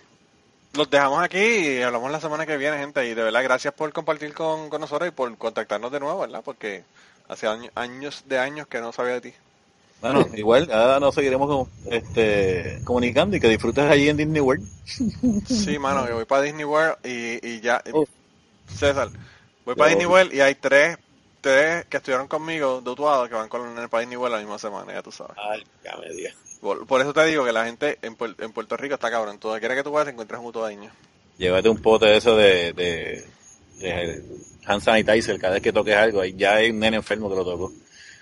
los 0.73 0.89
dejamos 0.89 1.23
aquí 1.23 1.39
y 1.39 1.81
hablamos 1.81 2.11
la 2.11 2.19
semana 2.21 2.45
que 2.45 2.57
viene, 2.57 2.77
gente. 2.77 3.03
Y 3.07 3.15
de 3.15 3.23
verdad, 3.23 3.41
gracias 3.43 3.73
por 3.73 3.91
compartir 3.93 4.33
con, 4.33 4.69
con 4.69 4.79
nosotros 4.81 5.07
y 5.07 5.11
por 5.11 5.35
contactarnos 5.37 5.91
de 5.91 5.99
nuevo, 5.99 6.19
¿verdad? 6.19 6.41
Porque 6.45 6.83
hace 7.27 7.47
año- 7.47 7.71
años 7.75 8.23
de 8.27 8.39
años 8.39 8.67
que 8.67 8.79
no 8.79 8.91
sabía 8.91 9.13
de 9.13 9.21
ti. 9.21 9.33
Bueno, 10.01 10.27
igual, 10.35 10.69
ahora 10.71 10.99
nos 10.99 11.15
seguiremos 11.15 11.47
como, 11.47 11.69
este, 11.89 12.79
comunicando 12.83 13.35
y 13.35 13.39
que 13.39 13.49
disfrutes 13.49 13.85
allí 13.85 14.09
en 14.09 14.17
Disney 14.17 14.41
World. 14.41 14.67
Sí, 15.47 15.79
mano, 15.79 16.07
yo 16.07 16.15
voy 16.15 16.25
para 16.25 16.43
Disney 16.43 16.65
World 16.65 16.97
y, 17.03 17.45
y 17.47 17.61
ya. 17.61 17.81
Uf. 17.93 18.09
César, 18.73 19.09
voy 19.65 19.75
para 19.75 19.89
Disney. 19.89 20.05
World 20.05 20.33
y 20.33 20.41
hay 20.41 20.55
tres, 20.55 20.97
tres 21.41 21.85
que 21.85 21.97
estuvieron 21.97 22.27
conmigo 22.27 22.81
de 22.81 22.89
Utuado 22.89 23.27
que 23.27 23.35
van 23.35 23.49
con 23.49 23.77
el 23.77 23.89
para 23.89 24.01
Disney 24.01 24.17
World 24.17 24.35
la 24.35 24.41
misma 24.41 24.59
semana, 24.59 24.93
ya 24.93 25.01
tú 25.01 25.11
sabes. 25.11 25.35
Ay, 25.37 25.63
ya 25.83 25.97
me 25.97 26.13
digas. 26.13 26.35
Por, 26.61 26.85
por 26.87 27.01
eso 27.01 27.13
te 27.13 27.23
digo 27.25 27.45
que 27.45 27.51
la 27.51 27.65
gente 27.65 27.99
en, 28.01 28.17
en 28.39 28.51
Puerto 28.51 28.77
Rico 28.77 28.95
está 28.95 29.09
cabrón. 29.11 29.37
Todo 29.39 29.57
quiera 29.59 29.75
que 29.75 29.83
tú 29.83 29.91
vayas, 29.91 30.11
encuentras 30.11 30.39
un 30.41 30.47
utuadeño. 30.47 30.91
Llévate 31.37 31.69
un 31.69 31.81
pote 31.81 32.07
de 32.07 32.17
eso 32.17 32.35
de, 32.35 32.73
de, 32.73 33.25
eh, 33.81 34.23
hand 34.65 34.81
sanitizer 34.81 35.39
cada 35.39 35.53
vez 35.53 35.63
que 35.63 35.73
toques 35.73 35.95
algo. 35.95 36.23
Ya 36.25 36.55
hay 36.55 36.69
un 36.71 36.79
nene 36.79 36.97
enfermo 36.97 37.29
que 37.29 37.35
lo 37.35 37.45
tocó. 37.45 37.71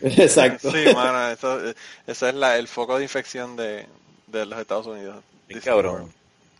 Exacto. 0.02 0.72
Sí, 0.72 0.94
mano, 0.94 1.32
eso, 1.32 1.60
ese 2.06 2.30
es 2.30 2.36
la, 2.36 2.58
el 2.58 2.68
foco 2.68 2.98
de 2.98 3.04
infección 3.04 3.56
de, 3.56 3.86
de 4.28 4.46
los 4.46 4.60
Estados 4.60 4.88
Unidos. 4.88 5.24
Sí, 5.48 5.60
cabrón. 5.60 6.12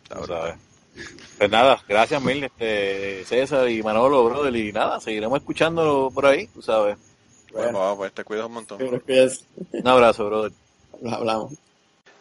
cabrón. 0.08 0.58
Pues 1.36 1.50
nada, 1.50 1.82
gracias 1.86 2.22
mil, 2.22 2.44
este, 2.44 3.22
César 3.26 3.68
y 3.68 3.82
Manolo, 3.82 4.24
brother, 4.24 4.56
y 4.56 4.72
nada, 4.72 4.98
seguiremos 4.98 5.38
escuchando 5.38 6.10
por 6.14 6.24
ahí, 6.24 6.46
tú 6.46 6.62
sabes. 6.62 6.96
Bueno, 7.52 7.72
bueno 7.72 7.96
pues 7.96 8.12
te 8.12 8.24
cuidas 8.24 8.46
un 8.46 8.52
montón. 8.52 8.80
Un 8.80 9.86
abrazo, 9.86 10.26
brother. 10.26 10.52
Nos 11.02 11.12
hablamos. 11.12 11.52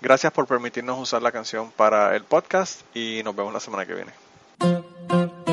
Gracias 0.00 0.32
por 0.32 0.46
permitirnos 0.46 0.98
usar 0.98 1.20
la 1.22 1.30
canción 1.30 1.70
para 1.70 2.16
el 2.16 2.24
podcast 2.24 2.80
y 2.96 3.20
nos 3.24 3.36
vemos 3.36 3.52
la 3.52 3.60
semana 3.60 3.84
que 3.86 3.94
viene. 3.94 5.49